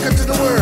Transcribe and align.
¿Qué 0.00 0.59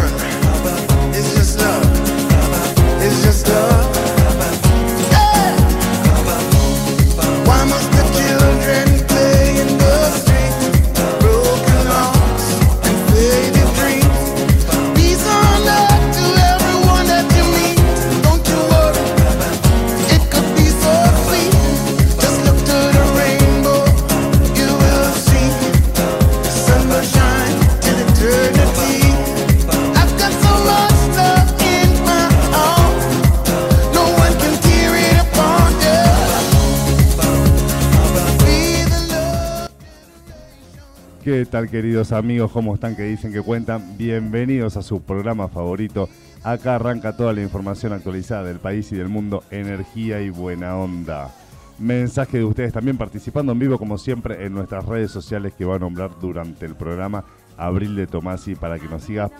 tal 41.49 41.71
queridos 41.71 42.13
amigos? 42.13 42.53
¿Cómo 42.53 42.75
están? 42.75 42.95
Que 42.95 43.05
dicen 43.05 43.33
que 43.33 43.41
cuentan. 43.41 43.97
Bienvenidos 43.97 44.77
a 44.77 44.83
su 44.83 45.01
programa 45.01 45.49
favorito. 45.49 46.09
Acá 46.43 46.75
arranca 46.75 47.17
toda 47.17 47.33
la 47.33 47.43
información 47.43 47.93
actualizada 47.93 48.45
del 48.45 48.59
país 48.59 48.93
y 48.93 48.97
del 48.97 49.09
mundo. 49.09 49.43
Energía 49.51 50.21
y 50.21 50.29
buena 50.29 50.77
onda. 50.77 51.35
Mensaje 51.79 52.39
de 52.39 52.45
ustedes 52.45 52.73
también 52.73 52.99
participando 52.99 53.53
en 53.53 53.59
vivo 53.59 53.79
como 53.79 53.97
siempre 53.97 54.45
en 54.45 54.53
nuestras 54.53 54.85
redes 54.85 55.11
sociales 55.11 55.55
que 55.57 55.65
va 55.65 55.77
a 55.77 55.79
nombrar 55.79 56.11
durante 56.21 56.67
el 56.67 56.75
programa 56.75 57.25
Abril 57.57 57.97
de 57.97 58.07
Tomasi 58.07 58.55
para 58.55 58.79
que 58.79 58.89
nos 58.89 59.05
siga. 59.05 59.31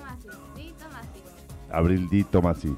Abril 1.71 2.09
Di 2.09 2.25
Tomasi. 2.25 2.75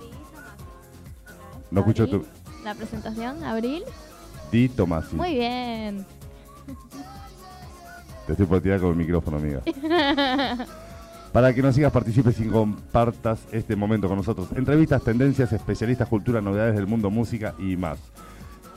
No 1.70 1.80
escucho 1.80 2.08
tu. 2.08 2.24
La 2.64 2.74
presentación, 2.74 3.44
Abril. 3.44 3.84
Di 4.50 4.68
Tomasi. 4.68 5.14
Muy 5.14 5.34
bien. 5.34 6.04
Te 8.30 8.34
estoy 8.34 8.46
por 8.46 8.60
tirar 8.60 8.78
con 8.78 8.90
el 8.90 8.96
micrófono, 8.96 9.38
amiga. 9.38 9.60
Para 11.32 11.52
que 11.52 11.62
nos 11.62 11.74
sigas, 11.74 11.90
participes 11.90 12.38
y 12.38 12.46
compartas 12.46 13.40
este 13.50 13.74
momento 13.74 14.06
con 14.06 14.18
nosotros. 14.18 14.50
Entrevistas, 14.54 15.02
tendencias, 15.02 15.52
especialistas, 15.52 16.06
cultura, 16.06 16.40
novedades 16.40 16.76
del 16.76 16.86
mundo, 16.86 17.10
música 17.10 17.56
y 17.58 17.76
más. 17.76 17.98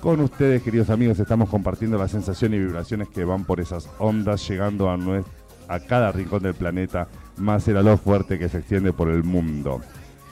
Con 0.01 0.21
ustedes, 0.21 0.63
queridos 0.63 0.89
amigos, 0.89 1.19
estamos 1.19 1.49
compartiendo 1.49 1.99
la 1.99 2.07
sensación 2.07 2.55
y 2.55 2.57
vibraciones 2.57 3.09
que 3.09 3.25
van 3.25 3.45
por 3.45 3.59
esas 3.59 3.87
ondas, 3.99 4.47
llegando 4.47 4.89
a, 4.89 4.97
a 5.67 5.79
cada 5.81 6.11
rincón 6.11 6.41
del 6.41 6.55
planeta, 6.55 7.07
más 7.37 7.67
el 7.67 7.77
aló 7.77 7.95
fuerte 7.97 8.39
que 8.39 8.49
se 8.49 8.57
extiende 8.57 8.91
por 8.91 9.07
el 9.09 9.23
mundo. 9.23 9.81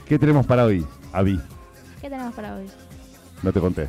¿Qué 0.07 0.17
tenemos 0.17 0.47
para 0.47 0.65
hoy, 0.65 0.83
Avi? 1.13 1.39
¿Qué 2.01 2.09
tenemos 2.09 2.33
para 2.33 2.55
hoy? 2.55 2.65
No 3.43 3.53
te 3.53 3.59
conté. 3.59 3.83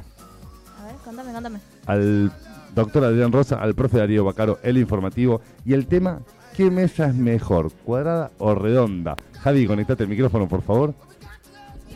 A 0.78 0.84
ver, 0.84 0.97
contame, 1.03 1.33
contame. 1.33 1.58
Al 1.86 2.30
doctor 2.75 3.05
Adrián 3.05 3.33
Rosa, 3.33 3.56
al 3.56 3.75
profe 3.75 3.98
Darío 3.98 4.25
Bacaro, 4.25 4.59
el 4.62 4.78
informativo. 4.78 5.41
Y 5.65 5.75
el 5.75 5.87
tema, 5.87 6.20
¿qué 6.56 6.70
mesa 6.70 7.06
es 7.06 7.15
mejor, 7.15 7.73
cuadrada 7.84 8.31
o 8.39 8.55
redonda? 8.55 9.17
Javi, 9.41 9.67
conectate 9.67 10.05
el 10.05 10.09
micrófono, 10.09 10.48
por 10.48 10.62
favor. 10.62 10.95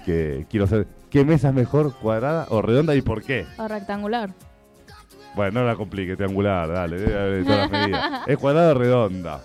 Que 0.05 0.47
quiero 0.49 0.67
saber, 0.67 0.87
¿qué 1.11 1.25
mesa 1.25 1.49
es 1.49 1.55
mejor, 1.55 1.95
cuadrada 1.95 2.47
o 2.51 2.63
redonda 2.63 2.95
y 2.95 3.03
por 3.03 3.23
qué? 3.23 3.47
O 3.59 3.67
rectangular. 3.67 4.31
Bueno, 5.35 5.61
no 5.61 5.67
la 5.67 5.77
complique, 5.77 6.17
triangular, 6.17 6.69
dale, 6.69 7.03
dale, 7.03 7.43
todas 7.43 7.59
las 7.59 7.71
medidas. 7.71 8.23
¿Es 8.27 8.39
cuadrada 8.39 8.71
o 8.71 8.75
redonda? 8.75 9.41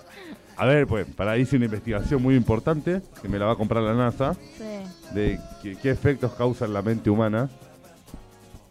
A 0.55 0.65
ver, 0.65 0.85
pues, 0.85 1.07
para 1.07 1.37
hice 1.37 1.55
una 1.55 1.65
investigación 1.65 2.21
muy 2.21 2.35
importante, 2.35 3.01
que 3.21 3.27
me 3.27 3.39
la 3.39 3.45
va 3.45 3.53
a 3.53 3.55
comprar 3.55 3.81
la 3.83 3.95
NASA, 3.95 4.35
sí. 4.35 5.13
de 5.15 5.39
qué, 5.63 5.75
qué 5.75 5.89
efectos 5.89 6.33
causa 6.33 6.65
en 6.65 6.73
la 6.73 6.83
mente 6.83 7.09
humana 7.09 7.49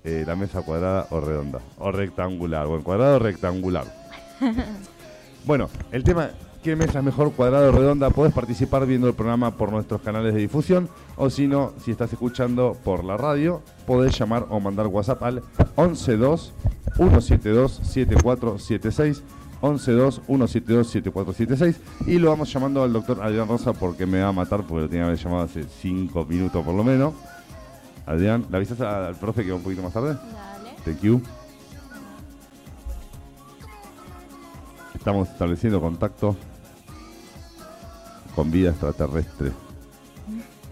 eh, 0.05 0.25
la 0.27 0.37
mesa 0.37 0.63
cuadrada 0.63 1.07
o 1.11 1.21
redonda. 1.21 1.61
O 1.79 1.93
rectangular. 1.93 2.67
Bueno, 2.67 2.85
cuadrado 2.85 3.17
o 3.17 3.19
rectangular. 3.19 3.85
bueno, 5.45 5.69
el 5.93 6.05
tema, 6.05 6.31
¿qué 6.63 6.77
mesa 6.77 7.01
es 7.01 7.05
mejor, 7.05 7.33
cuadrada 7.33 7.69
o 7.69 7.73
redonda? 7.73 8.11
Puedes 8.11 8.33
participar 8.33 8.87
viendo 8.87 9.09
el 9.09 9.15
programa 9.15 9.57
por 9.57 9.71
nuestros 9.71 10.01
canales 10.01 10.35
de 10.35 10.41
difusión. 10.41 10.89
O 11.17 11.31
si 11.31 11.47
no, 11.47 11.73
si 11.85 11.91
estás 11.91 12.13
escuchando 12.13 12.77
por 12.83 13.05
la 13.05 13.17
radio, 13.17 13.63
podés 13.87 14.19
llamar 14.19 14.47
o 14.49 14.61
mandar 14.61 14.87
WhatsApp 14.87 15.23
al 15.23 15.43
112 15.77 16.53
172 16.97 17.81
7476. 17.85 19.23
112 19.61 20.23
172 20.27 20.89
7476 20.89 21.81
y 22.07 22.19
lo 22.19 22.31
vamos 22.31 22.51
llamando 22.53 22.83
al 22.83 22.93
doctor 22.93 23.21
Adrián 23.23 23.47
Rosa 23.47 23.75
porque 23.75 24.07
me 24.07 24.23
va 24.23 24.29
a 24.29 24.33
matar 24.33 24.63
porque 24.63 24.83
lo 24.83 24.89
tenía 24.89 25.05
que 25.05 25.09
haber 25.09 25.19
llamado 25.19 25.43
hace 25.43 25.65
5 25.65 26.25
minutos 26.25 26.65
por 26.65 26.75
lo 26.75 26.83
menos. 26.83 27.13
Adrián, 28.07 28.47
¿le 28.51 28.57
avisas 28.57 28.81
al 28.81 29.15
profe 29.17 29.45
que 29.45 29.51
va 29.51 29.57
un 29.57 29.63
poquito 29.63 29.83
más 29.83 29.93
tarde? 29.93 30.15
Dale. 30.15 30.75
Thank 30.85 31.01
you. 31.01 31.21
Estamos 34.95 35.29
estableciendo 35.29 35.81
contacto 35.81 36.37
con 38.35 38.51
vida 38.51 38.71
extraterrestre. 38.71 39.53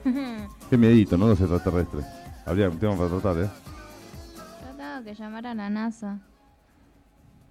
Qué 0.70 0.76
miedito, 0.76 1.16
¿no? 1.16 1.28
Los 1.28 1.40
extraterrestres. 1.40 2.04
Adrián, 2.44 2.72
un 2.72 2.78
tema 2.78 2.96
para 2.96 3.08
tratar, 3.08 3.36
¿eh? 3.44 3.50
Yo 4.66 4.76
tengo 4.76 5.04
que 5.04 5.14
llamar 5.14 5.46
a 5.46 5.54
la 5.54 5.70
NASA. 5.70 6.18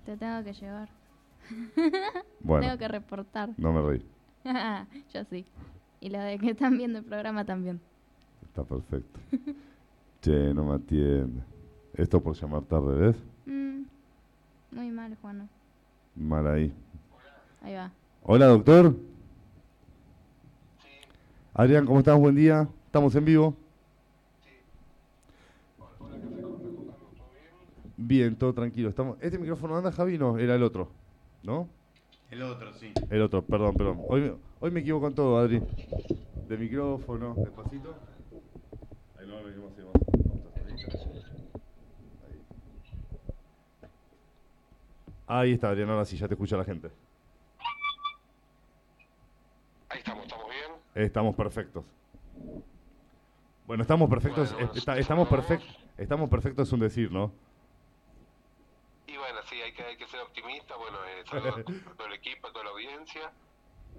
Te 0.06 0.18
tengo 0.18 0.44
que 0.44 0.54
llevar. 0.54 0.90
Bueno, 2.42 2.66
Tengo 2.66 2.78
que 2.78 2.88
reportar. 2.88 3.50
no 3.58 3.74
me 3.74 3.82
reí. 3.82 4.06
Yo 5.14 5.24
sí. 5.30 5.46
Y 6.00 6.09
los 6.09 6.22
de 6.24 6.38
que 6.38 6.52
están 6.52 6.78
viendo 6.78 7.00
el 7.00 7.06
programa 7.06 7.44
también. 7.44 7.82
Está 8.57 8.63
perfecto. 8.75 9.19
che, 10.22 10.51
no 10.51 10.66
me 10.66 10.73
atiende. 10.73 11.44
Esto 11.94 12.19
por 12.19 12.35
llamar 12.35 12.63
tarde, 12.63 12.95
¿ves? 12.95 13.16
Mm, 13.45 13.84
muy 14.72 14.90
mal, 14.90 15.16
Juano. 15.22 15.47
Mal 16.16 16.47
ahí. 16.47 16.73
Ahí 17.62 17.75
va. 17.75 17.91
Hola, 18.23 18.47
doctor. 18.47 18.96
Adrián, 21.53 21.85
¿cómo 21.85 22.00
estás? 22.00 22.17
Buen 22.17 22.34
día. 22.34 22.67
Estamos 22.88 23.13
en 23.16 23.25
vivo. 23.25 23.56
Bien, 27.96 28.35
todo 28.35 28.53
tranquilo. 28.56 28.90
Estamos. 28.90 29.17
¿Este 29.22 29.38
micrófono 29.38 29.78
anda, 29.78 29.91
Javi? 29.91 30.17
No, 30.17 30.40
era 30.40 30.56
el 30.56 30.63
otro. 30.63 30.90
¿No? 31.44 31.67
El 32.31 32.41
otro, 32.41 32.73
sí. 32.73 32.91
El 33.12 33.22
otro, 33.22 33.44
perdón, 33.44 33.75
perdón. 33.75 34.00
Hoy, 34.07 34.22
me- 34.22 34.34
hoy 34.59 34.72
me 34.72 34.79
equivoco 34.79 35.06
en 35.07 35.13
todo, 35.13 35.38
Adri. 35.38 35.62
De 36.50 36.57
micrófono, 36.57 37.35
despacito. 37.38 37.96
Ahí 45.28 45.53
está, 45.53 45.69
Adrián, 45.69 45.90
ahora 45.90 46.06
sí, 46.06 46.18
ya 46.18 46.28
te 46.28 46.35
escucha 46.35 46.56
la 46.58 46.63
gente. 46.63 46.90
Ahí 49.90 50.00
estamos, 50.00 50.24
¿estamos 50.25 50.46
bien? 50.50 50.72
Estamos 50.96 51.35
perfectos. 51.35 51.85
Bueno, 53.66 53.81
estamos 53.84 54.09
perfectos. 54.09 54.53
Bueno, 54.53 54.72
está- 54.74 54.97
estamos 54.97 55.28
perfectos. 55.28 55.78
Estamos 55.97 56.29
perfectos 56.29 56.68
es 56.68 56.74
un 56.74 56.79
decir, 56.79 57.12
¿no? 57.12 57.34
Y 59.08 59.18
bueno, 59.18 59.40
sí, 59.50 59.56
hay 59.62 59.74
que, 59.74 59.84
hay 59.84 59.97
que 59.97 60.08
ser 60.08 60.22
optimista. 60.22 60.75
Bueno, 60.78 60.97
eh, 61.06 61.24
saludos 61.29 61.58
a 61.58 61.64
todo 61.97 62.08
el 62.08 62.14
equipo, 62.14 62.47
a 62.47 62.52
toda 62.53 62.66
la 62.66 62.72
audiencia. 62.72 63.31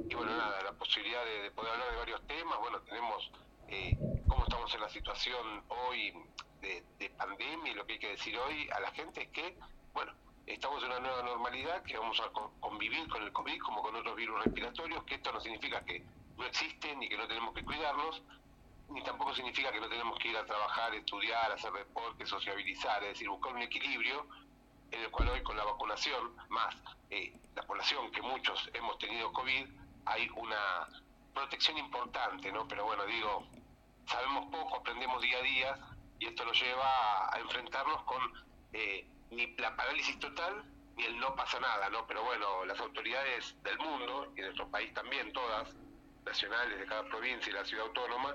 Y 0.09 0.15
bueno, 0.15 0.31
nada, 0.35 0.63
la 0.63 0.73
posibilidad 0.73 1.23
de, 1.25 1.43
de 1.43 1.51
poder 1.51 1.73
hablar 1.73 1.91
de 1.91 1.97
varios 1.99 2.23
temas. 2.27 2.59
Bueno, 2.61 2.81
tenemos 2.83 3.31
eh, 3.69 3.97
cómo 4.27 4.45
estamos 4.45 4.75
en 4.75 4.81
la 4.81 4.89
situación 4.89 5.65
hoy 5.69 6.13
de, 6.61 6.85
de 6.99 7.11
pandemia 7.11 7.73
y 7.73 7.75
lo 7.75 7.87
que 7.87 7.95
hay 7.95 7.99
que 7.99 8.09
decir 8.11 8.37
hoy 8.39 8.69
a 8.71 8.81
la 8.81 8.91
gente 8.93 9.23
es 9.23 9.29
que, 9.29 9.57
bueno, 9.93 10.13
estamos 10.47 10.83
en 10.83 10.91
una 10.91 11.01
nueva 11.01 11.23
normalidad, 11.23 11.83
que 11.85 11.97
vamos 11.99 12.19
a 12.21 12.29
co- 12.31 12.53
convivir 12.61 13.09
con 13.09 13.23
el 13.23 13.33
COVID 13.33 13.61
como 13.61 13.83
con 13.83 13.95
otros 13.95 14.17
virus 14.17 14.43
respiratorios, 14.45 15.05
que 15.05 15.17
esto 15.17 15.33
no 15.33 15.41
significa 15.41 15.85
que 15.85 16.05
no 16.37 16.45
existen 16.47 16.99
ni 16.99 17.09
que 17.09 17.17
no 17.17 17.27
tenemos 17.29 17.55
que 17.55 17.65
cuidarlos, 17.65 18.23
ni 18.89 19.03
tampoco 19.03 19.35
significa 19.35 19.71
que 19.71 19.81
no 19.81 19.89
tenemos 19.89 20.19
que 20.19 20.29
ir 20.29 20.37
a 20.37 20.47
trabajar, 20.47 20.95
estudiar, 20.95 21.53
hacer 21.53 21.73
deporte, 21.73 22.25
sociabilizar, 22.27 23.03
es 23.03 23.11
decir, 23.11 23.29
buscar 23.29 23.55
un 23.55 23.63
equilibrio 23.63 24.27
en 24.91 25.03
el 25.03 25.11
cual 25.11 25.29
hoy 25.29 25.43
con 25.43 25.57
la 25.57 25.65
vacunación, 25.65 26.35
más 26.49 26.75
eh, 27.11 27.35
la 27.55 27.63
población 27.67 28.11
que 28.11 28.23
muchos 28.23 28.71
hemos 28.73 28.97
tenido 28.99 29.31
COVID, 29.33 29.67
hay 30.07 30.31
una 30.37 30.89
protección 31.39 31.79
importante, 31.79 32.51
¿no? 32.51 32.67
Pero 32.67 32.85
bueno, 32.85 33.07
digo, 33.07 33.47
sabemos 34.07 34.47
poco, 34.51 34.77
aprendemos 34.77 35.23
día 35.23 35.39
a 35.39 35.43
día 35.43 35.79
y 36.19 36.27
esto 36.27 36.45
nos 36.45 36.61
lleva 36.61 37.33
a, 37.33 37.39
enfrentarnos 37.39 38.03
con 38.03 38.21
eh, 38.73 39.07
ni 39.31 39.55
la 39.57 39.77
parálisis 39.77 40.19
total 40.19 40.65
ni 40.97 41.05
el 41.05 41.21
no 41.21 41.35
pasa 41.37 41.61
nada, 41.61 41.89
¿no? 41.91 42.07
Pero 42.09 42.25
bueno, 42.25 42.65
las 42.65 42.81
autoridades 42.81 43.55
del 43.63 43.79
mundo 43.79 44.33
y 44.33 44.41
de 44.41 44.47
nuestro 44.47 44.69
país 44.69 44.93
también, 44.95 45.33
todas, 45.33 45.77
nacionales 46.27 46.77
de 46.81 46.87
cada 46.87 47.05
provincia 47.05 47.51
y 47.51 47.55
la 47.55 47.65
ciudad 47.65 47.87
autónoma, 47.87 48.35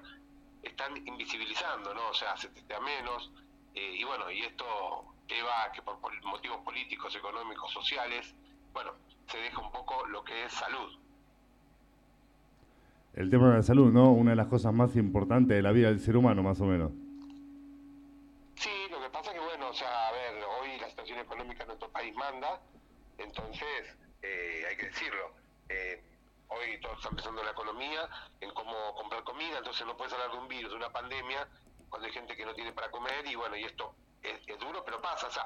están 0.61 0.95
invisibilizando, 1.05 1.93
¿no? 1.93 2.07
O 2.07 2.13
sea, 2.13 2.37
se 2.37 2.47
testea 2.49 2.79
menos, 2.79 3.31
eh, 3.75 3.95
y 3.97 4.03
bueno, 4.05 4.31
y 4.31 4.43
esto 4.43 5.13
lleva 5.27 5.65
a 5.65 5.71
que 5.73 5.81
por 5.81 5.99
motivos 6.23 6.61
políticos, 6.63 7.13
económicos, 7.15 7.69
sociales, 7.73 8.33
bueno, 8.71 8.93
se 9.27 9.39
deja 9.39 9.59
un 9.59 9.71
poco 9.71 10.05
lo 10.05 10.23
que 10.23 10.45
es 10.45 10.53
salud. 10.53 11.02
El 13.13 13.29
tema 13.29 13.49
de 13.49 13.57
la 13.57 13.63
salud, 13.63 13.91
¿no? 13.91 14.11
Una 14.11 14.31
de 14.31 14.37
las 14.37 14.47
cosas 14.47 14.73
más 14.73 14.95
importantes 14.95 15.55
de 15.55 15.61
la 15.61 15.71
vida 15.71 15.89
del 15.89 15.99
ser 15.99 16.17
humano, 16.17 16.41
más 16.41 16.59
o 16.61 16.65
menos. 16.65 16.91
Sí, 18.55 18.69
lo 18.89 18.99
que 19.01 19.09
pasa 19.09 19.31
que, 19.33 19.39
bueno, 19.39 19.69
o 19.69 19.73
sea, 19.73 20.07
a 20.07 20.11
ver, 20.11 20.43
hoy 20.61 20.79
la 20.79 20.89
situación 20.89 21.19
económica 21.19 21.63
en 21.63 21.67
nuestro 21.67 21.89
país 21.89 22.15
manda, 22.15 22.61
entonces 23.17 23.97
eh, 24.21 24.63
hay 24.69 24.77
que 24.77 24.87
decirlo. 24.87 25.31
Eh, 25.69 26.03
hoy 26.47 26.79
todos 26.81 26.97
están 26.97 27.15
pensando 27.15 27.41
en 27.41 27.45
la 27.45 27.51
economía, 27.51 28.09
en 28.41 28.51
cómo 28.51 28.73
comprar 28.95 29.23
comida, 29.23 29.57
entonces 29.59 29.85
no 29.85 29.95
puedes 29.95 30.13
hablar 30.13 30.31
de 30.31 30.37
un 30.37 30.47
virus, 30.47 30.71
de 30.71 30.77
una 30.77 30.89
pandemia, 30.89 31.47
cuando 31.89 32.07
hay 32.07 32.13
gente 32.13 32.35
que 32.35 32.45
no 32.45 32.53
tiene 32.53 32.71
para 32.71 32.89
comer 32.89 33.25
y 33.27 33.35
bueno, 33.35 33.55
y 33.55 33.63
esto 33.63 33.93
es, 34.23 34.59
duro, 34.59 34.83
pero 34.83 35.01
pasa. 35.01 35.27
O 35.27 35.31
sea, 35.31 35.45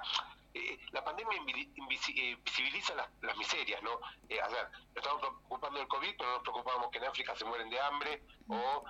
eh, 0.58 0.80
la 0.92 1.04
pandemia 1.04 1.38
eh, 1.38 2.38
visibiliza 2.44 2.96
las, 2.96 3.38
miserias, 3.38 3.82
¿no? 3.84 4.00
Eh, 4.30 4.40
ver, 4.50 4.70
estamos 4.96 5.20
preocupando 5.20 5.80
del 5.80 5.88
COVID, 5.88 6.16
pero 6.18 6.30
no 6.30 6.36
nos 6.36 6.44
preocupamos 6.44 6.92
que 6.92 6.98
en 6.98 7.06
África 7.06 7.36
se 7.36 7.46
mueren 7.46 7.70
de 7.70 7.80
hambre, 7.80 8.24
o 8.50 8.84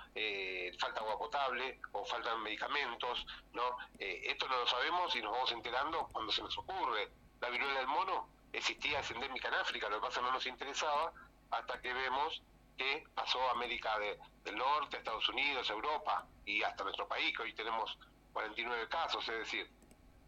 falta 0.78 1.00
agua 1.00 1.18
potable, 1.18 1.80
o 1.92 2.04
faltan 2.04 2.42
medicamentos, 2.42 3.26
¿no? 3.52 3.76
esto 3.98 4.48
no 4.48 4.58
lo 4.58 4.66
sabemos 4.66 5.14
y 5.16 5.22
nos 5.22 5.32
vamos 5.32 5.52
enterando 5.52 6.08
cuando 6.12 6.32
se 6.32 6.42
nos 6.42 6.56
ocurre. 6.58 7.10
La 7.40 7.50
viruela 7.50 7.80
del 7.80 7.88
mono 7.88 8.28
existía, 8.52 9.00
es 9.00 9.10
endémica 9.10 9.48
en 9.48 9.54
África, 9.54 9.88
lo 9.88 10.00
que 10.00 10.06
pasa 10.06 10.20
no 10.20 10.32
nos 10.32 10.46
interesaba 10.46 11.12
hasta 11.50 11.80
que 11.80 11.92
vemos 11.92 12.42
que 12.76 13.04
pasó 13.14 13.50
América 13.50 13.98
del 13.98 14.56
Norte, 14.56 14.98
Estados 14.98 15.28
Unidos, 15.28 15.68
Europa 15.68 16.26
y 16.44 16.62
hasta 16.62 16.84
nuestro 16.84 17.08
país, 17.08 17.36
que 17.36 17.42
hoy 17.42 17.54
tenemos 17.54 17.98
49 18.32 18.88
casos, 18.88 19.28
es 19.28 19.38
decir, 19.38 19.68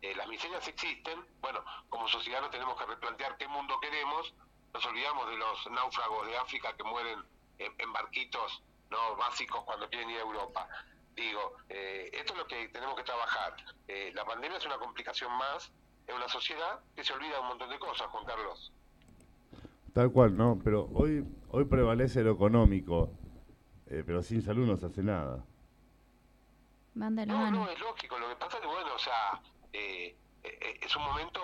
eh, 0.03 0.15
las 0.17 0.27
miserias 0.29 0.67
existen, 0.67 1.21
bueno, 1.43 1.63
como 1.91 2.09
sociedad 2.09 2.41
nos 2.41 2.51
tenemos 2.51 2.79
que 2.79 2.87
replantear 2.87 3.37
qué 3.37 3.47
mundo 3.49 3.79
queremos, 3.81 4.33
nos 4.73 4.87
olvidamos 4.87 5.29
de 5.29 5.37
los 5.37 5.71
náufragos 5.71 6.27
de 6.27 6.37
África 6.39 6.73
que 6.75 6.85
mueren 6.85 7.19
en, 7.59 7.93
barquitos 7.93 8.63
no 8.91 9.17
básicos 9.17 9.63
cuando 9.65 9.89
quieren 9.91 10.09
ir 10.09 10.17
a 10.17 10.23
Europa. 10.23 10.67
Digo, 11.15 11.57
eh, 11.69 12.09
esto 12.15 12.33
es 12.33 12.39
lo 12.39 12.47
que 12.47 12.69
tenemos 12.69 12.97
que 12.97 13.03
trabajar. 13.03 13.55
Eh, 13.89 14.11
la 14.15 14.25
pandemia 14.25 14.57
es 14.57 14.65
una 14.65 14.79
complicación 14.79 15.31
más 15.37 15.71
en 16.07 16.17
una 16.17 16.29
sociedad 16.29 16.81
que 16.97 17.05
se 17.05 17.13
olvida 17.13 17.41
un 17.41 17.49
montón 17.49 17.69
de 17.69 17.79
cosas, 17.79 18.07
Juan 18.09 18.25
Carlos. 18.25 18.73
Tal 19.93 20.11
cual, 20.11 20.35
¿no? 20.35 20.59
Pero 20.65 20.89
hoy, 20.95 21.25
hoy 21.51 21.65
prevalece 21.67 22.23
lo 22.23 22.33
económico, 22.33 23.11
pero 23.87 24.23
sin 24.23 24.41
salud 24.41 24.67
no 24.67 24.77
se 24.77 24.87
hace 24.87 25.03
nada. 25.03 25.45
no, 26.95 27.11
no, 27.51 27.69
es 27.69 27.79
lógico. 27.81 28.19
Lo 28.19 28.29
que 28.29 28.37
pasa 28.37 28.57
es 28.57 28.63
que, 28.63 28.69
bueno, 28.69 28.95
o 28.95 28.99
sea, 28.99 29.41
eh, 29.73 30.17
eh, 30.43 30.79
es 30.83 30.97
un 30.97 31.05
momento 31.05 31.41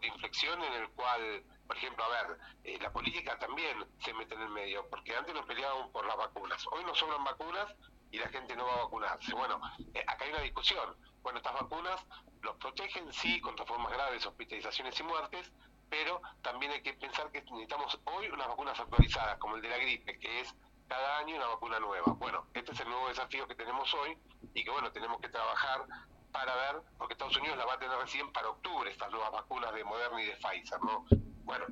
de 0.00 0.06
inflexión 0.06 0.62
en 0.62 0.72
el 0.74 0.88
cual, 0.90 1.42
por 1.66 1.76
ejemplo, 1.76 2.04
a 2.04 2.08
ver, 2.08 2.38
eh, 2.64 2.78
la 2.80 2.92
política 2.92 3.38
también 3.38 3.84
se 3.98 4.14
mete 4.14 4.34
en 4.34 4.42
el 4.42 4.50
medio, 4.50 4.88
porque 4.88 5.16
antes 5.16 5.34
nos 5.34 5.46
peleábamos 5.46 5.90
por 5.90 6.06
las 6.06 6.16
vacunas, 6.16 6.64
hoy 6.70 6.84
nos 6.84 6.98
sobran 6.98 7.24
vacunas 7.24 7.74
y 8.10 8.18
la 8.18 8.28
gente 8.28 8.56
no 8.56 8.66
va 8.66 8.74
a 8.74 8.84
vacunarse. 8.84 9.34
Bueno, 9.34 9.60
acá 10.06 10.24
hay 10.24 10.30
una 10.30 10.42
discusión. 10.42 10.96
Bueno, 11.22 11.38
estas 11.38 11.54
vacunas 11.54 12.06
los 12.42 12.56
protegen, 12.56 13.12
sí, 13.12 13.40
contra 13.40 13.66
formas 13.66 13.92
graves, 13.92 14.26
hospitalizaciones 14.26 14.98
y 14.98 15.02
muertes, 15.02 15.52
pero 15.88 16.22
también 16.42 16.72
hay 16.72 16.82
que 16.82 16.94
pensar 16.94 17.30
que 17.30 17.42
necesitamos 17.42 17.98
hoy 18.04 18.28
unas 18.28 18.48
vacunas 18.48 18.78
actualizadas, 18.78 19.38
como 19.38 19.56
el 19.56 19.62
de 19.62 19.68
la 19.68 19.78
gripe, 19.78 20.18
que 20.18 20.40
es 20.40 20.54
cada 20.88 21.18
año 21.18 21.36
una 21.36 21.46
vacuna 21.46 21.78
nueva. 21.78 22.12
Bueno, 22.14 22.46
este 22.54 22.72
es 22.72 22.80
el 22.80 22.88
nuevo 22.88 23.08
desafío 23.08 23.46
que 23.46 23.54
tenemos 23.54 23.92
hoy 23.94 24.16
y 24.54 24.64
que, 24.64 24.70
bueno, 24.70 24.90
tenemos 24.92 25.20
que 25.20 25.28
trabajar 25.28 25.84
para 26.32 26.54
ver, 26.54 26.82
porque 26.98 27.14
Estados 27.14 27.36
Unidos 27.36 27.58
la 27.58 27.66
va 27.66 27.74
a 27.74 27.78
tener 27.78 27.96
recién 27.98 28.32
para 28.32 28.48
octubre, 28.48 28.90
estas 28.90 29.10
nuevas 29.10 29.32
vacunas 29.32 29.72
de 29.74 29.84
Moderna 29.84 30.22
y 30.22 30.26
de 30.26 30.36
Pfizer, 30.36 30.82
¿no? 30.82 31.04
Bueno, 31.44 31.66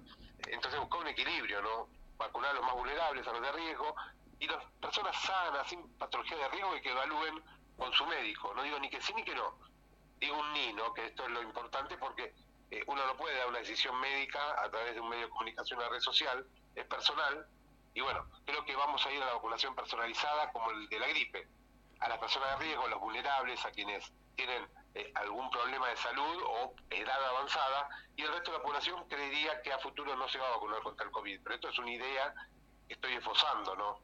entonces 0.46 0.80
buscar 0.80 1.00
un 1.00 1.08
equilibrio, 1.08 1.62
¿no? 1.62 1.88
Vacunar 2.16 2.50
a 2.50 2.54
los 2.54 2.64
más 2.64 2.74
vulnerables, 2.74 3.26
a 3.26 3.32
los 3.32 3.42
de 3.42 3.52
riesgo, 3.52 3.94
y 4.40 4.46
las 4.46 4.64
personas 4.80 5.20
sanas, 5.22 5.68
sin 5.68 5.88
patología 5.98 6.36
de 6.36 6.48
riesgo, 6.48 6.76
y 6.76 6.80
que 6.80 6.90
evalúen 6.90 7.42
con 7.76 7.92
su 7.92 8.04
médico. 8.06 8.52
No 8.54 8.62
digo 8.62 8.78
ni 8.78 8.90
que 8.90 9.00
sí 9.00 9.12
ni 9.14 9.22
que 9.22 9.34
no. 9.34 9.58
Digo 10.18 10.38
un 10.38 10.52
ni, 10.52 10.72
¿no? 10.72 10.92
Que 10.92 11.06
esto 11.06 11.24
es 11.24 11.30
lo 11.30 11.42
importante 11.42 11.96
porque 11.96 12.34
eh, 12.70 12.82
uno 12.86 13.06
no 13.06 13.16
puede 13.16 13.36
dar 13.36 13.48
una 13.48 13.58
decisión 13.58 13.98
médica 14.00 14.62
a 14.62 14.68
través 14.70 14.94
de 14.94 15.00
un 15.00 15.08
medio 15.08 15.24
de 15.24 15.30
comunicación, 15.30 15.78
una 15.78 15.88
red 15.88 16.00
social, 16.00 16.46
es 16.74 16.84
personal. 16.86 17.46
Y 17.94 18.00
bueno, 18.00 18.28
creo 18.44 18.64
que 18.64 18.76
vamos 18.76 19.04
a 19.06 19.12
ir 19.12 19.22
a 19.22 19.26
la 19.26 19.34
vacunación 19.34 19.74
personalizada 19.74 20.52
como 20.52 20.70
el 20.72 20.88
de 20.88 20.98
la 20.98 21.08
gripe. 21.08 21.48
A 22.00 22.08
las 22.08 22.18
personas 22.18 22.50
de 22.58 22.66
riesgo, 22.66 22.84
a 22.84 22.88
los 22.88 23.00
vulnerables, 23.00 23.64
a 23.64 23.70
quienes 23.70 24.12
tienen 24.38 24.62
eh, 24.94 25.10
algún 25.16 25.50
problema 25.50 25.88
de 25.90 25.96
salud 25.96 26.36
o 26.46 26.74
edad 26.90 27.20
avanzada 27.34 27.88
y 28.16 28.22
el 28.22 28.32
resto 28.32 28.52
de 28.52 28.58
la 28.58 28.62
población 28.62 29.02
creería 29.08 29.60
que 29.62 29.72
a 29.72 29.78
futuro 29.78 30.14
no 30.16 30.28
se 30.28 30.38
va 30.38 30.46
a 30.46 30.50
vacunar 30.52 30.80
contra 30.82 31.06
el 31.06 31.12
COVID. 31.12 31.40
Pero 31.42 31.54
esto 31.56 31.68
es 31.68 31.78
una 31.78 31.92
idea 31.92 32.34
que 32.86 32.94
estoy 32.94 33.12
esforzando, 33.14 33.74
¿no? 33.74 33.98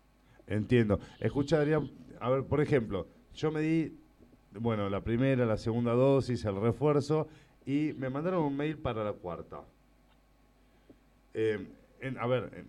Entiendo. 0.46 0.98
Escucha, 1.20 1.58
Adrián, 1.58 1.90
a 2.20 2.28
ver, 2.31 2.44
por 2.44 2.60
ejemplo, 2.60 3.06
yo 3.32 3.52
me 3.52 3.60
di, 3.60 3.96
bueno, 4.52 4.90
la 4.90 5.00
primera, 5.00 5.46
la 5.46 5.56
segunda 5.56 5.92
dosis, 5.92 6.44
el 6.44 6.60
refuerzo, 6.60 7.28
y 7.64 7.92
me 7.96 8.10
mandaron 8.10 8.42
un 8.42 8.56
mail 8.56 8.76
para 8.76 9.04
la 9.04 9.12
cuarta. 9.12 9.62
Eh, 11.32 11.66
a 12.19 12.26
ver, 12.26 12.66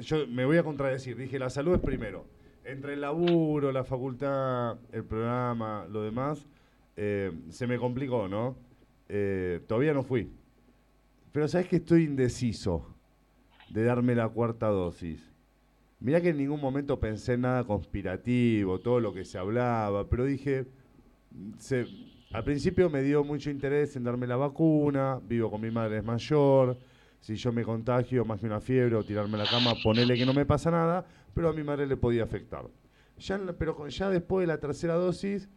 yo 0.00 0.26
me 0.28 0.44
voy 0.44 0.58
a 0.58 0.62
contradecir, 0.62 1.16
dije, 1.16 1.38
la 1.38 1.50
salud 1.50 1.74
es 1.74 1.80
primero. 1.80 2.24
Entre 2.64 2.94
el 2.94 3.00
laburo, 3.00 3.72
la 3.72 3.84
facultad, 3.84 4.78
el 4.92 5.04
programa, 5.04 5.86
lo 5.88 6.02
demás, 6.02 6.46
eh, 7.02 7.32
se 7.48 7.66
me 7.66 7.78
complicó, 7.78 8.28
¿no? 8.28 8.56
Eh, 9.08 9.60
todavía 9.66 9.94
no 9.94 10.02
fui. 10.02 10.30
Pero 11.32 11.48
sabes 11.48 11.66
que 11.66 11.76
estoy 11.76 12.04
indeciso 12.04 12.94
de 13.70 13.84
darme 13.84 14.14
la 14.14 14.28
cuarta 14.28 14.66
dosis. 14.66 15.18
Mirá 16.00 16.20
que 16.20 16.28
en 16.28 16.36
ningún 16.36 16.60
momento 16.60 17.00
pensé 17.00 17.34
en 17.34 17.42
nada 17.42 17.64
conspirativo, 17.64 18.80
todo 18.80 19.00
lo 19.00 19.14
que 19.14 19.24
se 19.24 19.38
hablaba, 19.38 20.10
pero 20.10 20.26
dije, 20.26 20.66
al 22.32 22.44
principio 22.44 22.90
me 22.90 23.02
dio 23.02 23.24
mucho 23.24 23.48
interés 23.48 23.96
en 23.96 24.04
darme 24.04 24.26
la 24.26 24.36
vacuna, 24.36 25.20
vivo 25.26 25.50
con 25.50 25.62
mi 25.62 25.70
madre 25.70 25.98
es 25.98 26.04
mayor, 26.04 26.76
si 27.20 27.34
yo 27.36 27.50
me 27.50 27.64
contagio 27.64 28.26
más 28.26 28.40
que 28.40 28.46
una 28.46 28.60
fiebre 28.60 28.96
o 28.96 29.04
tirarme 29.04 29.36
a 29.36 29.44
la 29.44 29.50
cama, 29.50 29.72
ponele 29.82 30.18
que 30.18 30.26
no 30.26 30.34
me 30.34 30.44
pasa 30.44 30.70
nada, 30.70 31.06
pero 31.34 31.48
a 31.48 31.54
mi 31.54 31.62
madre 31.62 31.86
le 31.86 31.96
podía 31.96 32.24
afectar. 32.24 32.66
Ya, 33.18 33.40
pero 33.58 33.88
ya 33.88 34.10
después 34.10 34.42
de 34.42 34.48
la 34.48 34.60
tercera 34.60 34.94
dosis 34.96 35.48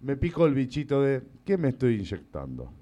me 0.00 0.16
pico 0.16 0.46
el 0.46 0.54
bichito 0.54 1.02
de 1.02 1.22
¿qué 1.44 1.58
me 1.58 1.68
estoy 1.70 1.96
inyectando? 1.96 2.72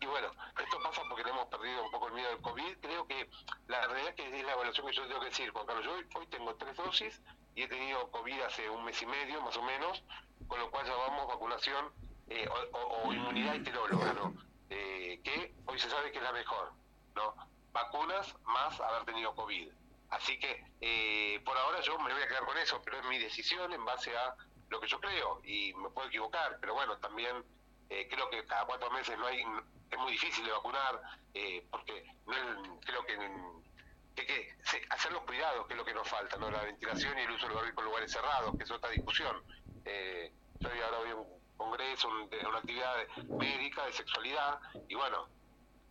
Y 0.00 0.06
bueno, 0.06 0.28
esto 0.62 0.78
pasa 0.82 1.02
porque 1.08 1.24
le 1.24 1.30
hemos 1.30 1.46
perdido 1.46 1.84
un 1.84 1.90
poco 1.90 2.08
el 2.08 2.14
miedo 2.14 2.30
del 2.30 2.40
COVID. 2.40 2.76
Creo 2.80 3.06
que 3.06 3.28
la 3.68 3.86
realidad 3.86 4.14
que 4.14 4.26
es 4.26 4.44
la 4.44 4.52
evaluación 4.52 4.86
que 4.86 4.92
yo 4.92 5.06
tengo 5.06 5.20
que 5.20 5.26
decir, 5.26 5.50
Juan 5.50 5.66
Carlos. 5.66 5.84
Yo 5.84 6.18
hoy, 6.18 6.26
tengo 6.28 6.54
tres 6.54 6.76
dosis 6.76 7.20
y 7.54 7.62
he 7.62 7.68
tenido 7.68 8.10
COVID 8.10 8.40
hace 8.42 8.68
un 8.70 8.84
mes 8.84 9.00
y 9.02 9.06
medio, 9.06 9.42
más 9.42 9.56
o 9.56 9.62
menos, 9.62 10.02
con 10.48 10.58
lo 10.58 10.70
cual 10.70 10.86
llamamos 10.86 11.28
vacunación 11.28 11.92
eh, 12.28 12.48
o, 12.72 13.12
inmunidad 13.12 13.56
heteróloga, 13.56 14.12
¿no? 14.14 14.34
Eh, 14.70 15.20
que 15.22 15.54
hoy 15.66 15.78
se 15.78 15.90
sabe 15.90 16.10
que 16.10 16.18
es 16.18 16.24
la 16.24 16.32
mejor, 16.32 16.72
¿no? 17.14 17.34
Vacunas 17.72 18.34
más 18.44 18.80
haber 18.80 19.04
tenido 19.04 19.34
COVID. 19.34 19.68
Así 20.12 20.38
que 20.38 20.62
eh, 20.82 21.40
por 21.42 21.56
ahora 21.56 21.80
yo 21.80 21.98
me 21.98 22.12
voy 22.12 22.22
a 22.22 22.28
quedar 22.28 22.44
con 22.44 22.58
eso, 22.58 22.82
pero 22.84 22.98
es 22.98 23.06
mi 23.06 23.18
decisión 23.18 23.72
en 23.72 23.82
base 23.82 24.14
a 24.14 24.36
lo 24.68 24.78
que 24.78 24.86
yo 24.86 25.00
creo 25.00 25.40
y 25.42 25.72
me 25.72 25.88
puedo 25.88 26.08
equivocar, 26.08 26.58
pero 26.60 26.74
bueno, 26.74 26.98
también 26.98 27.42
eh, 27.88 28.06
creo 28.10 28.28
que 28.28 28.44
cada 28.44 28.66
cuatro 28.66 28.90
meses 28.90 29.18
no 29.18 29.26
hay, 29.26 29.42
es 29.90 29.98
muy 29.98 30.12
difícil 30.12 30.44
de 30.44 30.52
vacunar 30.52 31.00
eh, 31.32 31.66
porque 31.70 32.04
no 32.26 32.78
creo 32.80 33.06
que, 33.06 33.14
hay 33.14 34.26
que 34.26 34.86
hacer 34.90 35.12
los 35.12 35.22
cuidados, 35.22 35.66
que 35.66 35.72
es 35.72 35.78
lo 35.78 35.84
que 35.84 35.94
nos 35.94 36.06
falta, 36.06 36.36
no 36.36 36.50
la 36.50 36.62
ventilación 36.62 37.18
y 37.18 37.22
el 37.22 37.30
uso 37.30 37.46
del 37.46 37.56
barbijo 37.56 37.80
en 37.80 37.86
lugares 37.86 38.12
cerrados, 38.12 38.54
que 38.58 38.64
es 38.64 38.70
otra 38.70 38.90
discusión. 38.90 39.42
yo 39.86 40.84
ahora 40.84 41.14
un 41.14 41.40
congreso, 41.56 42.08
una 42.08 42.58
actividad 42.58 43.08
médica 43.30 43.86
de 43.86 43.92
sexualidad 43.94 44.60
y 44.88 44.94
bueno, 44.94 45.26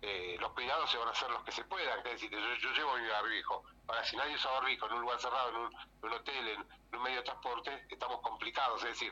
eh, 0.01 0.35
los 0.39 0.51
cuidados 0.53 0.89
se 0.89 0.97
van 0.97 1.09
a 1.09 1.11
hacer 1.11 1.29
los 1.29 1.43
que 1.43 1.51
se 1.51 1.63
puedan. 1.65 1.99
Es 1.99 2.03
decir, 2.05 2.31
yo, 2.31 2.71
llevo 2.73 2.97
mi 2.97 3.07
barbijo. 3.07 3.63
Ahora, 3.91 4.05
si 4.05 4.15
nadie 4.15 4.36
usa 4.36 4.50
barbijo 4.51 4.86
en 4.88 4.93
un 4.93 5.01
lugar 5.01 5.19
cerrado, 5.19 5.50
en 5.50 5.55
un, 5.57 6.13
hotel, 6.13 6.48
en, 6.48 6.98
un 6.98 7.03
medio 7.03 7.17
de 7.17 7.24
transporte, 7.24 7.71
estamos 7.89 8.21
complicados. 8.21 8.81
Es 8.86 8.91
decir, 8.91 9.12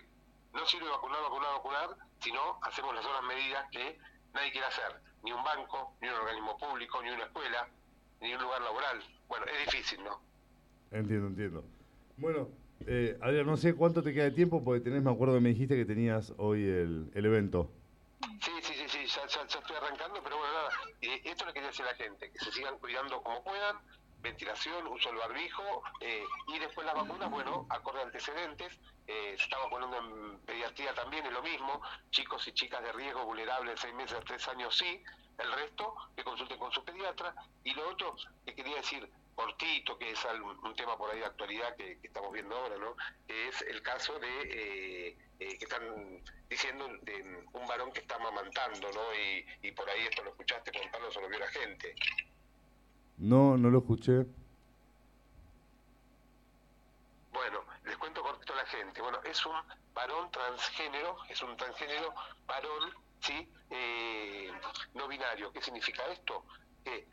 no 0.53 0.65
sirve 0.65 0.87
vacunar, 0.87 1.21
vacunar, 1.21 1.51
vacunar, 1.57 1.89
sino 2.19 2.39
hacemos 2.61 2.95
las 2.95 3.05
otras 3.05 3.23
medidas 3.23 3.69
que 3.71 3.99
nadie 4.33 4.51
quiere 4.53 4.67
hacer. 4.67 5.01
Ni 5.21 5.33
un 5.33 5.43
banco, 5.43 5.97
ni 6.01 6.07
un 6.07 6.13
organismo 6.13 6.57
público, 6.57 7.03
ni 7.03 7.09
una 7.09 7.25
escuela, 7.25 7.67
ni 8.21 8.33
un 8.33 8.41
lugar 8.41 8.61
laboral. 8.61 9.03
Bueno, 9.27 9.47
es 9.47 9.65
difícil, 9.65 10.01
¿no? 10.01 10.21
Entiendo, 10.91 11.27
entiendo. 11.27 11.65
Bueno, 12.15 12.47
eh, 12.87 13.17
Adrián, 13.19 13.47
no 13.47 13.57
sé 13.57 13.75
cuánto 13.75 14.01
te 14.01 14.13
queda 14.13 14.23
de 14.23 14.31
tiempo, 14.31 14.63
porque 14.63 14.79
tenés, 14.79 15.03
me 15.03 15.11
acuerdo 15.11 15.33
que 15.33 15.41
me 15.41 15.49
dijiste 15.49 15.75
que 15.75 15.83
tenías 15.83 16.33
hoy 16.37 16.63
el, 16.63 17.11
el 17.13 17.25
evento. 17.25 17.69
Sí, 18.39 18.51
sí, 18.61 18.73
sí, 18.73 18.87
sí 18.87 19.05
ya, 19.05 19.27
ya, 19.27 19.59
estoy 19.59 19.75
arrancando, 19.75 20.21
pero 20.23 20.37
bueno, 20.37 20.53
nada, 20.53 20.69
eh, 21.01 21.21
esto 21.25 21.45
le 21.45 21.53
quería 21.53 21.67
decir 21.67 21.85
a 21.85 21.91
la 21.91 21.95
gente, 21.95 22.31
que 22.31 22.39
se 22.39 22.51
sigan 22.51 22.77
cuidando 22.79 23.21
como 23.21 23.43
puedan, 23.43 23.77
ventilación, 24.21 24.87
uso 24.87 25.09
del 25.09 25.17
barbijo, 25.17 25.83
eh, 26.01 26.23
y 26.47 26.59
después 26.59 26.85
las 26.85 26.95
vacunas, 26.95 27.29
bueno, 27.29 27.65
acorde 27.69 28.01
a 28.01 28.03
antecedentes, 28.03 28.79
eh, 29.07 29.35
se 29.37 29.43
está 29.43 29.57
vacunando 29.59 29.97
en 29.97 30.39
pediatría 30.41 30.93
también, 30.93 31.25
es 31.25 31.31
lo 31.31 31.41
mismo, 31.41 31.81
chicos 32.11 32.47
y 32.47 32.53
chicas 32.53 32.83
de 32.83 32.91
riesgo 32.91 33.25
vulnerables 33.25 33.75
de 33.75 33.81
6 33.81 33.93
meses 33.93 34.17
a 34.17 34.21
3 34.21 34.47
años 34.49 34.77
sí, 34.77 35.03
el 35.37 35.51
resto 35.53 35.95
que 36.15 36.23
consulten 36.23 36.59
con 36.59 36.71
su 36.71 36.83
pediatra, 36.83 37.33
y 37.63 37.73
lo 37.73 37.89
otro 37.89 38.15
que 38.45 38.55
quería 38.55 38.75
decir, 38.75 39.09
cortito, 39.39 39.97
que 39.97 40.11
es 40.11 40.19
un 40.63 40.75
tema 40.75 40.97
por 40.97 41.09
ahí 41.11 41.19
de 41.19 41.25
actualidad 41.25 41.73
que, 41.77 41.97
estamos 42.03 42.33
viendo 42.33 42.57
ahora, 42.57 42.77
¿no? 42.77 42.95
Es 43.25 43.61
el 43.61 43.81
caso 43.81 44.19
de 44.19 44.27
eh, 44.43 45.17
eh, 45.39 45.57
que 45.57 45.63
están 45.63 46.21
diciendo 46.49 46.89
de 47.03 47.45
un 47.53 47.65
varón 47.65 47.93
que 47.93 48.01
está 48.01 48.15
amamantando, 48.15 48.91
¿no? 48.91 49.01
Y, 49.63 49.71
por 49.71 49.89
ahí 49.89 50.07
esto 50.07 50.23
lo 50.23 50.31
escuchaste 50.31 50.77
contarlo, 50.77 51.09
se 51.09 51.21
lo 51.21 51.29
vio 51.29 51.39
la 51.39 51.47
gente. 51.47 51.95
No, 53.19 53.57
no 53.57 53.69
lo 53.69 53.79
escuché. 53.79 54.25
Bueno, 57.31 57.63
les 57.85 57.97
cuento 57.97 58.21
cortito 58.21 58.53
a 58.53 58.57
la 58.57 58.65
gente. 58.65 59.01
Bueno, 59.01 59.19
es 59.23 59.45
un 59.45 59.55
varón 59.93 60.31
transgénero, 60.31 61.17
es 61.29 61.41
un 61.43 61.55
transgénero 61.57 62.13
varón, 62.47 62.93
¿sí? 63.19 63.47
Eh, 63.69 64.51
no 64.93 65.07
binario. 65.07 65.51
¿Qué 65.51 65.61
significa 65.61 66.05
esto? 66.07 66.45
Que 66.83 67.07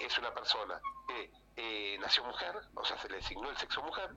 es 0.00 0.18
una 0.18 0.32
persona 0.32 0.80
que 1.06 1.30
eh, 1.56 1.98
nació 2.00 2.24
mujer, 2.24 2.56
o 2.74 2.84
sea, 2.84 2.98
se 2.98 3.08
le 3.08 3.16
designó 3.16 3.50
el 3.50 3.56
sexo 3.58 3.82
mujer, 3.82 4.10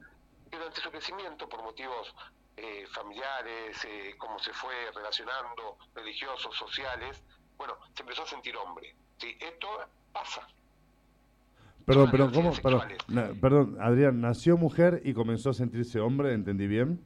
y 0.51 0.55
durante 0.55 0.79
su 0.79 0.89
crecimiento, 0.89 1.49
por 1.49 1.61
motivos 1.61 2.13
eh, 2.55 2.85
familiares, 2.93 3.83
eh, 3.83 4.15
cómo 4.17 4.39
se 4.39 4.53
fue 4.53 4.91
relacionando, 4.93 5.77
religiosos, 5.93 6.55
sociales, 6.55 7.21
bueno, 7.57 7.77
se 7.95 8.03
empezó 8.03 8.23
a 8.23 8.27
sentir 8.27 8.55
hombre. 8.55 8.95
¿sí? 9.17 9.35
Esto 9.39 9.89
pasa. 10.11 10.47
Perdón, 11.85 12.11
perdón, 12.11 12.33
¿cómo? 12.33 12.53
Perdón, 13.41 13.77
Adrián, 13.81 14.21
nació 14.21 14.57
mujer 14.57 15.01
y 15.03 15.13
comenzó 15.13 15.49
a 15.49 15.53
sentirse 15.53 15.99
hombre, 15.99 16.33
¿entendí 16.33 16.67
bien? 16.67 17.03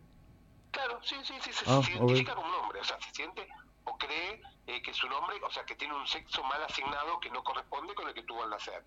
Claro, 0.71 0.99
sí, 1.01 1.15
sí, 1.23 1.33
sí, 1.41 1.51
se, 1.51 1.65
ah, 1.67 1.81
identifica 1.87 2.35
como 2.35 2.47
un 2.47 2.55
hombre, 2.55 2.79
o 2.81 2.83
sea, 2.83 2.99
se 3.01 3.11
siente 3.11 3.47
o 3.85 3.97
cree 3.97 4.41
eh, 4.67 4.81
que 4.81 4.93
su 4.93 5.07
nombre, 5.07 5.35
o 5.43 5.49
sea, 5.49 5.63
que 5.65 5.75
tiene 5.75 5.95
un 5.95 6.05
sexo 6.05 6.43
mal 6.43 6.61
asignado 6.63 7.19
que 7.19 7.31
no 7.31 7.43
corresponde 7.43 7.95
con 7.95 8.07
el 8.07 8.13
que 8.13 8.23
tuvo 8.23 8.43
al 8.43 8.51
nacer. 8.51 8.83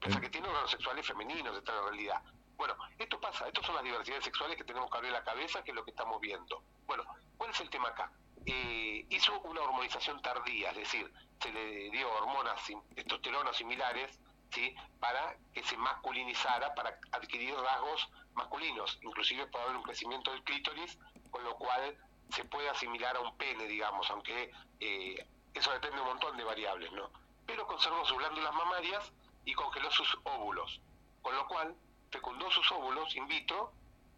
Piensa 0.00 0.20
que 0.20 0.30
tiene 0.30 0.48
órganos 0.48 0.70
sexuales 0.70 1.06
femeninos, 1.06 1.58
esta 1.58 1.72
es 1.72 1.78
la 1.78 1.90
realidad. 1.90 2.22
Bueno, 2.56 2.74
esto 2.98 3.20
pasa, 3.20 3.46
estas 3.46 3.66
son 3.66 3.74
las 3.74 3.84
diversidades 3.84 4.24
sexuales 4.24 4.56
que 4.56 4.64
tenemos 4.64 4.90
que 4.90 4.96
abrir 4.96 5.12
la 5.12 5.22
cabeza, 5.22 5.62
que 5.62 5.72
es 5.72 5.74
lo 5.74 5.84
que 5.84 5.90
estamos 5.90 6.18
viendo. 6.20 6.62
Bueno, 6.86 7.04
¿cuál 7.36 7.50
es 7.50 7.60
el 7.60 7.68
tema 7.68 7.88
acá? 7.88 8.10
Eh, 8.46 9.04
hizo 9.10 9.38
una 9.40 9.60
hormonización 9.60 10.22
tardía, 10.22 10.70
es 10.70 10.76
decir, 10.76 11.12
se 11.42 11.52
le 11.52 11.90
dio 11.90 12.10
hormonas, 12.10 12.62
testosterona 12.94 13.52
similares, 13.52 14.18
¿sí? 14.50 14.74
para 15.00 15.36
que 15.52 15.62
se 15.62 15.76
masculinizara, 15.76 16.74
para 16.74 16.98
adquirir 17.12 17.54
rasgos 17.54 18.08
masculinos. 18.34 18.98
Inclusive 19.02 19.46
puede 19.46 19.64
haber 19.64 19.76
un 19.76 19.82
crecimiento 19.82 20.30
del 20.32 20.42
clítoris, 20.44 20.98
con 21.30 21.44
lo 21.44 21.56
cual 21.56 21.96
se 22.30 22.44
puede 22.44 22.68
asimilar 22.68 23.16
a 23.16 23.20
un 23.20 23.36
pene, 23.36 23.66
digamos, 23.66 24.10
aunque 24.10 24.50
eh, 24.80 25.26
eso 25.54 25.72
depende 25.72 25.96
de 25.96 26.02
un 26.02 26.08
montón 26.08 26.36
de 26.36 26.44
variables, 26.44 26.92
¿no? 26.92 27.10
Pero 27.46 27.66
conservó 27.66 28.04
sus 28.04 28.18
glándulas 28.18 28.52
mamarias 28.52 29.12
y 29.44 29.54
congeló 29.54 29.90
sus 29.90 30.18
óvulos, 30.24 30.80
con 31.22 31.34
lo 31.34 31.46
cual 31.46 31.76
fecundó 32.10 32.50
sus 32.50 32.70
óvulos 32.72 33.14
in 33.14 33.26
vitro 33.28 33.72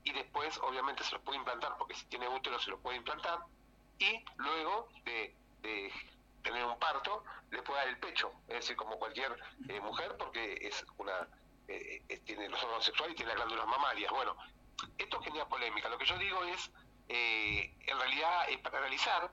y 0.05 0.13
después 0.13 0.59
obviamente 0.59 1.05
se 1.05 1.13
los 1.13 1.23
puede 1.23 1.39
implantar, 1.39 1.77
porque 1.77 1.95
si 1.95 2.07
tiene 2.07 2.29
útero 2.29 2.59
se 2.59 2.71
los 2.71 2.81
puede 2.81 2.97
implantar, 2.97 3.41
y 3.99 4.25
luego 4.37 4.89
de, 5.05 5.37
tener 6.49 6.65
un 6.65 6.79
parto 6.79 7.25
le 7.51 7.63
puede 7.63 7.81
dar 7.81 7.89
el 7.89 7.99
pecho, 7.99 8.33
es 8.49 8.55
decir, 8.55 8.77
como 8.77 8.99
cualquier 8.99 9.37
eh, 9.69 9.81
mujer, 9.81 10.17
porque 10.19 10.59
es 10.63 10.85
una 10.97 11.29
eh, 11.69 12.03
eh, 12.09 12.19
tiene 12.25 12.49
los 12.49 12.63
órganos 12.63 12.85
sexuales 12.85 13.13
y 13.13 13.17
tiene 13.17 13.33
las 13.33 13.37
glándulas 13.37 13.67
mamarias. 13.67 14.11
Bueno, 14.11 14.35
esto 14.97 15.21
genera 15.21 15.47
polémica. 15.47 15.91
Lo 15.91 15.99
que 15.99 16.07
yo 16.07 16.17
digo 16.17 16.43
es, 16.45 16.71
en 17.09 17.99
realidad, 17.99 18.47
para 18.63 18.81
realizar 18.81 19.31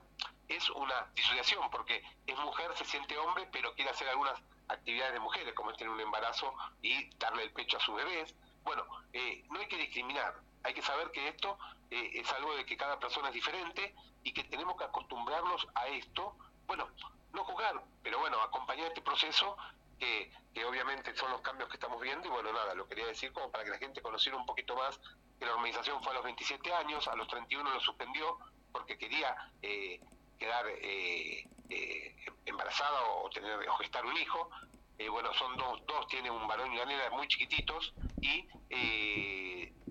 es 0.48 0.68
una 0.70 1.10
disociación, 1.14 1.70
porque 1.70 2.02
es 2.26 2.38
mujer, 2.38 2.70
se 2.74 2.84
siente 2.84 3.16
hombre, 3.18 3.48
pero 3.50 3.74
quiere 3.74 3.90
hacer 3.90 4.08
algunas 4.08 4.40
actividades 4.68 5.14
de 5.14 5.20
mujeres, 5.20 5.54
como 5.54 5.70
es 5.70 5.76
tener 5.76 5.92
un 5.92 6.00
embarazo 6.00 6.54
y 6.82 7.08
darle 7.16 7.44
el 7.44 7.52
pecho 7.52 7.78
a 7.78 7.80
sus 7.80 7.96
bebés. 7.96 8.34
Bueno, 8.62 8.84
eh, 9.12 9.44
no 9.50 9.60
hay 9.60 9.68
que 9.68 9.76
discriminar, 9.76 10.34
hay 10.62 10.74
que 10.74 10.82
saber 10.82 11.10
que 11.12 11.28
esto 11.28 11.58
eh, 11.90 12.10
es 12.14 12.30
algo 12.32 12.54
de 12.56 12.66
que 12.66 12.76
cada 12.76 12.98
persona 12.98 13.28
es 13.28 13.34
diferente 13.34 13.94
y 14.22 14.32
que 14.32 14.44
tenemos 14.44 14.76
que 14.76 14.84
acostumbrarnos 14.84 15.66
a 15.74 15.86
esto. 15.88 16.36
Bueno, 16.66 16.88
no 17.32 17.44
juzgar, 17.44 17.82
pero 18.02 18.18
bueno, 18.18 18.40
acompañar 18.40 18.88
este 18.88 19.02
proceso 19.02 19.56
que, 19.98 20.32
que, 20.52 20.64
obviamente 20.64 21.14
son 21.16 21.30
los 21.30 21.40
cambios 21.40 21.68
que 21.68 21.76
estamos 21.76 22.00
viendo 22.00 22.26
y 22.26 22.30
bueno, 22.30 22.52
nada, 22.52 22.74
lo 22.74 22.86
quería 22.88 23.06
decir 23.06 23.32
como 23.32 23.50
para 23.50 23.64
que 23.64 23.70
la 23.70 23.78
gente 23.78 24.02
conociera 24.02 24.36
un 24.36 24.46
poquito 24.46 24.76
más 24.76 24.98
que 25.38 25.46
la 25.46 25.52
organización 25.54 26.02
fue 26.02 26.12
a 26.12 26.16
los 26.16 26.24
27 26.24 26.72
años, 26.74 27.06
a 27.08 27.16
los 27.16 27.28
31 27.28 27.70
lo 27.70 27.80
suspendió 27.80 28.38
porque 28.72 28.98
quería 28.98 29.34
eh, 29.62 30.00
quedar 30.38 30.66
eh, 30.68 31.48
eh, 31.70 32.16
embarazada 32.44 33.02
o 33.02 33.30
tener 33.30 33.68
o 33.68 33.76
gestar 33.76 34.04
un 34.04 34.16
hijo. 34.16 34.50
Eh, 34.98 35.08
bueno, 35.08 35.32
son 35.34 35.56
dos, 35.56 35.84
dos, 35.86 36.06
tiene 36.08 36.30
un 36.30 36.46
varón 36.46 36.72
y 36.72 36.76
una 36.76 36.86
nena 36.86 37.10
muy 37.10 37.28
chiquititos 37.28 37.92
y 38.20 38.48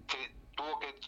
se 0.08 0.36
tuvo 0.56 0.80
que 0.80 1.00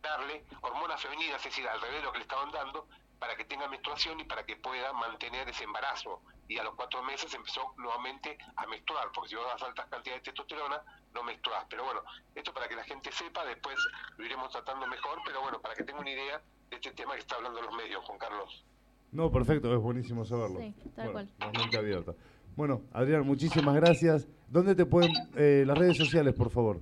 darle 0.00 0.44
hormonas 0.60 1.00
femeninas, 1.00 1.38
es 1.38 1.44
decir, 1.44 1.66
al 1.66 1.80
revés 1.80 1.98
de 1.98 2.04
lo 2.04 2.12
que 2.12 2.18
le 2.18 2.24
estaban 2.24 2.50
dando, 2.52 2.86
para 3.22 3.36
que 3.36 3.44
tenga 3.44 3.68
menstruación 3.68 4.18
y 4.18 4.24
para 4.24 4.44
que 4.44 4.56
pueda 4.56 4.92
mantener 4.94 5.48
ese 5.48 5.62
embarazo. 5.62 6.20
Y 6.48 6.58
a 6.58 6.64
los 6.64 6.74
cuatro 6.74 7.04
meses 7.04 7.32
empezó 7.32 7.72
nuevamente 7.78 8.36
a 8.56 8.66
menstruar, 8.66 9.12
porque 9.14 9.28
si 9.28 9.36
vos 9.36 9.44
das 9.46 9.62
altas 9.62 9.86
cantidades 9.86 10.24
de 10.24 10.32
testosterona, 10.32 10.82
no 11.14 11.22
menstruas. 11.22 11.64
Pero 11.70 11.84
bueno, 11.84 12.00
esto 12.34 12.52
para 12.52 12.66
que 12.66 12.74
la 12.74 12.82
gente 12.82 13.12
sepa, 13.12 13.44
después 13.44 13.76
lo 14.16 14.24
iremos 14.24 14.50
tratando 14.50 14.88
mejor, 14.88 15.20
pero 15.24 15.40
bueno, 15.40 15.60
para 15.60 15.76
que 15.76 15.84
tenga 15.84 16.00
una 16.00 16.10
idea 16.10 16.42
de 16.68 16.76
este 16.76 16.90
tema 16.90 17.14
que 17.14 17.20
está 17.20 17.36
hablando 17.36 17.62
los 17.62 17.72
medios, 17.76 18.04
Juan 18.04 18.18
Carlos. 18.18 18.64
No, 19.12 19.30
perfecto, 19.30 19.72
es 19.72 19.80
buenísimo 19.80 20.24
saberlo. 20.24 20.58
Sí, 20.58 20.74
tal 20.96 21.12
cual. 21.12 21.30
abierta. 21.78 22.14
Bueno, 22.56 22.82
Adrián, 22.92 23.24
muchísimas 23.24 23.76
gracias. 23.76 24.26
¿Dónde 24.48 24.74
te 24.74 24.84
pueden, 24.84 25.12
eh, 25.36 25.62
las 25.64 25.78
redes 25.78 25.96
sociales, 25.96 26.34
por 26.34 26.50
favor? 26.50 26.80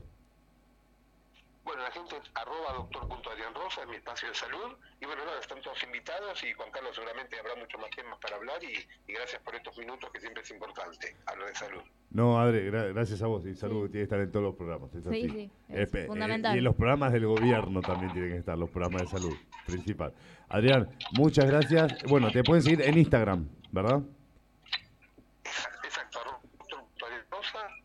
Bueno, 1.64 1.82
la 1.82 1.90
gente, 1.90 2.16
arroba 2.32 2.88
doctor.adrianrosa, 3.71 3.83
es 3.83 3.89
mi 3.89 3.97
espacio 3.97 4.29
de 4.29 4.35
salud. 4.35 4.77
Y 5.00 5.07
bueno, 5.07 5.25
nada, 5.25 5.41
están 5.41 5.61
todos 5.62 5.83
invitados 5.83 6.43
y 6.45 6.53
Juan 6.53 6.71
Carlos 6.71 6.95
seguramente 6.95 7.39
habrá 7.39 7.55
mucho 7.57 7.79
más 7.79 7.91
temas 7.91 8.19
para 8.21 8.37
hablar 8.37 8.62
y, 8.62 9.12
gracias 9.12 9.41
por 9.43 9.55
estos 9.55 9.77
minutos 9.79 10.11
que 10.11 10.21
siempre 10.21 10.43
es 10.43 10.50
importante 10.50 11.17
hablar 11.27 11.49
de 11.49 11.55
salud. 11.55 11.83
No, 12.11 12.41
Adri, 12.41 12.71
gracias 12.71 13.23
a 13.23 13.27
vos 13.27 13.47
y 13.47 13.55
salud 13.55 13.89
tiene 13.91 14.00
que 14.00 14.03
estar 14.03 14.21
en 14.21 14.33
todos 14.33 14.45
los 14.45 14.57
programas. 14.57 14.91
sí, 14.93 15.29
sí, 15.29 15.50
es 15.69 15.95
eh, 15.95 16.07
fundamental. 16.07 16.55
y 16.55 16.59
en 16.59 16.65
los 16.65 16.75
programas 16.75 17.12
del 17.12 17.27
gobierno 17.27 17.81
también 17.81 18.12
tienen 18.12 18.33
que 18.33 18.39
estar, 18.39 18.59
los 18.59 18.71
programas 18.71 19.03
de 19.03 19.09
salud, 19.09 19.37
principal. 19.67 20.12
Adrián, 20.49 20.91
muchas 21.12 21.47
gracias. 21.47 22.03
Bueno, 22.09 22.31
te 22.33 22.43
pueden 22.43 22.62
seguir 22.62 22.83
en 22.83 22.99
Instagram, 22.99 23.49
¿verdad? 23.71 24.03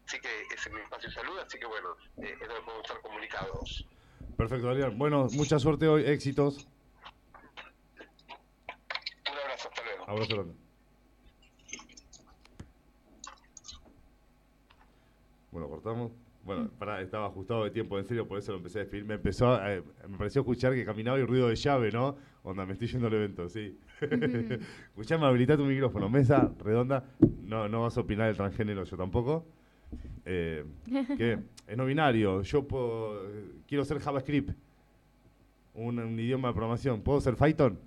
Así 0.07 0.19
que 0.19 0.29
ese 0.53 0.69
es 0.69 0.75
mi 0.75 0.81
espacio 0.81 1.09
de 1.09 1.15
salud, 1.15 1.39
así 1.39 1.57
que 1.57 1.65
bueno, 1.65 1.89
eh, 2.17 2.37
es 2.39 2.47
donde 2.47 2.61
podemos 2.61 2.85
estar 2.85 3.01
comunicados. 3.01 3.85
Perfecto, 4.37 4.69
Adrián. 4.69 4.97
Bueno, 4.97 5.27
mucha 5.33 5.59
suerte 5.59 5.87
hoy, 5.87 6.03
éxitos. 6.05 6.67
Un 9.31 9.37
abrazo, 9.37 9.69
hasta 9.69 9.83
luego. 9.83 10.03
Abrazo 10.09 10.35
grande. 10.35 10.53
Bueno, 15.51 15.69
cortamos. 15.69 16.11
Bueno, 16.43 16.69
para, 16.77 17.01
estaba 17.01 17.25
ajustado 17.27 17.63
de 17.63 17.71
tiempo, 17.71 17.97
en 17.97 18.05
serio, 18.05 18.27
por 18.27 18.37
eso 18.37 18.51
lo 18.51 18.57
empecé 18.59 18.79
a 18.79 18.81
despedir. 18.81 19.05
Me 19.05 19.15
empezó, 19.15 19.55
eh, 19.65 19.81
me 20.07 20.17
pareció 20.17 20.41
escuchar 20.41 20.73
que 20.73 20.85
caminaba 20.85 21.17
y 21.17 21.23
ruido 21.23 21.47
de 21.47 21.55
llave, 21.55 21.91
¿no? 21.91 22.17
Onda, 22.43 22.65
me 22.67 22.73
estoy 22.73 22.87
yendo 22.87 23.07
al 23.07 23.13
evento, 23.13 23.49
sí. 23.49 23.79
Escuchame, 24.89 25.25
habilita 25.25 25.57
tu 25.57 25.65
micrófono. 25.65 26.07
Mesa 26.07 26.53
redonda. 26.59 27.03
No, 27.41 27.67
no 27.67 27.81
vas 27.81 27.97
a 27.97 28.01
opinar 28.01 28.27
del 28.27 28.35
transgénero, 28.35 28.83
yo 28.83 28.95
tampoco. 28.95 29.45
Eh, 30.25 30.65
que 31.17 31.39
es 31.67 31.77
no 31.77 31.85
binario. 31.85 32.41
Yo 32.41 32.67
puedo, 32.67 33.21
quiero 33.67 33.85
ser 33.85 33.99
JavaScript, 33.99 34.51
un, 35.73 35.99
un 35.99 36.19
idioma 36.19 36.49
de 36.49 36.53
programación. 36.53 37.01
¿Puedo 37.01 37.21
ser 37.21 37.35
Python? 37.35 37.79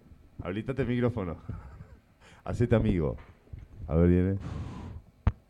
Habilitate 0.42 0.82
el 0.82 0.88
micrófono. 0.88 1.36
Hacete 2.44 2.76
amigo. 2.76 3.16
A 3.86 3.96
ver, 3.96 4.08
viene. 4.08 4.38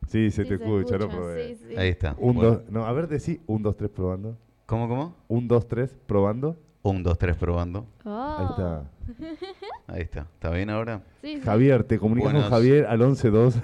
Sí, 0.07 0.31
se 0.31 0.45
te 0.45 0.55
escucha, 0.55 0.97
no 0.97 1.09
probé. 1.09 1.59
Ahí 1.77 1.89
está. 1.89 2.17
Un, 2.19 2.37
dos, 2.37 2.63
no, 2.71 2.87
a 2.87 2.93
ver, 2.93 3.09
decí 3.09 3.41
un, 3.47 3.63
dos, 3.63 3.77
tres, 3.77 3.91
probando. 3.91 4.39
¿Cómo, 4.65 4.89
cómo? 4.89 5.17
Un, 5.29 5.47
dos, 5.47 5.69
tres, 5.69 5.95
probando. 6.07 6.57
Un, 6.83 7.03
dos, 7.03 7.19
tres, 7.19 7.37
probando. 7.37 7.87
Ahí 8.05 8.47
está. 8.49 8.91
Ahí 9.87 10.03
está. 10.03 10.21
¿Está 10.21 10.51
bien 10.51 10.71
ahora? 10.71 11.03
Sí, 11.21 11.41
Javier, 11.41 11.85
te 11.85 11.99
comunicas 11.99 12.33
con 12.33 12.43
Javier 12.43 12.87
al 12.87 13.01
11-2. 13.01 13.55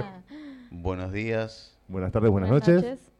Buenos 0.70 1.12
días. 1.12 1.75
Buenas 1.88 2.12
tardes, 2.12 2.30
buenas, 2.30 2.50
noches. 2.50 3.12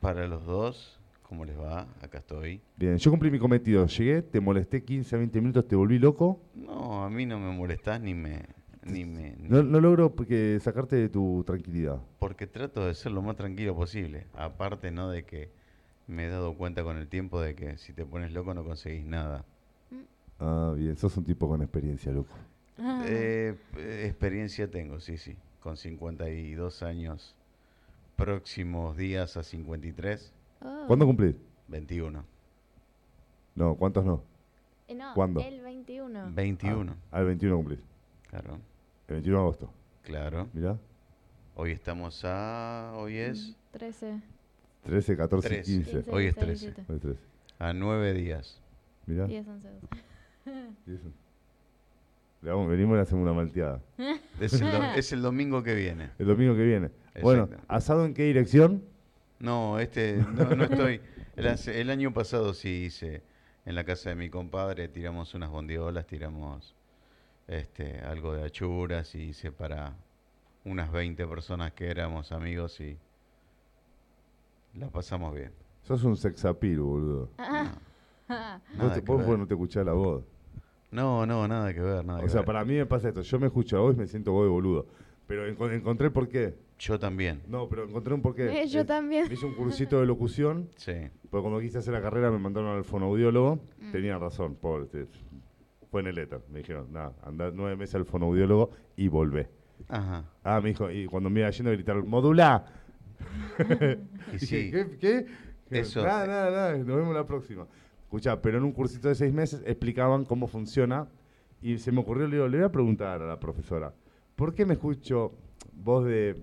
Para 0.00 0.26
los 0.26 0.44
dos, 0.44 0.98
¿cómo 1.22 1.44
les 1.44 1.58
va? 1.58 1.86
Acá 2.00 2.18
estoy. 2.18 2.60
Bien, 2.76 2.96
yo 2.96 3.10
cumplí 3.10 3.30
mi 3.30 3.38
cometido. 3.38 3.86
Llegué, 3.86 4.22
te 4.22 4.40
molesté 4.40 4.82
15 4.82 5.14
a 5.14 5.18
20 5.18 5.40
minutos, 5.40 5.68
te 5.68 5.76
volví 5.76 5.98
loco. 5.98 6.40
No, 6.54 7.04
a 7.04 7.10
mí 7.10 7.26
no 7.26 7.38
me 7.38 7.52
molestás 7.52 8.00
ni 8.00 8.14
me 8.14 8.42
no, 8.84 9.80
logro 9.80 10.14
porque 10.14 10.58
sacarte 10.60 10.96
de 10.96 11.08
tu 11.08 11.42
tranquilidad. 11.44 12.00
Porque 12.18 12.46
trato 12.46 12.86
de 12.86 12.94
ser 12.94 13.12
lo 13.12 13.22
más 13.22 13.36
tranquilo 13.36 13.74
posible. 13.74 14.26
Aparte, 14.34 14.90
¿no? 14.90 15.10
De 15.10 15.24
que 15.24 15.50
me 16.06 16.26
he 16.26 16.28
dado 16.28 16.54
cuenta 16.54 16.82
con 16.82 16.96
el 16.96 17.08
tiempo 17.08 17.40
de 17.40 17.54
que 17.54 17.78
si 17.78 17.92
te 17.92 18.04
pones 18.04 18.32
loco 18.32 18.52
no 18.54 18.64
conseguís 18.64 19.04
nada. 19.04 19.44
Ah, 20.38 20.74
bien. 20.76 20.96
Sos 20.96 21.16
un 21.16 21.24
tipo 21.24 21.48
con 21.48 21.62
experiencia, 21.62 22.12
loco. 22.12 22.34
Eh, 23.06 23.56
experiencia 24.04 24.70
tengo, 24.70 25.00
sí, 25.00 25.16
sí. 25.16 25.36
Con 25.60 25.76
52 25.76 26.82
años 26.82 27.34
próximos 28.16 28.96
días 28.96 29.36
a 29.36 29.42
53, 29.42 30.32
Oh. 30.66 30.84
¿Cuándo 30.86 31.04
cumplís? 31.06 31.36
21. 31.68 32.24
No, 33.54 33.74
¿cuántos 33.76 34.04
no? 34.04 34.22
Eh, 34.88 34.94
no, 34.94 35.12
¿Cuándo? 35.14 35.40
El 35.40 35.60
21. 35.60 36.30
21, 36.32 36.96
Ah, 37.10 37.20
el 37.20 37.26
21 37.26 37.56
cumplís. 37.56 37.80
claro, 38.28 38.54
El 39.08 39.14
21 39.16 39.36
de 39.38 39.42
agosto. 39.42 39.70
claro. 40.02 40.48
Mirá. 40.54 40.78
Hoy 41.56 41.70
estamos 41.72 42.22
a, 42.24 42.92
hoy 42.96 43.16
es 43.18 43.54
13. 43.72 44.20
13, 44.84 45.16
14, 45.16 45.48
13. 45.48 45.70
15. 45.70 45.90
15, 45.92 46.10
Hoy 46.10 46.26
es 46.26 46.34
16, 46.34 46.60
13. 46.60 46.82
17, 46.82 46.92
Hoy 46.92 46.98
13. 46.98 47.20
a 47.58 47.72
9 47.74 48.12
días. 48.14 48.60
Mirá. 49.06 49.26
10, 49.26 49.46
11, 49.48 49.68
12. 49.68 49.86
Y 50.86 50.94
eso. 50.94 51.08
Le 52.44 52.50
vamos, 52.50 52.68
venimos 52.68 52.92
y 52.92 52.96
le 52.96 53.02
hacemos 53.02 53.22
una 53.22 53.32
malteada. 53.32 53.80
Es 54.40 54.52
el, 54.60 54.70
do- 54.70 54.82
es 54.96 55.12
el 55.12 55.22
domingo 55.22 55.62
que 55.62 55.74
viene. 55.74 56.10
El 56.18 56.26
domingo 56.26 56.54
que 56.56 56.64
viene. 56.64 56.90
Bueno. 57.22 57.48
¿asado 57.68 58.04
en 58.04 58.12
qué 58.12 58.24
dirección? 58.24 58.82
No, 59.38 59.78
este, 59.78 60.16
no, 60.34 60.56
no 60.56 60.64
estoy. 60.64 61.00
El, 61.36 61.90
año 61.90 62.12
pasado 62.12 62.52
sí 62.52 62.68
hice 62.86 63.22
en 63.64 63.76
la 63.76 63.84
casa 63.84 64.10
de 64.10 64.16
mi 64.16 64.28
compadre, 64.28 64.88
tiramos 64.88 65.34
unas 65.34 65.50
bondiolas, 65.50 66.06
tiramos 66.06 66.74
este, 67.46 68.00
algo 68.00 68.34
de 68.34 68.44
achuras 68.44 69.14
y 69.14 69.22
hice 69.28 69.52
para 69.52 69.94
unas 70.64 70.90
20 70.90 71.26
personas 71.28 71.72
que 71.72 71.88
éramos 71.88 72.32
amigos 72.32 72.80
y 72.80 72.98
la 74.74 74.90
pasamos 74.90 75.32
bien. 75.32 75.52
Sos 75.84 76.02
un 76.02 76.16
sexapil, 76.16 76.80
boludo. 76.80 77.30
Vos, 77.38 77.48
Nada 78.28 79.00
vos 79.06 79.22
porque 79.22 79.38
no 79.38 79.46
te 79.46 79.54
escuchás 79.54 79.86
la 79.86 79.92
voz. 79.92 80.24
No, 80.94 81.26
no, 81.26 81.46
nada 81.48 81.74
que 81.74 81.80
ver, 81.80 82.04
nada 82.04 82.20
O 82.20 82.22
que 82.22 82.28
sea, 82.28 82.40
ver. 82.40 82.46
para 82.46 82.64
mí 82.64 82.74
me 82.74 82.86
pasa 82.86 83.08
esto. 83.08 83.22
Yo 83.22 83.38
me 83.40 83.46
escucho 83.46 83.76
a 83.76 83.80
vos 83.80 83.94
y 83.94 83.98
me 83.98 84.06
siento 84.06 84.32
vos 84.32 84.44
de 84.44 84.50
boludo. 84.50 84.86
Pero 85.26 85.46
enco- 85.48 85.72
encontré 85.72 86.06
el 86.06 86.12
porqué. 86.12 86.54
Yo 86.78 86.98
también, 86.98 87.40
No, 87.48 87.68
pero 87.68 87.84
encontré 87.84 88.12
un 88.14 88.20
porqué. 88.22 88.62
Eh, 88.62 88.66
yo 88.68 88.80
Es- 88.80 88.86
también. 88.86 89.30
Hice 89.32 89.46
un 89.46 89.54
cursito 89.54 89.98
de 90.00 90.06
locución. 90.06 90.68
sí. 90.76 90.92
Porque 91.30 91.42
cuando 91.42 91.60
quise 91.60 91.78
hacer 91.78 91.92
la 91.94 92.02
carrera 92.02 92.30
me 92.30 92.38
mandaron 92.38 92.76
al 92.76 92.84
fonoaudiólogo. 92.84 93.60
Mm. 93.80 93.90
Tenía 93.92 94.18
razón, 94.18 94.54
pobre. 94.56 94.84
este, 94.84 95.06
Fue 95.90 96.00
en 96.00 96.08
el 96.08 96.18
éter. 96.18 96.40
Me 96.50 96.58
dijeron, 96.58 96.92
nada, 96.92 97.12
andá 97.22 97.50
nueve 97.54 97.76
meses 97.76 97.94
al 97.96 98.04
fonoaudiólogo 98.04 98.70
y 98.96 99.08
volvé. 99.08 99.48
Ajá. 99.88 100.24
Ah, 100.42 100.60
me 100.60 100.68
dijo, 100.70 100.90
y 100.90 101.06
cuando 101.06 101.30
me 101.30 101.40
iba 101.40 101.50
yendo 101.50 101.70
gritaron, 101.72 102.08
modulá. 102.08 102.64
Y 103.58 104.32
Dije, 104.38 104.46
sí, 104.46 104.70
¿Qué? 104.70 104.96
¿Qué? 105.00 105.26
Eso- 105.80 106.02
Nada, 106.04 106.26
nada, 106.26 106.50
nada, 106.50 106.76
nos 106.78 106.96
vemos 106.96 107.14
la 107.14 107.24
próxima. 107.26 107.66
Escuchá, 108.14 108.40
pero 108.40 108.58
en 108.58 108.64
un 108.64 108.70
cursito 108.70 109.08
de 109.08 109.16
seis 109.16 109.34
meses 109.34 109.60
explicaban 109.66 110.24
cómo 110.24 110.46
funciona 110.46 111.08
y 111.60 111.78
se 111.78 111.90
me 111.90 111.98
ocurrió, 111.98 112.28
le 112.28 112.36
digo, 112.36 112.46
le 112.46 112.58
voy 112.58 112.66
a 112.66 112.70
preguntar 112.70 113.20
a 113.20 113.26
la 113.26 113.40
profesora, 113.40 113.92
¿por 114.36 114.54
qué 114.54 114.64
me 114.64 114.74
escucho 114.74 115.32
voz 115.72 116.04
de 116.04 116.36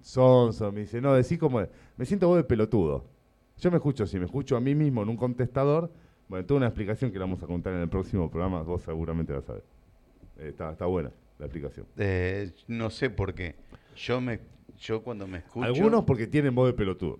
sonso? 0.00 0.72
Me 0.72 0.80
dice, 0.80 1.02
no, 1.02 1.12
decí 1.12 1.36
como, 1.36 1.60
de- 1.60 1.68
me 1.98 2.06
siento 2.06 2.28
voz 2.28 2.38
de 2.38 2.44
pelotudo. 2.44 3.04
Yo 3.58 3.70
me 3.70 3.76
escucho 3.76 4.04
así, 4.04 4.18
me 4.18 4.24
escucho 4.24 4.56
a 4.56 4.60
mí 4.60 4.74
mismo 4.74 5.02
en 5.02 5.10
un 5.10 5.18
contestador. 5.18 5.92
Bueno, 6.30 6.46
toda 6.46 6.58
una 6.58 6.66
explicación 6.68 7.10
que 7.12 7.18
la 7.18 7.26
vamos 7.26 7.42
a 7.42 7.46
contar 7.46 7.74
en 7.74 7.80
el 7.80 7.88
próximo 7.90 8.30
programa, 8.30 8.62
vos 8.62 8.80
seguramente 8.80 9.34
la 9.34 9.42
sabés. 9.42 9.64
Eh, 10.38 10.48
está, 10.48 10.72
está 10.72 10.86
buena 10.86 11.10
la 11.38 11.44
explicación. 11.44 11.84
eh, 11.98 12.52
no 12.68 12.88
sé 12.88 13.10
por 13.10 13.34
qué. 13.34 13.54
Yo 13.96 14.18
me, 14.22 14.40
yo 14.78 15.02
cuando 15.02 15.26
me 15.26 15.38
escucho. 15.38 15.66
Algunos 15.66 16.04
porque 16.04 16.26
tienen 16.26 16.54
voz 16.54 16.68
de 16.68 16.72
pelotudo. 16.72 17.18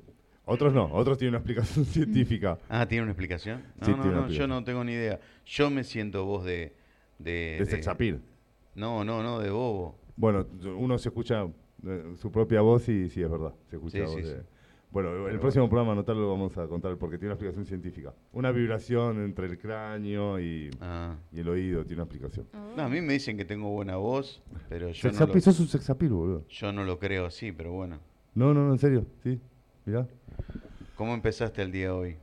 Otros 0.49 0.73
no, 0.73 0.87
otros 0.93 1.19
tienen 1.19 1.33
una 1.35 1.39
explicación 1.39 1.85
científica. 1.85 2.59
Ah, 2.69 2.87
¿tiene 2.87 3.03
una 3.03 3.13
explicación? 3.13 3.63
No, 3.81 3.87
Sí, 3.87 3.93
no, 3.97 4.05
no, 4.05 4.29
yo 4.29 4.47
no 4.47 4.65
tengo 4.65 4.83
ni 4.85 4.93
idea. 4.93 5.21
Yo 5.47 5.71
me 5.71 5.85
siento 5.85 6.25
voz 6.25 6.45
de... 6.45 6.75
De, 7.19 7.57
De 7.59 7.67
sexapil. 7.67 8.21
No, 8.75 9.05
no, 9.05 9.23
no, 9.23 9.41
de 9.41 9.51
bobo. 9.51 9.97
Bueno, 10.17 10.47
uno 10.77 10.97
se 10.99 11.09
escucha 11.09 11.47
eh, 11.85 12.15
su 12.17 12.31
propia 12.31 12.61
voz 12.61 12.89
y 12.89 13.09
sí, 13.11 13.23
es 13.23 13.31
verdad. 13.31 13.53
Se 13.69 13.77
escucha 13.77 13.99
Sí, 13.99 14.03
voz 14.05 14.15
sí, 14.15 14.23
de- 14.23 14.37
sí. 14.37 14.43
Bueno, 14.91 15.29
el 15.29 15.39
próximo 15.39 15.69
programa, 15.69 15.93
anotarlo, 15.93 16.23
lo 16.23 16.31
vamos 16.31 16.57
a 16.57 16.67
contar 16.67 16.97
porque 16.97 17.19
tiene 17.19 17.27
una 17.29 17.35
explicación 17.35 17.67
científica. 17.67 18.15
Una 18.33 18.51
vibración 18.53 19.23
entre 19.23 19.45
el 19.47 19.59
cráneo 19.59 20.41
y, 20.41 20.71
Ah. 20.81 21.15
y 21.31 21.41
el 21.41 21.49
oído 21.51 21.85
tiene 21.85 22.03
una 22.03 22.05
explicación. 22.11 22.47
No, 22.75 22.85
a 22.85 22.89
mí 22.89 23.03
me 23.03 23.13
dicen 23.13 23.37
que 23.37 23.45
tengo 23.45 23.69
buena 23.69 23.97
voz, 23.97 24.41
pero 24.71 24.87
yo 24.89 25.09
no, 25.09 25.11
Sexapil, 25.13 25.35
lo, 25.35 25.41
sos 25.43 25.61
un 25.61 25.69
sexapil, 25.69 26.09
boludo. 26.09 26.45
yo 26.49 26.73
no 26.73 26.85
lo 26.85 26.99
creo 26.99 27.27
así, 27.27 27.53
pero 27.53 27.73
bueno. 27.73 27.99
No, 28.35 28.55
no, 28.55 28.65
no, 28.67 28.73
en 28.73 28.79
serio, 28.79 29.05
sí. 29.23 29.39
Mirá. 29.89 30.07
¿Cómo 30.97 31.15
empezaste 31.15 31.63
el 31.63 31.73
día 31.73 31.95
hoy? 31.95 32.17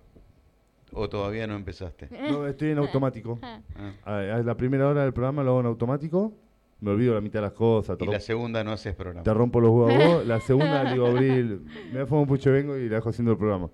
¿O 0.94 1.10
todavía 1.10 1.48
no 1.48 1.56
empezaste? 1.56 2.08
No, 2.32 2.46
estoy 2.46 2.70
en 2.70 2.78
automático. 2.78 3.40
Ah, 3.44 3.60
Ah. 4.06 4.12
A, 4.12 4.36
a 4.36 4.44
la 4.44 4.56
primera 4.56 4.88
hora 4.88 5.02
del 5.04 5.14
programa 5.14 5.42
lo 5.44 5.50
hago 5.52 5.60
en 5.62 5.66
automático. 5.66 6.32
Me 6.82 6.92
olvido 6.92 7.16
la 7.16 7.22
mitad 7.22 7.40
de 7.40 7.44
las 7.48 7.54
cosas. 7.54 7.98
Y 8.00 8.06
la 8.06 8.20
segunda 8.20 8.64
no 8.64 8.72
haces 8.72 8.94
programa. 8.94 9.24
te 9.24 9.34
rompo 9.34 9.60
los 9.62 9.72
huevos 9.72 9.94
a 9.94 10.08
vos. 10.08 10.28
La 10.28 10.40
segunda 10.42 10.84
le 10.84 10.92
digo, 10.94 11.08
Abril, 11.08 11.66
me 11.92 12.00
da 12.00 12.06
fumo 12.06 12.22
un 12.22 12.28
pucho 12.28 12.52
vengo 12.52 12.78
y 12.78 12.88
la 12.88 12.98
dejo 12.98 13.10
haciendo 13.10 13.32
el 13.32 13.38
programa. 13.40 13.70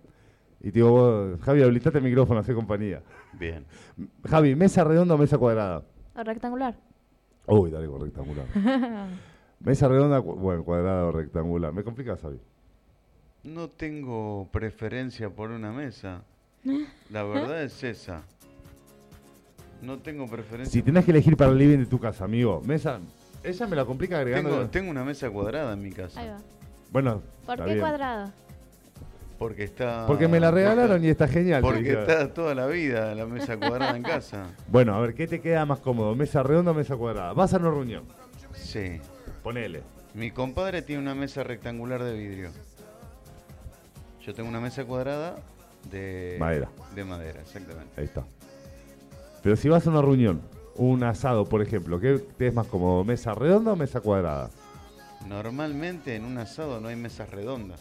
Y 0.62 0.66
te 0.72 0.80
digo, 0.80 0.92
vos, 0.92 1.42
Javi, 1.42 1.64
habilitate 1.64 1.98
el 1.98 2.04
micrófono, 2.06 2.40
hace 2.40 2.54
compañía. 2.54 3.02
Bien. 3.34 3.66
Javi, 4.30 4.56
¿mesa 4.56 4.86
redonda 4.86 5.16
o 5.16 5.18
mesa 5.18 5.38
cuadrada? 5.38 5.84
o 6.16 6.24
rectangular. 6.24 6.76
Uy, 7.48 7.72
dale, 7.72 7.88
con 7.88 8.00
rectangular. 8.02 8.46
mesa 9.60 9.88
redonda, 9.90 10.20
bueno, 10.20 10.64
cuadrada 10.64 11.06
o 11.08 11.12
rectangular. 11.12 11.74
Me 11.74 11.84
complicas, 11.84 12.22
Javi. 12.22 12.40
No 13.44 13.70
tengo 13.70 14.48
preferencia 14.52 15.30
por 15.30 15.50
una 15.52 15.72
mesa. 15.72 16.24
La 17.10 17.24
verdad 17.24 17.64
es 17.64 17.84
esa. 17.84 18.24
No 19.82 19.98
tengo 19.98 20.28
preferencia. 20.28 20.72
Si 20.72 20.84
tenés 20.84 21.06
que 21.06 21.12
elegir 21.12 21.36
para 21.36 21.52
el 21.52 21.58
living 21.58 21.80
de 21.80 21.86
tu 21.88 22.00
casa, 22.00 22.26
amigo, 22.26 22.62
mesa. 22.66 23.00
Ella 23.44 23.66
me 23.66 23.76
la 23.76 23.86
complica 23.86 24.20
agregando. 24.20 24.50
Tengo, 24.52 24.70
tengo 24.70 24.92
una 24.92 25.04
mesa 25.04 25.30
cuadrada 25.32 25.74
en 25.74 25.82
mi 25.82 25.92
casa. 25.92 26.20
Ahí 26.20 26.30
va. 26.30 26.38
Bueno, 26.92 27.24
¿Por 27.46 27.58
qué 27.58 27.66
bien. 27.66 27.80
cuadrada? 27.80 28.32
Porque 29.40 29.64
está. 29.64 30.06
Porque 30.06 30.28
me 30.28 30.40
la 30.40 30.52
regalaron 30.52 31.04
y 31.04 31.08
está 31.08 31.28
genial. 31.28 31.64
Porque 31.64 31.94
está 31.94 32.32
toda 32.32 32.54
la 32.54 32.68
vida 32.68 33.16
la 33.16 33.26
mesa 33.26 33.58
cuadrada 33.58 33.98
en 33.98 34.04
casa. 34.04 34.46
Bueno, 34.68 34.94
a 34.94 35.02
ver, 35.02 35.16
¿qué 35.16 35.26
te 35.26 35.42
queda 35.42 35.66
más 35.66 35.80
cómodo? 35.80 36.14
¿Mesa 36.14 36.44
redonda 36.44 36.72
o 36.72 36.74
mesa 36.76 36.96
cuadrada? 36.96 37.34
Vas 37.34 37.52
a 37.56 37.58
una 37.58 37.72
reunión. 37.72 38.04
Sí. 38.54 39.02
Ponele. 39.42 39.82
Mi 40.14 40.30
compadre 40.30 40.84
tiene 40.84 41.02
una 41.02 41.16
mesa 41.16 41.44
rectangular 41.44 42.04
de 42.04 42.14
vidrio. 42.14 42.52
Yo 44.26 44.34
tengo 44.34 44.50
una 44.50 44.60
mesa 44.60 44.86
cuadrada 44.86 45.38
de 45.90 46.38
Madera. 46.40 46.70
De 46.94 47.04
madera, 47.04 47.42
exactamente. 47.42 48.00
Ahí 48.00 48.06
está. 48.06 48.24
Pero 49.42 49.56
si 49.56 49.68
vas 49.70 49.86
a 49.88 49.90
una 49.90 50.02
reunión, 50.02 50.42
un 50.76 51.04
asado, 51.04 51.46
por 51.46 51.62
ejemplo, 51.62 52.00
¿qué 52.00 52.20
te 52.38 52.48
es 52.48 52.54
más 52.54 52.68
cómodo? 52.68 53.04
¿Mesa 53.04 53.34
redonda 53.34 53.74
o 53.74 53.76
mesa 53.76 54.00
cuadrada? 54.02 54.50
Normalmente 55.28 56.16
en 56.16 56.26
un 56.26 56.38
asado 56.38 56.80
no 56.80 56.88
hay 56.88 56.96
mesas 56.96 57.30
redondas. 57.30 57.80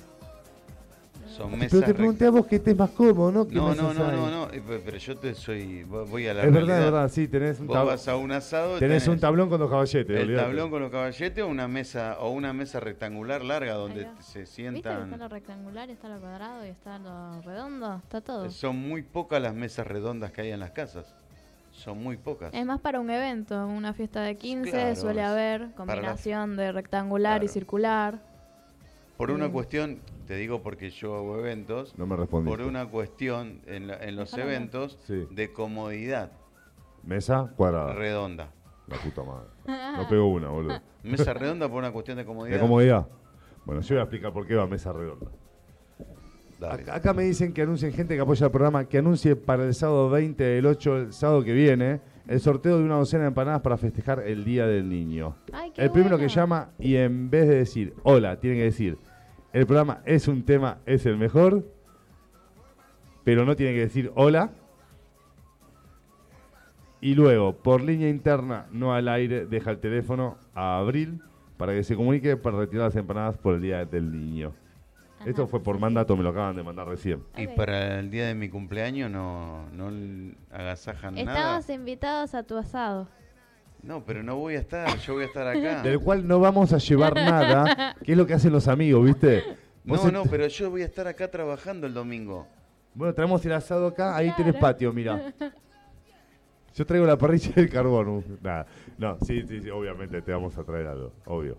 Son 1.37 1.51
mesas 1.53 1.71
Pero 1.71 1.87
te 1.87 1.95
pregunté 1.95 2.27
a 2.27 2.31
vos 2.31 2.47
qué 2.47 2.59
te 2.59 2.73
es 2.73 2.77
más 2.77 2.91
cómodo, 2.91 3.31
¿no? 3.31 3.47
¿Qué 3.49 3.55
No, 3.55 3.75
no, 3.75 3.95
no, 3.95 4.05
hay? 4.07 4.17
no, 4.17 4.31
no, 4.31 4.45
eh, 4.53 4.61
pe- 4.67 4.81
pero 4.85 4.97
yo 4.99 5.17
te 5.17 5.35
soy 5.35 5.85
vo- 5.85 6.07
voy 6.09 6.27
a 6.27 6.35
la 6.35 6.43
Es 6.45 6.53
verdad, 6.53 6.79
es 6.79 6.85
verdad, 6.85 7.09
sí, 7.09 7.29
tenés 7.29 7.61
un, 7.61 7.67
Vos 7.69 7.77
tab- 7.77 7.87
vas 7.87 8.09
a 8.09 8.17
un 8.17 8.33
asado 8.33 8.79
tenés 8.79 9.07
un 9.09 9.19
tablón 9.21 9.49
con 9.49 9.61
dos 9.61 9.71
caballetes. 9.71 10.11
el 10.17 10.23
olvidate. 10.25 10.45
tablón 10.47 10.71
con 10.71 10.83
los 10.83 10.91
caballetes 10.91 11.45
o 11.45 11.47
una 11.47 11.69
mesa 11.69 12.17
o 12.21 12.31
una 12.31 12.53
mesa 12.53 12.81
rectangular 12.81 13.43
larga 13.45 13.75
donde 13.75 14.09
se 14.21 14.41
¿Viste? 14.41 14.43
Está 14.43 14.45
sientan 14.55 15.19
lo 15.19 15.29
rectangular, 15.29 15.89
está 15.89 16.09
lo 16.09 16.21
cuadrado 16.21 16.67
y 16.67 16.69
está 16.69 16.99
lo 16.99 17.41
redondo. 17.43 17.97
Está 18.03 18.21
todo. 18.21 18.51
son 18.51 18.77
muy 18.77 19.03
pocas 19.03 19.41
las 19.41 19.55
mesas 19.55 19.87
redondas 19.87 20.33
que 20.33 20.41
hay 20.43 20.51
en 20.51 20.61
las 20.61 20.73
casas. 20.73 21.07
Son 21.73 22.03
muy 22.03 22.17
pocas. 22.17 22.53
Es 22.53 22.67
más 22.67 22.81
para 22.81 22.99
un 23.01 23.09
evento, 23.09 23.67
una 23.67 23.95
fiesta 23.95 24.21
de 24.23 24.37
15, 24.37 24.71
Claro, 24.71 24.97
suele 24.97 25.23
haber 25.23 25.71
combinación 25.77 26.57
de 26.57 26.73
rectangular 26.73 27.43
y 27.45 27.49
circular. 27.49 28.19
Por 29.21 29.31
una 29.33 29.49
Mm. 29.49 29.53
cuestión, 29.53 29.99
te 30.27 30.35
digo 30.37 30.63
porque 30.63 30.89
yo 30.89 31.15
hago 31.15 31.39
eventos, 31.39 31.95
No 31.99 32.07
me 32.07 32.17
respondiste. 32.17 32.57
por 32.57 32.67
una 32.67 32.87
cuestión 32.87 33.61
en, 33.67 33.87
la- 33.87 33.99
en 33.99 34.17
los 34.17 34.31
Déjalo 34.31 34.51
eventos 34.51 34.99
Sí. 35.07 35.27
de 35.31 35.53
comodidad 35.53 36.33
Mesa 37.05 37.53
cuadrada. 37.55 37.93
redonda. 37.93 38.49
La 38.87 38.97
puta 38.97 39.23
madre. 39.23 39.49
No 39.99 40.09
pego 40.09 40.27
una, 40.29 40.49
boludo. 40.49 40.81
Mesa 41.03 41.35
redonda 41.35 41.69
por 41.69 41.77
una 41.81 41.93
cuestión 41.93 42.17
de 42.17 42.25
comodidad. 42.25 42.55
¿De 42.57 42.61
comodidad? 42.63 43.07
Bueno, 43.67 43.83
yo 43.83 43.95
voy 43.95 44.01
a 44.01 44.05
explicar 44.05 44.33
por 44.33 44.47
qué 44.47 44.55
va 44.55 44.67
mesa 44.67 44.91
redonda. 44.91 45.27
Dale. 46.59 46.83
Acá, 46.83 46.95
acá 46.95 47.13
me 47.13 47.23
dicen 47.25 47.53
que 47.53 47.61
anuncien 47.63 47.93
gente 47.93 48.15
que 48.15 48.21
apoya 48.23 48.47
el 48.47 48.53
programa, 48.53 48.87
que 48.87 48.97
anuncie 48.99 49.37
para 49.37 49.65
el 49.65 49.75
sábado 49.75 50.09
20 50.09 50.45
del 50.45 50.65
8, 50.65 50.97
el 50.97 51.13
sábado 51.13 51.43
que 51.45 51.53
viene, 51.53 52.01
el 52.27 52.41
sorteo 52.41 52.79
de 52.79 52.85
una 52.85 52.97
docena 52.97 53.25
de 53.25 53.29
empanadas 53.29 53.61
para 53.61 53.77
festejar 53.77 54.21
el 54.21 54.45
Día 54.45 54.67
del 54.67 54.89
Niño. 54.89 55.37
Ay, 55.53 55.73
qué 55.73 55.83
El 55.83 55.91
primero 55.91 56.17
que 56.19 56.29
llama 56.29 56.71
y 56.79 56.97
en 56.97 57.29
vez 57.31 57.49
de 57.49 57.57
decir 57.57 57.95
hola, 58.03 58.39
tiene 58.41 58.57
que 58.57 58.65
decir 58.65 58.99
el 59.53 59.67
programa 59.67 60.01
es 60.05 60.29
un 60.29 60.45
tema, 60.45 60.79
es 60.87 61.07
el 61.07 61.17
mejor, 61.17 61.65
pero 63.25 63.45
no 63.45 63.57
tiene 63.57 63.75
que 63.75 63.81
decir 63.81 64.13
hola. 64.15 64.51
Y 67.01 67.15
luego, 67.15 67.57
por 67.57 67.81
línea 67.81 68.09
interna, 68.09 68.67
no 68.71 68.95
al 68.95 69.09
aire, 69.09 69.47
deja 69.47 69.71
el 69.71 69.79
teléfono 69.79 70.37
a 70.55 70.79
Abril 70.79 71.23
para 71.57 71.73
que 71.73 71.83
se 71.83 71.97
comunique 71.97 72.37
para 72.37 72.59
retirar 72.59 72.87
las 72.87 72.97
empanadas 72.97 73.39
por 73.39 73.55
el 73.55 73.63
Día 73.63 73.85
del 73.87 74.13
Niño. 74.13 74.53
Ajá, 75.19 75.29
Esto 75.29 75.47
fue 75.47 75.63
por 75.63 75.77
sí, 75.77 75.81
mandato, 75.81 76.17
me 76.17 76.23
lo 76.23 76.31
acaban 76.31 76.57
de 76.57 76.63
mandar 76.63 76.89
recién. 76.89 77.23
Y 77.37 77.47
para 77.49 77.99
el 77.99 78.11
día 78.11 78.27
de 78.27 78.35
mi 78.35 78.49
cumpleaños 78.49 79.11
no, 79.11 79.69
no 79.71 79.91
agasajan 80.51 81.15
nada. 81.15 81.59
Estamos 81.59 81.71
invitados 81.71 82.35
a 82.35 82.43
tu 82.43 82.57
asado. 82.57 83.09
No, 83.83 84.05
pero 84.05 84.23
no 84.23 84.37
voy 84.37 84.57
a 84.57 84.59
estar, 84.61 84.99
yo 84.99 85.15
voy 85.15 85.23
a 85.25 85.27
estar 85.27 85.47
acá. 85.47 85.83
Del 85.83 85.99
cual 86.01 86.27
no 86.27 86.39
vamos 86.41 86.73
a 86.73 86.79
llevar 86.79 87.15
nada, 87.15 87.97
que 88.05 88.13
es 88.13 88.19
lo 88.19 88.27
que 88.27 88.35
hacen 88.35 88.53
los 88.53 88.69
amigos, 88.69 89.05
¿viste? 89.07 89.43
Vos 89.85 90.05
No, 90.05 90.11
no, 90.11 90.23
pero 90.31 90.47
yo 90.47 90.71
voy 90.71 90.83
a 90.83 90.85
estar 90.85 91.07
acá 91.09 91.31
trabajando 91.31 91.87
el 91.87 91.95
domingo. 91.95 92.47
Bueno, 92.95 93.15
traemos 93.15 93.45
el 93.47 93.53
asado 93.53 93.87
acá, 93.87 94.17
ahí 94.17 94.27
Claro. 94.29 94.45
tenés 94.45 94.61
patio, 94.61 94.93
mira. 94.93 95.33
Yo 96.75 96.87
traigo 96.87 97.07
la 97.07 97.17
parrilla 97.17 97.53
del 97.55 97.69
carbón. 97.71 98.25
Nada, 98.43 98.67
no, 98.99 99.19
sí, 99.21 99.43
sí, 99.49 99.61
sí, 99.63 99.71
obviamente 99.71 100.21
te 100.23 100.33
vamos 100.33 100.57
a 100.59 100.63
traer 100.65 100.87
algo, 100.87 101.13
obvio. 101.27 101.57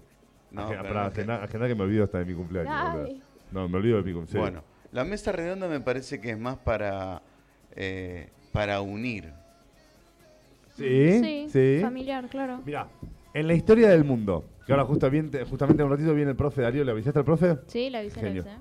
No, 0.52 0.68
pará, 0.68 0.84
no 1.06 1.12
te- 1.12 1.22
agenda- 1.22 1.44
agenda 1.44 1.68
que 1.68 1.76
me 1.76 1.84
olvido 1.84 2.04
hasta 2.04 2.20
de 2.20 2.26
mi 2.26 2.34
cumpleaños. 2.34 3.10
No, 3.52 3.68
me 3.68 3.78
olvido 3.78 3.98
de 3.98 4.04
mi 4.04 4.14
cumpleaños. 4.14 4.52
Bueno, 4.52 4.64
la 4.92 5.04
mesa 5.04 5.32
redonda 5.32 5.68
me 5.68 5.80
parece 5.80 6.22
que 6.22 6.32
es 6.32 6.38
más 6.40 6.58
para, 6.58 7.22
eh, 7.76 8.30
para 8.52 8.82
unir. 8.82 9.34
Sí, 10.82 11.20
Sí, 11.22 11.78
sí. 11.78 11.82
familiar, 11.82 12.28
claro. 12.30 12.62
Mira, 12.66 12.88
en 13.34 13.48
la 13.48 13.54
historia 13.54 13.90
del 13.90 14.04
mundo, 14.04 14.46
que 14.66 14.74
ahora 14.74 14.86
justamente, 14.86 15.44
justamente 15.46 15.82
en 15.84 15.88
un 15.88 15.92
ratito 15.96 16.14
viene 16.14 16.32
el 16.32 16.38
profe 16.38 16.62
Darío, 16.62 16.84
¿le 16.84 16.92
avisaste 16.92 17.20
al 17.20 17.26
profe? 17.26 17.58
Sí, 17.68 17.90
la 17.90 18.00
avisé, 18.00 18.22
la 18.22 18.28
Genio. 18.28 18.42
avisé. 18.44 18.58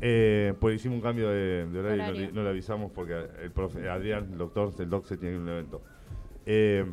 Eh, 0.00 0.54
pues 0.60 0.76
hicimos 0.76 0.96
un 0.96 1.02
cambio 1.02 1.28
de, 1.28 1.66
de 1.66 1.78
horario, 1.78 1.96
y 1.96 2.06
no 2.06 2.12
le- 2.12 2.32
No, 2.32 2.42
le 2.42 2.48
avisamos 2.50 2.90
porque 2.92 3.14
el 3.42 3.50
profe 3.52 3.88
Adrián, 3.88 4.28
el 4.32 4.38
doctor, 4.38 4.72
el 4.78 4.90
doc 4.90 5.04
se 5.06 5.16
tiene 5.16 5.36
que 5.36 5.36
ir 5.36 5.40
a 5.40 5.42
un 5.44 5.48
evento. 5.50 5.80
Eh, 6.46 6.84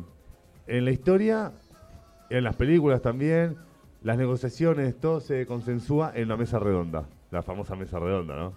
en 0.68 0.84
la 0.84 0.90
historia, 0.90 1.52
en 2.30 2.44
las 2.44 2.54
películas 2.56 3.02
también, 3.02 3.56
las 4.02 4.16
negociaciones, 4.18 4.98
todo 5.00 5.20
se 5.20 5.46
consensúa 5.46 6.12
en 6.14 6.24
una 6.26 6.36
mesa 6.36 6.58
redonda. 6.58 7.08
La 7.32 7.42
famosa 7.42 7.74
mesa 7.74 7.98
redonda, 7.98 8.36
¿no? 8.36 8.52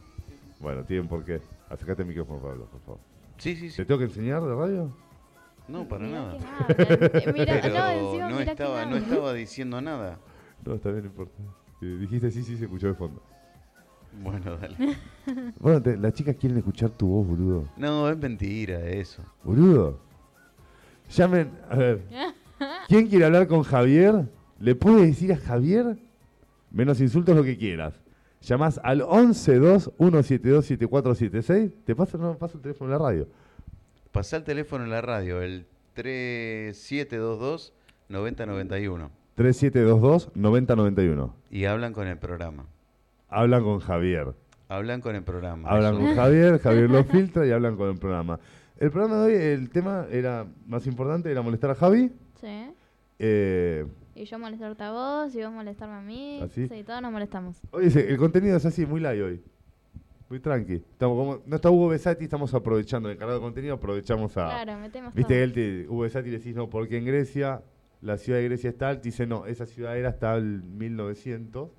Bueno, 0.60 0.84
tienen 0.84 1.08
por 1.08 1.24
qué. 1.26 1.40
Acércate 1.70 2.04
el 2.04 2.08
micrófono, 2.08 2.40
Pablo, 2.40 2.66
por 2.66 2.82
favor. 2.82 3.00
Sí, 3.38 3.56
sí, 3.56 3.70
sí. 3.72 3.78
¿Te 3.78 3.86
tengo 3.86 3.98
que 4.00 4.06
enseñar 4.06 4.42
de 4.44 4.54
radio? 4.54 4.90
No, 5.70 5.88
para 5.88 6.08
nada. 6.08 6.38
Mira, 7.34 7.60
Pero 7.62 7.76
no, 7.76 7.90
encima 7.90 8.30
no 8.30 8.40
mirá 8.40 8.52
estaba, 8.52 8.86
no 8.86 8.96
estaba 8.98 9.34
diciendo 9.34 9.82
nada. 9.82 10.18
No, 10.66 10.74
está 10.74 10.90
bien, 10.90 11.04
no 11.04 11.10
importa. 11.10 11.42
Eh, 11.82 11.98
dijiste 12.00 12.32
sí, 12.32 12.44
sí, 12.44 12.58
se 12.58 12.64
escuchó 12.66 12.88
de 12.88 12.96
fondo. 12.96 13.22
Bueno, 14.24 14.58
dale. 14.58 14.76
Bueno, 15.60 15.80
te- 15.82 15.96
las 15.98 16.14
chicas 16.14 16.36
quieren 16.38 16.58
escuchar 16.58 16.90
tu 16.90 17.08
voz, 17.08 17.28
boludo. 17.28 17.66
No, 17.78 18.10
es 18.10 18.18
mentira 18.18 18.80
eso. 18.88 19.22
Boludo. 19.44 20.00
Llamen, 21.12 21.52
a 21.70 21.76
ver. 21.76 22.02
¿Quién 22.88 23.08
quiere 23.08 23.26
hablar 23.26 23.48
con 23.48 23.62
Javier? 23.64 24.26
¿Le 24.60 24.74
puedes 24.76 25.02
decir 25.08 25.32
a 25.34 25.38
Javier? 25.38 25.98
Menos 26.72 27.00
insultos 27.00 27.36
lo 27.36 27.44
que 27.44 27.58
quieras. 27.58 27.94
Llamás 28.42 28.80
al 28.84 29.02
112-172-7476. 29.04 31.72
Te 31.86 31.96
paso, 31.96 32.18
no, 32.18 32.36
paso 32.38 32.58
el 32.58 32.64
teléfono 32.64 32.92
en 32.94 33.00
la 33.00 33.06
radio. 33.06 33.28
Pasá 34.12 34.38
el 34.38 34.44
teléfono 34.44 34.84
en 34.84 34.90
la 34.90 35.02
radio, 35.02 35.42
el 35.42 35.66
3722-9091. 38.10 39.10
3722-9091. 39.38 41.34
Y 41.52 41.66
hablan 41.66 41.94
con 41.94 42.08
el 42.08 42.18
programa. 42.18 42.66
Hablan 43.30 43.64
con 43.64 43.80
Javier. 43.80 44.34
Hablan 44.68 45.02
con 45.02 45.16
el 45.16 45.24
programa. 45.24 45.70
Hablan 45.70 45.96
eso. 45.96 46.06
con 46.06 46.16
Javier, 46.24 46.60
Javier 46.60 46.90
lo 46.90 47.04
filtra 47.04 47.46
y 47.46 47.52
hablan 47.52 47.76
con 47.78 47.90
el 47.90 47.98
programa. 47.98 48.40
El 48.78 48.92
programa 48.92 49.24
de 49.24 49.26
hoy, 49.28 49.34
el 49.54 49.70
tema 49.70 50.06
era 50.10 50.48
más 50.66 50.88
importante, 50.88 51.30
era 51.32 51.42
molestar 51.42 51.72
a 51.72 51.76
Javi. 51.76 52.12
Sí. 52.40 52.72
Eh, 53.20 53.86
Y 54.16 54.26
yo 54.26 54.40
molestarte 54.40 54.84
a 54.84 54.92
vos, 54.92 55.36
y 55.36 55.42
vos 55.44 55.52
molestarme 55.52 55.96
a 55.96 56.02
mí. 56.02 56.40
¿Así? 56.42 56.68
Sí, 56.68 56.84
todos 56.84 57.02
nos 57.02 57.12
molestamos. 57.12 57.58
Hoy 57.72 57.86
dice, 57.86 58.10
el 58.10 58.18
contenido 58.18 58.56
es 58.58 58.66
así, 58.66 58.86
muy 58.86 59.02
light 59.02 59.22
hoy. 59.22 59.42
Muy 60.30 60.40
tranqui. 60.40 60.76
Estamos 60.76 61.18
como, 61.18 61.42
no 61.46 61.56
está 61.56 61.70
Hugo 61.72 61.88
Besati, 61.90 62.24
estamos 62.26 62.54
aprovechando 62.54 63.10
el 63.10 63.16
encargado 63.16 63.40
de 63.40 63.44
contenido, 63.44 63.74
aprovechamos 63.76 64.38
a... 64.38 64.50
Claro, 64.64 64.78
metemos 64.80 65.14
Viste, 65.16 65.34
todo. 65.34 65.44
él 65.44 65.54
te, 65.54 65.88
Hugo 65.88 66.02
Besati 66.04 66.30
le 66.30 66.38
decís, 66.38 66.56
no, 66.56 66.70
porque 66.70 66.98
en 66.98 67.06
Grecia, 67.06 67.64
la 68.02 68.18
ciudad 68.18 68.38
de 68.40 68.46
Grecia 68.46 68.70
está, 68.70 68.92
él 68.92 68.98
te 68.98 69.04
dice, 69.10 69.26
no, 69.26 69.46
esa 69.48 69.66
ciudad 69.66 69.98
era 69.98 70.10
hasta 70.10 70.36
el 70.36 70.62
1900 70.64 71.70
Ujú. 71.70 71.74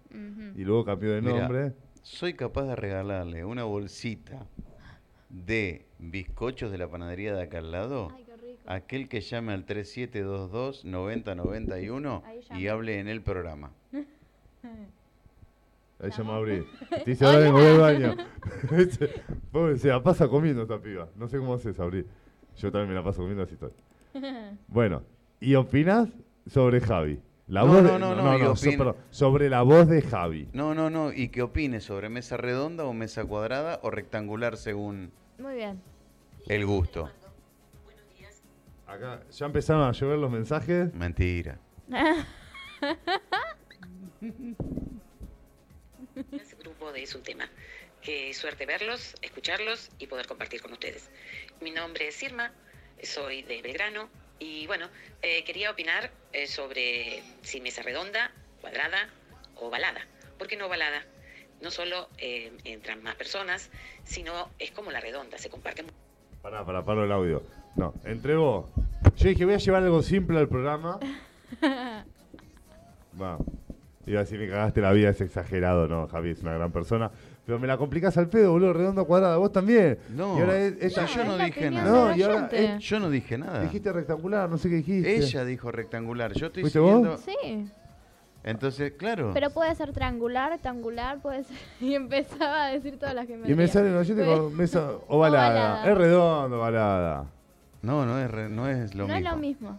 y 0.56 0.64
luego 0.64 0.84
cambió 0.84 1.12
de 1.12 1.22
Mirá. 1.22 1.38
nombre. 1.40 1.72
Soy 2.02 2.34
capaz 2.34 2.64
de 2.64 2.74
regalarle 2.76 3.44
una 3.44 3.62
bolsita 3.64 4.46
de 5.28 5.86
bizcochos 6.00 6.72
de 6.72 6.78
la 6.78 6.88
panadería 6.88 7.34
de 7.36 7.42
acá 7.42 7.58
al 7.58 7.70
lado 7.70 8.08
Ay, 8.16 8.24
qué 8.24 8.36
rico. 8.36 8.58
aquel 8.66 9.08
que 9.08 9.20
llame 9.20 9.52
al 9.52 9.64
3722-9091 9.64 12.22
Ahí 12.24 12.40
y 12.58 12.66
hable 12.66 12.98
en 12.98 13.06
el 13.06 13.22
programa. 13.22 13.70
Ahí 16.02 16.10
llama 16.16 16.34
a 16.34 16.36
abrir. 16.36 16.66
Te 17.04 17.10
dice, 17.10 17.26
ahora 17.26 17.38
vengo 17.40 17.60
del 17.60 17.78
baño. 17.78 18.16
Pobre, 19.52 19.76
se 19.76 19.88
la 19.88 20.02
pasa 20.02 20.28
comiendo 20.28 20.62
esta 20.62 20.78
piba. 20.78 21.08
No 21.16 21.28
sé 21.28 21.38
cómo 21.38 21.54
haces, 21.54 21.78
abrir. 21.78 22.06
Yo 22.56 22.72
también 22.72 22.88
me 22.90 22.94
la 22.94 23.04
paso 23.04 23.18
comiendo 23.18 23.42
así 23.42 23.54
estoy. 23.54 23.70
Bueno, 24.68 25.02
¿y 25.40 25.54
opinas 25.54 26.08
sobre 26.46 26.80
Javi? 26.80 27.20
La 27.48 27.62
No, 27.62 27.66
voz 27.68 27.82
no, 27.82 27.92
de- 27.92 27.98
no, 27.98 28.14
no, 28.14 28.52
y 28.52 28.56
so- 28.56 28.70
perdón, 28.78 28.96
sobre 29.10 29.50
la 29.50 29.62
voz 29.62 29.88
de 29.88 30.02
Javi. 30.02 30.48
No, 30.52 30.74
no, 30.74 30.88
no. 30.88 31.12
¿Y 31.12 31.28
qué 31.28 31.42
opine 31.42 31.80
sobre 31.80 32.08
mesa 32.08 32.36
redonda 32.36 32.84
o 32.84 32.92
mesa 32.92 33.24
cuadrada 33.24 33.80
o 33.82 33.90
rectangular 33.90 34.56
según 34.56 35.10
Muy 35.38 35.54
bien. 35.56 35.80
el 36.48 36.64
gusto? 36.66 37.10
Acá 38.86 39.20
ya 39.30 39.46
empezaron 39.46 39.82
a 39.82 39.92
llover 39.92 40.18
los 40.18 40.30
mensajes. 40.30 40.94
Mentira. 40.94 41.58
Ese 46.32 46.56
grupo 46.56 46.92
de 46.92 47.02
Es 47.02 47.14
un 47.14 47.22
tema. 47.22 47.48
Qué 48.02 48.32
suerte 48.34 48.66
verlos, 48.66 49.14
escucharlos 49.22 49.90
y 49.98 50.06
poder 50.06 50.26
compartir 50.26 50.60
con 50.60 50.72
ustedes. 50.72 51.10
Mi 51.60 51.70
nombre 51.70 52.08
es 52.08 52.22
Irma, 52.22 52.52
soy 53.02 53.42
de 53.42 53.62
Belgrano 53.62 54.08
y 54.38 54.66
bueno, 54.66 54.88
eh, 55.22 55.44
quería 55.44 55.70
opinar 55.70 56.10
eh, 56.32 56.46
sobre 56.46 57.22
si 57.42 57.60
mesa 57.60 57.82
redonda, 57.82 58.32
cuadrada 58.60 59.08
o 59.56 59.70
balada. 59.70 60.06
¿Por 60.38 60.46
qué 60.46 60.56
no 60.56 60.68
balada? 60.68 61.04
No 61.60 61.70
solo 61.70 62.08
eh, 62.18 62.52
entran 62.64 63.02
más 63.02 63.16
personas, 63.16 63.70
sino 64.04 64.50
es 64.58 64.70
como 64.70 64.90
la 64.90 65.00
redonda, 65.00 65.38
se 65.38 65.50
comparten 65.50 65.86
Pará, 66.42 66.64
pará, 66.64 66.82
paro 66.82 67.04
el 67.04 67.12
audio. 67.12 67.42
No, 67.76 67.92
entre 68.04 68.34
vos. 68.34 68.70
Yo 69.16 69.28
dije, 69.28 69.44
voy 69.44 69.54
a 69.54 69.58
llevar 69.58 69.82
algo 69.82 70.02
simple 70.02 70.38
al 70.38 70.48
programa. 70.48 70.98
Va. 73.20 73.38
Iba 74.10 74.20
a 74.20 74.24
decir, 74.24 74.38
me 74.40 74.48
cagaste 74.48 74.80
la 74.80 74.90
vida, 74.92 75.10
es 75.10 75.20
exagerado, 75.20 75.86
¿no? 75.86 76.08
Javi 76.08 76.30
es 76.30 76.42
una 76.42 76.52
gran 76.54 76.72
persona. 76.72 77.10
Pero 77.46 77.58
me 77.58 77.66
la 77.66 77.76
complicás 77.78 78.16
al 78.18 78.28
pedo, 78.28 78.50
boludo, 78.52 78.72
redondo 78.72 79.04
cuadrada. 79.06 79.36
Vos 79.36 79.52
también. 79.52 79.98
No, 80.14 80.36
Y 80.36 80.40
ahora 80.40 80.58
es- 80.58 80.94
yo 81.14 81.24
no 81.24 81.38
dije 81.38 81.70
nada. 81.70 81.90
No, 81.90 82.16
y 82.16 82.22
ahora 82.22 82.34
oyente. 82.36 82.74
es- 82.76 82.82
Yo 82.82 82.98
no 83.00 83.08
dije 83.10 83.38
nada. 83.38 83.62
Dijiste 83.62 83.92
rectangular, 83.92 84.50
no 84.50 84.58
sé 84.58 84.68
qué 84.68 84.76
dijiste. 84.76 85.16
Ella 85.16 85.44
dijo 85.44 85.70
rectangular. 85.70 86.32
Yo 86.32 86.46
estoy 86.46 86.62
¿Fuiste 86.62 86.78
vos? 86.80 87.20
siguiendo. 87.20 87.66
Sí. 87.66 87.70
Entonces, 88.42 88.92
claro. 88.96 89.30
Pero 89.34 89.50
puede 89.50 89.74
ser 89.74 89.92
triangular, 89.92 90.50
rectangular, 90.50 91.18
puede 91.20 91.44
ser. 91.44 91.56
Y 91.80 91.94
empezaba 91.94 92.64
a 92.64 92.70
decir 92.70 92.98
todas 92.98 93.14
las 93.14 93.26
que 93.26 93.36
me 93.36 93.50
Y 93.50 93.54
me 93.54 93.68
sale, 93.68 93.90
no, 93.90 94.02
yo 94.02 94.14
tengo 94.16 94.50
mesa 94.50 94.92
ovalada. 95.08 95.50
Ovalada. 95.50 95.90
Es 95.90 95.98
redondo, 95.98 96.58
ovalada. 96.58 97.26
No, 97.82 98.04
no 98.06 98.18
es, 98.18 98.30
re- 98.30 98.48
no 98.48 98.66
es 98.68 98.94
lo 98.94 99.06
no 99.06 99.14
mismo. 99.14 99.18
es 99.28 99.32
lo 99.32 99.38
mismo. 99.40 99.78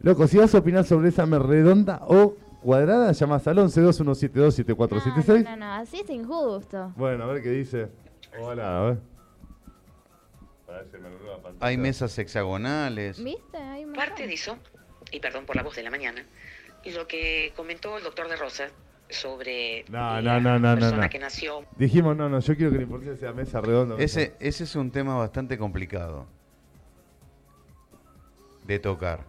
Loco, 0.00 0.26
si 0.28 0.38
vas 0.38 0.54
a 0.54 0.58
opinar 0.58 0.84
sobre 0.84 1.08
esa 1.08 1.26
me 1.26 1.38
redonda 1.38 2.00
o 2.06 2.34
cuadrada, 2.62 3.12
llamas 3.12 3.46
al 3.46 3.58
11 3.58 3.80
2172 3.80 4.54
7476. 4.54 5.44
No, 5.44 5.50
no, 5.50 5.56
no, 5.56 5.72
así 5.74 6.00
es 6.00 6.10
injusto. 6.10 6.92
Bueno, 6.96 7.24
a 7.24 7.26
ver 7.28 7.42
qué 7.42 7.50
dice. 7.50 7.88
Ovalada, 8.40 8.80
a 8.80 8.84
ver. 8.90 8.98
Hay 11.60 11.76
mesas 11.76 12.16
hexagonales. 12.18 13.22
¿Viste? 13.22 13.56
Hay 13.58 13.84
un 13.84 13.92
Parte 13.94 14.26
de 14.26 14.34
eso, 14.34 14.56
y 15.10 15.18
perdón 15.20 15.46
por 15.46 15.56
la 15.56 15.62
voz 15.62 15.74
de 15.76 15.82
la 15.82 15.90
mañana, 15.90 16.24
y 16.84 16.92
lo 16.92 17.06
que 17.06 17.52
comentó 17.56 17.96
el 17.96 18.04
doctor 18.04 18.28
de 18.28 18.36
Rosa 18.36 18.68
sobre 19.08 19.84
No, 19.88 20.20
la 20.20 20.38
no, 20.38 20.40
no, 20.40 20.58
no, 20.58 20.74
no, 20.74 20.80
persona 20.80 21.04
no. 21.04 21.10
que 21.10 21.18
nació 21.18 21.64
Dijimos, 21.78 22.14
no, 22.16 22.28
no, 22.28 22.40
yo 22.40 22.54
quiero 22.54 22.70
que 22.70 22.76
la 22.76 22.82
importancia 22.82 23.16
sea 23.18 23.32
mesa 23.32 23.60
redonda. 23.62 23.96
Ese, 23.98 24.34
ese 24.38 24.64
es 24.64 24.76
un 24.76 24.90
tema 24.90 25.16
bastante 25.16 25.56
complicado 25.56 26.26
de 28.66 28.78
tocar. 28.78 29.24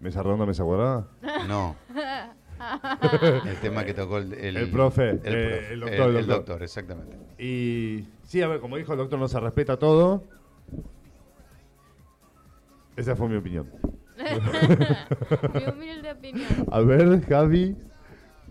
¿Mesa 0.00 0.22
redonda, 0.22 0.46
mesa 0.46 0.64
cuadrada? 0.64 1.08
No. 1.48 1.76
el 3.44 3.56
tema 3.60 3.84
que 3.84 3.94
tocó 3.94 4.18
el, 4.18 4.32
el, 4.32 4.56
El 4.56 4.70
profe, 4.70 5.10
el, 5.10 5.16
eh, 5.16 5.20
profe, 5.22 5.72
el 5.72 5.80
doctor, 5.80 6.10
el 6.10 6.16
el 6.16 6.26
doctor. 6.26 6.36
doctor, 6.36 6.62
exactamente. 6.62 7.16
Y 7.38 8.04
sí, 8.24 8.42
a 8.42 8.48
ver, 8.48 8.60
como 8.60 8.76
dijo 8.76 8.92
el 8.92 8.98
doctor, 8.98 9.18
no 9.18 9.28
se 9.28 9.40
respeta 9.40 9.76
todo. 9.76 10.24
Esa 12.96 13.14
fue 13.16 13.28
mi 13.28 13.36
opinión. 13.36 13.70
Mi 15.54 15.64
humilde 15.64 16.10
opinión. 16.10 16.48
A 16.72 16.80
ver, 16.80 17.24
Javi. 17.28 17.76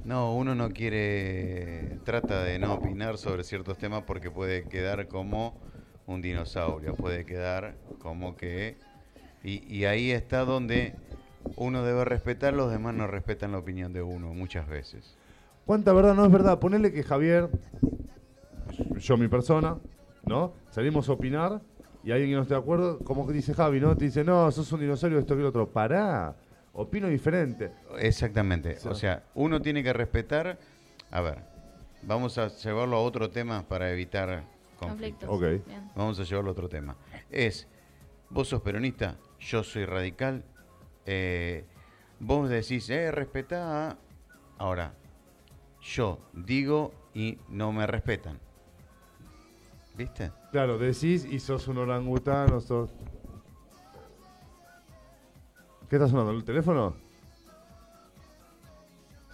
No, 0.05 0.35
uno 0.35 0.55
no 0.55 0.69
quiere, 0.69 1.99
trata 2.05 2.43
de 2.43 2.59
no 2.59 2.75
opinar 2.75 3.17
sobre 3.17 3.43
ciertos 3.43 3.77
temas 3.77 4.03
porque 4.03 4.31
puede 4.31 4.63
quedar 4.63 5.07
como 5.07 5.59
un 6.05 6.21
dinosaurio, 6.21 6.95
puede 6.95 7.25
quedar 7.25 7.75
como 7.99 8.37
que... 8.37 8.77
Y, 9.43 9.65
y 9.73 9.85
ahí 9.85 10.11
está 10.11 10.45
donde 10.45 10.95
uno 11.55 11.83
debe 11.83 12.05
respetar, 12.05 12.53
los 12.53 12.71
demás 12.71 12.93
no 12.93 13.07
respetan 13.07 13.51
la 13.51 13.59
opinión 13.59 13.93
de 13.93 14.01
uno 14.01 14.33
muchas 14.33 14.67
veces. 14.67 15.17
¿Cuánta 15.65 15.93
verdad 15.93 16.13
no 16.15 16.25
es 16.25 16.31
verdad? 16.31 16.59
Ponele 16.59 16.91
que 16.91 17.03
Javier, 17.03 17.49
yo 18.97 19.17
mi 19.17 19.27
persona, 19.27 19.77
¿no? 20.25 20.53
Salimos 20.71 21.09
a 21.09 21.13
opinar 21.13 21.61
y 22.03 22.11
alguien 22.11 22.29
que 22.29 22.35
no 22.35 22.41
esté 22.43 22.53
de 22.53 22.59
acuerdo, 22.59 22.99
como 22.99 23.27
que 23.27 23.33
dice 23.33 23.53
Javi, 23.53 23.79
¿no? 23.79 23.95
Te 23.97 24.05
dice, 24.05 24.23
no, 24.23 24.49
sos 24.51 24.71
un 24.71 24.79
dinosaurio, 24.79 25.19
esto 25.19 25.35
que 25.35 25.41
lo 25.41 25.49
otro. 25.49 25.67
Pará, 25.67 26.35
opino 26.73 27.07
diferente. 27.07 27.71
Exactamente. 27.99 28.77
O 28.85 28.95
sea, 28.95 29.23
uno 29.35 29.61
tiene 29.61 29.83
que 29.83 29.91
respetar. 29.91 30.57
A 31.11 31.21
ver, 31.21 31.39
Vamos 32.03 32.37
a 32.37 32.47
llevarlo 32.47 32.97
a 32.97 33.01
otro 33.01 33.29
tema 33.29 33.67
para 33.67 33.91
evitar 33.91 34.43
conflictos. 34.79 35.27
Conflictos. 35.27 35.29
Ok. 35.29 35.67
Bien. 35.67 35.91
Vamos 35.95 36.19
a 36.19 36.23
llevarlo 36.23 36.49
a 36.49 36.53
otro 36.53 36.69
tema. 36.69 36.95
Es, 37.29 37.67
vos 38.29 38.47
sos 38.47 38.61
peronista, 38.61 39.17
yo 39.39 39.63
soy 39.63 39.85
radical. 39.85 40.43
Eh, 41.07 41.65
vos 42.19 42.49
decís, 42.49 42.89
eh, 42.89 43.11
respetá. 43.11 43.89
a-". 43.89 43.97
Ahora, 44.59 44.93
yo 45.81 46.19
digo 46.33 46.91
y 47.13 47.37
no 47.49 47.71
me 47.71 47.87
respetan. 47.87 48.39
¿Viste? 49.95 50.31
Claro, 50.51 50.77
decís 50.77 51.25
y 51.25 51.39
sos 51.39 51.67
un 51.67 51.79
orangután 51.79 52.53
o 52.53 52.61
sos... 52.61 52.91
¿Qué 55.89 55.95
está 55.95 56.07
sonando? 56.07 56.31
¿El 56.33 56.43
teléfono? 56.43 56.95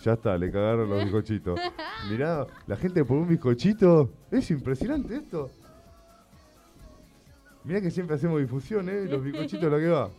Ya 0.03 0.13
está, 0.13 0.37
le 0.37 0.51
cagaron 0.51 0.89
los 0.89 1.03
bizcochitos. 1.05 1.59
Mirá, 2.09 2.45
la 2.67 2.75
gente 2.75 3.03
por 3.03 3.17
un 3.17 3.27
bizcochito. 3.27 4.09
Es 4.31 4.51
impresionante 4.51 5.15
esto. 5.15 5.49
Mirá 7.63 7.81
que 7.81 7.89
siempre 7.91 8.15
hacemos 8.17 8.39
difusión, 8.39 8.87
¿eh? 8.89 9.05
Los 9.05 9.23
bizcochitos, 9.23 9.71
lo 9.71 9.77
que 9.77 9.87
va. 9.87 10.09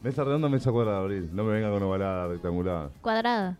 Mesa 0.00 0.22
redonda, 0.24 0.48
mesa 0.48 0.70
cuadrada, 0.70 1.00
Abril. 1.00 1.28
No 1.32 1.44
me 1.44 1.52
venga 1.54 1.70
con 1.70 1.82
ovalada 1.82 2.28
rectangular. 2.28 2.90
Cuadrada. 3.00 3.58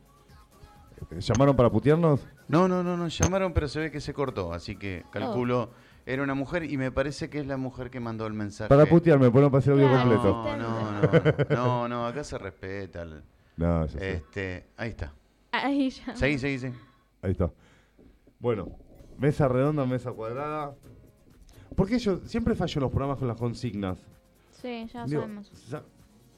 ¿Llamaron 1.18 1.56
para 1.56 1.70
putearnos? 1.70 2.20
No, 2.48 2.66
no, 2.68 2.82
no, 2.82 2.96
nos 2.96 3.16
llamaron, 3.18 3.52
pero 3.52 3.68
se 3.68 3.80
ve 3.80 3.90
que 3.90 4.00
se 4.00 4.12
cortó. 4.12 4.52
Así 4.52 4.76
que 4.76 5.04
calculo, 5.10 5.70
era 6.06 6.22
una 6.22 6.34
mujer 6.34 6.64
y 6.64 6.76
me 6.76 6.90
parece 6.90 7.28
que 7.30 7.38
es 7.40 7.46
la 7.46 7.56
mujer 7.56 7.90
que 7.90 8.00
mandó 8.00 8.26
el 8.26 8.32
mensaje. 8.34 8.68
Para 8.68 8.86
putearme, 8.86 9.30
pues 9.30 9.42
no 9.42 9.50
pasé 9.50 9.72
el 9.72 9.80
audio 9.80 9.88
Claro. 9.90 10.08
completo. 10.32 10.56
No, 10.56 10.92
no, 10.92 11.00
no, 11.00 11.44
no, 11.50 11.88
no, 11.88 12.06
acá 12.06 12.24
se 12.24 12.38
respeta. 12.38 13.02
el- 13.02 13.22
No. 13.56 13.84
Este, 13.84 14.66
ahí 14.76 14.90
está. 14.90 15.12
Ahí 15.52 15.90
ya. 15.90 16.14
Seguí, 16.16 16.38
seguí, 16.38 16.58
seguí. 16.58 16.74
Ahí 17.22 17.32
está. 17.32 17.50
Bueno, 18.38 18.68
mesa 19.18 19.48
redonda, 19.48 19.84
mesa 19.86 20.12
cuadrada. 20.12 20.74
¿Por 21.76 21.88
qué 21.88 21.98
yo 21.98 22.18
siempre 22.26 22.54
fallo 22.54 22.74
en 22.76 22.82
los 22.82 22.90
programas 22.90 23.18
con 23.18 23.28
las 23.28 23.36
consignas? 23.36 23.98
Sí, 24.60 24.86
ya 24.92 25.04
Digo, 25.04 25.20
sabemos. 25.22 25.50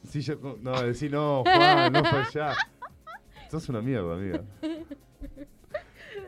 Sí, 0.05 0.21
yo, 0.21 0.35
no, 0.63 0.81
decí 0.83 1.09
no, 1.09 1.43
Juan, 1.45 1.93
no 1.93 2.05
fallá. 2.05 2.55
Sos 3.51 3.69
una 3.69 3.81
mierda, 3.81 4.15
amiga. 4.15 4.41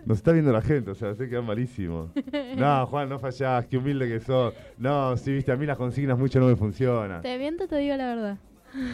Nos 0.04 0.18
está 0.18 0.32
viendo 0.32 0.52
la 0.52 0.62
gente, 0.62 0.90
o 0.90 0.94
sea, 0.96 1.14
sé 1.14 1.28
que 1.28 1.36
va 1.36 1.42
malísimo. 1.42 2.10
No, 2.56 2.86
Juan, 2.86 3.08
no 3.08 3.18
fallás, 3.20 3.66
qué 3.66 3.76
humilde 3.78 4.08
que 4.08 4.18
sos. 4.20 4.52
No, 4.78 5.16
sí, 5.16 5.32
viste, 5.32 5.52
a 5.52 5.56
mí 5.56 5.64
las 5.66 5.76
consignas 5.78 6.18
mucho 6.18 6.40
no 6.40 6.46
me 6.46 6.56
funcionan. 6.56 7.22
Te 7.22 7.38
miento, 7.38 7.68
te 7.68 7.76
digo 7.76 7.96
la 7.96 8.06
verdad. 8.14 8.38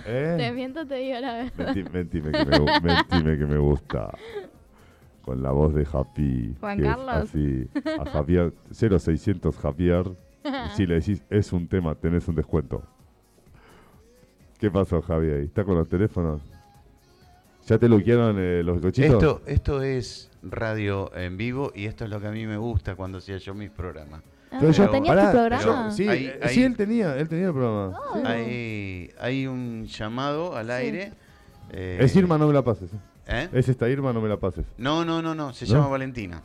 ¿Eh? 0.07 0.35
Te 0.37 0.53
miento, 0.53 0.87
te 0.87 0.97
digo 0.97 1.19
la 1.21 1.33
verdad. 1.35 1.75
Mentime, 1.93 2.33
que 2.33 2.45
me, 2.45 2.59
gu- 2.59 2.83
mentime 2.83 3.39
que 3.39 3.47
me 3.47 3.59
gusta. 3.59 4.11
Con 5.23 5.43
la 5.43 5.51
voz 5.53 5.75
de 5.75 5.87
Happy. 5.91 6.55
Juan 6.61 6.81
Carlos. 6.81 7.09
así. 7.09 7.67
A 7.99 8.05
Javier, 8.11 8.53
0600 8.71 9.57
Javier. 9.57 10.05
si 10.75 10.87
le 10.87 10.97
decís 10.97 11.23
es 11.31 11.53
un 11.53 11.69
tema, 11.69 11.95
tenés 11.95 12.29
un 12.29 12.35
descuento. 12.35 12.83
¿Qué 14.59 14.71
pasó, 14.71 15.01
Javier? 15.03 15.41
¿Está 15.41 15.65
con 15.65 15.77
los 15.77 15.89
teléfonos? 15.89 16.41
¿Ya 17.67 17.79
te 17.79 17.89
luquearon 17.89 18.37
eh, 18.39 18.63
los 18.65 18.81
cochitos? 18.81 19.13
Esto, 19.15 19.43
esto 19.47 19.83
es 19.83 20.31
radio 20.43 21.15
en 21.15 21.37
vivo 21.37 21.71
y 21.75 21.85
esto 21.85 22.05
es 22.05 22.11
lo 22.11 22.21
que 22.21 22.27
a 22.27 22.31
mí 22.31 22.47
me 22.47 22.57
gusta 22.57 22.97
cuando 22.97 23.19
hacía 23.19 23.37
yo 23.39 23.55
mis 23.55 23.71
programas. 23.71 24.23
Ah, 24.51 24.57
Pero 24.61 24.73
yo- 24.73 24.89
¿Tenías 24.91 25.15
pará, 25.15 25.31
tu 25.31 25.37
programa? 25.37 25.89
yo- 25.89 25.91
sí, 25.95 26.09
Ahí- 26.09 26.27
eh, 26.27 26.41
ahí- 26.43 26.55
sí, 26.55 26.65
él 26.65 26.77
tenía, 26.77 27.17
él 27.19 27.29
tenía 27.29 27.49
el 27.49 27.53
programa. 27.53 27.99
Oh. 28.11 28.15
Sí. 28.17 28.23
Hay, 28.27 29.11
hay 29.21 29.47
un 29.47 29.85
llamado 29.87 30.57
al 30.57 30.71
aire. 30.71 31.13
eh, 31.71 31.99
Es 32.01 32.17
Irma, 32.17 32.39
no 32.39 32.47
me 32.49 32.55
la 32.55 32.63
pases. 32.63 32.91
eh. 32.93 32.97
¿eh? 33.27 33.49
Es 33.53 33.69
esta 33.69 33.89
Irma, 33.91 34.13
no 34.15 34.23
me 34.23 34.29
la 34.31 34.39
pases. 34.39 34.65
No, 34.79 35.05
no, 35.05 35.21
no, 35.21 35.35
no, 35.35 35.53
se 35.53 35.67
¿No? 35.67 35.75
llama 35.75 35.89
Valentina. 35.89 36.43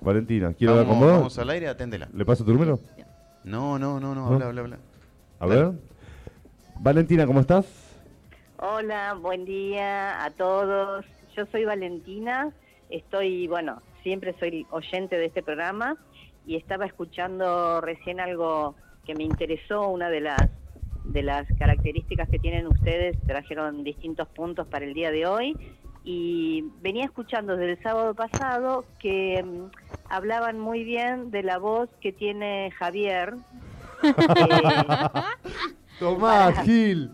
Valentina, 0.00 0.52
¿quiero 0.54 0.72
hablar 0.72 0.86
Vamos, 0.88 0.98
con 1.00 1.08
vos? 1.08 1.16
vamos 1.18 1.38
al 1.38 1.50
aire, 1.50 1.68
aténdela. 1.68 2.08
¿Le 2.12 2.24
paso 2.24 2.44
tu 2.44 2.52
número? 2.52 2.80
No, 3.44 3.78
no, 3.78 4.00
no, 4.00 4.12
no, 4.16 4.26
¿No? 4.28 4.34
habla, 4.34 4.46
habla, 4.46 4.60
habla. 4.62 4.78
A 5.38 5.46
ver. 5.46 5.72
Valentina, 6.80 7.26
¿cómo 7.26 7.40
estás? 7.40 7.66
Hola, 8.58 9.14
buen 9.14 9.44
día 9.44 10.24
a 10.24 10.30
todos. 10.30 11.04
Yo 11.36 11.46
soy 11.46 11.64
Valentina, 11.64 12.52
estoy, 12.88 13.46
bueno, 13.46 13.82
siempre 14.02 14.34
soy 14.38 14.66
oyente 14.70 15.16
de 15.16 15.26
este 15.26 15.42
programa 15.42 15.96
y 16.46 16.56
estaba 16.56 16.86
escuchando 16.86 17.80
recién 17.80 18.20
algo 18.20 18.74
que 19.04 19.14
me 19.14 19.24
interesó, 19.24 19.88
una 19.88 20.08
de 20.08 20.20
las 20.20 20.50
de 21.04 21.22
las 21.22 21.46
características 21.58 22.28
que 22.28 22.38
tienen 22.38 22.66
ustedes, 22.66 23.16
trajeron 23.26 23.82
distintos 23.82 24.28
puntos 24.28 24.66
para 24.66 24.84
el 24.84 24.92
día 24.92 25.10
de 25.10 25.26
hoy 25.26 25.56
y 26.04 26.64
venía 26.80 27.04
escuchando 27.04 27.56
desde 27.56 27.72
el 27.72 27.82
sábado 27.82 28.14
pasado 28.14 28.84
que 28.98 29.42
mm, 29.42 29.70
hablaban 30.10 30.58
muy 30.58 30.84
bien 30.84 31.30
de 31.30 31.42
la 31.42 31.58
voz 31.58 31.88
que 32.00 32.12
tiene 32.12 32.70
Javier. 32.78 33.34
eh, 34.02 34.14
Tomás, 35.98 36.52
Para- 36.52 36.62
Gil. 36.64 37.10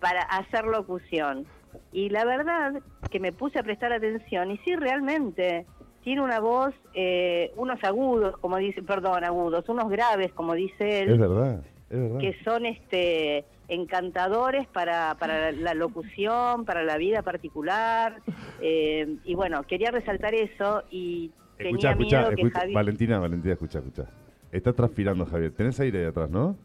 para 0.00 0.22
hacer 0.22 0.64
locución. 0.66 1.46
Y 1.92 2.08
la 2.10 2.24
verdad 2.24 2.74
que 3.10 3.20
me 3.20 3.32
puse 3.32 3.58
a 3.58 3.62
prestar 3.62 3.92
atención 3.92 4.50
y 4.50 4.58
sí, 4.58 4.74
realmente 4.76 5.66
tiene 6.02 6.20
una 6.22 6.38
voz, 6.40 6.74
eh, 6.94 7.52
unos 7.56 7.82
agudos, 7.82 8.36
como 8.38 8.58
dice, 8.58 8.82
perdón, 8.82 9.24
agudos, 9.24 9.68
unos 9.68 9.88
graves, 9.88 10.32
como 10.32 10.54
dice 10.54 11.02
Es 11.04 11.08
él, 11.08 11.18
verdad, 11.18 11.60
es 11.90 11.98
verdad. 12.00 12.18
que 12.18 12.36
son 12.44 12.66
este 12.66 13.44
encantadores 13.68 14.66
para, 14.68 15.16
para 15.18 15.50
la 15.52 15.72
locución, 15.74 16.64
para 16.66 16.82
la 16.84 16.96
vida 16.98 17.22
particular. 17.22 18.20
eh, 18.60 19.16
y 19.24 19.34
bueno, 19.34 19.62
quería 19.64 19.90
resaltar 19.90 20.34
eso 20.34 20.82
y 20.90 21.32
tenía 21.56 21.94
miedo 21.96 22.30
que. 22.36 22.50
Javi... 22.50 22.74
Valentina, 22.74 23.18
Valentina, 23.18 23.54
escucha, 23.54 23.78
escucha. 23.78 24.04
Está 24.52 24.72
transpirando, 24.72 25.24
Javier. 25.26 25.52
Tenés 25.52 25.80
aire 25.80 26.00
ahí 26.00 26.04
atrás, 26.06 26.28
¿no? 26.30 26.56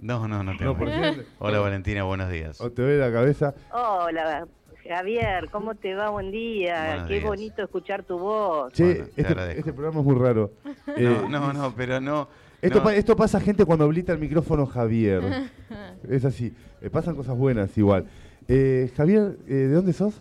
No, 0.00 0.28
no, 0.28 0.42
no 0.42 0.56
tengo. 0.56 0.74
No. 0.74 1.12
Hola 1.40 1.58
Valentina, 1.60 2.04
buenos 2.04 2.30
días. 2.30 2.60
O 2.60 2.70
te 2.70 2.82
ve 2.82 2.98
la 2.98 3.12
cabeza. 3.12 3.54
Hola, 3.72 4.46
Javier, 4.88 5.48
¿cómo 5.50 5.74
te 5.74 5.94
va? 5.94 6.10
Buen 6.10 6.30
día. 6.30 6.86
Buenos 6.86 7.08
Qué 7.08 7.14
días. 7.14 7.24
bonito 7.26 7.62
escuchar 7.62 8.04
tu 8.04 8.18
voz. 8.18 8.72
Che, 8.72 8.84
Bueno, 8.84 9.04
te 9.04 9.20
este, 9.20 9.26
agradezco. 9.32 9.58
este 9.60 9.72
programa 9.72 10.00
es 10.00 10.06
muy 10.06 10.14
raro. 10.16 10.52
Eh, 10.96 11.02
No, 11.28 11.28
no, 11.28 11.52
no, 11.52 11.74
pero 11.74 12.00
no. 12.00 12.28
Esto, 12.62 12.78
no. 12.78 12.84
pa- 12.84 12.94
esto 12.94 13.16
pasa 13.16 13.40
gente 13.40 13.64
cuando 13.64 13.84
habilita 13.84 14.12
el 14.12 14.18
micrófono 14.18 14.66
Javier. 14.66 15.22
es 16.08 16.24
así. 16.24 16.54
Eh, 16.80 16.90
pasan 16.90 17.16
cosas 17.16 17.36
buenas 17.36 17.76
igual. 17.76 18.06
Eh, 18.46 18.90
Javier, 18.96 19.36
eh, 19.46 19.52
¿de 19.52 19.72
dónde 19.72 19.92
sos? 19.92 20.20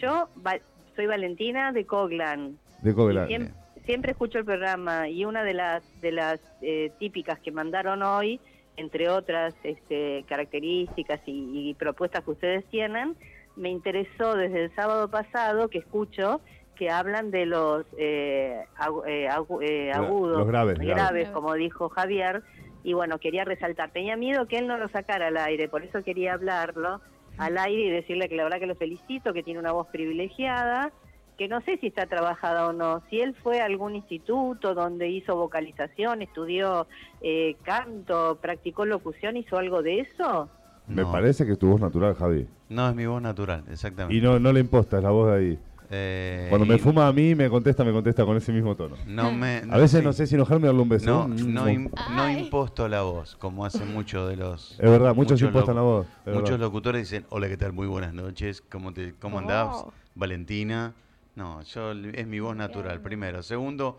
Yo 0.00 0.28
va- 0.46 0.58
soy 0.96 1.06
Valentina 1.06 1.72
de 1.72 1.84
Coglan. 1.86 2.56
De 2.82 2.94
Coglan. 2.94 3.28
siem- 3.28 3.50
siempre 3.84 4.12
escucho 4.12 4.38
el 4.38 4.44
programa 4.44 5.08
y 5.08 5.24
una 5.24 5.42
de 5.44 5.54
las 5.54 5.82
de 6.00 6.12
las 6.12 6.40
eh, 6.62 6.90
típicas 6.98 7.38
que 7.40 7.50
mandaron 7.52 8.02
hoy, 8.02 8.40
entre 8.76 9.08
otras 9.08 9.54
este, 9.62 10.24
características 10.28 11.20
y, 11.26 11.70
y 11.70 11.74
propuestas 11.74 12.24
que 12.24 12.30
ustedes 12.32 12.64
tienen, 12.66 13.16
me 13.56 13.70
interesó 13.70 14.34
desde 14.34 14.64
el 14.64 14.74
sábado 14.74 15.08
pasado 15.10 15.68
que 15.68 15.78
escucho 15.78 16.40
que 16.74 16.90
hablan 16.90 17.30
de 17.30 17.46
los 17.46 17.86
eh, 17.96 18.64
agu- 18.76 19.04
eh, 19.06 19.28
agu- 19.30 19.62
eh, 19.62 19.92
agudos, 19.92 20.38
los 20.38 20.46
graves, 20.48 20.76
graves. 20.78 20.94
Graves. 20.96 21.28
como 21.30 21.54
dijo 21.54 21.88
Javier, 21.88 22.42
y 22.82 22.92
bueno, 22.94 23.18
quería 23.18 23.44
resaltar, 23.44 23.92
tenía 23.92 24.16
miedo 24.16 24.46
que 24.48 24.56
él 24.58 24.66
no 24.66 24.76
lo 24.76 24.88
sacara 24.88 25.28
al 25.28 25.36
aire, 25.36 25.68
por 25.68 25.84
eso 25.84 26.02
quería 26.02 26.34
hablarlo 26.34 27.00
al 27.38 27.58
aire 27.58 27.82
y 27.84 27.90
decirle 27.90 28.28
que 28.28 28.34
la 28.36 28.42
verdad 28.44 28.58
que 28.58 28.66
lo 28.66 28.74
felicito, 28.74 29.32
que 29.32 29.42
tiene 29.44 29.60
una 29.60 29.72
voz 29.72 29.86
privilegiada, 29.88 30.92
que 31.38 31.48
no 31.48 31.60
sé 31.62 31.78
si 31.78 31.88
está 31.88 32.06
trabajada 32.06 32.66
o 32.68 32.72
no, 32.72 33.02
si 33.10 33.20
él 33.20 33.34
fue 33.42 33.60
a 33.60 33.64
algún 33.64 33.96
instituto 33.96 34.74
donde 34.74 35.08
hizo 35.08 35.34
vocalización, 35.36 36.22
estudió 36.22 36.86
eh, 37.20 37.56
canto, 37.64 38.38
practicó 38.40 38.84
locución, 38.84 39.36
hizo 39.36 39.58
algo 39.58 39.82
de 39.82 40.00
eso. 40.00 40.48
Me 40.86 41.02
No. 41.02 41.10
parece 41.10 41.44
que 41.46 41.52
es 41.52 41.58
tu 41.58 41.68
voz 41.68 41.80
natural, 41.80 42.14
Javi. 42.14 42.46
No, 42.68 42.88
es 42.88 42.94
mi 42.94 43.06
voz 43.06 43.20
natural, 43.22 43.64
exactamente. 43.70 44.14
Y 44.16 44.20
no, 44.20 44.38
no 44.38 44.52
le 44.52 44.60
imposta, 44.60 44.98
es 44.98 45.02
la 45.02 45.10
voz 45.10 45.30
de 45.32 45.36
ahí. 45.36 45.58
Eh, 45.90 46.46
Cuando 46.48 46.66
me 46.66 46.78
fuma 46.78 47.06
a 47.08 47.12
mí, 47.12 47.34
me 47.34 47.48
contesta, 47.50 47.84
me 47.84 47.92
contesta 47.92 48.24
con 48.24 48.36
ese 48.36 48.52
mismo 48.52 48.74
tono. 48.74 48.96
No 49.06 49.30
me, 49.32 49.62
A 49.70 49.76
veces 49.76 50.00
sí. 50.00 50.04
no 50.04 50.12
sé 50.12 50.26
si 50.26 50.34
enojarme 50.34 50.64
o 50.64 50.68
darle 50.68 50.82
un 50.82 50.88
beso. 50.88 51.06
No, 51.06 51.28
Mm, 51.28 51.52
no, 51.54 51.64
mm. 51.64 51.68
im- 51.68 51.90
no 52.16 52.30
imposto 52.30 52.88
la 52.88 53.02
voz, 53.02 53.36
como 53.36 53.64
hacen 53.64 53.92
muchos 53.92 54.28
de 54.28 54.36
los... 54.36 54.72
Es 54.72 54.90
verdad, 54.90 55.14
muchos 55.14 55.40
impostan 55.42 55.74
locu- 55.74 55.76
la 55.76 55.82
voz. 55.82 56.06
Muchos 56.26 56.42
verdad. 56.50 56.58
locutores 56.58 57.02
dicen, 57.10 57.26
hola, 57.28 57.48
¿qué 57.48 57.56
tal? 57.56 57.72
Muy 57.72 57.86
buenas 57.86 58.12
noches, 58.14 58.60
¿cómo, 58.62 58.92
te, 58.92 59.14
cómo 59.20 59.38
andás? 59.40 59.68
Oh. 59.72 59.92
Valentina. 60.14 60.94
No, 61.36 61.62
yo 61.62 61.92
es 61.92 62.26
mi 62.26 62.40
voz 62.40 62.56
natural, 62.56 63.00
primero. 63.00 63.42
Segundo, 63.42 63.98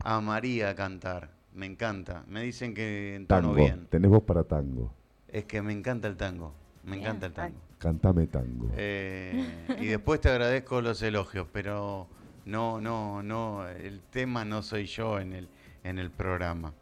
amaría 0.00 0.74
cantar, 0.74 1.30
me 1.54 1.66
encanta. 1.66 2.24
Me 2.28 2.42
dicen 2.42 2.74
que 2.74 3.14
entono 3.14 3.40
Tango. 3.48 3.54
bien. 3.54 3.86
Tenés 3.88 4.10
voz 4.10 4.22
para 4.24 4.44
tango. 4.44 4.92
Es 5.28 5.44
que 5.46 5.62
me 5.62 5.72
encanta 5.72 6.08
el 6.08 6.16
tango, 6.16 6.54
me 6.84 6.92
Bien. 6.96 7.02
encanta 7.02 7.26
el 7.26 7.32
tango. 7.32 7.58
Cantame 7.78 8.26
tango. 8.26 8.70
Eh, 8.76 9.66
y 9.80 9.86
después 9.86 10.20
te 10.20 10.28
agradezco 10.30 10.80
los 10.80 11.02
elogios, 11.02 11.46
pero 11.52 12.06
no, 12.44 12.80
no, 12.80 13.22
no, 13.22 13.66
el 13.68 14.00
tema 14.10 14.44
no 14.44 14.62
soy 14.62 14.86
yo 14.86 15.18
en 15.18 15.32
el, 15.32 15.48
en 15.82 15.98
el 15.98 16.10
programa. 16.10 16.72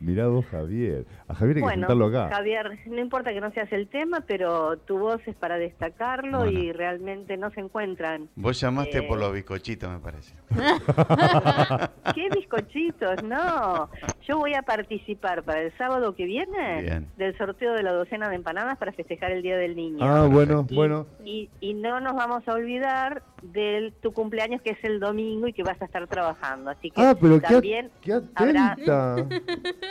Mirá 0.00 0.26
vos, 0.28 0.44
Javier. 0.46 1.06
A 1.26 1.34
Javier 1.34 1.56
hay 1.56 1.60
que 1.62 1.66
Bueno, 1.66 1.88
sentarlo 1.88 2.06
acá. 2.06 2.34
Javier, 2.36 2.78
no 2.86 3.00
importa 3.00 3.32
que 3.32 3.40
no 3.40 3.50
seas 3.52 3.72
el 3.72 3.88
tema, 3.88 4.20
pero 4.26 4.76
tu 4.78 4.98
voz 4.98 5.20
es 5.26 5.34
para 5.36 5.56
destacarlo 5.58 6.38
Bueno. 6.40 6.58
y 6.58 6.72
realmente 6.72 7.36
no 7.36 7.50
se 7.50 7.60
encuentran. 7.60 8.28
Vos 8.36 8.60
llamaste 8.60 8.98
Eh. 8.98 9.02
por 9.02 9.18
los 9.18 9.32
bizcochitos, 9.32 9.90
me 9.90 9.98
parece. 9.98 10.34
¿Qué 12.14 12.28
bizcochitos? 12.34 13.22
No, 13.24 13.88
yo 14.26 14.38
voy 14.38 14.54
a 14.54 14.62
participar 14.62 15.42
para 15.42 15.62
el 15.62 15.76
sábado 15.78 16.14
que 16.14 16.24
viene 16.26 16.82
Bien. 16.82 17.06
del 17.16 17.36
sorteo 17.38 17.72
de 17.74 17.82
la 17.82 17.92
docena 17.92 18.28
de 18.28 18.36
empanadas 18.36 18.76
para 18.78 18.92
festejar 18.92 19.32
el 19.32 19.42
Día 19.42 19.56
del 19.56 19.74
Niño. 19.76 19.98
Ah, 20.04 20.26
bueno, 20.30 20.66
Y- 20.68 20.74
bueno. 20.74 21.06
Y, 21.24 21.48
y 21.60 21.74
no 21.74 22.00
nos 22.00 22.14
vamos 22.14 22.46
a 22.46 22.52
olvidar 22.52 23.22
de 23.42 23.92
tu 24.02 24.12
cumpleaños 24.12 24.60
que 24.62 24.70
es 24.70 24.78
el 24.84 25.00
domingo 25.00 25.46
y 25.48 25.52
que 25.52 25.62
vas 25.62 25.80
a 25.80 25.84
estar 25.86 26.06
trabajando. 26.06 26.70
Así 26.70 26.90
que 26.90 27.00
Ah, 27.00 27.16
pero 27.20 27.40
qué, 27.40 27.46
también 27.48 27.90
qué 28.02 28.12
habrá- 28.34 28.72
atenta. 28.72 29.16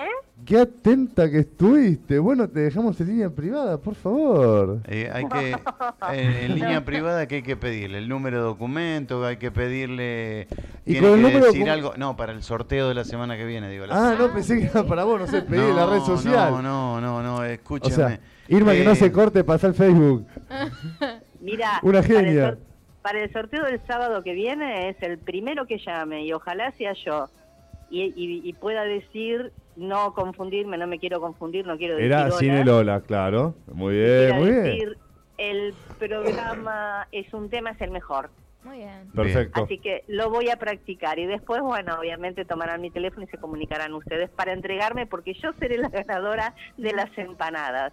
¿Eh? 0.00 0.26
Qué 0.44 0.58
atenta 0.58 1.30
que 1.30 1.38
estuviste. 1.38 2.18
Bueno, 2.18 2.48
te 2.48 2.60
dejamos 2.60 3.00
en 3.00 3.06
línea 3.08 3.30
privada, 3.30 3.78
por 3.78 3.94
favor. 3.94 4.80
Eh, 4.88 5.08
hay 5.12 5.26
que, 5.26 5.52
eh, 6.12 6.40
en 6.44 6.54
línea 6.54 6.84
privada, 6.84 7.26
¿qué 7.26 7.36
hay 7.36 7.42
que 7.42 7.56
pedirle? 7.56 7.98
El 7.98 8.08
número 8.08 8.38
de 8.38 8.42
documento, 8.44 9.24
hay 9.24 9.38
que 9.38 9.50
pedirle. 9.50 10.48
Y 10.84 10.92
tiene 10.92 11.08
con 11.08 11.10
el 11.10 11.16
que 11.16 11.22
número 11.32 11.46
de 11.46 11.52
decir 11.52 11.70
algo. 11.70 11.94
No, 11.96 12.16
para 12.16 12.32
el 12.32 12.42
sorteo 12.42 12.88
de 12.88 12.94
la 12.94 13.04
semana 13.04 13.36
que 13.36 13.44
viene, 13.46 13.70
digo. 13.70 13.86
la 13.86 13.94
Ah, 13.94 14.10
semana- 14.10 14.18
no, 14.28 14.34
pensé 14.34 14.58
que 14.60 14.66
era 14.66 14.84
para 14.84 15.04
vos, 15.04 15.20
no 15.20 15.26
sé, 15.26 15.42
pedí 15.42 15.60
en 15.60 15.76
la 15.76 15.86
red 15.86 15.98
No, 15.98 16.06
social. 16.06 16.50
No, 16.52 16.60
no, 16.62 17.00
no, 17.00 17.22
no, 17.22 17.36
o 17.36 17.44
escúchame. 17.44 17.94
sea, 17.94 18.20
Irma, 18.48 18.72
que 18.72 18.84
no 18.84 18.90
Eh, 18.90 18.96
se 18.96 19.10
corte, 19.10 19.44
pasa 19.44 19.68
el 19.68 19.74
Facebook. 19.74 20.26
Mira, 21.40 21.78
Una 21.82 22.02
para 22.02 22.18
el 22.18 22.24
genia. 22.26 22.58
Para 23.00 23.22
el, 23.22 23.32
sorteo 23.32 23.64
del 23.64 23.80
sábado 23.86 24.22
que 24.22 24.32
viene 24.34 24.88
es 24.90 24.96
el 25.02 25.18
primero 25.18 25.66
que 25.66 25.78
llame 25.78 26.24
y 26.26 26.32
ojalá 26.32 26.72
sea 26.72 26.92
yo 27.06 27.28
y, 27.90 28.02
y- 28.16 28.40
y 28.48 28.52
pueda 28.54 28.82
decir, 28.84 29.52
no 29.76 30.14
confundirme, 30.14 30.78
no 30.78 30.86
me 30.86 30.98
quiero 30.98 31.20
confundir, 31.20 31.66
no 31.66 31.76
quiero 31.76 31.96
decir 31.96 32.10
Era 32.10 32.24
hola, 32.26 32.36
Cine 32.38 32.64
Lola, 32.64 33.00
claro. 33.00 33.54
Muy 33.72 33.94
bien, 33.94 34.36
muy 34.36 34.50
bien. 34.50 34.62
decir, 34.64 34.98
el 35.38 35.74
programa 35.98 37.08
es 37.12 37.32
un 37.34 37.50
tema, 37.50 37.70
es 37.70 37.80
el 37.80 37.90
mejor. 37.90 38.30
Muy 38.64 38.78
bien. 38.78 39.10
Perfecto. 39.14 39.64
Así 39.64 39.78
que 39.78 40.04
lo 40.08 40.30
voy 40.30 40.48
a 40.48 40.56
practicar 40.56 41.18
y 41.18 41.26
después, 41.26 41.60
bueno, 41.60 41.96
obviamente 41.98 42.44
tomarán 42.44 42.80
mi 42.80 42.90
teléfono 42.90 43.26
y 43.26 43.28
se 43.28 43.36
comunicarán 43.36 43.92
ustedes 43.92 44.30
para 44.30 44.52
entregarme 44.52 45.06
porque 45.06 45.34
yo 45.34 45.52
seré 45.58 45.76
la 45.76 45.88
ganadora 45.88 46.54
de 46.78 46.92
las 46.92 47.16
empanadas. 47.18 47.92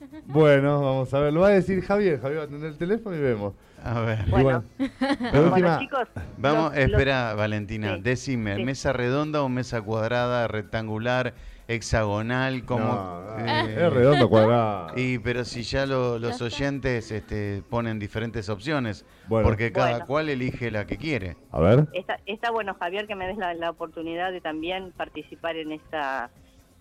Bueno, 0.26 0.80
vamos 0.82 1.12
a 1.14 1.20
ver. 1.20 1.32
Lo 1.32 1.40
va 1.40 1.48
a 1.48 1.50
decir 1.52 1.82
Javier. 1.82 2.20
Javier 2.20 2.38
va 2.38 2.42
a 2.42 2.46
atender 2.46 2.70
el 2.70 2.78
teléfono 2.78 3.16
y 3.16 3.20
vemos. 3.20 3.54
A 3.84 4.00
ver. 4.00 4.24
Bueno. 4.28 4.64
Bueno, 5.20 5.48
última- 5.48 5.78
chicos, 5.78 6.08
Vamos, 6.38 6.74
los- 6.74 6.82
los- 6.82 6.90
espera, 6.90 7.34
Valentina. 7.34 7.96
Sí, 7.96 8.02
Decime, 8.02 8.56
sí. 8.56 8.64
¿mesa 8.64 8.92
redonda 8.92 9.42
o 9.42 9.48
mesa 9.48 9.80
cuadrada, 9.82 10.48
rectangular, 10.48 11.34
hexagonal? 11.68 12.64
como 12.64 12.84
No, 12.84 13.38
eh, 13.38 13.86
es 13.86 13.92
redondo 13.92 14.28
cuadrado. 14.28 14.92
Y 14.96 15.18
pero 15.18 15.44
si 15.44 15.62
ya 15.62 15.86
lo- 15.86 16.18
los 16.18 16.40
oyentes 16.42 17.10
este, 17.12 17.62
ponen 17.70 17.98
diferentes 17.98 18.48
opciones, 18.48 19.04
Bueno. 19.28 19.46
porque 19.46 19.72
cada 19.72 19.90
Bueno. 19.90 20.06
cual 20.06 20.28
elige 20.28 20.70
la 20.70 20.86
que 20.86 20.96
quiere. 20.96 21.36
A 21.52 21.60
ver. 21.60 21.86
Está, 21.92 22.18
está 22.26 22.50
bueno, 22.50 22.74
Javier, 22.78 23.06
que 23.06 23.14
me 23.14 23.26
des 23.26 23.36
la, 23.36 23.54
la 23.54 23.70
oportunidad 23.70 24.32
de 24.32 24.40
también 24.40 24.92
participar 24.96 25.56
en 25.56 25.72
esta... 25.72 26.30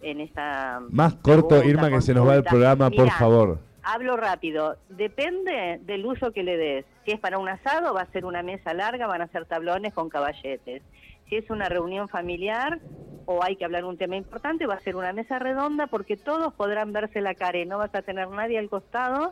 En 0.01 0.19
esta 0.21 0.81
Más 0.89 1.15
corto, 1.15 1.63
Irma, 1.63 1.89
que 1.89 2.01
se 2.01 2.13
nos 2.13 2.27
va 2.27 2.35
el 2.35 2.43
programa, 2.43 2.89
por 2.89 3.09
favor. 3.11 3.59
Hablo 3.83 4.17
rápido. 4.17 4.77
Depende 4.89 5.79
del 5.83 6.05
uso 6.05 6.31
que 6.31 6.43
le 6.43 6.57
des. 6.57 6.85
Si 7.05 7.11
es 7.11 7.19
para 7.19 7.37
un 7.37 7.47
asado, 7.47 7.93
va 7.93 8.01
a 8.01 8.11
ser 8.11 8.25
una 8.25 8.41
mesa 8.43 8.73
larga, 8.73 9.07
van 9.07 9.21
a 9.21 9.27
ser 9.27 9.45
tablones 9.45 9.93
con 9.93 10.09
caballetes. 10.09 10.81
Si 11.29 11.35
es 11.35 11.49
una 11.49 11.69
reunión 11.69 12.07
familiar 12.09 12.79
o 13.25 13.43
hay 13.43 13.55
que 13.55 13.65
hablar 13.65 13.85
un 13.85 13.97
tema 13.97 14.15
importante, 14.15 14.65
va 14.67 14.75
a 14.75 14.79
ser 14.79 14.95
una 14.95 15.13
mesa 15.13 15.39
redonda 15.39 15.87
porque 15.87 16.17
todos 16.17 16.53
podrán 16.53 16.93
verse 16.93 17.21
la 17.21 17.33
cara 17.35 17.57
y 17.59 17.65
no 17.65 17.77
vas 17.77 17.93
a 17.95 18.01
tener 18.01 18.27
nadie 18.29 18.59
al 18.59 18.69
costado 18.69 19.31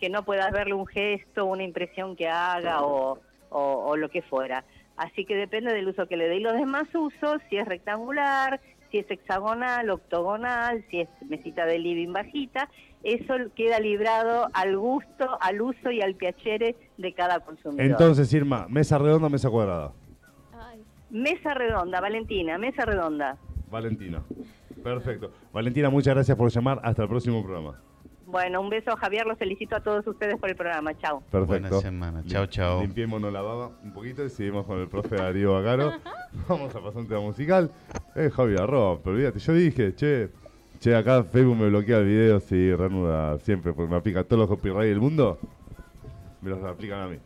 que 0.00 0.08
no 0.10 0.24
puedas 0.24 0.50
verle 0.52 0.74
un 0.74 0.86
gesto, 0.86 1.44
una 1.46 1.62
impresión 1.62 2.16
que 2.16 2.28
haga 2.28 2.82
o, 2.82 3.18
o- 3.50 3.84
o 3.88 3.96
lo 3.96 4.08
que 4.08 4.22
fuera. 4.22 4.64
Así 4.96 5.24
que 5.24 5.34
depende 5.36 5.72
del 5.72 5.88
uso 5.88 6.06
que 6.06 6.16
le 6.16 6.28
dé. 6.28 6.36
Y 6.36 6.40
los 6.40 6.54
demás 6.54 6.84
usos, 6.94 7.40
si 7.48 7.56
es 7.56 7.66
rectangular, 7.66 8.60
si 8.92 8.98
es 8.98 9.10
hexagonal, 9.10 9.90
octogonal, 9.90 10.84
si 10.90 11.00
es 11.00 11.08
mesita 11.28 11.66
de 11.66 11.78
living 11.78 12.12
bajita, 12.12 12.68
eso 13.02 13.34
queda 13.56 13.80
librado 13.80 14.48
al 14.52 14.76
gusto, 14.76 15.38
al 15.40 15.60
uso 15.60 15.90
y 15.90 16.02
al 16.02 16.14
piacere 16.14 16.76
de 16.98 17.12
cada 17.14 17.40
consumidor. 17.40 17.84
Entonces, 17.84 18.32
Irma, 18.32 18.66
mesa 18.68 18.98
redonda 18.98 19.26
o 19.26 19.30
mesa 19.30 19.50
cuadrada. 19.50 19.92
Ay, 20.52 20.84
mesa 21.10 21.54
redonda, 21.54 22.00
Valentina, 22.00 22.58
mesa 22.58 22.84
redonda. 22.84 23.38
Valentina. 23.70 24.22
Perfecto. 24.84 25.32
Valentina, 25.52 25.88
muchas 25.88 26.14
gracias 26.14 26.36
por 26.36 26.50
llamar. 26.50 26.80
Hasta 26.84 27.02
el 27.02 27.08
próximo 27.08 27.42
programa. 27.42 27.80
Bueno, 28.32 28.62
un 28.62 28.70
beso, 28.70 28.96
Javier, 28.96 29.26
los 29.26 29.36
felicito 29.36 29.76
a 29.76 29.80
todos 29.80 30.06
ustedes 30.06 30.38
por 30.40 30.48
el 30.48 30.56
programa. 30.56 30.96
Chao. 30.96 31.20
Perfecto. 31.30 31.46
Buena 31.68 31.80
semana. 31.80 32.22
Chao, 32.26 32.46
chao. 32.46 32.80
Limpiémonos 32.80 33.30
la 33.30 33.42
baba 33.42 33.70
un 33.84 33.92
poquito 33.92 34.24
y 34.24 34.30
seguimos 34.30 34.64
con 34.64 34.80
el 34.80 34.88
profe 34.88 35.16
Darío 35.16 35.52
Bacaro. 35.52 35.92
Vamos 36.48 36.74
a 36.74 36.80
pasar 36.80 37.02
un 37.02 37.06
tema 37.08 37.20
musical. 37.20 37.70
Eh, 38.16 38.30
Javi, 38.34 38.56
arroba, 38.56 38.98
pero 39.04 39.16
olvídate, 39.16 39.38
yo 39.38 39.52
dije, 39.52 39.94
che, 39.94 40.30
che, 40.80 40.96
acá 40.96 41.22
Facebook 41.24 41.56
me 41.58 41.68
bloquea 41.68 41.98
el 41.98 42.06
video 42.06 42.40
si 42.40 42.74
reanuda 42.74 43.38
siempre, 43.40 43.74
porque 43.74 43.90
me 43.90 43.96
aplica 43.98 44.24
todos 44.24 44.40
los 44.40 44.48
copyright 44.48 44.88
del 44.88 45.00
mundo. 45.00 45.38
Me 46.40 46.48
los 46.50 46.64
aplican 46.64 47.00
a 47.00 47.06
mí. 47.08 47.18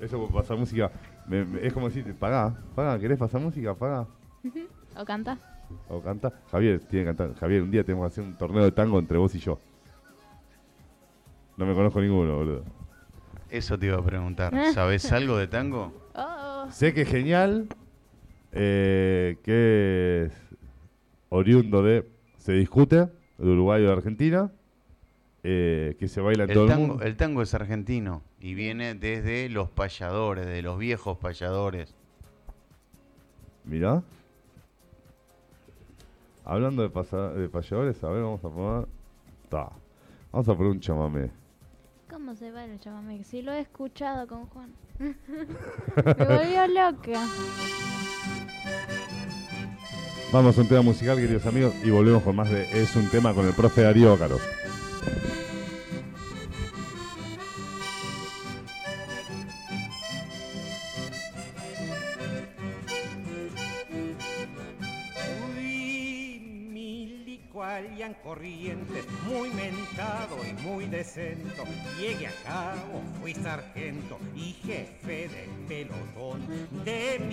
Eso 0.00 0.18
por 0.18 0.32
pasar 0.32 0.56
música, 0.56 0.90
me- 1.26 1.44
me- 1.44 1.66
es 1.66 1.74
como 1.74 1.88
decir, 1.90 2.14
pagá, 2.18 2.56
pagá, 2.74 2.98
¿querés 2.98 3.18
pasar 3.18 3.38
música? 3.42 3.74
Pagá. 3.74 4.06
¿O 4.96 5.04
canta? 5.04 5.36
O 5.90 6.00
canta. 6.00 6.32
Javier, 6.50 6.80
tiene 6.80 7.04
que 7.04 7.14
cantar. 7.16 7.34
Javier, 7.38 7.62
un 7.62 7.70
día 7.70 7.84
tenemos 7.84 8.04
que 8.06 8.12
hacer 8.14 8.24
un 8.24 8.38
torneo 8.38 8.64
de 8.64 8.72
tango 8.72 8.98
entre 8.98 9.18
vos 9.18 9.34
y 9.34 9.38
yo. 9.40 9.58
No 11.58 11.66
me 11.66 11.74
conozco 11.74 12.00
ninguno, 12.00 12.36
boludo. 12.36 12.64
Eso 13.50 13.78
te 13.78 13.86
iba 13.86 13.98
a 13.98 14.02
preguntar. 14.04 14.54
¿Sabes 14.74 15.10
algo 15.12 15.36
de 15.36 15.46
tango? 15.48 15.92
Oh, 16.14 16.66
Sé 16.70 16.94
que 16.94 17.02
es 17.02 17.08
genial, 17.08 17.68
eh, 18.52 19.36
que 19.42 20.24
es 20.26 20.32
oriundo 21.30 21.82
de, 21.82 22.08
se 22.38 22.52
discute, 22.52 22.96
de 23.38 23.50
Uruguay 23.50 23.82
o 23.84 23.86
de 23.88 23.92
Argentina, 23.92 24.50
eh, 25.42 25.96
que 25.98 26.08
se 26.08 26.20
baila 26.20 26.44
en 26.44 26.52
todo 26.52 26.64
El 26.64 26.70
el 26.70 26.76
tango, 26.76 26.88
mundo. 26.88 27.04
el 27.04 27.16
tango 27.16 27.42
es 27.42 27.54
argentino 27.54 28.22
y 28.40 28.54
viene 28.54 28.94
desde 28.94 29.48
los 29.48 29.68
payadores, 29.70 30.46
de 30.46 30.62
los 30.62 30.78
viejos 30.78 31.18
payadores. 31.18 31.94
Mirá. 33.64 34.02
Hablando 36.44 36.82
de, 36.82 36.88
pasa- 36.90 37.32
de 37.32 37.48
payadores, 37.48 38.02
a 38.04 38.08
ver, 38.10 38.22
vamos 38.22 38.44
a 38.44 38.48
poner... 38.48 38.86
Ta. 39.48 39.70
Vamos 40.32 40.48
a 40.48 40.54
poner 40.54 40.72
un 40.72 40.80
chamamé. 40.80 41.30
¿Cómo 42.08 42.34
se 42.34 42.50
va 42.50 42.64
el 42.64 42.80
chamamé? 42.80 43.24
Si 43.24 43.42
lo 43.42 43.52
he 43.52 43.60
escuchado 43.60 44.26
con 44.26 44.46
Juan. 44.46 44.72
Me 44.98 46.24
volvió 46.24 46.66
loca. 46.66 47.26
Vamos 50.32 50.58
a 50.58 50.60
un 50.60 50.68
tema 50.68 50.82
musical, 50.82 51.16
queridos 51.16 51.46
amigos, 51.46 51.74
y 51.82 51.90
volvemos 51.90 52.22
con 52.22 52.36
más 52.36 52.50
de 52.50 52.82
Es 52.82 52.94
un 52.96 53.08
tema 53.08 53.32
con 53.32 53.46
el 53.46 53.54
profe 53.54 53.82
Darío 53.82 54.12
Ócaro. 54.12 54.38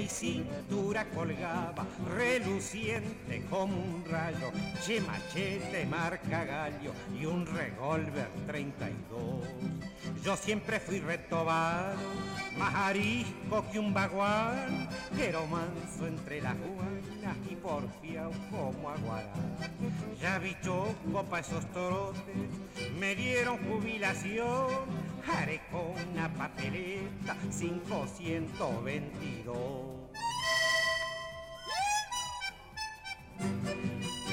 Mi 0.05 0.11
cintura 0.11 1.03
colgaba, 1.15 1.83
reluciente 2.15 3.43
como 3.49 3.73
un 3.73 4.03
rayo, 4.07 4.51
che 4.85 5.01
machete 5.01 5.83
marca 5.87 6.43
gallo 6.43 6.93
y 7.19 7.25
un 7.25 7.43
revólver 7.47 8.27
32. 8.45 9.47
Yo 10.23 10.37
siempre 10.37 10.79
fui 10.79 10.99
retobado, 10.99 11.97
más 12.55 12.75
arisco 12.75 13.65
que 13.71 13.79
un 13.79 13.95
baguán, 13.95 14.87
pero 15.17 15.47
manso 15.47 16.05
entre 16.05 16.39
las 16.39 16.55
guanas 16.55 17.37
y 17.49 17.55
porfiado 17.55 18.29
como 18.51 18.91
aguará. 18.91 19.33
Ya 20.21 20.37
vi 20.37 20.55
choco 20.61 21.23
pa' 21.23 21.39
esos 21.39 21.65
trotes, 21.71 22.21
me 22.99 23.15
dieron 23.15 23.57
jubilación, 23.67 24.85
haré 25.27 25.61
con 25.71 25.95
una 26.11 26.31
papeleta 26.31 27.35
522. 27.57 29.94
Thank 33.37 34.03
you. 34.05 34.24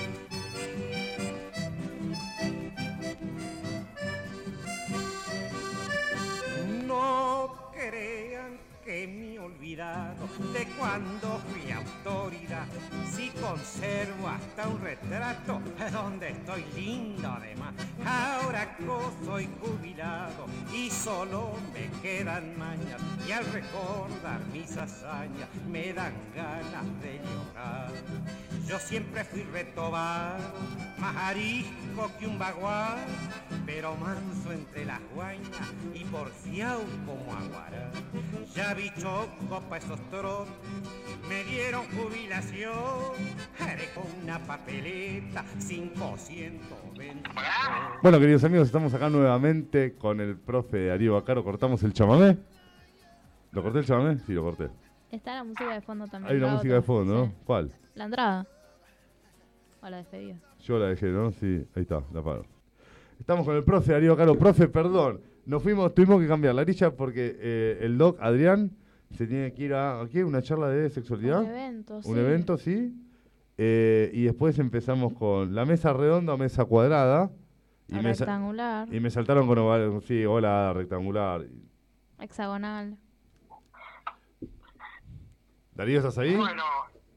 Que 8.85 9.07
mi 9.07 9.39
olvidado 9.39 10.27
de 10.53 10.67
cuando 10.77 11.41
fui 11.47 11.71
autoridad. 11.71 12.67
Si 13.15 13.29
conservo 13.31 14.29
hasta 14.29 14.69
un 14.69 14.81
retrato 14.81 15.61
donde 15.93 16.31
estoy 16.31 16.65
lindo 16.75 17.29
además. 17.29 17.75
Ahora 18.05 18.77
co 18.79 19.13
soy 19.25 19.49
jubilado 19.61 20.47
y 20.75 20.91
solo 20.91 21.53
me 21.73 21.89
quedan 22.01 22.59
mañas. 22.59 23.01
Y 23.27 23.31
al 23.31 23.45
recordar 23.53 24.41
mis 24.53 24.77
hazañas 24.77 25.49
me 25.71 25.93
dan 25.93 26.15
ganas 26.35 27.01
de 27.03 27.21
llorar. 27.21 27.93
Yo 28.67 28.79
siempre 28.81 29.25
fui 29.25 29.43
retobado, 29.43 30.55
más 30.99 31.17
arisco 31.17 32.11
que 32.19 32.27
un 32.27 32.39
bagual, 32.39 32.99
pero 33.65 33.95
manso 33.97 34.53
entre 34.53 34.85
las 34.87 35.01
guañas 35.15 35.73
y 35.95 36.05
porfiado 36.05 36.83
como 37.07 37.33
aguará. 37.33 37.91
Ya 38.55 38.72
vi 38.75 38.91
choco 39.01 39.61
pa' 39.69 39.79
esos 39.79 40.01
trotes, 40.11 40.53
me 41.29 41.45
dieron 41.45 41.83
jubilación, 41.97 42.73
haré 43.59 43.89
con 43.95 44.05
una 44.23 44.39
papeleta 44.39 45.45
520. 45.59 46.61
Bueno, 48.03 48.19
queridos 48.19 48.45
amigos, 48.45 48.67
estamos 48.67 48.95
acá 48.95 49.09
nuevamente 49.11 49.95
con 49.95 50.21
el 50.21 50.37
profe 50.37 50.87
Darío 50.87 51.15
Bacaro. 51.15 51.45
¿Cortamos 51.45 51.83
el 51.83 51.93
chamamé? 51.93 52.39
¿Lo 53.51 53.63
corté 53.63 53.81
el 53.81 53.85
chamamé? 53.85 54.19
Sí, 54.19 54.33
lo 54.33 54.43
corté. 54.43 54.71
Está 55.11 55.35
la 55.35 55.45
música 55.45 55.75
de 55.75 55.81
fondo 55.83 56.07
también. 56.07 56.33
Hay 56.33 56.39
una 56.39 56.47
la 56.47 56.53
música 56.55 56.75
de 56.75 56.83
fondo, 56.83 57.15
¿no? 57.15 57.27
sí. 57.27 57.33
¿Cuál? 57.45 57.73
La 57.95 58.05
entrada. 58.05 58.47
O 59.83 59.89
la 59.89 59.99
despedida. 59.99 60.37
Yo 60.61 60.79
la 60.79 60.87
dejé, 60.87 61.07
¿no? 61.09 61.33
Sí, 61.33 61.67
ahí 61.75 61.83
está, 61.83 62.03
la 62.13 62.23
paro. 62.23 62.47
Estamos 63.19 63.45
con 63.45 63.55
el 63.55 63.65
profe 63.65 63.93
Darío 63.93 64.17
Caro. 64.17 64.39
Profe, 64.39 64.69
perdón, 64.69 65.21
nos 65.47 65.63
fuimos, 65.63 65.95
tuvimos 65.95 66.21
que 66.21 66.29
cambiar 66.29 66.55
la 66.55 66.65
grilla 66.65 66.91
porque 66.95 67.37
eh, 67.39 67.79
el 67.83 67.99
doc 67.99 68.19
Adrián 68.21 68.71
se 69.17 69.27
tiene 69.27 69.53
que 69.53 69.63
ir 69.65 69.75
a, 69.75 70.01
¿a 70.01 70.09
qué? 70.09 70.25
¿Una 70.25 70.43
charla 70.43 70.69
de 70.69 70.89
sexualidad? 70.91 71.41
Un 71.43 71.51
evento, 71.51 71.97
Un 71.97 72.03
sí. 72.03 72.11
evento, 72.21 72.59
sí. 72.59 72.95
Eh, 73.59 74.11
y 74.15 74.25
después 74.25 74.59
empezamos 74.59 75.13
con 75.13 75.55
la 75.55 75.65
mesa 75.65 75.93
redonda 75.93 76.35
o 76.35 76.39
mesa 76.39 76.65
cuadrada. 76.65 77.31
Y 77.89 77.95
me, 77.97 78.15
Rectangular, 78.15 78.89
y 78.95 79.01
me 79.01 79.11
saltaron 79.11 79.47
con 79.47 79.59
oval, 79.59 80.01
sí, 80.07 80.25
hola, 80.25 80.73
rectangular. 80.75 81.45
hexagonal. 82.21 82.97
Darío, 85.75 85.99
¿estás 85.99 86.17
ahí? 86.19 86.35
Bueno, 86.35 86.63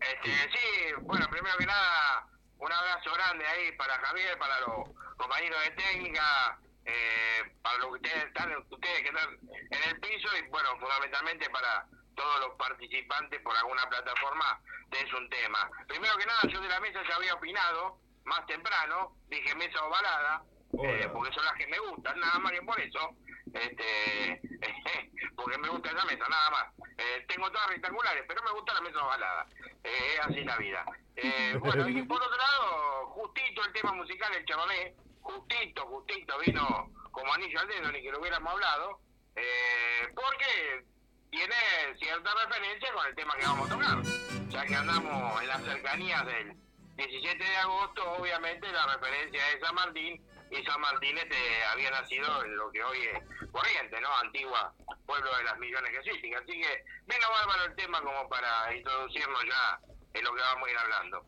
este, 0.02 0.30
sí, 0.52 1.02
bueno, 1.04 1.26
primero 1.30 1.56
que 1.58 1.66
nada, 1.66 2.28
un 2.60 2.72
abrazo 2.72 3.10
grande 3.16 3.46
ahí 3.46 3.72
para 3.78 3.94
Javier, 3.96 4.38
para 4.40 4.60
los 4.62 4.90
compañeros 5.18 5.58
de 5.66 5.82
técnica, 5.82 6.60
eh, 6.86 7.56
para 7.62 7.78
los 7.80 7.88
que 7.88 7.96
ustedes 7.96 8.26
están, 8.26 8.56
ustedes 8.70 9.02
que 9.02 9.10
están 9.10 9.40
en 9.72 9.90
el 9.90 10.00
piso 10.00 10.28
y 10.38 10.48
bueno, 10.50 10.70
fundamentalmente 10.80 11.50
para 11.50 11.86
todos 12.16 12.40
los 12.42 12.56
participantes 12.56 13.42
por 13.42 13.56
alguna 13.58 13.88
plataforma 13.90 14.60
es 14.92 15.14
un 15.14 15.30
tema. 15.30 15.70
Primero 15.88 16.18
que 16.18 16.26
nada, 16.26 16.42
yo 16.48 16.62
de 16.62 16.70
la 16.70 16.80
mesa 16.80 17.02
ya 17.08 17.16
había 17.16 17.34
opinado 17.34 18.00
más 18.24 18.46
temprano, 18.48 19.16
dije 19.28 19.56
mesa 19.56 19.84
ovalada, 19.84 20.44
eh, 20.84 21.10
porque 21.12 21.34
son 21.34 21.46
las 21.46 21.54
que 21.54 21.68
me 21.68 21.80
gustan, 21.80 22.20
nada 22.20 22.40
más 22.40 22.52
que 22.52 22.62
por 22.62 22.80
eso, 22.80 23.12
este, 23.54 24.42
porque 25.36 25.58
me 25.58 25.70
gusta 25.70 25.90
esa 25.92 26.06
mesa, 26.06 26.28
nada 26.30 26.50
más. 26.50 26.66
Eh, 26.98 27.26
tengo 27.28 27.52
todas 27.52 27.68
rectangulares, 27.70 28.24
pero 28.28 28.42
me 28.44 28.52
gusta 28.52 28.74
la 28.74 28.82
mesa 28.82 29.06
ovalada, 29.06 29.48
eh, 29.84 30.16
es 30.16 30.20
así 30.22 30.44
la 30.44 30.58
vida. 30.58 30.86
Eh, 31.16 31.58
bueno, 31.60 31.88
y 31.88 32.02
por 32.04 32.22
otro 32.22 32.38
lado, 32.38 33.08
justito 33.08 33.64
el 33.66 33.74
tema 33.74 33.94
musical, 33.94 34.34
el 34.34 34.46
chamamé, 34.46 34.96
justito, 35.26 35.86
justito, 35.88 36.40
vino 36.46 36.92
como 37.12 37.34
anillo 37.34 37.60
al 37.60 37.68
dedo, 37.68 37.92
ni 37.92 38.02
que 38.02 38.12
lo 38.12 38.20
hubiéramos 38.20 38.54
hablado, 38.54 39.00
eh, 39.36 40.08
porque 40.14 40.86
tiene 41.32 41.56
cierta 42.00 42.30
referencia 42.46 42.94
con 42.94 43.06
el 43.08 43.16
tema 43.16 43.34
que 43.36 43.46
vamos 43.46 43.70
a 43.70 43.74
tocar, 43.74 44.02
ya 44.50 44.66
que 44.66 44.76
andamos 44.76 45.42
en 45.42 45.48
las 45.48 45.64
cercanías 45.64 46.26
del 46.26 46.56
17 46.96 47.44
de 47.44 47.58
agosto, 47.58 48.12
obviamente 48.14 48.72
la 48.72 48.86
referencia 48.96 49.52
es 49.52 49.60
San 49.60 49.76
Martín, 49.76 50.22
y 50.52 50.64
San 50.64 50.80
Martín 50.80 51.18
este, 51.18 51.36
había 51.74 51.90
nacido 51.90 52.46
en 52.46 52.56
lo 52.56 52.72
que 52.72 52.84
hoy 52.84 52.98
es 53.14 53.52
Corriente, 53.52 54.00
¿no? 54.00 54.10
Antigua 54.24 54.74
pueblo 55.06 55.30
de 55.38 55.44
las 55.44 55.58
millones 55.60 55.92
que. 55.92 56.00
Así 56.36 56.52
que 56.52 56.84
vino 57.08 57.28
bárbaro 57.32 57.66
el 57.70 57.76
tema 57.76 58.02
como 58.02 58.28
para 58.30 58.76
introducirnos 58.76 59.44
ya 59.46 59.80
en 60.14 60.24
lo 60.24 60.34
que 60.34 60.42
vamos 60.42 60.68
a 60.68 60.72
ir 60.72 60.78
hablando. 60.78 61.26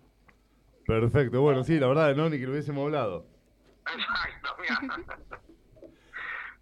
Perfecto, 0.85 1.41
bueno, 1.41 1.63
sí, 1.63 1.79
la 1.79 1.87
verdad, 1.87 2.15
no, 2.15 2.29
ni 2.29 2.39
que 2.39 2.45
lo 2.45 2.51
hubiésemos 2.51 2.85
hablado. 2.85 3.36
Exacto, 3.95 4.49
mira. 4.61 5.05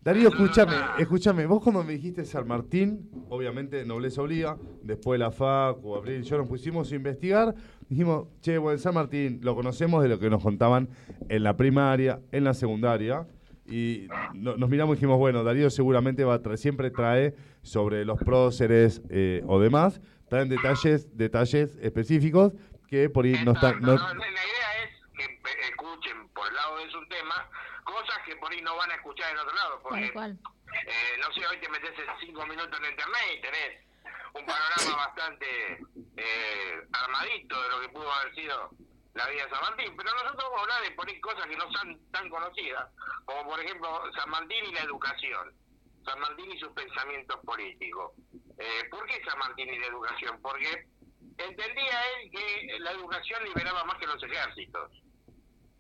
Darío, 0.01 0.30
no 0.30 0.36
escúchame, 0.36 0.76
escúchame, 0.99 1.45
vos 1.47 1.63
cuando 1.63 1.84
me 1.84 1.93
dijiste 1.93 2.26
San 2.26 2.47
Martín, 2.47 3.09
obviamente 3.30 3.84
nobleza 3.86 4.21
obliga, 4.21 4.55
después 4.84 5.19
la 5.19 5.32
FACU, 5.32 5.95
Abril 5.95 6.21
y 6.21 6.23
yo 6.23 6.38
nos 6.38 6.47
pusimos 6.47 6.91
a 6.91 6.95
investigar, 6.95 7.55
dijimos, 7.89 8.28
che, 8.41 8.59
bueno, 8.59 8.78
San 8.78 8.93
Martín 8.93 9.39
lo 9.41 9.55
conocemos 9.55 10.03
de 10.03 10.09
lo 10.09 10.19
que 10.19 10.30
nos 10.30 10.43
contaban 10.43 10.89
en 11.28 11.41
la 11.43 11.57
primaria, 11.57 12.21
en 12.32 12.43
la 12.43 12.53
secundaria, 12.53 13.26
y 13.67 14.07
no- 14.36 14.55
nos 14.57 14.69
miramos 14.69 14.93
y 14.93 14.97
dijimos, 14.97 15.17
bueno, 15.17 15.43
Darío 15.43 15.71
seguramente 15.71 16.23
va 16.23 16.36
a 16.36 16.39
tra- 16.43 16.55
siempre 16.55 16.91
trae 16.91 17.34
sobre 17.63 18.05
los 18.05 18.19
próceres 18.19 19.01
eh, 19.09 19.41
o 19.47 19.59
demás, 19.59 20.01
traen 20.30 20.49
detalles, 20.49 21.17
detalles 21.17 21.80
específicos 21.82 22.53
que 22.88 23.09
por 23.09 23.26
ahí 23.26 23.34
no 23.43 23.53
están... 23.53 23.82
No- 23.82 23.95
la 23.97 24.13
idea 24.13 24.84
es 24.84 25.01
que 25.17 25.23
eh, 25.23 25.38
escuchen 25.71 26.28
por 26.36 26.45
el 26.45 26.57
su 27.06 27.10
tema 27.10 27.49
cosas 27.84 28.18
que 28.26 28.36
por 28.38 28.51
ahí 28.51 28.62
no 28.62 28.76
van 28.76 28.91
a 28.91 28.95
escuchar 28.95 29.32
en 29.32 29.38
otro 29.38 29.56
lado. 29.56 29.80
Porque, 29.82 30.06
eh, 30.06 31.18
no 31.20 31.32
sé, 31.34 31.45
hoy 31.47 31.58
te 31.60 31.70
metes 31.70 31.97
en 31.97 32.06
cinco 32.20 32.45
minutos 32.45 32.80
en 32.80 32.91
internet 32.91 33.24
y 33.38 33.41
tenés 33.41 33.86
un 34.34 34.45
panorama 34.45 35.06
bastante 35.06 35.80
eh, 36.18 36.82
armadito 36.91 37.62
de 37.62 37.70
lo 37.70 37.82
que 37.82 37.89
pudo 37.89 38.12
haber 38.12 38.36
sido 38.36 38.72
la 39.14 39.28
vida 39.28 39.45
de 39.45 39.49
San 39.49 39.62
Martín. 39.62 39.95
Pero 39.95 40.12
nosotros 40.12 40.43
vamos 40.43 40.58
a 40.58 40.62
hablar 40.64 40.82
de 40.84 40.91
por 40.91 41.08
ahí 41.08 41.22
cosas 41.22 41.45
que 41.45 41.56
no 41.56 41.72
son 41.72 42.12
tan 42.12 42.30
conocidas, 42.30 42.89
como 43.26 43.49
por 43.49 43.60
ejemplo 43.60 44.12
San 44.14 44.30
Martín 44.30 44.66
y 44.66 44.74
la 44.74 44.82
educación. 44.82 45.56
San 46.03 46.20
Martín 46.20 46.51
y 46.51 46.60
sus 46.60 46.72
pensamientos 46.74 47.39
políticos. 47.45 48.12
Eh, 48.60 48.84
¿Por 48.91 49.06
qué 49.08 49.24
San 49.26 49.39
Martín 49.39 49.74
y 49.74 49.80
la 49.80 49.88
educación? 49.88 50.39
Porque 50.41 50.88
entendía 51.38 52.06
él 52.18 52.32
que 52.32 52.80
la 52.80 52.91
educación 52.91 53.43
liberaba 53.43 53.84
más 53.86 53.97
que 53.97 54.08
los 54.08 54.22
ejércitos. 54.22 54.91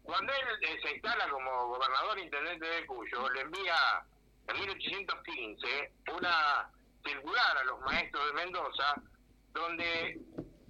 Cuando 0.05 0.31
él 0.33 0.47
eh, 0.61 0.79
se 0.83 0.91
instala 0.91 1.27
como 1.29 1.67
gobernador 1.67 2.19
intendente 2.19 2.65
de 2.65 2.85
Cuyo, 2.85 3.29
le 3.31 3.41
envía 3.41 3.75
en 4.47 4.59
1815 4.59 5.91
una 6.13 6.69
circular 7.03 7.57
a 7.57 7.63
los 7.63 7.79
maestros 7.81 8.27
de 8.27 8.33
Mendoza, 8.33 8.93
donde 9.51 10.19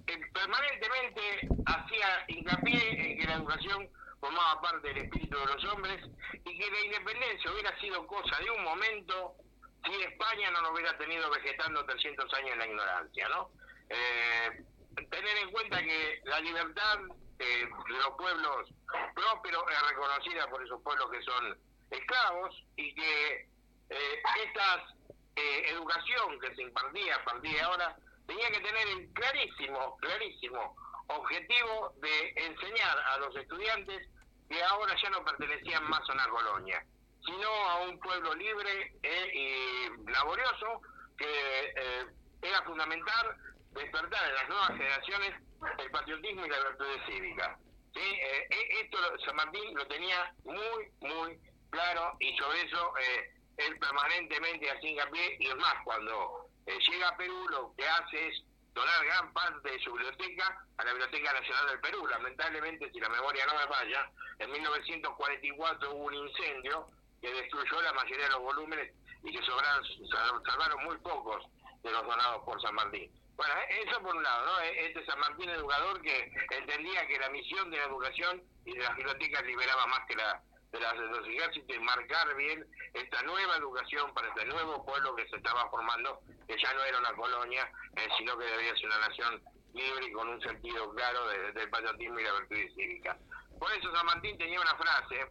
eh, 0.07 0.21
permanentemente 0.33 1.47
hacía 1.65 2.25
hincapié 2.27 3.11
en 3.11 3.19
que 3.19 3.27
la 3.27 3.35
educación 3.35 3.89
formaba 4.19 4.61
parte 4.61 4.87
del 4.87 4.97
espíritu 4.99 5.37
de 5.37 5.45
los 5.45 5.65
hombres 5.65 6.01
y 6.45 6.57
que 6.57 6.71
la 6.71 6.85
independencia 6.85 7.51
hubiera 7.51 7.79
sido 7.79 8.07
cosa 8.07 8.39
de 8.39 8.51
un 8.51 8.63
momento 8.63 9.35
si 9.83 10.01
España 10.01 10.49
no 10.51 10.61
lo 10.61 10.73
hubiera 10.73 10.97
tenido 10.97 11.29
vegetando 11.29 11.85
300 11.85 12.33
años 12.33 12.51
en 12.53 12.59
la 12.59 12.67
ignorancia, 12.67 13.29
¿no? 13.29 13.51
Eh, 13.89 14.63
tener 15.11 15.37
en 15.37 15.51
cuenta 15.51 15.81
que 15.83 16.21
la 16.23 16.39
libertad 16.39 16.99
eh, 17.39 17.69
los 17.87 18.09
pueblos 18.17 18.69
prósperos 19.13 19.63
es 19.71 19.89
reconocida 19.89 20.47
por 20.47 20.63
esos 20.63 20.81
pueblos 20.81 21.11
que 21.11 21.21
son 21.23 21.57
esclavos 21.91 22.63
y 22.75 22.93
que 22.95 23.49
eh, 23.89 24.23
esta 24.43 24.87
educación 25.35 26.39
que 26.39 26.55
se 26.55 26.61
impartía 26.61 27.17
a 27.17 27.23
partir 27.25 27.53
de 27.53 27.61
ahora 27.61 27.95
tenía 28.25 28.49
que 28.49 28.61
tener 28.61 28.87
el 28.87 29.11
clarísimo, 29.13 29.97
clarísimo 29.97 30.75
objetivo 31.07 31.93
de 31.97 32.33
enseñar 32.35 32.97
a 32.99 33.17
los 33.17 33.35
estudiantes 33.35 34.07
que 34.49 34.63
ahora 34.63 34.95
ya 35.01 35.09
no 35.09 35.23
pertenecían 35.23 35.83
más 35.89 36.07
a 36.09 36.13
una 36.13 36.27
colonia, 36.29 36.83
sino 37.25 37.49
a 37.49 37.81
un 37.81 37.99
pueblo 37.99 38.33
libre 38.35 38.93
eh, 39.01 39.31
y 39.33 40.11
laborioso 40.11 40.81
que 41.17 41.73
eh, 41.75 42.05
era 42.41 42.61
fundamental 42.63 43.35
despertar 43.71 44.29
en 44.29 44.35
las 44.35 44.49
nuevas 44.49 44.69
generaciones 44.69 45.33
el 45.77 45.91
patriotismo 45.91 46.45
y 46.45 46.49
la 46.49 46.59
virtud 46.59 46.85
cívica. 47.07 47.57
¿sí? 47.93 47.99
Eh, 48.01 48.47
eh, 48.49 48.81
esto 48.83 48.97
San 49.25 49.35
Martín 49.35 49.73
lo 49.75 49.85
tenía 49.87 50.33
muy, 50.43 50.91
muy 51.01 51.39
claro 51.69 52.15
y 52.19 52.35
sobre 52.37 52.61
eso 52.61 52.93
eh, 52.97 53.31
él 53.57 53.77
permanentemente 53.79 54.69
hacía 54.69 54.89
hincapié 54.91 55.37
y 55.39 55.47
es 55.47 55.55
más, 55.55 55.75
cuando 55.83 56.49
llega 56.65 57.09
a 57.09 57.17
Perú 57.17 57.47
lo 57.49 57.73
que 57.75 57.87
hace 57.87 58.27
es 58.29 58.43
donar 58.73 59.05
gran 59.05 59.31
parte 59.33 59.71
de 59.71 59.79
su 59.79 59.93
biblioteca 59.93 60.65
a 60.77 60.83
la 60.83 60.91
Biblioteca 60.91 61.31
Nacional 61.31 61.67
del 61.67 61.79
Perú. 61.79 62.05
Lamentablemente, 62.07 62.91
si 62.91 62.99
la 62.99 63.07
memoria 63.07 63.45
no 63.45 63.53
me 63.55 63.67
falla, 63.73 64.11
en 64.39 64.51
1944 64.51 65.93
hubo 65.93 66.05
un 66.05 66.13
incendio 66.13 66.87
que 67.21 67.31
destruyó 67.31 67.81
la 67.81 67.93
mayoría 67.93 68.25
de 68.25 68.31
los 68.31 68.41
volúmenes 68.41 68.93
y 69.23 69.31
que 69.31 69.41
sobraron, 69.45 69.83
sal- 70.11 70.41
salvaron 70.45 70.83
muy 70.83 70.97
pocos 70.97 71.45
de 71.83 71.91
los 71.91 72.05
donados 72.05 72.43
por 72.43 72.61
San 72.61 72.75
Martín. 72.75 73.09
Bueno, 73.35 73.53
eh, 73.69 73.83
eso 73.85 74.01
por 74.01 74.15
un 74.15 74.23
lado, 74.23 74.45
¿no? 74.45 74.59
Eh, 74.61 74.87
Este 74.87 75.05
San 75.05 75.19
Martín 75.19 75.49
educador 75.49 76.01
que 76.01 76.31
entendía 76.51 77.05
que 77.07 77.19
la 77.19 77.29
misión 77.29 77.69
de 77.69 77.77
la 77.77 77.85
educación 77.85 78.41
y 78.65 78.73
de 78.73 78.83
las 78.83 78.95
bibliotecas 78.95 79.43
liberaba 79.43 79.85
más 79.87 80.05
que 80.07 80.15
la, 80.15 80.41
de, 80.71 80.79
las, 80.79 80.93
de 80.93 81.05
los 81.07 81.27
ejércitos 81.27 81.75
y 81.75 81.79
marcar 81.79 82.33
bien 82.35 82.65
esta 82.93 83.21
nueva 83.23 83.57
educación 83.57 84.13
para 84.13 84.29
este 84.29 84.45
nuevo 84.45 84.85
pueblo 84.85 85.15
que 85.15 85.27
se 85.27 85.35
estaba 85.37 85.69
formando, 85.69 86.21
que 86.47 86.57
ya 86.57 86.73
no 86.73 86.83
era 86.83 86.99
una 86.99 87.13
colonia, 87.13 87.69
eh, 87.97 88.07
sino 88.17 88.37
que 88.37 88.45
debía 88.45 88.75
ser 88.75 88.85
una 88.85 88.99
nación 89.07 89.43
libre 89.73 90.05
y 90.07 90.11
con 90.13 90.29
un 90.29 90.41
sentido 90.41 90.89
claro 90.93 91.27
de- 91.27 91.51
del 91.51 91.69
patriotismo 91.69 92.19
y 92.19 92.23
la 92.23 92.33
virtud 92.39 92.73
cívica. 92.75 93.17
Por 93.59 93.71
eso 93.73 93.93
San 93.93 94.05
Martín 94.05 94.37
tenía 94.37 94.61
una 94.61 94.75
frase 94.75 95.27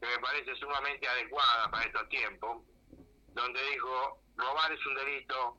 que 0.00 0.06
me 0.06 0.18
parece 0.18 0.54
sumamente 0.56 1.06
adecuada 1.08 1.70
para 1.70 1.84
estos 1.84 2.08
tiempos, 2.08 2.64
donde 3.34 3.62
dijo, 3.70 4.18
robar 4.36 4.72
es 4.72 4.84
un 4.86 4.94
delito, 4.96 5.56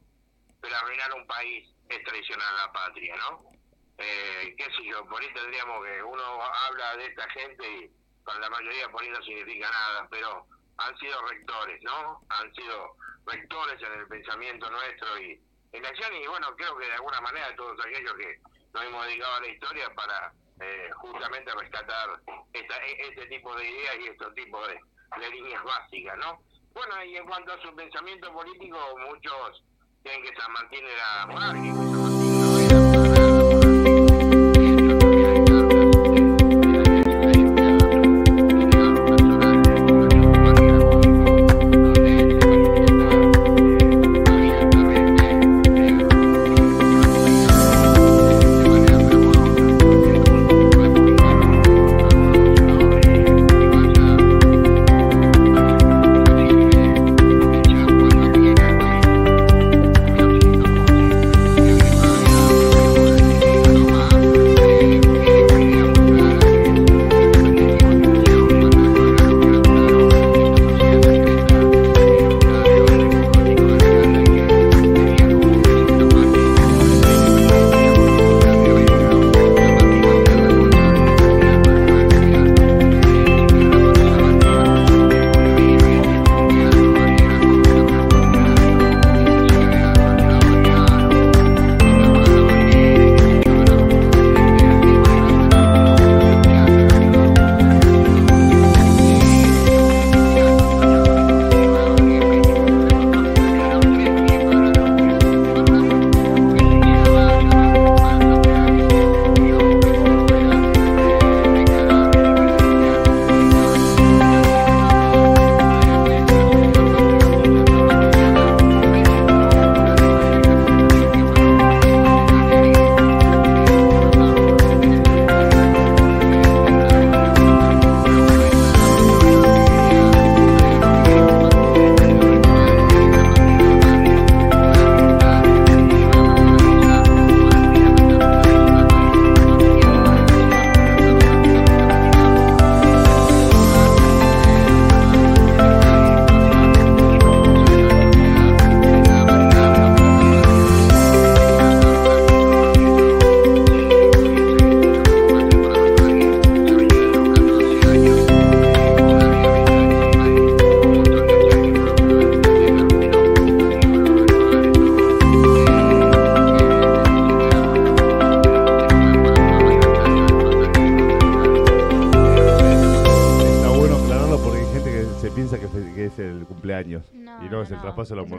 pero 0.61 0.75
arruinar 0.75 1.13
un 1.13 1.27
país 1.27 1.69
es 1.89 2.03
traicionar 2.03 2.53
la 2.53 2.71
patria, 2.71 3.15
¿no? 3.15 3.51
Eh, 3.97 4.55
qué 4.57 4.65
sé 4.65 4.85
yo, 4.85 5.05
por 5.05 5.21
ahí 5.21 5.33
tendríamos 5.33 5.83
que, 5.85 6.03
uno 6.03 6.41
habla 6.41 6.95
de 6.97 7.05
esta 7.07 7.29
gente 7.31 7.67
y 7.67 7.91
para 8.23 8.39
la 8.39 8.49
mayoría 8.49 8.87
por 8.89 9.01
ahí 9.01 9.09
no 9.09 9.21
significa 9.23 9.69
nada, 9.69 10.07
pero 10.09 10.45
han 10.77 10.97
sido 10.97 11.21
rectores, 11.27 11.81
¿no? 11.83 12.21
Han 12.29 12.53
sido 12.55 12.95
rectores 13.25 13.81
en 13.81 13.93
el 13.99 14.07
pensamiento 14.07 14.69
nuestro 14.69 15.19
y 15.19 15.41
en 15.73 15.83
la 15.83 15.89
acción 15.89 16.13
y 16.15 16.27
bueno, 16.27 16.55
creo 16.55 16.77
que 16.77 16.85
de 16.85 16.93
alguna 16.93 17.21
manera 17.21 17.55
todos 17.55 17.77
aquellos 17.85 18.13
que 18.13 18.39
nos 18.73 18.83
hemos 18.83 19.05
dedicado 19.05 19.35
a 19.35 19.41
la 19.41 19.47
historia 19.47 19.93
para 19.93 20.33
eh, 20.61 20.89
justamente 20.95 21.53
rescatar 21.53 22.21
esta, 22.53 22.77
e- 22.85 23.07
este 23.09 23.25
tipo 23.27 23.55
de 23.55 23.69
ideas 23.69 23.95
y 23.99 24.07
estos 24.07 24.33
tipos 24.35 24.67
de, 24.67 24.79
de 25.19 25.29
líneas 25.29 25.63
básicas, 25.63 26.17
¿no? 26.17 26.41
Bueno, 26.73 27.03
y 27.03 27.17
en 27.17 27.25
cuanto 27.25 27.51
a 27.53 27.61
su 27.61 27.75
pensamiento 27.75 28.31
político, 28.31 28.77
muchos 28.99 29.63
creen 30.03 30.21
que 30.23 30.33
San 30.35 30.51
Martín 30.53 30.83
era 30.85 31.25
monárquico. 31.27 32.08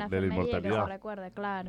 De 0.08 0.20
la, 0.20 0.20
la 0.20 0.26
inmortalidad. 0.26 0.86
recuerda, 0.86 1.30
claro. 1.30 1.68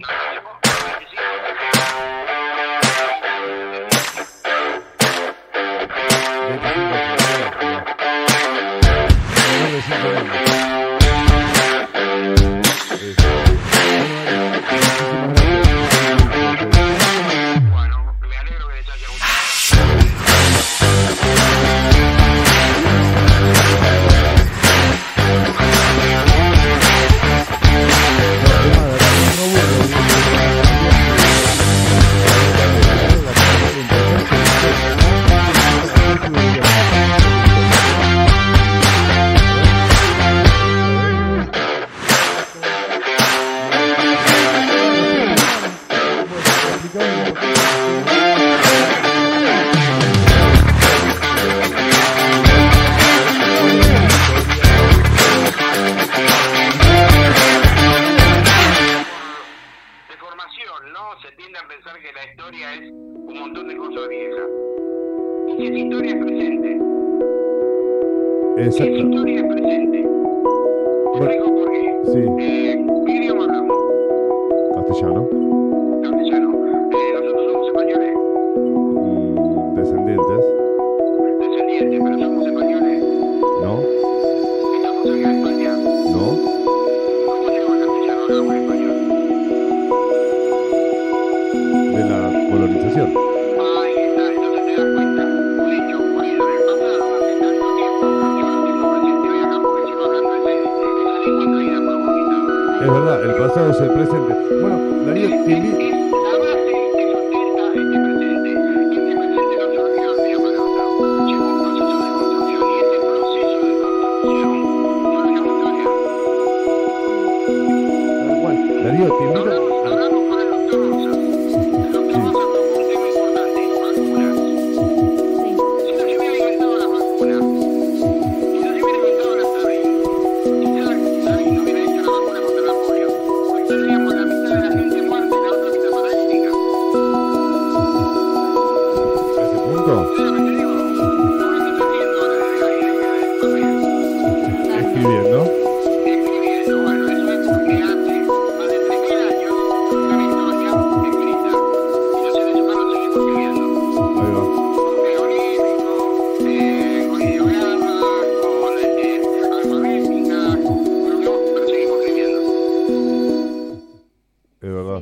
Es 164.61 164.69
verdad. 164.69 165.01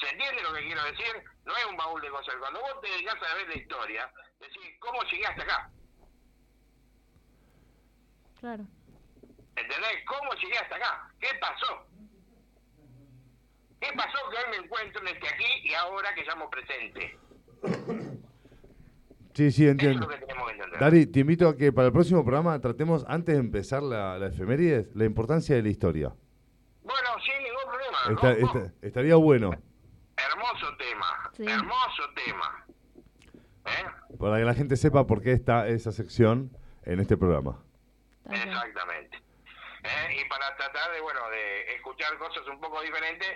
¿Se 0.00 0.08
entiende 0.08 0.42
lo 0.42 0.54
que 0.54 0.62
quiero 0.62 0.82
decir? 0.84 1.24
No 1.44 1.54
es 1.56 1.66
un 1.66 1.76
baúl 1.76 2.00
de 2.00 2.08
cosas. 2.08 2.34
Cuando 2.40 2.60
vos 2.60 2.80
te 2.80 2.88
dedicás 2.88 3.16
a 3.22 3.34
ver 3.34 3.48
la 3.48 3.56
historia, 3.56 4.10
decís, 4.40 4.76
¿cómo 4.80 5.02
llegué 5.02 5.26
hasta 5.26 5.42
acá? 5.42 5.70
Claro. 8.40 8.64
¿Entendés? 9.56 10.04
¿Cómo 10.06 10.32
llegué 10.34 10.58
hasta 10.58 10.76
acá? 10.76 11.10
¿Qué 11.20 11.28
pasó? 11.38 11.86
¿Qué 13.80 13.92
pasó 13.94 14.18
que 14.30 14.36
hoy 14.38 14.50
me 14.50 14.64
encuentro 14.64 15.02
en 15.02 15.08
este 15.08 15.28
aquí 15.28 15.68
y 15.68 15.74
ahora 15.74 16.14
que 16.14 16.24
llamo 16.24 16.48
presente? 16.48 17.18
Sí, 19.38 19.52
sí, 19.52 19.62
Eso 19.62 19.66
es 19.66 19.70
entiendo. 19.70 20.00
lo 20.00 20.08
que 20.08 20.16
tenemos 20.18 20.46
que 20.48 20.52
entender. 20.54 20.80
Dari, 20.80 21.06
te 21.06 21.20
invito 21.20 21.48
a 21.48 21.56
que 21.56 21.72
para 21.72 21.86
el 21.86 21.92
próximo 21.92 22.24
programa 22.24 22.60
tratemos, 22.60 23.04
antes 23.06 23.36
de 23.36 23.40
empezar 23.40 23.84
la, 23.84 24.18
la 24.18 24.26
efemérides, 24.26 24.88
la 24.96 25.04
importancia 25.04 25.54
de 25.54 25.62
la 25.62 25.68
historia. 25.68 26.12
Bueno, 26.82 27.08
sin 27.24 27.44
ningún 27.44 27.62
problema. 27.70 27.98
Está- 28.34 28.44
Ojo. 28.44 28.58
está- 28.58 28.74
estaría 28.84 29.14
bueno 29.14 29.50
Hermoso 30.16 30.76
tema. 30.76 31.30
Sí. 31.36 31.44
Hermoso 31.46 32.02
tema. 32.16 32.66
¿Eh? 33.66 34.16
para 34.18 34.38
que 34.38 34.44
la 34.44 34.54
gente 34.54 34.76
sepa 34.76 35.06
por 35.06 35.22
qué 35.22 35.30
está 35.32 35.68
esa 35.68 35.92
sección 35.92 36.50
en 36.82 36.98
este 36.98 37.16
programa. 37.16 37.62
Exactamente. 38.28 39.18
¿Eh? 39.84 40.20
Y 40.20 40.28
para 40.28 40.56
tratar 40.56 40.90
de, 40.94 41.00
bueno, 41.00 41.20
de 41.30 41.74
escuchar 41.76 42.18
cosas 42.18 42.42
un 42.48 42.58
poco 42.60 42.80
diferentes 42.82 43.28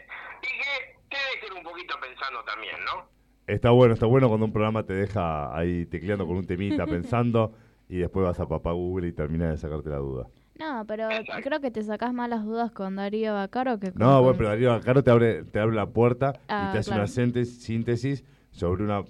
y 0.42 0.48
que 0.48 0.98
te 1.10 1.16
dejen 1.36 1.58
un 1.58 1.62
poquito 1.62 1.94
pensando 2.00 2.42
también, 2.42 2.74
¿no? 2.86 3.08
Está 3.46 3.70
bueno, 3.70 3.94
está 3.94 4.06
bueno 4.06 4.28
cuando 4.28 4.46
un 4.46 4.52
programa 4.52 4.84
te 4.84 4.92
deja 4.94 5.56
ahí 5.56 5.86
tecleando 5.86 6.26
con 6.26 6.36
un 6.36 6.46
temita, 6.46 6.86
pensando, 6.86 7.52
y 7.88 7.98
después 7.98 8.24
vas 8.24 8.38
a 8.40 8.48
papá 8.48 8.72
Google 8.72 9.08
y 9.08 9.12
terminas 9.12 9.50
de 9.50 9.56
sacarte 9.56 9.90
la 9.90 9.96
duda. 9.96 10.26
No, 10.58 10.84
pero 10.86 11.08
creo 11.42 11.60
que 11.60 11.70
te 11.70 11.82
sacás 11.82 12.12
más 12.14 12.28
las 12.28 12.44
dudas 12.44 12.70
con 12.70 12.94
Darío 12.96 13.32
Bacaro 13.34 13.80
que 13.80 13.90
con... 13.90 13.98
No, 14.00 14.22
bueno, 14.22 14.36
pero 14.36 14.48
Darío 14.50 14.80
Caro 14.80 15.02
te 15.02 15.10
abre, 15.10 15.44
te 15.44 15.58
abre 15.58 15.74
la 15.74 15.86
puerta 15.86 16.34
Ah, 16.46 16.66
y 16.68 16.72
te 16.72 16.78
hace 16.78 16.88
claro. 16.90 17.02
una 17.02 17.06
síntesis, 17.08 17.62
síntesis 17.62 18.24
sobre 18.52 18.84
una, 18.84 19.02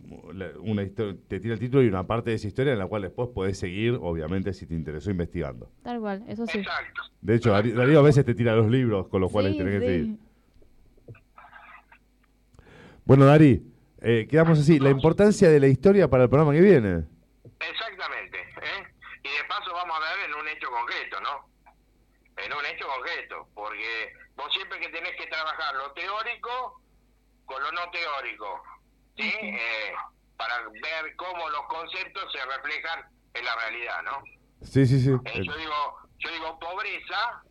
una 0.62 0.82
historia, 0.84 1.16
te 1.28 1.40
tira 1.40 1.54
el 1.54 1.60
título 1.60 1.82
y 1.82 1.88
una 1.88 2.06
parte 2.06 2.30
de 2.30 2.36
esa 2.36 2.46
historia 2.46 2.72
en 2.72 2.78
la 2.78 2.86
cual 2.86 3.02
después 3.02 3.28
podés 3.34 3.58
seguir, 3.58 3.98
obviamente, 4.00 4.52
si 4.54 4.66
te 4.66 4.74
interesó 4.74 5.10
investigando. 5.10 5.68
Tal 5.82 5.98
cual, 6.00 6.22
eso 6.28 6.46
sí. 6.46 6.58
Exacto. 6.58 7.02
De 7.20 7.34
hecho, 7.34 7.50
Darío, 7.50 7.74
Darío 7.74 7.98
a 7.98 8.02
veces 8.02 8.24
te 8.24 8.34
tira 8.34 8.54
los 8.54 8.70
libros 8.70 9.08
con 9.08 9.20
los 9.20 9.30
cuales 9.30 9.52
Sí, 9.52 9.58
tenés 9.58 9.80
que 9.80 9.86
seguir. 9.86 10.16
Bueno, 13.04 13.24
Dari, 13.26 13.62
eh, 14.02 14.26
quedamos 14.28 14.58
así. 14.58 14.78
La 14.78 14.90
importancia 14.90 15.48
de 15.48 15.60
la 15.60 15.68
historia 15.68 16.08
para 16.08 16.24
el 16.24 16.28
programa 16.28 16.52
que 16.52 16.60
viene. 16.60 17.04
Exactamente. 17.60 18.38
¿eh? 18.40 18.86
Y 19.22 19.28
de 19.28 19.44
paso 19.48 19.72
vamos 19.72 19.96
a 19.96 20.00
ver 20.00 20.30
en 20.30 20.34
un 20.34 20.48
hecho 20.48 20.68
concreto, 20.70 21.20
¿no? 21.20 21.48
En 22.36 22.52
un 22.52 22.66
hecho 22.66 22.86
concreto. 22.86 23.48
Porque 23.54 24.12
vos 24.34 24.52
siempre 24.52 24.80
que 24.80 24.88
tenés 24.88 25.16
que 25.16 25.26
trabajar 25.26 25.74
lo 25.76 25.92
teórico 25.92 26.82
con 27.44 27.62
lo 27.62 27.72
no 27.72 27.90
teórico. 27.90 28.62
¿Sí? 29.16 29.32
Eh, 29.40 29.92
para 30.36 30.58
ver 30.68 31.14
cómo 31.16 31.48
los 31.50 31.66
conceptos 31.66 32.32
se 32.32 32.44
reflejan 32.44 33.04
en 33.34 33.44
la 33.44 33.54
realidad, 33.56 34.02
¿no? 34.02 34.22
Sí, 34.62 34.86
sí, 34.86 35.00
sí. 35.00 35.10
Eh, 35.10 35.42
yo 35.44 35.56
digo, 35.56 35.98
yo 36.18 36.30
digo 36.30 36.58
pobreza, 36.58 37.42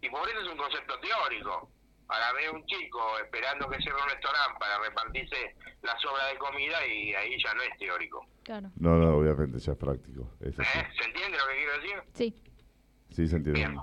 y 0.00 0.10
pobreza 0.10 0.40
es 0.40 0.48
un 0.48 0.58
concepto 0.58 0.98
teórico. 1.00 1.70
Ahora 2.08 2.32
ve 2.34 2.50
un 2.50 2.64
chico 2.66 3.00
esperando 3.24 3.68
que 3.68 3.78
cierre 3.78 3.96
un 4.00 4.08
restaurante 4.08 4.58
para 4.60 4.78
repartirse 4.78 5.56
la 5.82 5.98
sobra 5.98 6.26
de 6.28 6.38
comida 6.38 6.86
y 6.86 7.12
ahí 7.14 7.36
ya 7.42 7.52
no 7.54 7.62
es 7.62 7.76
teórico. 7.78 8.24
Claro. 8.44 8.70
No, 8.76 8.96
no, 8.96 9.16
obviamente 9.16 9.58
ya 9.58 9.72
es 9.72 9.78
práctico. 9.78 10.30
Es. 10.40 10.56
¿Eh? 10.58 10.62
¿Se 10.98 11.04
entiende 11.04 11.36
lo 11.38 11.46
que 11.48 11.56
quiero 11.56 11.72
decir? 11.80 12.02
Sí. 12.14 12.42
Sí, 13.10 13.26
se 13.28 13.36
entiende. 13.36 13.60
Bien. 13.60 13.74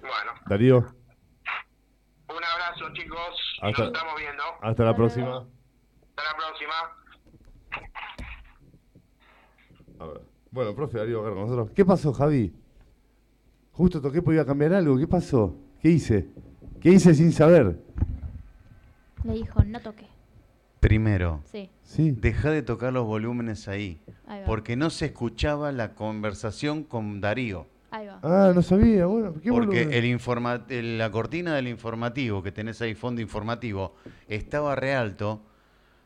Bueno, 0.00 0.32
Darío, 0.46 0.78
un 0.78 2.44
abrazo 2.44 2.92
chicos, 2.94 3.58
Hasta- 3.60 3.82
nos 3.84 3.92
estamos 3.92 4.14
viendo. 4.18 4.42
hasta 4.62 4.84
la 4.84 4.94
próxima. 4.96 5.36
Hasta 5.38 6.22
la 6.24 6.36
próxima. 6.36 6.74
A 10.00 10.06
ver. 10.06 10.20
Bueno, 10.50 10.74
profe 10.74 10.98
Darío, 10.98 11.20
acá 11.20 11.30
con 11.30 11.40
nosotros. 11.42 11.70
¿Qué 11.74 11.84
pasó, 11.84 12.12
Javi? 12.12 12.54
Justo 13.72 14.00
toqué, 14.00 14.22
podía 14.22 14.44
cambiar 14.46 14.72
algo. 14.72 14.96
¿Qué 14.98 15.06
pasó? 15.06 15.54
¿Qué 15.82 15.88
hice? 15.90 16.28
¿Qué 16.80 16.90
hice 16.90 17.14
sin 17.14 17.32
saber? 17.32 17.76
Le 19.24 19.32
dijo, 19.34 19.62
no 19.64 19.80
toque. 19.80 20.06
Primero, 20.80 21.42
Sí, 21.44 21.70
Sí. 21.82 22.12
deja 22.12 22.50
de 22.50 22.62
tocar 22.62 22.92
los 22.92 23.04
volúmenes 23.04 23.66
ahí, 23.66 24.00
ahí 24.28 24.40
va. 24.40 24.46
porque 24.46 24.76
no 24.76 24.90
se 24.90 25.06
escuchaba 25.06 25.72
la 25.72 25.94
conversación 25.94 26.84
con 26.84 27.20
Darío. 27.20 27.66
Ahí 27.90 28.06
va. 28.06 28.20
Ah, 28.22 28.52
no 28.54 28.62
sabía. 28.62 29.06
Bueno, 29.06 29.34
¿qué 29.42 29.50
Porque 29.50 29.66
volumen? 29.84 29.92
el 29.92 30.04
informa 30.04 30.64
el- 30.68 30.98
la 30.98 31.10
cortina 31.10 31.54
del 31.56 31.66
informativo 31.66 32.42
que 32.44 32.52
tenés 32.52 32.80
ahí, 32.80 32.94
fondo 32.94 33.20
informativo, 33.20 33.96
estaba 34.28 34.76
re 34.76 34.94
alto. 34.94 35.42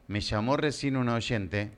Me 0.09 0.21
llamó 0.21 0.57
recién 0.57 0.97
un 0.97 1.09
oyente, 1.11 1.73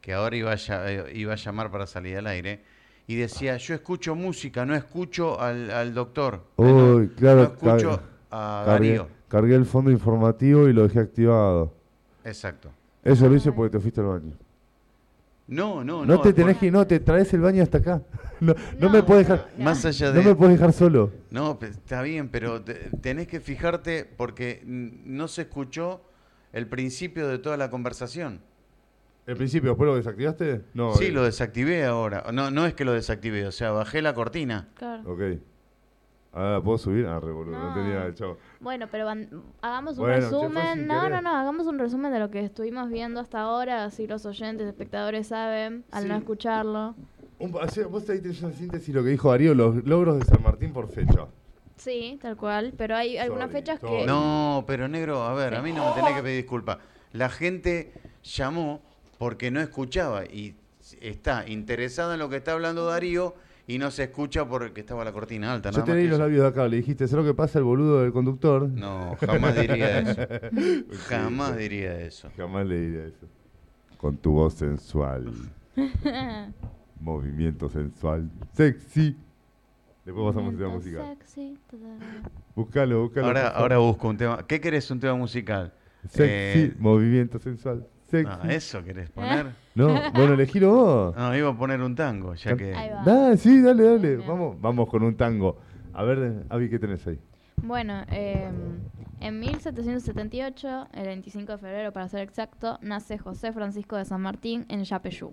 que 0.00 0.12
ahora 0.14 0.34
iba 0.36 0.52
a, 0.52 0.56
eh, 0.90 1.12
iba 1.14 1.34
a 1.34 1.36
llamar 1.36 1.70
para 1.70 1.86
salir 1.86 2.16
al 2.16 2.26
aire, 2.26 2.62
y 3.08 3.16
decía, 3.16 3.56
yo 3.56 3.74
escucho 3.74 4.14
música, 4.14 4.64
no 4.66 4.74
escucho 4.74 5.40
al, 5.40 5.70
al 5.70 5.94
doctor. 5.94 6.44
Eh, 6.58 6.62
no- 6.62 6.96
Uy, 6.96 7.08
claro. 7.08 7.38
No 7.38 7.44
escucho 7.44 8.00
a 8.30 8.62
cargué, 8.66 8.88
Darío. 8.90 9.08
cargué 9.28 9.54
el 9.54 9.64
fondo 9.64 9.90
informativo 9.90 10.68
y 10.68 10.74
lo 10.74 10.82
dejé 10.86 11.00
activado. 11.00 11.72
Exacto. 12.22 12.70
Eso 13.02 13.26
lo 13.26 13.34
hice 13.34 13.50
porque 13.50 13.70
te 13.76 13.80
fuiste 13.80 14.02
al 14.02 14.06
baño. 14.08 14.32
No, 15.46 15.82
no, 15.82 16.04
No, 16.04 16.16
no. 16.16 16.20
te 16.20 16.34
tenés 16.34 16.58
que 16.58 16.66
ir, 16.66 16.72
no, 16.74 16.86
te 16.86 17.00
traes 17.00 17.32
el 17.32 17.40
baño 17.40 17.62
hasta 17.62 17.78
acá. 17.78 18.02
No, 18.40 18.52
no 18.78 18.88
No, 18.88 18.90
me 18.90 19.02
puedes 19.02 19.26
dejar, 19.26 19.48
Más 19.58 19.82
allá 19.86 20.12
no 20.12 20.22
me 20.22 20.34
puedes 20.34 20.58
dejar 20.58 20.74
solo. 20.74 21.10
No, 21.30 21.58
pe- 21.58 21.68
está 21.68 22.02
bien, 22.02 22.28
pero 22.28 22.60
te- 22.60 22.90
tenés 23.00 23.26
que 23.26 23.40
fijarte 23.40 24.04
porque 24.04 24.62
no 24.66 25.26
se 25.28 25.42
escuchó 25.42 26.02
el 26.52 26.66
principio 26.66 27.26
de 27.28 27.38
toda 27.38 27.56
la 27.56 27.70
conversación. 27.70 28.40
El 29.28 29.36
principio, 29.36 29.70
después 29.70 29.86
lo 29.86 29.94
desactivaste? 29.96 30.62
No. 30.74 30.94
Sí, 30.94 31.06
eh, 31.06 31.12
lo 31.12 31.22
desactivé 31.22 31.84
ahora. 31.84 32.24
No, 32.32 32.50
no 32.50 32.64
es 32.66 32.72
que 32.74 32.84
lo 32.84 32.92
desactivé, 32.92 33.46
o 33.46 33.52
sea, 33.52 33.70
bajé 33.72 34.00
la 34.02 34.14
cortina. 34.14 34.68
Claro. 34.74 35.02
Ok. 35.12 35.20
Ahora 36.32 36.52
la 36.52 36.60
puedo 36.62 36.78
subir. 36.78 37.06
Ah, 37.06 37.20
re 37.20 37.30
boludo, 37.32 37.58
no, 37.58 37.68
No. 37.68 37.74
tenía 37.74 38.14
chavo. 38.14 38.38
Bueno, 38.60 38.86
pero 38.90 39.04
van- 39.06 39.28
hagamos 39.60 39.98
un 39.98 40.04
Bueno, 40.06 40.16
resumen. 40.16 40.86
No, 40.86 41.00
querer. 41.02 41.10
no, 41.12 41.20
no, 41.22 41.36
hagamos 41.36 41.66
un 41.66 41.78
resumen 41.78 42.12
de 42.12 42.18
lo 42.20 42.30
que 42.30 42.40
estuvimos 42.40 42.88
viendo 42.90 43.20
hasta 43.20 43.40
ahora, 43.40 43.84
así 43.84 44.06
los 44.06 44.24
oyentes, 44.26 44.66
espectadores 44.66 45.26
saben, 45.28 45.84
al 45.90 46.08
no 46.08 46.16
escucharlo. 46.16 46.94
Un, 47.38 47.54
así, 47.60 47.82
vos 47.82 48.08
ahí 48.10 48.20
tenés 48.20 48.42
una 48.42 48.52
síntesis 48.52 48.94
lo 48.94 49.02
que 49.02 49.10
dijo 49.10 49.30
Darío, 49.30 49.54
los 49.54 49.84
logros 49.84 50.18
de 50.18 50.24
San 50.24 50.42
Martín 50.42 50.72
por 50.72 50.88
fecha. 50.88 51.26
Sí, 51.76 52.18
tal 52.20 52.36
cual, 52.36 52.72
pero 52.76 52.96
hay 52.96 53.16
algunas 53.18 53.48
Sorry, 53.50 53.60
fechas 53.60 53.80
sorry. 53.80 53.98
que... 54.00 54.06
No, 54.06 54.64
pero 54.66 54.88
negro, 54.88 55.22
a 55.22 55.34
ver, 55.34 55.50
Sí. 55.50 55.56
a 55.56 55.62
mí 55.62 55.72
no 55.72 55.88
me 55.90 55.94
tenés 56.00 56.16
que 56.16 56.22
pedir 56.22 56.36
disculpas. 56.42 56.78
La 57.12 57.28
gente 57.28 57.92
llamó 58.24 58.80
porque 59.18 59.50
no 59.50 59.60
escuchaba 59.60 60.24
y 60.24 60.54
está 61.00 61.46
interesada 61.48 62.14
en 62.14 62.20
lo 62.20 62.28
que 62.28 62.36
está 62.36 62.52
hablando 62.52 62.86
Darío 62.86 63.34
y 63.66 63.78
no 63.78 63.90
se 63.90 64.04
escucha 64.04 64.46
porque 64.48 64.80
estaba 64.80 65.04
la 65.04 65.12
cortina 65.12 65.52
alta. 65.52 65.70
Yo 65.70 65.84
te 65.84 65.94
leí 65.94 66.06
los 66.06 66.18
labios 66.18 66.40
de 66.42 66.48
acá, 66.48 66.66
le 66.68 66.78
dijiste, 66.78 67.06
¿sabes 67.06 67.26
lo 67.26 67.30
que 67.32 67.36
pasa 67.36 67.58
el 67.58 67.64
boludo 67.64 68.00
del 68.02 68.12
conductor? 68.12 68.66
No, 68.68 69.14
jamás 69.20 69.54
diría 69.60 69.98
eso. 69.98 70.22
Jamás 71.08 71.56
diría 71.56 72.00
eso. 72.00 72.30
Jamás 72.36 72.66
le 72.66 72.80
diría 72.80 73.06
eso. 73.06 73.26
Con 73.98 74.16
tu 74.16 74.32
voz 74.32 74.54
sensual. 74.54 75.30
Movimiento 77.00 77.68
sensual. 77.68 78.30
Sexy. 78.54 79.16
Después 80.04 80.26
pasamos 80.26 80.52
un 80.54 80.58
tema 80.58 80.74
musical. 80.74 81.16
sexy. 81.26 81.58
Buscalo, 82.56 83.02
buscalo. 83.02 83.26
Ahora, 83.26 83.48
ahora 83.48 83.78
busco 83.78 84.08
un 84.08 84.16
tema. 84.16 84.46
¿Qué 84.46 84.60
querés 84.60 84.90
un 84.90 84.98
tema 85.00 85.14
musical? 85.14 85.74
Sexy, 86.08 86.60
Eh, 86.60 86.74
movimiento 86.78 87.38
sensual. 87.38 87.86
Sexy. 88.10 88.32
ah, 88.42 88.52
¿Eso 88.52 88.82
querés 88.84 89.10
poner? 89.10 89.46
No, 89.74 89.86
bueno, 90.12 90.34
elegilo 90.34 90.70
vos. 90.72 91.16
No, 91.16 91.36
iba 91.36 91.50
a 91.50 91.56
poner 91.56 91.80
un 91.82 91.94
tango, 91.94 92.34
ya 92.34 92.56
que... 92.56 92.74
Ahí 92.74 92.90
va. 92.90 93.02
Da, 93.04 93.36
sí, 93.36 93.60
dale, 93.62 93.84
dale. 93.84 94.16
Vamos, 94.16 94.60
vamos 94.60 94.88
con 94.88 95.04
un 95.04 95.14
tango. 95.16 95.56
A 95.92 96.02
ver, 96.02 96.42
Avi, 96.48 96.68
¿qué 96.68 96.78
tenés 96.80 97.06
ahí? 97.06 97.18
Bueno, 97.62 98.02
eh, 98.10 98.48
en 99.20 99.38
1778, 99.40 100.88
el 100.94 101.06
25 101.06 101.52
de 101.52 101.58
febrero 101.58 101.92
para 101.92 102.08
ser 102.08 102.22
exacto, 102.22 102.78
nace 102.82 103.18
José 103.18 103.52
Francisco 103.52 103.96
de 103.96 104.04
San 104.04 104.20
Martín 104.20 104.64
en 104.68 104.82
Yapeyú. 104.84 105.30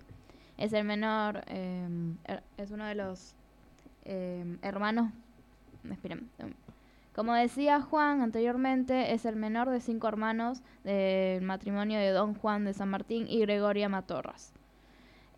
Es 0.58 0.72
el 0.72 0.84
menor, 0.84 1.42
eh, 1.48 1.88
her- 2.26 2.42
es 2.56 2.70
uno 2.70 2.84
de 2.86 2.94
los 2.94 3.34
eh, 4.04 4.58
hermanos. 4.62 5.10
Esperen. 5.90 6.28
Como 7.16 7.32
decía 7.32 7.80
Juan 7.80 8.20
anteriormente, 8.20 9.14
es 9.14 9.24
el 9.24 9.36
menor 9.36 9.70
de 9.70 9.80
cinco 9.80 10.06
hermanos 10.06 10.60
del 10.84 11.40
matrimonio 11.40 11.98
de 11.98 12.10
Don 12.10 12.34
Juan 12.34 12.66
de 12.66 12.74
San 12.74 12.90
Martín 12.90 13.26
y 13.26 13.40
Gregoria 13.40 13.88
Matorras. 13.88 14.52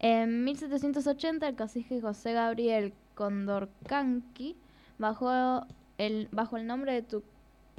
En 0.00 0.42
1780, 0.42 1.46
el 1.46 1.54
cacique 1.54 2.00
José 2.00 2.32
Gabriel 2.32 2.94
Condorcanqui, 3.14 4.56
bajo 4.98 5.64
el, 5.98 6.28
bajo 6.32 6.56
el 6.56 6.66
nombre 6.66 6.94
de 6.94 7.02
Tu- 7.02 7.22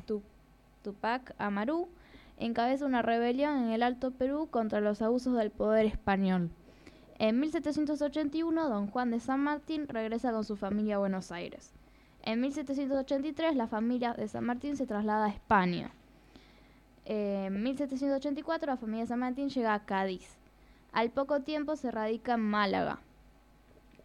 Tu- 0.06 0.24
Tupac 0.82 1.36
Amaru, 1.38 1.90
encabeza 2.38 2.86
una 2.86 3.02
rebelión 3.02 3.58
en 3.66 3.72
el 3.72 3.84
Alto 3.84 4.12
Perú 4.12 4.48
contra 4.50 4.80
los 4.80 5.02
abusos 5.02 5.36
del 5.36 5.52
poder 5.52 5.86
español. 5.86 6.50
En 7.18 7.38
1781, 7.42 8.70
don 8.70 8.88
Juan 8.88 9.12
de 9.12 9.20
San 9.20 9.42
Martín 9.42 9.90
regresa 9.90 10.32
con 10.32 10.46
su 10.46 10.56
familia 10.56 10.96
a 10.96 11.00
Buenos 11.00 11.34
Aires. 11.34 11.74
En 12.30 12.42
1783, 12.42 13.56
la 13.56 13.66
familia 13.66 14.14
de 14.14 14.28
San 14.28 14.46
Martín 14.46 14.78
se 14.78 14.86
traslada 14.86 15.26
a 15.26 15.30
España. 15.30 15.90
En 17.06 17.64
1784, 17.64 18.68
la 18.68 18.78
familia 18.78 19.02
de 19.02 19.08
San 19.08 19.18
Martín 19.18 19.50
llega 19.50 19.74
a 19.74 19.84
Cádiz. 19.84 20.30
Al 20.92 21.10
poco 21.10 21.40
tiempo 21.40 21.76
se 21.76 21.90
radica 21.90 22.36
en 22.36 22.42
Málaga. 22.42 23.00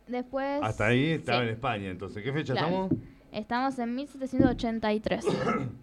Después... 0.06 0.58
Hasta 0.62 0.86
ahí 0.86 1.10
estaba 1.10 1.40
Sí. 1.40 1.44
en 1.48 1.50
España, 1.50 1.90
entonces. 1.90 2.24
¿Qué 2.24 2.32
fecha 2.32 2.54
Claro. 2.54 2.88
estamos? 2.88 2.92
Estamos 3.34 3.76
en 3.80 3.96
1783. 3.96 5.24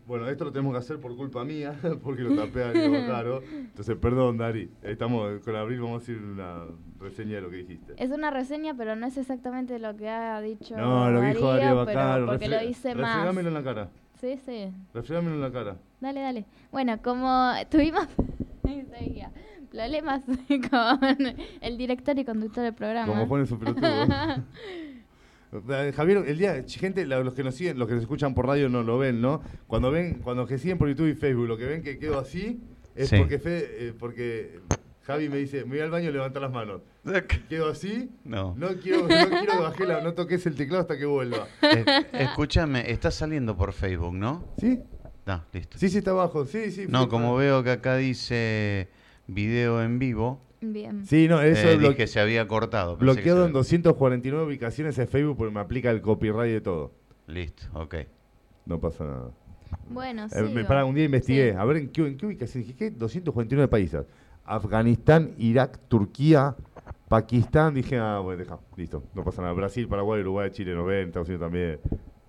Bueno, 0.08 0.28
esto 0.28 0.43
lo 0.43 0.52
tenemos 0.52 0.74
que 0.74 0.80
hacer 0.80 0.99
por 0.99 1.16
culpa 1.16 1.45
mía, 1.45 1.74
porque 2.04 2.22
lo 2.22 2.36
tapé 2.36 2.64
a 2.64 2.72
Diego 2.74 2.95
Caro. 3.08 3.41
Entonces, 3.49 3.95
perdón, 3.95 4.38
Dari. 4.38 4.70
Estamos 4.84 5.39
con 5.39 5.56
Abril, 5.56 5.80
vamos 5.80 6.02
a 6.02 6.04
hacer 6.04 6.18
una 6.18 6.66
reseña 6.99 7.36
de 7.36 7.41
lo 7.41 7.49
que 7.49 7.58
dijiste. 7.58 7.93
es 7.95 8.12
una 8.12 8.30
reseña, 8.30 8.74
pero 8.74 8.95
no 8.97 9.08
es 9.08 9.18
exactamente 9.18 9.80
lo 9.80 9.95
que 9.95 10.10
ha 10.10 10.41
dicho 10.41 10.76
No, 10.76 11.10
lo 11.10 11.22
dijo 11.22 11.47
Darío, 11.47 11.68
Darío 11.68 11.86
pero 11.86 11.99
Caro. 11.99 12.26
porque 12.26 12.49
lo 12.49 12.60
dice 12.60 12.93
más. 12.95 13.16
Refregámelo 13.16 13.47
en 13.49 13.54
la 13.54 13.64
cara. 13.64 13.89
Sí, 14.20 14.38
sí. 14.45 14.70
Refregámelo 14.93 15.36
en 15.36 15.41
la 15.41 15.52
cara. 15.52 15.78
Dale, 16.02 16.20
dale. 16.20 16.45
Bueno, 16.72 17.02
como 17.02 17.54
tuvimos 17.70 18.06
problemas 19.72 20.24
con 20.70 21.36
el 21.62 21.78
director 21.78 22.18
y 22.20 22.26
conductor 22.26 22.64
del 22.64 22.74
programa. 22.74 23.08
Como 23.08 23.28
Juan 23.28 23.43
es 23.43 23.52
un 23.52 23.60
pelotudo. 23.60 23.88
Eh, 25.70 25.91
Javier, 25.95 26.24
el 26.28 26.38
día, 26.38 26.64
gente, 26.68 27.06
la- 27.06 27.20
los 27.22 27.34
que 27.34 27.43
nos 27.43 27.56
siguen, 27.56 27.78
los 27.78 27.88
que 27.88 27.93
nos 27.95 28.04
escuchan 28.04 28.34
por 28.34 28.47
radio 28.47 28.70
no 28.70 28.84
lo 28.84 28.97
ven, 28.97 29.22
¿no? 29.22 29.41
Cuando 29.68 29.91
ven, 29.91 30.20
cuando 30.24 30.45
que 30.47 30.58
siguen 30.58 30.78
por 30.78 30.88
YouTube 30.88 31.10
y 31.10 31.16
Facebook, 31.16 31.47
lo 31.47 31.58
que 31.58 31.66
ven 31.66 31.84
que 31.84 31.97
quedo 31.99 32.20
así, 32.20 32.62
es 32.95 33.10
Sí. 33.10 33.18
porque 33.18 33.38
Fe- 33.39 33.88
eh, 33.89 33.93
porque 33.97 34.60
Javi 35.04 35.28
me 35.30 35.38
dice, 35.38 35.64
me 35.66 35.72
voy 35.72 35.80
al 35.80 35.89
baño 35.91 36.10
y 36.10 36.14
levanta 36.14 36.39
las 36.39 36.52
manos. 36.52 36.82
Quedo 37.49 37.70
así, 37.70 38.12
No. 38.24 38.54
no 38.58 38.70
quiero, 38.82 39.02
no 39.02 39.08
quiero 39.08 39.30
que 39.52 39.58
baje 39.60 39.86
la, 39.86 40.02
no 40.02 40.14
toques 40.14 40.45
el 40.45 40.56
teclado 40.56 40.82
hasta 40.82 40.97
que 40.97 41.06
vuelva. 41.06 41.47
Eh, 41.64 41.84
escúchame, 42.14 42.89
está 42.91 43.12
saliendo 43.12 43.58
por 43.58 43.74
Facebook, 43.74 44.14
¿no? 44.14 44.45
¿Sí? 44.60 44.80
No, 45.26 45.43
listo. 45.52 45.78
Sí, 45.78 45.89
sí, 45.89 45.97
está 45.99 46.12
abajo, 46.12 46.45
sí, 46.45 46.72
sí. 46.72 46.86
No, 46.88 47.10
como 47.10 47.36
veo 47.36 47.64
que 47.64 47.72
acá 47.72 47.95
dice 47.97 48.88
video 49.34 49.82
en 49.82 50.00
vivo, 50.00 50.42
Bien. 50.62 51.06
Sí, 51.08 51.28
no, 51.28 51.42
eso 51.42 51.68
eh, 51.68 51.74
es 51.74 51.80
dije 51.80 52.06
se 52.06 52.20
había 52.20 52.48
cortado. 52.48 52.96
pensé 52.98 53.16
que 53.16 53.22
bloqueado 53.22 53.48
en 53.48 53.54
249 53.54 54.46
ubicaciones 54.46 54.98
en 55.00 55.08
Facebook 55.08 55.38
porque 55.38 55.54
me 55.54 55.60
aplica 55.60 55.90
el 55.90 56.02
copyright 56.02 56.54
de 56.54 56.62
todo. 56.62 56.92
Listo, 57.26 57.64
ok. 57.74 57.96
No 58.68 58.80
pasa 58.80 59.06
nada. 59.06 59.32
Bueno, 59.90 60.30
sí. 60.30 60.38
Eh, 60.38 60.44
me 60.54 60.64
para, 60.64 60.86
un 60.86 60.94
día 60.94 61.06
investigué, 61.06 61.56
a 61.56 61.66
ver 61.66 61.78
en 61.78 61.90
qué, 61.90 62.06
en 62.06 62.16
qué 62.16 62.26
ubicación. 62.28 62.64
Dije, 62.64 62.76
¿qué? 62.76 62.92
249 62.92 63.68
países. 63.68 64.06
Afganistán, 64.46 65.34
Irak, 65.40 65.80
Turquía, 65.88 66.56
Pakistán. 67.08 67.74
Dije, 67.74 67.98
ah, 67.98 68.20
bueno, 68.20 68.44
deja, 68.44 68.60
listo, 68.76 69.04
no 69.16 69.24
pasa 69.24 69.42
nada. 69.42 69.54
Brasil, 69.54 69.88
Paraguay, 69.88 70.22
Uruguay, 70.22 70.52
Chile, 70.52 70.76
90, 70.76 71.08
Estados 71.08 71.28
Unidos 71.28 71.46
también. 71.46 71.80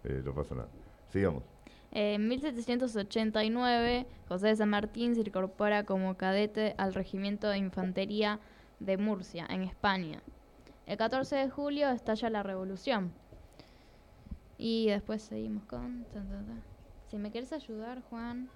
Eh, 0.05 0.23
no 0.25 0.35
pasa 0.35 0.55
nada. 0.55 0.69
Sigamos. 1.11 1.52
En 1.95 2.27
1789, 2.29 4.07
José 4.29 4.47
de 4.49 4.57
San 4.57 4.71
Martín 4.71 5.15
se 5.15 5.21
incorpora 5.21 5.85
como 5.85 6.17
cadete 6.17 6.75
al 6.79 6.95
Regimiento 6.95 7.49
de 7.49 7.59
Infantería 7.59 8.41
de 8.81 8.97
Murcia, 8.97 9.47
en 9.51 9.63
España. 9.63 10.23
El 10.87 10.97
14 10.97 11.37
de 11.37 11.51
julio 11.51 11.91
estalla 11.91 12.31
la 12.31 12.43
revolución. 12.43 13.13
Y 14.59 14.87
después 14.89 15.23
seguimos 15.23 15.65
con... 15.65 16.07
Si 17.09 17.19
me 17.19 17.31
quieres 17.31 17.53
ayudar, 17.53 18.01
Juan. 18.09 18.49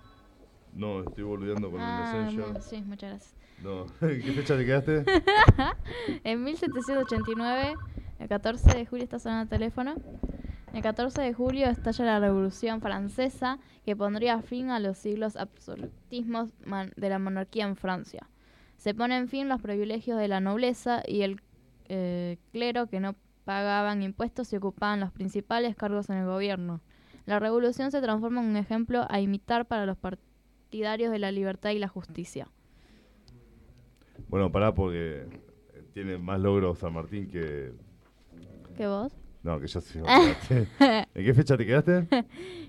No, 0.73 1.01
estoy 1.03 1.25
boludeando 1.25 1.71
con 1.71 1.81
Ah, 1.81 2.27
el 2.29 2.37
Messenger. 2.37 2.63
sí, 2.63 2.83
muchas 2.83 3.11
gracias. 3.11 3.35
No. 3.63 3.87
¿En 4.01 4.23
qué 4.23 4.33
fecha 4.33 4.57
te 4.57 4.65
quedaste? 4.65 5.05
En 6.25 6.43
1789, 6.43 7.75
el 8.19 8.29
14 8.29 8.77
de 8.79 8.87
julio 8.87 9.05
está 9.05 9.19
sonando 9.19 9.43
el 9.45 9.49
teléfono. 9.49 9.95
El 10.77 10.83
14 10.83 11.23
de 11.23 11.33
julio 11.33 11.69
estalla 11.69 12.05
la 12.05 12.21
Revolución 12.21 12.83
Francesa 12.83 13.59
que 13.87 13.97
pondría 13.97 14.43
fin 14.43 14.69
a 14.69 14.79
los 14.79 14.99
siglos 14.99 15.35
absolutismos 15.35 16.51
de 16.97 17.09
la 17.09 17.19
monarquía 17.19 17.65
en 17.65 17.77
Francia. 17.77 18.29
Se 18.77 18.93
ponen 18.93 19.29
fin 19.29 19.49
los 19.49 19.63
privilegios 19.63 20.19
de 20.19 20.29
la 20.29 20.41
nobleza 20.41 21.03
y 21.07 21.23
el 21.23 21.41
eh, 21.89 22.37
clero 22.53 22.89
que 22.89 23.01
no 23.01 23.15
pagaban 23.47 24.03
impuestos 24.03 24.53
y 24.53 24.57
ocupaban 24.57 25.01
los 25.01 25.13
principales 25.13 25.75
cargos 25.77 26.11
en 26.11 26.19
el 26.19 26.27
gobierno. 26.27 26.83
La 27.25 27.39
revolución 27.39 27.91
se 27.91 28.03
transforma 28.03 28.43
en 28.43 28.49
un 28.49 28.57
ejemplo 28.59 29.07
a 29.09 29.19
imitar 29.19 29.65
para 29.65 29.87
los 29.87 29.97
partidarios 29.97 31.11
de 31.11 31.19
la 31.19 31.33
libertad 31.33 31.71
y 31.71 31.79
la 31.79 31.89
justicia. 31.89 32.49
Bueno, 34.29 34.53
pará 34.53 34.75
porque 34.75 35.27
tiene 35.95 36.19
más 36.19 36.39
logros 36.39 36.81
San 36.81 36.93
Martín 36.93 37.31
que... 37.31 37.73
¿Qué 38.77 38.87
vos? 38.87 39.26
No, 39.47 39.61
que 39.61 39.69
yo 39.69 39.81
sí. 39.81 40.01
¿En 40.81 41.25
qué 41.25 41.33
fecha 41.33 41.57
te 41.57 41.65
quedaste? 41.65 42.09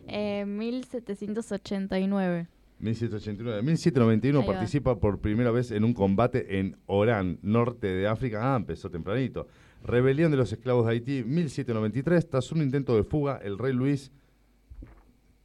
Eh, 0.07 0.45
1789. 0.45 2.47
1789. 2.79 3.59
En 3.59 3.65
1791 3.65 4.39
Ahí 4.39 4.45
va. 4.47 4.53
participa 4.53 4.99
por 4.99 5.19
primera 5.19 5.49
vez 5.49 5.71
en 5.71 5.83
un 5.83 5.95
combate 5.95 6.59
en 6.59 6.77
Orán, 6.85 7.39
norte 7.41 7.87
de 7.87 8.07
África. 8.07 8.53
Ah, 8.53 8.57
empezó 8.57 8.91
tempranito. 8.91 9.47
Rebelión 9.83 10.29
de 10.29 10.37
los 10.37 10.53
esclavos 10.53 10.85
de 10.85 10.91
Haití, 10.91 11.23
1793. 11.23 12.29
Tras 12.29 12.51
un 12.51 12.61
intento 12.61 12.95
de 12.95 13.03
fuga, 13.03 13.39
el 13.43 13.57
rey 13.57 13.73
Luis 13.73 14.11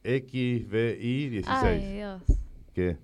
XVI 0.03 1.29
16. 1.29 1.45
Ay, 1.47 1.93
Dios. 1.93 2.21
¿Qué? 2.75 2.97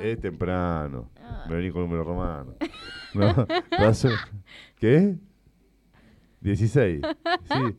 Es 0.00 0.20
temprano. 0.20 1.10
Ah. 1.20 1.46
Me 1.48 1.56
vení 1.56 1.72
con 1.72 1.82
número 1.82 2.04
romano. 2.04 2.54
No, 3.14 3.46
¿Qué? 4.76 5.16
16. 6.44 7.00
Sí. 7.44 7.76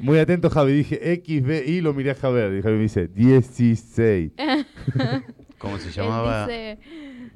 Muy 0.00 0.18
atento, 0.18 0.50
Javi. 0.50 0.72
Dije 0.72 1.22
XVI, 1.24 1.80
lo 1.82 1.94
miré 1.94 2.10
a 2.12 2.14
Javier. 2.14 2.52
Y 2.54 2.62
Javi 2.62 2.76
me 2.76 2.82
dice 2.82 3.06
16. 3.08 4.32
¿Cómo 5.58 5.78
se 5.78 5.90
llamaba 5.90 6.46
dice- 6.46 6.78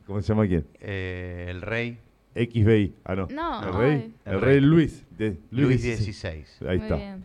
¿Cómo 0.06 0.22
se 0.22 0.28
llama 0.28 0.46
quién? 0.46 0.66
eh, 0.80 1.46
el 1.50 1.60
rey? 1.62 1.98
XVI. 2.34 2.94
Ah, 3.04 3.14
no. 3.14 3.28
No, 3.30 3.62
El 3.68 3.74
rey. 3.74 3.90
ay. 3.92 4.14
El 4.24 4.32
El 4.34 4.40
rey 4.40 4.58
rey. 4.58 4.60
Luis. 4.68 5.04
de- 5.16 5.38
Luis 5.50 5.80
XVI. 5.82 6.44
Ahí 6.66 6.78
Muy 6.78 6.86
está. 6.86 6.96
bien. 6.96 7.24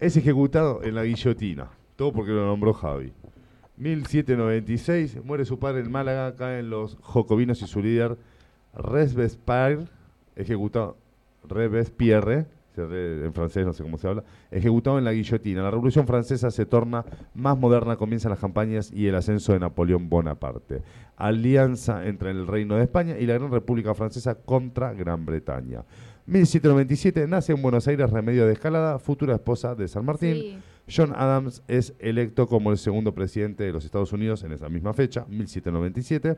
Es 0.00 0.16
ejecutado 0.16 0.82
en 0.82 0.94
la 0.94 1.04
guillotina. 1.04 1.68
Todo 1.96 2.12
porque 2.12 2.30
lo 2.30 2.46
nombró 2.46 2.72
Javi. 2.72 3.12
1796. 3.76 5.18
Muere 5.24 5.44
su 5.44 5.58
padre 5.58 5.80
en 5.80 5.90
Málaga. 5.90 6.36
Caen 6.36 6.70
los 6.70 6.96
jocobinos 7.00 7.60
y 7.62 7.66
su 7.66 7.82
líder, 7.82 8.16
Robespierre. 8.74 9.84
Ejecutado. 10.36 10.96
Robespierre. 11.48 12.46
En 12.82 13.32
francés 13.32 13.64
no 13.64 13.72
sé 13.72 13.82
cómo 13.82 13.98
se 13.98 14.08
habla. 14.08 14.24
Ejecutado 14.50 14.98
en 14.98 15.04
la 15.04 15.12
guillotina. 15.12 15.62
La 15.62 15.70
revolución 15.70 16.06
francesa 16.06 16.50
se 16.50 16.66
torna 16.66 17.04
más 17.34 17.58
moderna. 17.58 17.96
Comienzan 17.96 18.30
las 18.30 18.38
campañas 18.38 18.92
y 18.92 19.06
el 19.06 19.14
ascenso 19.14 19.52
de 19.52 19.60
Napoleón 19.60 20.08
Bonaparte. 20.08 20.82
Alianza 21.16 22.06
entre 22.06 22.30
el 22.30 22.46
Reino 22.46 22.76
de 22.76 22.82
España 22.82 23.18
y 23.18 23.26
la 23.26 23.34
Gran 23.34 23.50
República 23.50 23.94
Francesa 23.94 24.34
contra 24.34 24.92
Gran 24.92 25.24
Bretaña. 25.24 25.84
1797 26.26 27.26
nace 27.28 27.52
en 27.52 27.62
Buenos 27.62 27.86
Aires 27.86 28.10
Remedio 28.10 28.46
de 28.46 28.52
Escalada, 28.54 28.98
futura 28.98 29.34
esposa 29.34 29.74
de 29.74 29.86
San 29.86 30.04
Martín. 30.04 30.34
Sí. 30.34 30.58
John 30.88 31.12
Adams 31.16 31.62
es 31.66 31.94
electo 31.98 32.46
como 32.46 32.70
el 32.70 32.78
segundo 32.78 33.12
presidente 33.12 33.64
de 33.64 33.72
los 33.72 33.84
Estados 33.84 34.12
Unidos 34.12 34.44
en 34.44 34.52
esa 34.52 34.68
misma 34.68 34.92
fecha, 34.92 35.24
1797. 35.28 36.36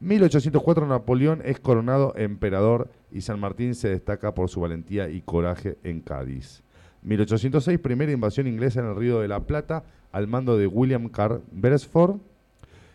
1804 0.00 0.86
Napoleón 0.86 1.42
es 1.44 1.60
coronado 1.60 2.14
emperador 2.16 2.90
y 3.12 3.20
San 3.20 3.38
Martín 3.38 3.74
se 3.74 3.90
destaca 3.90 4.34
por 4.34 4.48
su 4.48 4.60
valentía 4.60 5.10
y 5.10 5.20
coraje 5.20 5.76
en 5.84 6.00
Cádiz. 6.00 6.62
1806, 7.02 7.78
primera 7.78 8.10
invasión 8.10 8.46
inglesa 8.46 8.80
en 8.80 8.86
el 8.86 8.96
Río 8.96 9.20
de 9.20 9.28
la 9.28 9.40
Plata 9.40 9.84
al 10.10 10.26
mando 10.26 10.56
de 10.56 10.66
William 10.66 11.08
Carr 11.08 11.42
Beresford. 11.52 12.16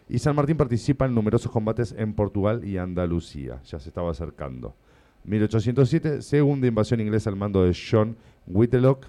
Y 0.10 0.20
San 0.20 0.36
Martín 0.36 0.58
participa 0.58 1.06
en 1.06 1.16
numerosos 1.16 1.52
combates 1.52 1.94
en 1.98 2.14
Portugal 2.14 2.64
y 2.64 2.78
Andalucía. 2.78 3.62
Ya 3.66 3.80
se 3.80 3.90
estaba 3.90 4.12
acercando. 4.12 4.76
1807, 5.26 6.22
segunda 6.22 6.68
invasión 6.68 7.02
inglesa 7.02 7.30
al 7.30 7.36
mando 7.36 7.64
de 7.64 7.76
John 7.76 8.16
Whitlock. 8.48 9.06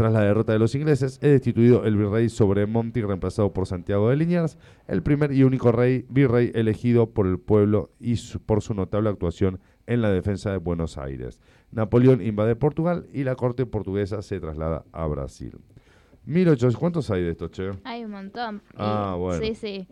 Tras 0.00 0.14
la 0.14 0.22
derrota 0.22 0.54
de 0.54 0.58
los 0.58 0.74
ingleses, 0.74 1.18
es 1.20 1.30
destituido 1.30 1.84
el 1.84 1.94
virrey 1.94 2.30
Sobremonte 2.30 3.00
y 3.00 3.02
reemplazado 3.02 3.52
por 3.52 3.66
Santiago 3.66 4.08
de 4.08 4.16
Liniers, 4.16 4.56
el 4.88 5.02
primer 5.02 5.30
y 5.30 5.42
único 5.44 5.72
rey 5.72 6.06
virrey 6.08 6.50
elegido 6.54 7.10
por 7.10 7.26
el 7.26 7.38
pueblo 7.38 7.90
y 8.00 8.16
su- 8.16 8.40
por 8.40 8.62
su 8.62 8.72
notable 8.72 9.10
actuación 9.10 9.60
en 9.86 10.00
la 10.00 10.08
defensa 10.10 10.52
de 10.52 10.56
Buenos 10.56 10.96
Aires. 10.96 11.42
Napoleón 11.70 12.22
invade 12.22 12.56
Portugal 12.56 13.08
y 13.12 13.24
la 13.24 13.34
corte 13.36 13.66
portuguesa 13.66 14.22
se 14.22 14.40
traslada 14.40 14.86
a 14.90 15.06
Brasil. 15.06 15.58
1800, 16.24 16.78
¿cuántos 16.78 17.10
hay 17.10 17.22
de 17.22 17.32
esto, 17.32 17.48
che? 17.48 17.70
Hay 17.84 18.02
un 18.02 18.12
montón. 18.12 18.62
Ah, 18.78 19.16
bueno. 19.18 19.44
Sí, 19.44 19.54
sí. 19.54 19.86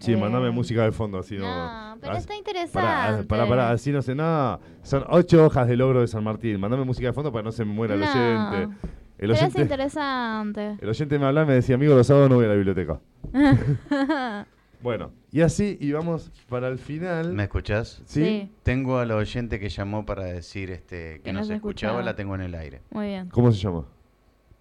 Sí, 0.00 0.14
Eh, 0.14 0.16
mandame 0.16 0.50
música 0.50 0.82
de 0.82 0.90
fondo, 0.90 1.18
así 1.20 1.36
no. 1.38 1.44
No, 1.44 1.96
pero 2.00 2.14
Así- 2.14 2.22
está 2.22 2.32
Pará, 2.32 2.38
interesante. 2.38 3.24
pará, 3.28 3.48
pará, 3.48 3.70
así 3.70 3.92
no 3.92 4.02
sé 4.02 4.16
nada. 4.16 4.58
Son 4.82 5.04
ocho 5.10 5.46
hojas 5.46 5.68
de 5.68 5.76
logro 5.76 6.00
de 6.00 6.08
San 6.08 6.24
Martín. 6.24 6.58
Mandame 6.58 6.82
música 6.82 7.06
de 7.06 7.12
fondo 7.12 7.30
para 7.30 7.42
que 7.42 7.44
no 7.44 7.52
se 7.52 7.64
me 7.64 7.72
muera 7.72 7.94
el 7.94 8.00
No. 8.00 8.06
oyente. 8.10 8.76
El 9.16 9.28
Pero 9.28 9.32
es 9.34 9.40
oyente, 9.42 9.62
interesante. 9.62 10.76
el 10.80 10.88
oyente 10.88 11.18
me 11.18 11.26
hablaba 11.26 11.46
y 11.46 11.48
me 11.48 11.54
decía, 11.54 11.76
amigo, 11.76 11.94
los 11.94 12.06
sábados 12.06 12.30
no 12.30 12.36
voy 12.36 12.44
a 12.46 12.48
la 12.48 12.54
biblioteca. 12.54 13.00
Bueno, 14.82 15.12
y 15.32 15.40
así, 15.40 15.78
y 15.80 15.92
vamos 15.92 16.30
para 16.46 16.68
el 16.68 16.78
final. 16.78 17.32
¿Me 17.32 17.44
escuchás? 17.44 18.02
¿Sí? 18.04 18.52
Tengo 18.64 18.98
a 18.98 19.06
la 19.06 19.16
oyente 19.16 19.58
que 19.58 19.70
llamó 19.70 20.04
para 20.04 20.24
decir 20.24 20.70
este 20.70 21.14
que 21.16 21.22
Que 21.22 21.32
no, 21.32 21.42
se 21.42 21.54
escuchaba, 21.54 21.92
escuchaba. 21.92 22.02
la 22.02 22.14
tengo 22.16 22.34
en 22.34 22.42
el 22.42 22.54
aire. 22.54 22.82
Muy 22.90 23.06
bien. 23.06 23.30
¿Cómo 23.30 23.50
se 23.50 23.58
llama? 23.60 23.86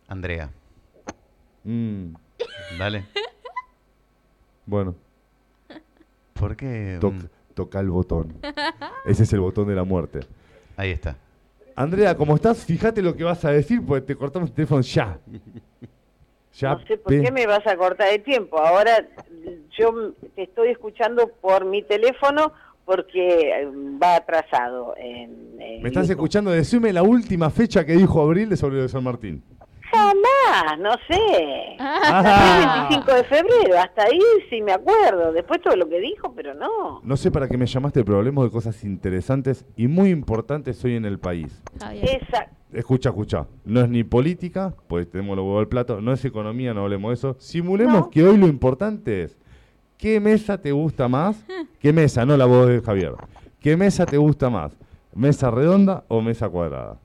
Andrea, 0.07 0.49
Mm, 1.65 2.13
dale. 2.79 3.03
bueno, 4.65 4.95
¿Por 6.33 6.55
qué? 6.55 6.99
toc- 7.01 7.29
toca 7.53 7.81
el 7.81 7.89
botón. 7.89 8.37
Ese 9.05 9.23
es 9.23 9.33
el 9.33 9.41
botón 9.41 9.67
de 9.67 9.75
la 9.75 9.83
muerte. 9.83 10.21
Ahí 10.77 10.91
está. 10.91 11.17
Andrea, 11.75 12.15
¿cómo 12.15 12.35
estás? 12.35 12.65
Fíjate 12.65 13.01
lo 13.01 13.15
que 13.15 13.23
vas 13.23 13.43
a 13.45 13.51
decir, 13.51 13.81
porque 13.85 14.01
te 14.05 14.15
cortamos 14.15 14.49
el 14.49 14.55
teléfono 14.55 14.81
ya. 14.81 15.19
Ya, 16.55 16.75
No 16.75 16.85
sé 16.85 16.97
por 16.99 17.11
qué 17.11 17.31
me 17.31 17.47
vas 17.47 17.65
a 17.65 17.75
cortar 17.75 18.09
el 18.13 18.21
tiempo. 18.21 18.59
Ahora 18.59 19.07
yo 19.75 20.13
te 20.35 20.43
estoy 20.43 20.69
escuchando 20.69 21.27
por 21.41 21.65
mi 21.65 21.81
teléfono 21.81 22.53
porque 22.85 23.49
eh, 23.49 23.67
va 23.99 24.17
atrasado. 24.17 24.93
En, 24.97 25.59
en 25.59 25.81
¿Me 25.81 25.89
estás 25.89 26.03
YouTube. 26.07 26.11
escuchando? 26.11 26.51
Decime 26.51 26.93
la 26.93 27.01
última 27.01 27.49
fecha 27.49 27.83
que 27.83 27.93
dijo 27.93 28.21
Abril 28.21 28.49
de 28.49 28.57
sobre 28.57 28.87
San 28.87 29.03
Martín. 29.03 29.41
Jamás, 29.93 30.79
no 30.79 30.91
sé. 31.07 31.75
Ah. 31.79 32.87
El 32.89 32.89
25 32.89 33.15
de 33.15 33.23
febrero, 33.25 33.79
hasta 33.79 34.03
ahí 34.03 34.19
sí 34.49 34.61
me 34.61 34.71
acuerdo. 34.73 35.31
Después 35.31 35.61
todo 35.61 35.75
lo 35.75 35.87
que 35.87 35.99
dijo, 35.99 36.33
pero 36.35 36.53
no. 36.53 36.99
No 37.03 37.17
sé 37.17 37.31
para 37.31 37.47
qué 37.47 37.57
me 37.57 37.65
llamaste, 37.65 38.03
pero 38.03 38.17
hablemos 38.17 38.43
de 38.45 38.51
cosas 38.51 38.83
interesantes 38.83 39.65
y 39.75 39.87
muy 39.87 40.09
importantes 40.09 40.83
hoy 40.83 40.95
en 40.95 41.05
el 41.05 41.19
país. 41.19 41.61
Javier. 41.79 42.21
Esa, 42.27 42.47
Escucha, 42.71 43.09
escucha. 43.09 43.45
No 43.65 43.81
es 43.81 43.89
ni 43.89 44.03
política, 44.03 44.73
pues 44.87 45.07
tenemos 45.09 45.35
los 45.37 45.45
huevos 45.45 45.59
al 45.59 45.67
plato. 45.67 46.01
No 46.01 46.11
es 46.11 46.25
economía, 46.25 46.73
no 46.73 46.81
hablemos 46.81 47.09
de 47.11 47.13
eso. 47.13 47.35
Simulemos 47.39 47.93
No. 47.93 48.09
que 48.09 48.23
hoy 48.23 48.35
lo 48.37 48.47
importante 48.47 49.23
es 49.23 49.37
¿qué 49.97 50.19
mesa 50.19 50.59
te 50.59 50.71
gusta 50.71 51.07
más? 51.07 51.45
¿Qué 51.79 51.93
mesa? 51.93 52.25
No 52.25 52.35
la 52.35 52.45
voz 52.45 52.67
de 52.67 52.81
Javier. 52.81 53.13
¿Qué 53.59 53.77
mesa 53.77 54.05
te 54.07 54.17
gusta 54.17 54.49
más? 54.49 54.75
¿Mesa 55.13 55.51
redonda 55.51 56.03
o 56.07 56.21
mesa 56.21 56.49
cuadrada? 56.49 56.97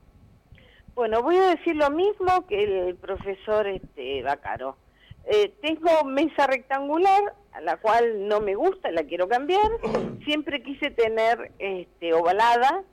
Bueno, 0.99 1.23
voy 1.23 1.37
a 1.37 1.55
decir 1.55 1.77
lo 1.77 1.89
mismo 1.91 2.45
que 2.45 2.61
el 2.89 2.95
profesor 2.97 3.65
este, 3.67 4.21
Bacaro. 4.21 4.75
Eh, 5.23 5.53
tengo 5.61 6.03
mesa 6.03 6.45
rectangular, 6.45 7.35
a 7.53 7.61
la 7.61 7.77
cual 7.77 8.27
no 8.27 8.41
me 8.41 8.53
gusta, 8.55 8.91
la 8.91 9.03
quiero 9.03 9.29
cambiar. 9.29 9.71
Siempre 10.25 10.61
quise 10.61 10.91
tener 10.91 11.53
este, 11.57 12.13
ovalada 12.13 12.83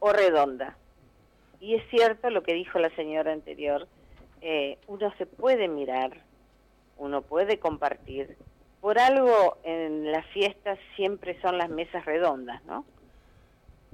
o 0.00 0.12
redonda. 0.12 0.76
Y 1.58 1.76
es 1.76 1.82
cierto 1.88 2.28
lo 2.28 2.42
que 2.42 2.52
dijo 2.52 2.78
la 2.78 2.94
señora 2.94 3.32
anterior. 3.32 3.88
eh, 4.42 4.76
uno 4.86 5.10
se 5.16 5.24
puede 5.24 5.66
mirar, 5.66 6.10
uno 6.98 7.22
puede 7.22 7.58
compartir. 7.58 8.36
Por 8.82 8.98
algo 8.98 9.56
en 9.64 10.12
las 10.12 10.26
fiestas 10.26 10.78
siempre 10.94 11.40
son 11.40 11.56
las 11.56 11.70
mesas 11.70 12.04
redondas, 12.04 12.62
¿no? 12.66 12.84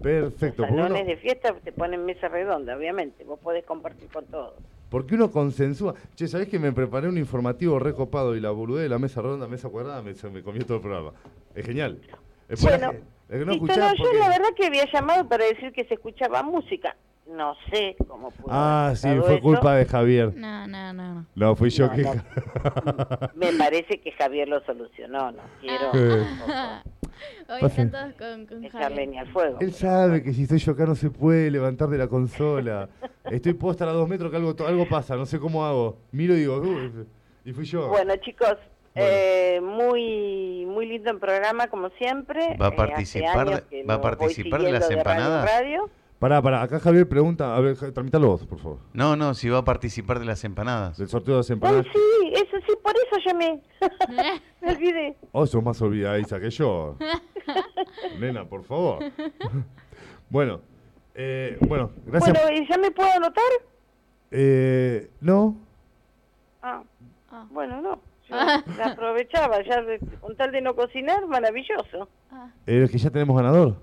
Perfecto. 0.03 0.63
Porque 0.63 0.75
Salones 0.83 1.03
uno, 1.03 1.11
de 1.11 1.17
fiesta 1.17 1.55
te 1.63 1.73
ponen 1.73 2.05
mesa 2.05 2.29
redonda, 2.29 2.77
obviamente. 2.77 3.25
Vos 3.25 3.39
podés 3.41 3.65
compartir 3.65 4.09
con 4.11 4.25
todos. 4.27 4.55
porque 4.91 5.15
uno 5.15 5.31
consensúa. 5.31 5.95
Che, 6.15 6.29
¿sabés 6.29 6.49
que 6.49 6.59
me 6.59 6.73
preparé 6.73 7.09
un 7.09 7.17
informativo 7.19 7.79
recopado 7.79 8.37
y 8.37 8.41
la 8.41 8.51
boludez 8.51 8.83
de 8.85 8.89
la 8.91 8.99
mesa 8.99 9.23
redonda, 9.23 9.47
mesa 9.49 9.69
cuadrada, 9.71 10.03
me, 10.03 10.15
se 10.15 10.29
me 10.29 10.43
comió 10.43 10.65
todo 10.67 10.77
el 10.79 10.83
programa? 10.83 11.13
Es 11.55 11.65
genial. 11.65 11.99
Después, 12.49 12.79
Bueno, 12.79 12.93
no 13.47 13.55
yo 13.55 14.13
la 14.19 14.29
verdad 14.29 14.49
que 14.55 14.67
había 14.67 14.85
llamado 14.93 15.27
para 15.29 15.45
decir 15.47 15.73
que 15.73 15.85
se 15.87 15.95
escuchaba 15.95 16.43
música. 16.43 16.95
No 17.27 17.55
sé 17.71 17.97
cómo 18.09 18.31
pudo 18.33 18.49
Ah, 18.51 18.93
sí, 18.97 19.09
fue 19.21 19.35
eso. 19.35 19.43
culpa 19.43 19.77
de 19.77 19.87
Javier. 19.87 20.35
No, 20.37 20.67
no, 20.67 20.93
no. 20.93 21.25
no. 21.35 21.57
Fui 21.57 21.71
yo 21.71 21.87
No, 21.87 21.93
que... 21.95 22.03
no. 22.03 22.13
Me 23.37 23.53
parece 23.55 24.01
que 24.01 24.13
Javier 24.13 24.49
lo 24.49 24.61
solucionó, 24.65 25.31
no 25.33 25.43
quiero 25.61 25.91
Eh. 25.95 26.27
Hoy 27.49 27.61
Pase. 27.61 27.83
están 27.83 28.13
todos 28.15 28.31
con, 28.37 28.47
con 28.47 28.65
echar 28.65 28.83
Javier. 28.83 28.99
leña 29.09 29.21
al 29.23 29.29
fuego. 29.29 29.59
Él 29.61 29.73
sabe 29.73 30.23
que 30.23 30.33
si 30.33 30.43
estoy 30.43 30.59
yo 30.59 30.73
acá 30.73 30.87
no 30.87 30.95
se 30.95 31.11
puede 31.11 31.51
levantar 31.51 31.89
de 31.89 31.99
la 31.99 32.09
consola. 32.09 32.89
Estoy 33.25 33.55
posta 33.55 33.85
a 33.85 33.93
dos 33.93 34.09
metros 34.09 34.31
que 34.31 34.37
algo, 34.37 34.55
algo 34.67 34.89
pasa, 34.89 35.17
no 35.17 35.27
sé 35.27 35.39
cómo 35.39 35.65
hago. 35.65 35.99
Miro 36.13 36.35
y 36.35 36.41
digo, 36.41 36.57
"Uh", 36.59 37.07
y 37.45 37.53
fui 37.53 37.65
yo. 37.65 37.89
Bueno, 37.89 38.15
chicos, 38.17 38.57
Bueno. 38.95 39.09
eh, 39.11 39.61
muy 39.63 40.67
muy 40.67 40.87
lindo 40.87 41.11
el 41.11 41.19
programa, 41.19 41.69
como 41.69 41.91
siempre. 41.91 42.57
¿Va 42.61 42.67
a 42.67 42.71
Eh, 42.71 42.77
participar 42.77 43.49
de- 43.49 43.63
que 43.69 43.85
va 43.85 43.95
a 43.95 44.01
participar 44.01 44.63
de 44.63 44.73
las 44.73 44.83
radio 44.85 44.99
empanadas? 44.99 45.51
radio. 45.51 45.91
Pará, 46.23 46.41
pará, 46.41 46.62
acá 46.62 46.79
Javier 46.79 47.09
pregunta, 47.09 47.57
a 47.57 47.59
ver, 47.61 47.77
tramitalo 47.93 48.29
vos, 48.29 48.47
por 48.47 48.61
favor. 48.61 48.79
No, 48.93 49.16
no, 49.16 49.35
si 49.35 49.49
va 49.49 49.59
a 49.59 49.64
participar 49.64 50.20
de 50.20 50.25
las 50.25 50.45
empanadas. 50.45 50.97
Del 50.97 51.09
sorteo 51.09 51.35
de 51.35 51.39
las 51.41 51.51
Ay, 51.51 51.55
empanadas. 51.55 51.87
sí, 51.93 52.33
eso 52.33 52.57
sí, 52.64 52.73
por 52.81 52.93
eso 52.95 53.16
llamé. 53.27 53.61
Me 54.62 54.70
olvidé. 54.70 55.16
Oh, 55.33 55.45
sos 55.49 55.64
más 55.64 55.83
olvidadiza 55.83 56.39
que 56.39 56.49
yo. 56.51 56.95
Nena, 58.20 58.45
por 58.45 58.62
favor. 58.62 59.01
bueno, 60.31 60.61
eh, 61.16 61.59
bueno, 61.66 61.91
gracias. 62.07 62.41
Bueno, 62.41 62.57
¿y 62.57 62.68
¿ya 62.68 62.79
me 62.79 62.93
puedo 62.93 63.11
anotar? 63.11 63.43
Eh, 64.31 65.11
no, 65.20 65.57
Ah, 66.62 66.85
Ah. 67.33 67.47
bueno, 67.51 67.81
no. 67.81 67.99
Yo 68.29 68.37
la 68.37 68.93
aprovechaba, 68.93 69.61
ya 69.64 69.83
con 70.20 70.37
tal 70.37 70.53
de 70.53 70.61
no 70.61 70.77
cocinar, 70.77 71.27
maravilloso. 71.27 72.09
Ah, 72.31 72.49
eh, 72.64 72.87
que 72.89 72.99
ya 72.99 73.11
tenemos 73.11 73.37
ganador. 73.37 73.75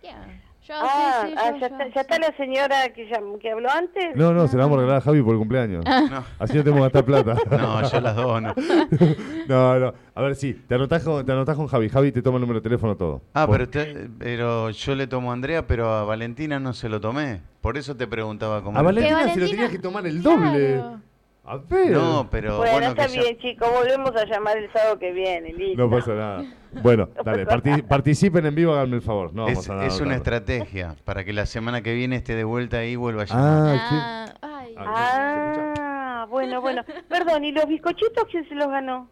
¿quién? 0.00 0.41
Yo, 0.68 0.74
Ah, 0.80 1.22
sí, 1.24 1.30
sí, 1.32 1.34
ah, 1.38 1.50
yo, 1.50 1.56
ya, 1.56 1.58
yo, 1.58 1.66
está, 1.66 1.88
ya 1.92 2.00
está 2.02 2.14
sí. 2.14 2.20
la 2.20 2.36
señora 2.36 2.88
que, 2.94 3.10
llam- 3.10 3.38
que 3.40 3.50
habló 3.50 3.68
antes. 3.68 4.14
No, 4.14 4.32
no, 4.32 4.46
se 4.46 4.56
la 4.56 4.62
vamos 4.62 4.78
a 4.78 4.80
regalar 4.82 4.98
a 5.02 5.04
Javi 5.04 5.20
por 5.20 5.32
el 5.32 5.38
cumpleaños. 5.38 5.84
No, 5.84 6.24
Así 6.38 6.56
no 6.56 6.62
tenemos 6.62 6.88
que 6.88 6.98
gastar 6.98 7.04
plata. 7.04 7.34
no, 7.56 7.90
yo 7.90 8.00
las 8.00 8.14
dono. 8.16 8.54
No, 9.48 9.78
no. 9.78 9.92
A 10.14 10.22
ver, 10.22 10.36
sí, 10.36 10.54
te 10.68 10.76
anotás 10.76 11.02
con, 11.02 11.26
te 11.26 11.32
anotás 11.32 11.56
con 11.56 11.66
Javi. 11.66 11.88
Javi 11.88 12.12
te 12.12 12.22
toma 12.22 12.36
el 12.36 12.42
número 12.42 12.60
de 12.60 12.62
teléfono 12.64 12.96
todo. 12.96 13.22
Ah, 13.34 13.44
Por- 13.46 13.56
pero, 13.58 13.70
te- 13.70 14.08
pero 14.18 14.70
yo 14.70 14.94
le 14.94 15.06
tomo 15.08 15.30
a 15.30 15.34
Andrea, 15.34 15.66
pero 15.66 15.92
a 15.92 16.04
Valentina 16.04 16.60
no 16.60 16.72
se 16.74 16.88
lo 16.88 17.00
tomé. 17.00 17.40
Por 17.60 17.76
eso 17.76 17.96
te 17.96 18.06
preguntaba 18.06 18.62
cómo. 18.62 18.78
A 18.78 18.82
le- 18.82 18.86
Valentina 18.86 19.18
se 19.18 19.24
lo 19.24 19.28
Valentina- 19.30 19.50
tenías 19.50 19.70
que 19.72 19.78
tomar 19.78 20.06
el 20.06 20.22
doble. 20.22 20.74
Claro. 20.76 21.00
A 21.44 21.56
ver. 21.56 21.90
No, 21.90 22.28
pero 22.30 22.58
bueno, 22.58 22.72
bueno, 22.72 22.88
está 22.90 23.06
que 23.08 23.14
ya- 23.14 23.22
bien, 23.22 23.38
chicos, 23.38 23.68
volvemos 23.72 24.14
a 24.14 24.24
llamar 24.26 24.56
el 24.58 24.72
sábado 24.72 24.98
que 24.98 25.10
viene, 25.12 25.52
listo. 25.52 25.82
No 25.82 25.90
pasa 25.90 26.12
nada. 26.14 26.44
Bueno, 26.82 27.08
dale, 27.24 27.44
parti- 27.46 27.82
participen 27.82 28.46
en 28.46 28.54
vivo, 28.54 28.72
háganme 28.74 28.96
el 28.96 29.02
favor. 29.02 29.34
No 29.34 29.44
vamos 29.46 29.58
es, 29.64 29.68
a 29.70 29.74
nada. 29.74 29.86
es 29.88 30.00
una 30.00 30.14
estrategia 30.14 30.94
para 31.04 31.24
que 31.24 31.32
la 31.32 31.46
semana 31.46 31.82
que 31.82 31.94
viene 31.94 32.14
esté 32.16 32.36
de 32.36 32.44
vuelta 32.44 32.78
ahí 32.78 32.92
y 32.92 32.96
vuelva 32.96 33.22
a 33.22 33.24
llamar. 33.26 33.76
Ah, 33.80 34.24
Ah, 34.40 34.58
ay. 34.60 34.74
Ah, 34.78 36.26
bueno, 36.30 36.60
bueno. 36.60 36.84
Perdón, 37.08 37.44
¿y 37.44 37.50
los 37.52 37.66
bizcochitos 37.66 38.24
quién 38.30 38.48
se 38.48 38.54
los 38.54 38.68
ganó? 38.68 39.08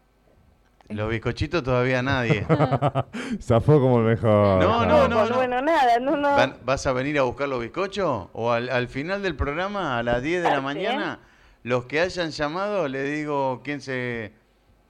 Los 0.87 1.09
bizcochitos 1.09 1.63
todavía 1.63 2.01
nadie. 2.01 2.45
Zafó 3.41 3.79
como 3.79 3.99
el 3.99 4.05
mejor. 4.05 4.61
No, 4.63 4.85
no, 4.85 5.07
no. 5.07 5.19
Bueno, 5.19 5.35
bueno, 5.35 5.61
nada, 5.61 5.99
no, 5.99 6.15
no. 6.17 6.29
¿Vas 6.63 6.87
a 6.87 6.93
venir 6.93 7.17
a 7.19 7.23
buscar 7.23 7.47
los 7.49 7.61
bizcochos? 7.61 8.27
¿O 8.33 8.51
al, 8.51 8.69
al 8.69 8.87
final 8.87 9.21
del 9.21 9.35
programa, 9.35 9.97
a 9.99 10.03
las 10.03 10.21
10 10.21 10.41
de 10.43 10.47
Ah, 10.49 10.55
la 10.55 10.61
mañana, 10.61 11.19
los 11.63 11.85
que 11.85 11.99
hayan 11.99 12.31
llamado, 12.31 12.87
le 12.87 13.03
digo 13.03 13.61
quién 13.63 13.81
se, 13.81 14.31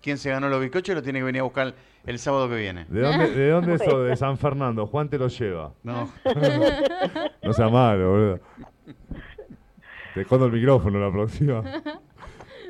quién 0.02 0.18
se 0.18 0.30
ganó 0.30 0.50
los 0.50 0.62
bizcochos, 0.62 0.96
lo 0.96 1.02
tiene 1.02 1.20
que 1.20 1.26
venir 1.26 1.42
a 1.42 1.44
buscar 1.44 1.74
el 2.06 2.18
sábado 2.20 2.50
que 2.50 2.56
viene. 2.56 2.86
¿De 2.90 3.02
dónde, 3.02 3.32
¿De 3.32 3.50
dónde 3.50 3.78
sos? 3.86 4.06
De 4.08 4.16
San 4.16 4.38
Fernando. 4.38 4.88
Juan 4.88 5.10
te 5.10 5.18
lo 5.18 5.28
lleva. 5.28 5.74
No. 5.84 6.10
No 7.44 7.54
sea 7.54 7.70
malo, 7.70 8.12
boludo. 8.12 8.40
Te 10.14 10.22
escondo 10.22 10.46
el 10.46 10.52
micrófono 10.52 11.00
la 11.00 11.12
próxima. 11.12 11.62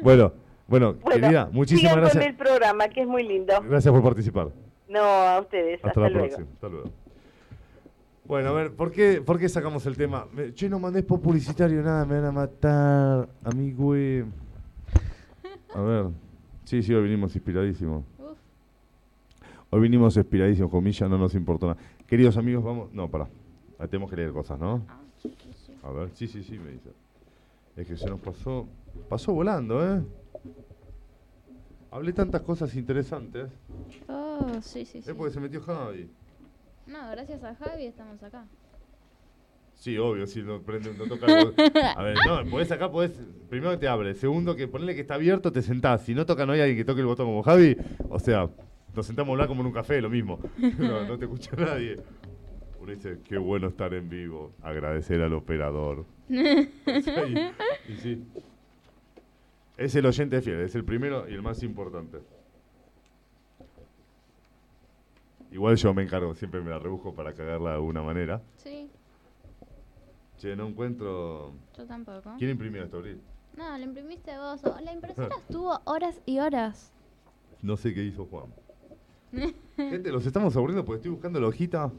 Bueno, 0.02 0.32
bueno, 0.68 0.94
Bueno, 0.94 1.22
querida, 1.22 1.50
muchísimas 1.52 1.96
gracias. 1.98 2.24
con 2.24 2.32
el 2.32 2.36
programa, 2.38 2.88
que 2.90 3.02
es 3.02 3.08
muy 3.08 3.24
lindo. 3.24 3.54
Gracias 3.64 3.94
por 3.94 4.02
participar. 4.04 4.50
No, 4.88 5.02
a 5.02 5.40
ustedes. 5.42 5.76
Hasta, 5.84 5.88
Hasta, 5.90 6.00
la 6.02 6.10
luego. 6.10 6.28
próxima. 6.28 6.48
Hasta 6.54 6.68
luego. 6.70 6.92
Bueno, 8.32 8.48
a 8.48 8.54
ver, 8.54 8.74
¿por 8.74 8.94
qué, 8.94 9.22
¿por 9.22 9.38
qué 9.38 9.50
sacamos 9.50 9.86
el 9.88 9.98
tema? 9.98 10.26
Che, 10.54 10.70
no 10.70 10.80
mandés 10.80 11.04
pop 11.04 11.22
publicitario, 11.22 11.84
nada, 11.84 12.06
me 12.06 12.16
van 12.16 12.28
a 12.28 12.32
matar, 12.32 13.30
amigo. 13.44 13.92
A 15.76 15.82
ver, 15.82 16.06
sí, 16.64 16.82
sí, 16.82 16.94
hoy 16.94 17.04
vinimos 17.04 17.36
inspiradísimos. 17.36 18.06
Hoy 19.70 19.82
vinimos 19.82 20.16
inspiradísimos, 20.16 20.72
comillas, 20.72 21.10
no 21.10 21.18
nos 21.18 21.36
importó 21.36 21.68
nada. 21.68 21.82
Queridos 22.08 22.38
amigos, 22.38 22.64
vamos. 22.64 22.94
No, 22.94 23.10
pará. 23.10 23.28
Ah, 23.78 23.86
Tenemos 23.88 24.10
que 24.10 24.16
leer 24.16 24.32
cosas, 24.32 24.58
¿no? 24.58 24.82
Ah. 24.88 25.90
A 25.90 25.92
ver, 25.92 26.12
sí, 26.14 26.26
sí, 26.26 26.42
sí, 26.42 26.58
me 26.58 26.72
dice. 26.72 26.90
Es 27.76 27.86
que 27.86 27.98
se 27.98 28.10
nos 28.10 28.22
pasó. 28.22 28.66
Pasó 29.10 29.34
volando, 29.34 29.86
¿eh? 29.86 30.02
Hablé 31.92 32.14
tantas 32.14 32.44
cosas 32.44 32.74
interesantes. 32.78 33.50
Oh, 34.08 34.62
sí, 34.62 34.86
sí, 34.86 35.02
sí. 35.02 35.10
Es 35.10 35.16
porque 35.18 35.34
se 35.34 35.42
metió 35.42 35.60
Javi. 35.60 36.10
No, 36.88 37.10
gracias 37.12 37.44
a 37.44 37.56
Javi 37.56 37.86
estamos 37.86 38.22
acá. 38.24 38.46
Sí, 39.76 39.98
obvio, 39.98 40.28
si 40.28 40.44
no 40.44 40.62
prende, 40.62 40.94
no 40.94 41.06
toca 41.06 41.26
el 41.26 41.48
bot- 41.56 41.76
A 41.98 42.04
ver, 42.04 42.16
no, 42.28 42.46
podés 42.50 42.72
acá, 42.72 42.92
podés. 42.92 43.12
Primero 43.50 43.72
que 43.72 43.78
te 43.78 43.88
abre, 43.88 44.14
segundo 44.14 44.56
que 44.56 44.68
ponerle 44.68 44.94
que 44.96 45.02
está 45.02 45.16
abierto, 45.16 45.52
te 45.52 45.62
sentás. 45.62 46.04
Si 46.04 46.14
no 46.14 46.26
toca, 46.26 46.46
no 46.46 46.54
hay 46.54 46.62
alguien 46.62 46.78
que 46.78 46.86
toque 46.86 47.02
el 47.02 47.08
botón 47.08 47.26
como 47.28 47.42
Javi. 47.42 47.76
O 48.10 48.20
sea, 48.20 48.48
nos 48.96 49.06
sentamos 49.06 49.30
a 49.30 49.32
hablar 49.34 49.48
como 49.48 49.62
en 49.62 49.68
un 49.68 49.74
café, 49.74 50.02
lo 50.02 50.10
mismo. 50.10 50.40
No, 50.78 51.04
no 51.06 51.18
te 51.18 51.26
escucha 51.26 51.52
nadie. 51.58 51.98
Uno 52.80 52.92
dice, 52.92 53.20
qué 53.24 53.38
bueno 53.38 53.68
estar 53.68 53.94
en 53.94 54.10
vivo. 54.10 54.52
Agradecer 54.62 55.22
al 55.22 55.34
operador. 55.34 56.06
O 56.30 57.02
sea, 57.02 57.28
y, 57.28 57.92
y 57.92 57.96
sí. 57.98 58.24
Es 59.78 59.96
el 59.96 60.06
oyente 60.06 60.42
fiel, 60.42 60.60
es 60.62 60.76
el 60.76 60.84
primero 60.84 61.28
y 61.28 61.34
el 61.34 61.42
más 61.42 61.64
importante. 61.64 62.20
Igual 65.52 65.76
yo 65.76 65.94
me 65.94 66.04
encargo, 66.04 66.34
siempre 66.34 66.62
me 66.62 66.70
la 66.70 66.80
rebusco 66.80 67.14
para 67.14 67.34
cagarla 67.34 67.72
de 67.72 67.76
alguna 67.76 68.02
manera. 68.02 68.42
Sí, 68.56 68.90
Che, 70.38 70.56
no 70.56 70.68
encuentro. 70.68 71.54
yo 71.78 71.86
tampoco. 71.86 72.34
¿Quién 72.40 72.52
imprimió 72.52 72.84
esto, 72.84 72.98
Abril? 72.98 73.22
No, 73.58 73.78
lo 73.78 73.84
imprimiste 73.84 74.36
vos. 74.38 74.62
Oh, 74.64 74.80
La 74.82 74.94
impresora 74.94 75.36
estuvo 75.38 75.80
horas 75.86 76.20
y 76.26 76.40
horas. 76.40 76.92
No 77.62 77.78
sé 77.78 77.94
qué 77.94 78.04
hizo 78.04 78.26
Juan. 78.26 78.48
Gente, 79.76 80.12
los 80.12 80.26
estamos 80.26 80.56
aburriendo 80.56 80.84
porque 80.84 80.98
estoy 80.98 81.12
buscando 81.12 81.40
la 81.40 81.48
hojita. 81.48 81.92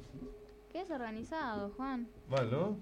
Qué 0.70 0.78
desorganizado, 0.80 1.70
Juan. 1.76 2.08
Mal, 2.28 2.50
¿no? 2.50 2.76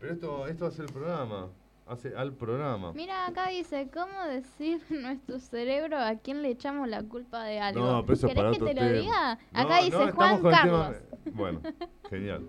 Pero 0.00 0.12
esto, 0.12 0.46
esto 0.48 0.66
hace 0.66 0.82
el 0.82 0.88
programa. 0.92 1.48
Hace 1.90 2.14
al 2.16 2.32
programa. 2.34 2.92
Mira, 2.92 3.26
acá 3.26 3.48
dice, 3.48 3.88
¿cómo 3.92 4.22
decir 4.28 4.80
nuestro 4.90 5.40
cerebro 5.40 5.98
a 5.98 6.14
quién 6.14 6.40
le 6.40 6.50
echamos 6.50 6.88
la 6.88 7.02
culpa 7.02 7.42
de 7.42 7.58
algo? 7.58 7.84
No, 7.84 8.02
pero 8.02 8.14
eso 8.14 8.28
es 8.28 8.34
¿Querés 8.34 8.58
para 8.58 8.68
que 8.68 8.74
te 8.74 8.80
lo 8.80 8.92
diga? 8.92 9.38
No, 9.50 9.60
Acá 9.60 9.82
dice 9.82 10.12
Juan 10.12 10.40
Carlos. 10.40 10.96
Bueno, 11.34 11.60
genial. 12.08 12.48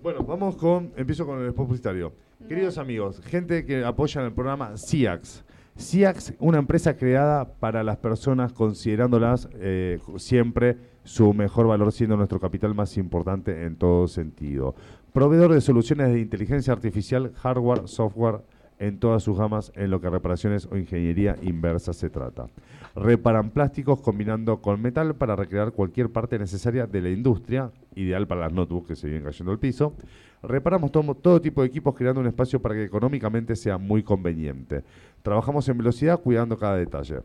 Bueno, 0.00 0.22
vamos 0.22 0.56
con. 0.56 0.92
Empiezo 0.96 1.26
con 1.26 1.44
el 1.44 1.52
publicitario. 1.52 2.12
Queridos 2.46 2.78
amigos, 2.78 3.20
gente 3.24 3.66
que 3.66 3.84
apoya 3.84 4.22
el 4.22 4.32
programa 4.32 4.76
CIAX. 4.76 5.44
CIAX, 5.76 6.34
una 6.38 6.58
empresa 6.58 6.96
creada 6.96 7.54
para 7.54 7.82
las 7.82 7.96
personas 7.96 8.52
considerándolas 8.52 9.48
eh, 9.54 9.98
siempre 10.16 10.76
su 11.04 11.32
mejor 11.32 11.66
valor, 11.66 11.90
siendo 11.90 12.16
nuestro 12.16 12.38
capital 12.38 12.74
más 12.74 12.96
importante 12.96 13.64
en 13.64 13.76
todo 13.76 14.06
sentido. 14.08 14.74
Proveedor 15.18 15.52
de 15.52 15.60
soluciones 15.60 16.12
de 16.12 16.20
inteligencia 16.20 16.72
artificial, 16.72 17.32
hardware, 17.34 17.88
software, 17.88 18.42
en 18.78 19.00
todas 19.00 19.24
sus 19.24 19.36
gamas 19.36 19.72
en 19.74 19.90
lo 19.90 20.00
que 20.00 20.08
reparaciones 20.08 20.68
o 20.70 20.76
ingeniería 20.76 21.34
inversa 21.42 21.92
se 21.92 22.08
trata. 22.08 22.46
Reparan 22.94 23.50
plásticos 23.50 24.00
combinando 24.00 24.62
con 24.62 24.80
metal 24.80 25.16
para 25.16 25.34
recrear 25.34 25.72
cualquier 25.72 26.10
parte 26.10 26.38
necesaria 26.38 26.86
de 26.86 27.02
la 27.02 27.10
industria, 27.10 27.72
ideal 27.96 28.28
para 28.28 28.42
las 28.42 28.52
notebooks 28.52 28.86
que 28.86 28.94
se 28.94 29.08
vienen 29.08 29.24
cayendo 29.24 29.50
al 29.50 29.58
piso. 29.58 29.92
Reparamos 30.40 30.92
todo 30.92 31.40
tipo 31.40 31.62
de 31.62 31.66
equipos 31.66 31.96
creando 31.96 32.20
un 32.20 32.28
espacio 32.28 32.62
para 32.62 32.76
que 32.76 32.84
económicamente 32.84 33.56
sea 33.56 33.76
muy 33.76 34.04
conveniente. 34.04 34.84
Trabajamos 35.22 35.68
en 35.68 35.78
velocidad 35.78 36.20
cuidando 36.20 36.56
cada 36.56 36.76
detalle. 36.76 37.22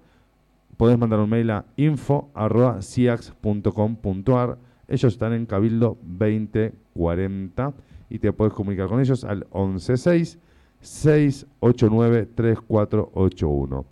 Podés 0.78 0.98
mandar 0.98 1.20
un 1.20 1.30
mail 1.30 1.52
a 1.52 1.66
info.ciax.com.ar. 1.76 4.58
Ellos 4.88 5.14
están 5.14 5.34
en 5.34 5.46
Cabildo 5.46 5.98
2040 6.04 7.74
y 8.10 8.18
te 8.20 8.32
podés 8.34 8.54
comunicar 8.54 8.88
con 8.88 9.00
ellos 9.00 9.24
al 9.24 9.46
116 9.52 10.40
689 10.82 12.28
3481. 12.36 13.86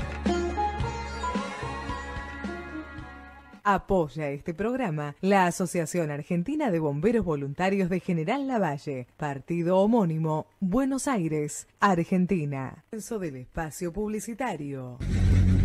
Apoya 3.65 4.29
este 4.29 4.53
programa 4.53 5.15
la 5.21 5.47
Asociación 5.47 6.11
Argentina 6.11 6.69
de 6.69 6.79
Bomberos 6.79 7.23
Voluntarios 7.23 7.89
de 7.89 8.01
General 8.01 8.45
Lavalle, 8.45 9.07
partido 9.15 9.77
homónimo, 9.77 10.47
Buenos 10.59 11.07
Aires, 11.07 11.69
Argentina. 11.79 12.83
Del 12.91 13.35
espacio 13.37 13.93
publicitario. 13.93 14.97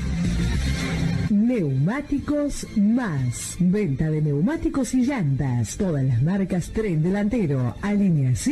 Neumáticos 1.31 2.67
Más. 2.77 3.57
Venta 3.59 4.11
de 4.11 4.21
neumáticos 4.21 4.93
y 4.95 5.07
llantas. 5.07 5.77
Todas 5.77 6.05
las 6.05 6.23
marcas 6.23 6.71
tren 6.71 7.03
delantero, 7.03 7.75
alineación 7.81 8.52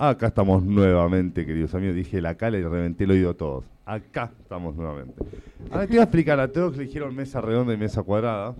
Acá 0.00 0.28
estamos 0.28 0.62
nuevamente, 0.62 1.44
queridos 1.44 1.74
amigos. 1.74 1.96
Dije 1.96 2.20
la 2.20 2.36
cala 2.36 2.56
y 2.56 2.62
reventé 2.62 3.02
el 3.02 3.10
oído 3.10 3.30
a 3.30 3.34
todos. 3.34 3.64
Acá 3.84 4.30
estamos 4.40 4.76
nuevamente. 4.76 5.12
Ahora 5.72 5.88
te 5.88 5.94
voy 5.94 5.98
a 5.98 6.02
explicar 6.04 6.38
a 6.38 6.52
todos 6.52 6.74
que 6.74 6.82
eligieron 6.82 7.16
mesa 7.16 7.40
redonda 7.40 7.74
y 7.74 7.76
mesa 7.76 8.04
cuadrada. 8.04 8.54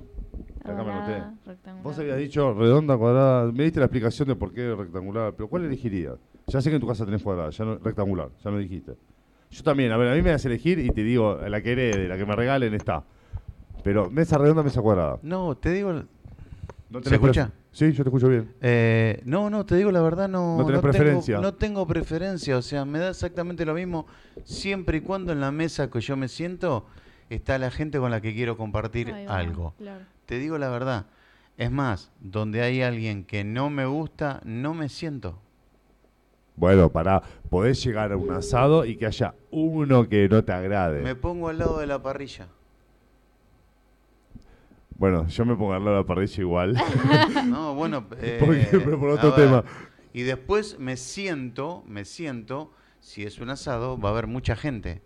Acá 0.65 0.83
me 0.83 0.93
noté. 0.93 1.23
rectangular. 1.47 1.83
Vos 1.85 1.97
habías 1.97 2.19
dicho 2.19 2.53
redonda, 2.55 2.99
cuadrada. 2.99 3.53
Me 3.53 3.63
diste 3.63 3.79
la 3.79 3.87
explicación 3.87 4.27
de 4.27 4.35
por 4.35 4.53
qué 4.53 4.75
rectangular, 4.75 5.33
pero 5.37 5.49
¿cuál 5.49 5.65
elegirías? 5.65 6.17
Ya 6.49 6.61
sé 6.61 6.71
que 6.71 6.75
en 6.75 6.81
tu 6.81 6.89
casa 6.89 7.05
tenés 7.05 7.23
cuadrada, 7.23 7.51
ya 7.51 7.65
no, 7.65 7.77
rectangular, 7.77 8.31
ya 8.43 8.51
lo 8.51 8.59
dijiste. 8.59 8.95
Yo 9.49 9.63
también, 9.63 9.93
a 9.93 9.97
ver, 9.97 10.09
a 10.09 10.17
mí 10.17 10.23
me 10.23 10.31
das 10.31 10.45
a 10.45 10.49
elegir 10.49 10.81
y 10.81 10.91
te 10.91 11.05
digo, 11.05 11.37
la 11.37 11.63
que 11.63 11.71
herede, 11.71 12.09
la 12.09 12.17
que 12.17 12.27
me 12.27 12.35
regalen 12.35 12.75
está. 12.75 13.05
Pero 13.85 14.11
mesa 14.11 14.39
redonda, 14.39 14.65
mesa 14.65 14.83
cuadrada. 14.83 15.21
No, 15.23 15.57
te 15.57 15.71
digo. 15.71 16.03
¿No 16.91 17.03
¿Se 17.03 17.15
escucha? 17.15 17.53
Sí, 17.71 17.93
yo 17.93 18.03
te 18.03 18.09
escucho 18.09 18.29
bien. 18.29 18.55
Eh, 18.63 19.21
no, 19.25 19.51
no, 19.51 19.67
te 19.67 19.77
digo 19.77 19.93
la 19.93 20.01
verdad, 20.01 20.29
no. 20.29 20.57
¿No 20.57 20.65
tenés 20.65 20.81
tengo- 20.81 20.91
preferencia? 20.93 21.39
no 21.39 21.55
tengo 21.55 21.87
preferencia, 21.87 22.57
o 22.57 22.63
sea, 22.63 22.85
me 22.87 22.99
da 22.99 23.11
exactamente 23.11 23.65
lo 23.67 23.75
mismo 23.75 24.07
siempre 24.45 24.99
y 24.99 25.01
cuando 25.03 25.33
en 25.33 25.41
la 25.41 25.51
mesa 25.51 25.91
que 25.91 26.01
yo 26.01 26.17
me 26.17 26.29
siento 26.29 26.87
está 27.29 27.59
la 27.59 27.71
gente 27.71 27.99
con 27.99 28.11
la 28.11 28.21
que 28.23 28.35
quiero 28.35 28.57
compartir 28.57 29.13
algo. 29.29 29.75
claro. 29.79 30.05
Te 30.27 30.39
digo 30.39 30.57
la 30.59 30.69
verdad. 30.71 31.07
Es 31.59 31.71
más, 31.71 32.11
donde 32.21 32.63
hay 32.63 32.83
alguien 32.83 33.25
que 33.25 33.45
no 33.45 33.69
me 33.69 33.85
gusta, 33.85 34.41
no 34.45 34.75
me 34.75 34.89
siento. 34.89 35.39
Bueno, 36.57 36.89
pará, 36.91 37.23
podés 37.51 37.83
llegar 37.85 38.13
a 38.13 38.17
un 38.17 38.31
asado 38.33 38.85
y 38.85 38.97
que 38.97 39.07
haya 39.07 39.35
uno 39.51 40.09
que 40.09 40.29
no 40.29 40.43
te 40.45 40.53
agrade. 40.53 41.03
Me 41.03 41.15
pongo 41.15 41.49
al 41.49 41.59
lado 41.59 41.79
de 41.79 41.87
la 41.87 42.03
parrilla. 42.03 42.49
Bueno, 44.99 45.27
yo 45.29 45.45
me 45.47 45.55
pongo 45.55 45.73
de 45.73 45.81
la 45.81 46.05
parrilla 46.05 46.41
igual. 46.41 46.75
No, 47.47 47.75
bueno, 47.75 48.05
eh, 48.21 48.37
¿Por 48.41 48.55
qué? 48.59 48.67
Pero 48.79 48.99
por 48.99 49.11
a 49.11 49.15
otro 49.15 49.33
tema. 49.35 49.65
Y 50.13 50.23
después 50.23 50.79
me 50.79 50.97
siento, 50.97 51.85
me 51.87 52.05
siento, 52.05 52.73
si 53.01 53.23
es 53.23 53.39
un 53.39 53.51
asado, 53.51 53.99
va 53.99 54.09
a 54.09 54.13
haber 54.13 54.27
mucha 54.27 54.57
gente. 54.57 55.01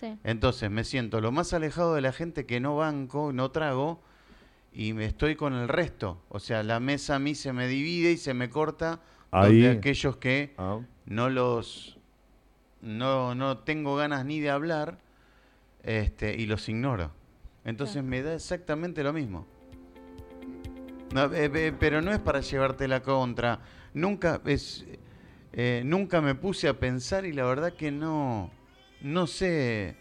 Sí. 0.00 0.16
Entonces 0.24 0.70
me 0.70 0.82
siento 0.84 1.20
lo 1.20 1.30
más 1.30 1.52
alejado 1.52 1.94
de 1.94 2.00
la 2.00 2.12
gente 2.12 2.46
que 2.46 2.58
no 2.60 2.76
banco, 2.76 3.32
no 3.32 3.50
trago, 3.50 4.00
y 4.72 4.92
me 4.94 5.04
estoy 5.04 5.36
con 5.36 5.52
el 5.52 5.68
resto. 5.68 6.20
O 6.30 6.40
sea, 6.40 6.62
la 6.62 6.80
mesa 6.80 7.16
a 7.16 7.18
mí 7.18 7.34
se 7.34 7.52
me 7.52 7.68
divide 7.68 8.12
y 8.12 8.16
se 8.16 8.32
me 8.34 8.48
corta 8.50 9.00
Ahí. 9.30 9.60
donde 9.62 9.78
aquellos 9.78 10.16
que 10.16 10.54
Ah. 10.56 10.80
no 11.06 11.28
los 11.28 11.98
no, 12.80 13.34
no 13.34 13.58
tengo 13.58 13.96
ganas 13.96 14.24
ni 14.26 14.40
de 14.40 14.50
hablar 14.50 14.98
este, 15.82 16.34
y 16.36 16.46
los 16.46 16.68
ignoro. 16.68 17.10
Entonces 17.64 18.02
me 18.04 18.22
da 18.22 18.34
exactamente 18.34 19.02
lo 19.02 19.12
mismo. 19.12 19.46
No, 21.14 21.32
eh, 21.32 21.50
eh, 21.54 21.72
pero 21.78 22.02
no 22.02 22.12
es 22.12 22.18
para 22.18 22.40
llevarte 22.40 22.88
la 22.88 23.02
contra. 23.02 23.60
Nunca 23.94 24.40
es 24.44 24.84
eh, 25.52 25.82
nunca 25.84 26.20
me 26.20 26.34
puse 26.34 26.66
a 26.68 26.74
pensar 26.74 27.24
y 27.24 27.32
la 27.32 27.44
verdad 27.44 27.72
que 27.72 27.90
no 27.90 28.50
no 29.00 29.26
sé. 29.26 29.96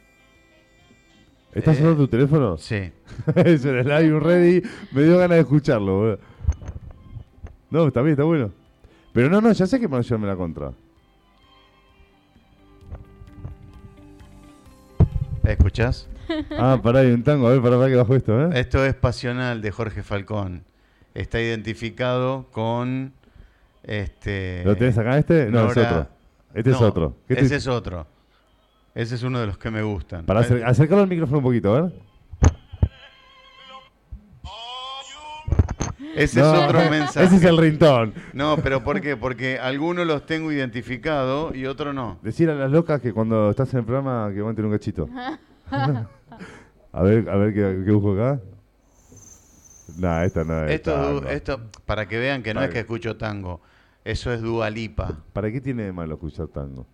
¿Estás 1.53 1.75
Eh, 1.75 1.79
sonando 1.81 2.03
tu 2.03 2.07
teléfono? 2.07 2.57
Sí. 2.57 2.91
es 3.35 3.63
el 3.65 3.87
live 3.87 4.19
ready. 4.19 4.61
Me 4.91 5.03
dio 5.03 5.19
ganas 5.19 5.35
de 5.37 5.41
escucharlo, 5.41 5.97
boludo. 5.97 6.19
No, 7.69 7.87
está 7.87 8.01
bien, 8.01 8.13
está 8.13 8.23
bueno. 8.23 8.51
Pero 9.13 9.29
no, 9.29 9.39
no, 9.41 9.51
ya 9.51 9.67
sé 9.67 9.79
que 9.79 9.87
me 9.87 9.91
van 9.93 9.99
a 9.99 10.03
llevarme 10.03 10.27
la 10.27 10.35
contra. 10.35 10.71
¿Escuchás? 15.43 16.07
Ah, 16.57 16.79
pará, 16.81 16.99
hay 16.99 17.11
un 17.11 17.23
tango. 17.23 17.47
A 17.47 17.51
ver, 17.51 17.61
pará, 17.61 17.77
pará 17.77 17.89
que 17.89 17.95
bajo 17.95 18.15
esto, 18.15 18.41
¿eh? 18.45 18.59
Esto 18.59 18.85
es 18.85 18.93
Pasional 18.95 19.61
de 19.61 19.71
Jorge 19.71 20.03
Falcón. 20.03 20.63
Está 21.13 21.39
identificado 21.41 22.47
con 22.51 23.13
este 23.83 24.63
¿Lo 24.65 24.75
tenés 24.75 24.97
acá 24.97 25.17
este? 25.17 25.45
No, 25.51 25.69
es 25.69 25.75
Nora- 25.75 25.89
otro. 25.91 26.07
Este 26.55 26.69
es 26.71 26.81
otro. 26.81 27.15
¿Qué 27.27 27.33
Ese 27.35 27.49
te- 27.49 27.55
es 27.57 27.67
otro. 27.67 28.07
Ese 28.95 29.15
es 29.15 29.23
uno 29.23 29.39
de 29.39 29.47
los 29.47 29.57
que 29.57 29.71
me 29.71 29.81
gustan. 29.81 30.25
Para 30.25 30.41
acer- 30.41 30.63
acercarlo 30.65 31.03
al 31.03 31.09
micrófono 31.09 31.39
un 31.39 31.43
poquito, 31.43 31.75
a 31.75 31.81
ver. 31.81 31.93
Ese 36.15 36.39
No, 36.41 36.53
es 36.55 36.63
otro 36.69 36.79
mensaje. 36.91 37.25
Ese 37.25 37.35
es 37.37 37.43
el 37.43 37.57
rintón. 37.57 38.13
No, 38.33 38.57
pero 38.57 38.83
¿por 38.83 39.01
qué? 39.01 39.17
Porque 39.17 39.57
algunos 39.59 40.05
los 40.05 40.25
tengo 40.25 40.51
identificados 40.51 41.55
y 41.55 41.65
otros 41.65 41.93
no. 41.95 42.19
Decir 42.21 42.49
a 42.51 42.55
las 42.55 42.69
locas 42.71 43.01
que 43.01 43.11
cuando 43.13 43.49
estás 43.49 43.73
en 43.73 43.79
el 43.79 43.85
programa 43.85 44.29
que 44.33 44.39
aguanten 44.39 44.65
un 44.65 44.71
cachito. 44.71 45.09
A 46.93 47.01
ver, 47.03 47.29
a 47.29 47.35
ver 47.35 47.53
qué, 47.53 47.83
qué 47.85 47.91
busco 47.91 48.13
acá. 48.13 48.39
Nah, 49.97 50.23
esta 50.23 50.43
no 50.43 50.63
es. 50.65 50.71
Esto, 50.71 51.27
esto, 51.27 51.59
para 51.85 52.07
que 52.07 52.17
vean 52.19 52.41
que 52.43 52.53
no 52.53 52.59
Para 52.59 52.65
es 52.67 52.69
que- 52.69 52.73
que 52.75 52.79
escucho 52.81 53.17
tango. 53.17 53.59
Eso 54.05 54.31
es 54.33 54.41
Dualipa. 54.41 55.17
¿Para 55.33 55.51
qué 55.51 55.59
tiene 55.61 55.83
de 55.83 55.91
malo 55.93 56.15
escuchar 56.15 56.47
tango? 56.47 56.85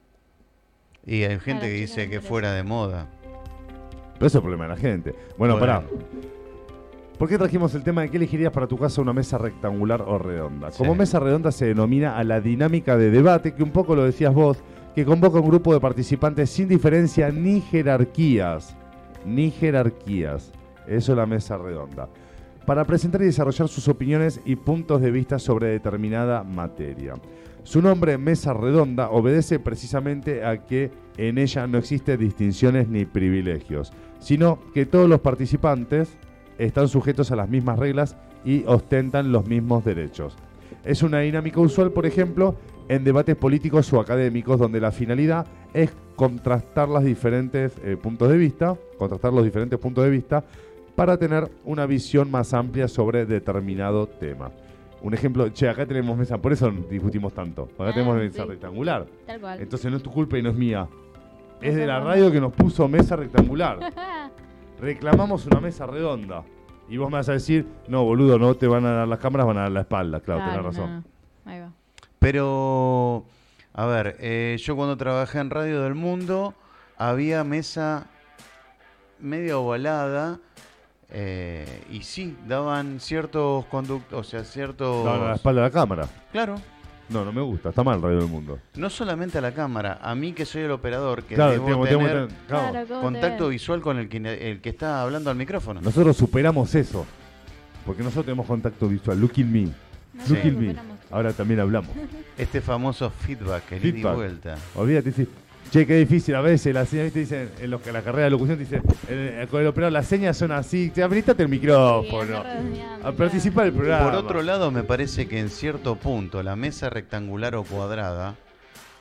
Y 1.06 1.24
hay 1.24 1.40
gente 1.40 1.68
que 1.68 1.74
dice 1.74 2.10
que 2.10 2.22
fuera 2.22 2.54
de 2.54 2.64
moda. 2.64 3.08
Pero 4.16 4.28
eso 4.28 4.28
es 4.28 4.36
el 4.36 4.42
problema 4.42 4.64
de 4.66 4.70
la 4.70 4.78
gente. 4.78 5.16
Bueno, 5.38 5.58
Bueno. 5.58 5.60
pará. 5.60 5.84
¿Por 7.18 7.28
qué 7.28 7.38
trajimos 7.38 7.74
el 7.76 7.84
tema 7.84 8.02
de 8.02 8.10
qué 8.10 8.18
elegirías 8.18 8.52
para 8.54 8.68
tu 8.68 8.78
casa 8.78 9.02
una 9.02 9.12
mesa 9.12 9.38
rectangular 9.38 10.02
o 10.04 10.18
redonda? 10.18 10.70
Como 10.72 10.96
mesa 10.96 11.20
redonda 11.20 11.52
se 11.52 11.66
denomina 11.66 12.18
a 12.18 12.24
la 12.24 12.40
dinámica 12.40 12.96
de 12.96 13.10
debate, 13.12 13.54
que 13.54 13.64
un 13.64 13.72
poco 13.72 13.96
lo 13.96 14.06
decías 14.06 14.34
vos, 14.34 14.58
que 14.96 15.04
convoca 15.04 15.40
un 15.40 15.48
grupo 15.50 15.74
de 15.74 15.80
participantes 15.82 16.50
sin 16.50 16.68
diferencia 16.70 17.30
ni 17.32 17.60
jerarquías. 17.62 18.76
Ni 19.26 19.52
jerarquías. 19.52 20.52
Eso 20.88 21.12
es 21.12 21.18
la 21.18 21.26
mesa 21.26 21.58
redonda. 21.58 22.10
Para 22.66 22.86
presentar 22.86 23.22
y 23.22 23.26
desarrollar 23.26 23.68
sus 23.68 23.88
opiniones 23.88 24.42
y 24.46 24.56
puntos 24.56 25.02
de 25.02 25.12
vista 25.12 25.40
sobre 25.40 25.68
determinada 25.68 26.44
materia. 26.44 27.16
Su 27.64 27.82
nombre, 27.82 28.18
Mesa 28.18 28.54
Redonda, 28.54 29.10
obedece 29.10 29.60
precisamente 29.60 30.44
a 30.46 30.66
que 30.66 30.92
en 31.18 31.38
ella 31.38 31.68
no 31.68 31.78
existen 31.78 32.20
distinciones 32.20 32.88
ni 32.88 33.06
privilegios, 33.06 33.92
sino 34.20 34.60
que 34.74 34.86
todos 34.86 35.10
los 35.10 35.20
participantes 35.20 36.18
están 36.58 36.88
sujetos 36.88 37.32
a 37.32 37.36
las 37.36 37.50
mismas 37.50 37.78
reglas 37.78 38.16
y 38.46 38.64
ostentan 38.66 39.32
los 39.32 39.48
mismos 39.48 39.84
derechos. 39.84 40.36
Es 40.84 41.04
una 41.04 41.20
dinámica 41.20 41.60
usual, 41.60 41.92
por 41.92 42.06
ejemplo, 42.06 42.56
en 42.88 43.04
debates 43.04 43.36
políticos 43.36 43.92
o 43.94 44.00
académicos, 44.00 44.60
donde 44.60 44.80
la 44.80 44.92
finalidad 44.92 45.46
es 45.74 45.92
contrastar 46.16 46.90
los 46.90 47.04
diferentes 47.04 47.74
eh, 47.84 47.98
puntos 47.98 48.30
de 48.30 48.38
vista, 48.38 48.76
contrastar 49.00 49.34
los 49.34 49.44
diferentes 49.44 49.80
puntos 49.80 50.04
de 50.04 50.10
vista 50.12 50.44
para 50.96 51.18
tener 51.18 51.50
una 51.66 51.86
visión 51.88 52.30
más 52.30 52.54
amplia 52.54 52.88
sobre 52.88 53.26
determinado 53.26 54.06
tema. 54.08 54.52
Un 55.02 55.14
ejemplo, 55.14 55.48
che, 55.54 55.70
acá 55.70 55.86
tenemos 55.86 56.18
mesa, 56.18 56.38
por 56.38 56.52
eso 56.52 56.70
discutimos 56.90 57.34
tanto. 57.34 57.70
Acá 57.76 57.90
Ah, 57.90 57.94
tenemos 57.94 58.18
mesa 58.18 58.44
sí. 58.44 58.50
rectangular. 58.50 59.06
Tal 59.26 59.40
cual. 59.40 59.62
Entonces 59.62 59.90
no 59.90 59.98
es 59.98 60.04
tu 60.04 60.12
culpa 60.12 60.38
y 60.38 60.42
no 60.44 60.50
es 60.50 60.56
mía. 60.56 60.88
Es 61.62 61.76
de 61.76 61.88
la 61.88 62.00
radio 62.02 62.30
que 62.32 62.40
nos 62.42 62.52
puso 62.54 62.88
mesa 62.90 63.16
rectangular. 63.16 63.80
Reclamamos 64.80 65.46
una 65.46 65.60
mesa 65.62 65.86
redonda. 65.88 66.44
Y 66.90 66.98
vos 66.98 67.10
me 67.10 67.18
vas 67.18 67.30
a 67.30 67.34
decir, 67.34 67.66
no, 67.88 68.04
boludo, 68.04 68.40
no 68.40 68.56
te 68.56 68.68
van 68.68 68.86
a 68.86 68.92
dar 68.92 69.08
las 69.08 69.20
cámaras, 69.20 69.48
van 69.48 69.58
a 69.58 69.62
dar 69.62 69.72
la 69.72 69.82
espalda. 69.82 70.20
Claro, 70.22 70.40
tenés 70.42 70.54
Claro, 70.54 70.70
razón. 70.70 70.90
no, 70.90 70.98
no. 71.46 71.52
Ahí 71.52 71.60
va. 71.62 71.72
Pero, 72.18 73.26
a 73.74 73.86
ver, 73.86 74.18
eh, 74.20 74.58
yo 74.60 74.76
cuando 74.76 74.98
trabajé 74.98 75.40
en 75.40 75.50
Radio 75.50 75.82
del 75.84 75.96
Mundo 75.96 76.54
había 76.98 77.44
mesa 77.44 78.08
media 79.22 79.58
ovalada. 79.58 80.40
eh, 81.12 81.66
y 81.92 82.04
sí, 82.04 82.36
daban 82.48 83.00
ciertos 83.00 83.66
conductos, 83.66 84.20
o 84.20 84.24
sea, 84.30 84.44
ciertos... 84.44 85.04
No, 85.06 85.12
a 85.14 85.30
la 85.30 85.36
espalda 85.36 85.62
de 85.62 85.68
la 85.68 85.72
cámara. 85.74 86.08
Claro, 86.32 86.56
No, 87.10 87.26
no 87.26 87.34
me 87.34 87.42
gusta. 87.42 87.70
Está 87.70 87.84
mal 87.84 88.00
Radio 88.02 88.20
del 88.20 88.28
Mundo. 88.28 88.60
no 88.76 88.90
solamente 88.92 89.40
a 89.40 89.42
la 89.42 89.52
cámara, 89.52 89.98
a 90.04 90.14
mí 90.14 90.34
que 90.34 90.46
soy 90.46 90.62
el 90.64 90.72
operador, 90.72 91.24
que 91.24 91.34
Claro, 91.34 91.54
debo 91.54 91.66
tengo- 91.66 91.86
tengo 91.88 92.02
que 92.02 92.08
tener 92.10 92.28
tener- 92.28 92.42
claro. 92.48 92.72
Claro, 92.72 92.88
¿cómo 92.88 93.00
te 93.00 93.06
contacto 93.06 93.48
visual 93.50 93.82
con 93.82 93.98
el 93.98 94.08
que, 94.08 94.18
el 94.52 94.62
que 94.62 94.70
está 94.70 95.02
hablando 95.02 95.32
al 95.32 95.36
micrófono. 95.36 95.82
Nosotros 95.82 96.16
superamos 96.16 96.76
eso. 96.76 97.06
Porque 97.86 98.04
nosotros 98.04 98.26
tenemos 98.26 98.46
contacto 98.46 98.88
visual. 98.88 99.20
Look 99.20 99.32
in 99.38 99.52
me. 99.52 99.70
Look 100.28 100.46
in 100.46 100.60
me. 100.60 100.76
Ahora 101.10 101.34
también 101.34 101.60
hablamos. 101.62 101.90
Este 102.38 102.62
famoso 102.62 103.10
feedback, 103.10 103.72
el 103.72 103.86
ida 103.86 104.12
y 104.12 104.16
vuelta. 104.16 104.56
Olvídate, 104.76 105.12
sí. 105.12 105.28
Che, 105.72 105.86
qué 105.86 105.98
difícil 105.98 106.34
a 106.34 106.42
veces. 106.42 106.74
Las 106.74 106.90
señas, 106.90 107.06
¿viste? 107.06 107.20
Dicen, 107.20 107.52
en 107.60 107.70
los 107.70 107.82
que 107.82 107.92
la 107.92 108.02
carrera 108.02 108.24
de 108.26 108.32
locución 108.32 108.58
dice, 108.58 108.82
el, 109.08 109.48
con 109.50 109.62
el 109.62 109.68
operador 109.68 109.94
las 109.94 110.08
señas 110.08 110.36
son 110.36 110.52
así. 110.52 110.90
Te 110.90 111.04
habilitate 111.04 111.44
el 111.44 111.50
micrófono. 111.50 112.44
A 113.04 113.12
participar 113.12 113.66
del 113.66 113.74
Por 113.74 113.84
programa. 113.84 114.18
otro 114.18 114.42
lado, 114.42 114.72
me 114.72 114.84
parece 114.84 115.28
que 115.28 115.40
en 115.40 115.50
cierto 115.50 115.96
punto 115.96 116.42
la 116.42 116.56
mesa 116.56 116.90
rectangular 116.90 117.56
o 117.56 117.64
cuadrada 117.64 118.36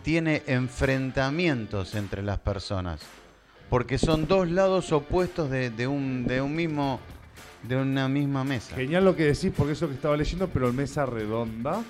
tiene 0.03 0.43
enfrentamientos 0.47 1.95
entre 1.95 2.23
las 2.23 2.39
personas. 2.39 3.01
Porque 3.70 3.97
son 3.99 4.27
dos 4.27 4.49
lados 4.51 4.93
opuestos 4.93 5.51
de, 5.51 5.70
de 5.70 5.86
un, 5.86 6.27
de 6.27 6.40
un 6.43 6.55
mismo 6.55 7.01
de 7.62 7.77
una 7.77 8.09
misma 8.09 8.45
mesa. 8.45 8.77
Genial 8.77 9.05
lo 9.05 9.16
que 9.16 9.24
decís, 9.24 9.53
porque 9.57 9.73
eso 9.73 9.89
que 9.89 9.95
estaba 9.95 10.16
leyendo, 10.16 10.49
pero 10.49 10.69
en 10.69 10.77
mesa 10.77 11.05
redonda, 11.07 11.82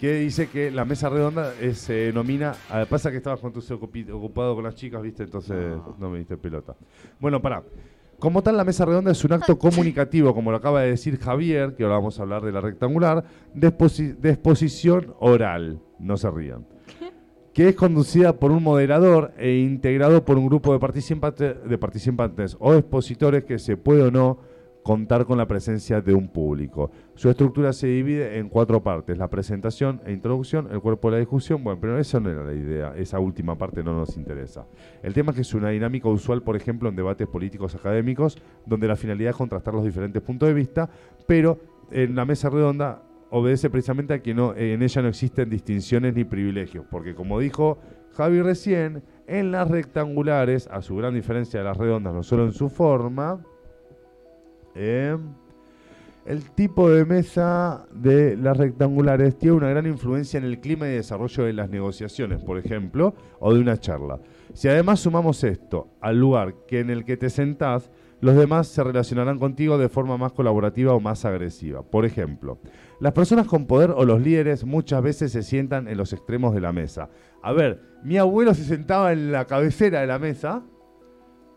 que 0.00 0.14
dice 0.14 0.48
que 0.48 0.70
la 0.70 0.86
mesa 0.86 1.10
redonda 1.10 1.52
eh, 1.60 1.74
se 1.74 1.92
denomina. 1.92 2.54
ah, 2.70 2.86
pasa 2.88 3.10
que 3.10 3.18
estabas 3.18 3.40
con 3.40 3.52
ocupi- 3.52 4.10
ocupado 4.10 4.54
con 4.54 4.64
las 4.64 4.74
chicas, 4.74 5.02
¿viste? 5.02 5.24
Entonces 5.24 5.76
no 5.98 6.08
me 6.08 6.18
diste 6.18 6.38
pelota. 6.38 6.74
Bueno, 7.20 7.40
pará. 7.42 7.62
Como 8.18 8.42
tal, 8.42 8.56
la 8.56 8.64
mesa 8.64 8.84
redonda 8.86 9.10
es 9.12 9.22
un 9.24 9.32
acto 9.32 9.58
comunicativo, 9.58 10.34
como 10.34 10.50
lo 10.50 10.56
acaba 10.56 10.80
de 10.82 10.90
decir 10.90 11.18
Javier, 11.18 11.74
que 11.74 11.84
ahora 11.84 11.96
vamos 11.96 12.18
a 12.18 12.22
hablar 12.22 12.42
de 12.42 12.52
la 12.52 12.60
rectangular, 12.62 13.24
de, 13.54 13.68
exposi- 13.68 14.16
de 14.16 14.30
exposición 14.30 15.14
oral. 15.20 15.80
No 15.98 16.16
se 16.16 16.30
rían. 16.30 16.66
Que 17.52 17.68
es 17.70 17.74
conducida 17.74 18.32
por 18.38 18.52
un 18.52 18.62
moderador 18.62 19.32
e 19.36 19.56
integrado 19.58 20.24
por 20.24 20.38
un 20.38 20.46
grupo 20.46 20.72
de, 20.72 20.78
participante- 20.78 21.54
de 21.54 21.78
participantes 21.78 22.56
o 22.60 22.74
expositores 22.74 23.44
que 23.44 23.58
se 23.58 23.76
puede 23.76 24.02
o 24.04 24.10
no 24.12 24.38
contar 24.82 25.26
con 25.26 25.38
la 25.38 25.46
presencia 25.46 26.00
de 26.00 26.14
un 26.14 26.28
público. 26.28 26.90
Su 27.14 27.28
estructura 27.28 27.72
se 27.72 27.86
divide 27.86 28.38
en 28.38 28.48
cuatro 28.48 28.82
partes, 28.82 29.18
la 29.18 29.28
presentación 29.28 30.00
e 30.06 30.12
introducción, 30.12 30.68
el 30.70 30.80
cuerpo 30.80 31.08
de 31.08 31.16
la 31.16 31.18
discusión, 31.20 31.62
bueno, 31.62 31.80
pero 31.80 31.98
esa 31.98 32.18
no 32.20 32.30
era 32.30 32.44
la 32.44 32.54
idea, 32.54 32.94
esa 32.96 33.18
última 33.18 33.56
parte 33.56 33.82
no 33.82 33.94
nos 33.94 34.16
interesa. 34.16 34.66
El 35.02 35.12
tema 35.12 35.30
es 35.30 35.36
que 35.36 35.42
es 35.42 35.54
una 35.54 35.70
dinámica 35.70 36.08
usual, 36.08 36.42
por 36.42 36.56
ejemplo, 36.56 36.88
en 36.88 36.96
debates 36.96 37.28
políticos 37.28 37.74
académicos, 37.74 38.38
donde 38.66 38.88
la 38.88 38.96
finalidad 38.96 39.30
es 39.30 39.36
contrastar 39.36 39.74
los 39.74 39.84
diferentes 39.84 40.22
puntos 40.22 40.48
de 40.48 40.54
vista, 40.54 40.88
pero 41.26 41.58
en 41.90 42.14
la 42.14 42.24
mesa 42.24 42.48
redonda 42.48 43.02
obedece 43.30 43.70
precisamente 43.70 44.14
a 44.14 44.22
que 44.22 44.34
no, 44.34 44.54
en 44.56 44.82
ella 44.82 45.02
no 45.02 45.08
existen 45.08 45.50
distinciones 45.50 46.14
ni 46.14 46.24
privilegios, 46.24 46.84
porque 46.90 47.14
como 47.14 47.38
dijo 47.38 47.78
Javi 48.12 48.42
recién, 48.42 49.04
en 49.26 49.52
las 49.52 49.70
rectangulares, 49.70 50.68
a 50.68 50.82
su 50.82 50.96
gran 50.96 51.14
diferencia 51.14 51.60
de 51.60 51.64
las 51.64 51.76
redondas, 51.76 52.12
no 52.12 52.22
solo 52.24 52.44
en 52.44 52.52
su 52.52 52.68
forma, 52.68 53.40
eh, 54.74 55.16
el 56.26 56.50
tipo 56.50 56.90
de 56.90 57.04
mesa 57.04 57.86
de 57.92 58.36
las 58.36 58.56
rectangulares 58.56 59.38
tiene 59.38 59.56
una 59.56 59.70
gran 59.70 59.86
influencia 59.86 60.38
en 60.38 60.44
el 60.44 60.60
clima 60.60 60.86
y 60.86 60.92
desarrollo 60.92 61.44
de 61.44 61.52
las 61.52 61.70
negociaciones, 61.70 62.42
por 62.42 62.58
ejemplo, 62.58 63.14
o 63.38 63.54
de 63.54 63.60
una 63.60 63.78
charla. 63.78 64.20
Si 64.52 64.68
además 64.68 65.00
sumamos 65.00 65.42
esto 65.44 65.88
al 66.00 66.20
lugar 66.20 66.54
que 66.68 66.80
en 66.80 66.90
el 66.90 67.04
que 67.04 67.16
te 67.16 67.30
sentás, 67.30 67.90
los 68.20 68.36
demás 68.36 68.68
se 68.68 68.84
relacionarán 68.84 69.38
contigo 69.38 69.78
de 69.78 69.88
forma 69.88 70.18
más 70.18 70.32
colaborativa 70.32 70.92
o 70.92 71.00
más 71.00 71.24
agresiva. 71.24 71.82
Por 71.82 72.04
ejemplo, 72.04 72.58
las 73.00 73.12
personas 73.12 73.46
con 73.46 73.66
poder 73.66 73.90
o 73.90 74.04
los 74.04 74.20
líderes 74.20 74.64
muchas 74.64 75.02
veces 75.02 75.32
se 75.32 75.42
sientan 75.42 75.88
en 75.88 75.96
los 75.96 76.12
extremos 76.12 76.54
de 76.54 76.60
la 76.60 76.72
mesa. 76.72 77.08
A 77.42 77.52
ver, 77.52 77.80
mi 78.04 78.18
abuelo 78.18 78.52
se 78.52 78.64
sentaba 78.64 79.12
en 79.12 79.32
la 79.32 79.46
cabecera 79.46 80.02
de 80.02 80.06
la 80.06 80.18
mesa 80.18 80.62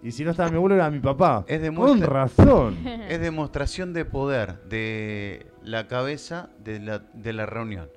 y 0.04 0.12
si 0.12 0.24
no 0.24 0.32
estaba 0.32 0.50
mi 0.50 0.58
abuelo 0.58 0.76
era 0.76 0.90
mi 0.92 1.00
papá. 1.00 1.46
Es 1.48 1.68
Con 1.72 2.02
razón. 2.02 2.78
Es 3.10 3.20
demostración 3.22 3.94
de 3.94 4.06
poder 4.06 4.62
de 4.70 5.48
la 5.64 5.88
cabeza 5.88 6.50
de 6.64 6.80
la, 6.80 7.00
de 7.00 7.34
la 7.34 7.46
reunión. 7.46 7.90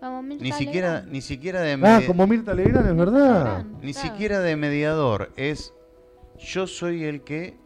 Como 0.00 0.22
Mirta 0.22 0.44
Ni 0.44 0.52
siquiera, 0.52 0.88
Legrand. 0.96 1.12
ni 1.12 1.20
siquiera 1.22 1.60
de 1.62 1.80
Ah, 1.82 2.00
como 2.06 2.26
Mirta 2.26 2.52
Legrand, 2.54 2.86
es 2.88 2.96
verdad. 2.96 3.44
Legrand, 3.44 3.82
ni 3.82 3.92
claro. 3.94 4.08
siquiera 4.08 4.40
de 4.40 4.56
mediador, 4.56 5.30
es 5.36 5.72
yo 6.38 6.66
soy 6.66 7.04
el 7.04 7.22
que 7.22 7.56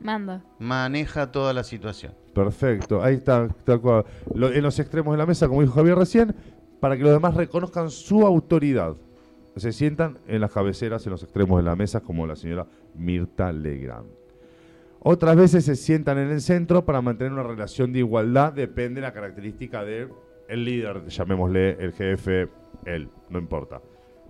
Manda. 0.00 0.44
maneja 0.58 1.32
toda 1.32 1.52
la 1.54 1.64
situación. 1.64 2.12
Perfecto, 2.34 3.02
ahí 3.02 3.14
está, 3.16 3.48
tal 3.64 3.80
cual. 3.80 4.04
Lo- 4.34 4.52
en 4.52 4.62
los 4.62 4.78
extremos 4.78 5.12
de 5.14 5.18
la 5.18 5.26
mesa, 5.26 5.48
como 5.48 5.62
dijo 5.62 5.72
Javier 5.74 5.96
recién, 5.96 6.34
para 6.80 6.96
que 6.96 7.02
los 7.02 7.12
demás 7.12 7.34
reconozcan 7.34 7.90
su 7.90 8.26
autoridad. 8.26 8.94
Se 9.56 9.72
sientan 9.72 10.18
en 10.28 10.40
las 10.42 10.52
cabeceras, 10.52 11.04
en 11.06 11.12
los 11.12 11.22
extremos 11.22 11.58
de 11.58 11.64
la 11.64 11.74
mesa, 11.76 12.00
como 12.00 12.26
la 12.26 12.36
señora 12.36 12.66
Mirta 12.94 13.52
Legrand. 13.52 14.08
Otras 15.00 15.34
veces 15.36 15.64
se 15.64 15.76
sientan 15.76 16.18
en 16.18 16.30
el 16.30 16.40
centro 16.42 16.84
para 16.84 17.00
mantener 17.00 17.32
una 17.32 17.42
relación 17.42 17.92
de 17.92 18.00
igualdad, 18.00 18.52
depende 18.52 19.00
de 19.00 19.06
la 19.06 19.12
característica 19.12 19.82
del 19.82 20.10
líder, 20.48 21.06
llamémosle 21.06 21.70
el 21.82 21.92
jefe, 21.92 22.48
él, 22.84 23.08
no 23.30 23.38
importa. 23.38 23.80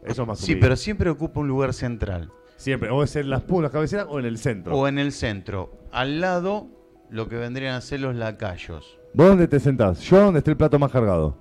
Eso 0.04 0.22
es 0.22 0.28
más 0.28 0.38
Sí, 0.38 0.52
humilde. 0.52 0.60
pero 0.66 0.76
siempre 0.76 1.10
ocupa 1.10 1.40
un 1.40 1.48
lugar 1.48 1.74
central. 1.74 2.30
Siempre, 2.56 2.90
o 2.90 3.02
es 3.02 3.16
en 3.16 3.30
las, 3.30 3.42
las 3.50 3.70
cabeceras 3.70 4.06
o 4.08 4.18
en 4.20 4.26
el 4.26 4.38
centro. 4.38 4.76
O 4.76 4.86
en 4.86 4.98
el 4.98 5.12
centro. 5.12 5.72
Al 5.90 6.20
lado, 6.20 6.68
lo 7.10 7.28
que 7.28 7.36
vendrían 7.36 7.74
a 7.74 7.80
ser 7.80 8.00
los 8.00 8.14
lacayos. 8.14 8.98
¿Vos 9.12 9.26
dónde 9.28 9.48
te 9.48 9.58
sentás? 9.58 10.00
Yo 10.02 10.20
donde 10.20 10.38
esté 10.38 10.52
el 10.52 10.56
plato 10.56 10.78
más 10.78 10.92
cargado. 10.92 11.36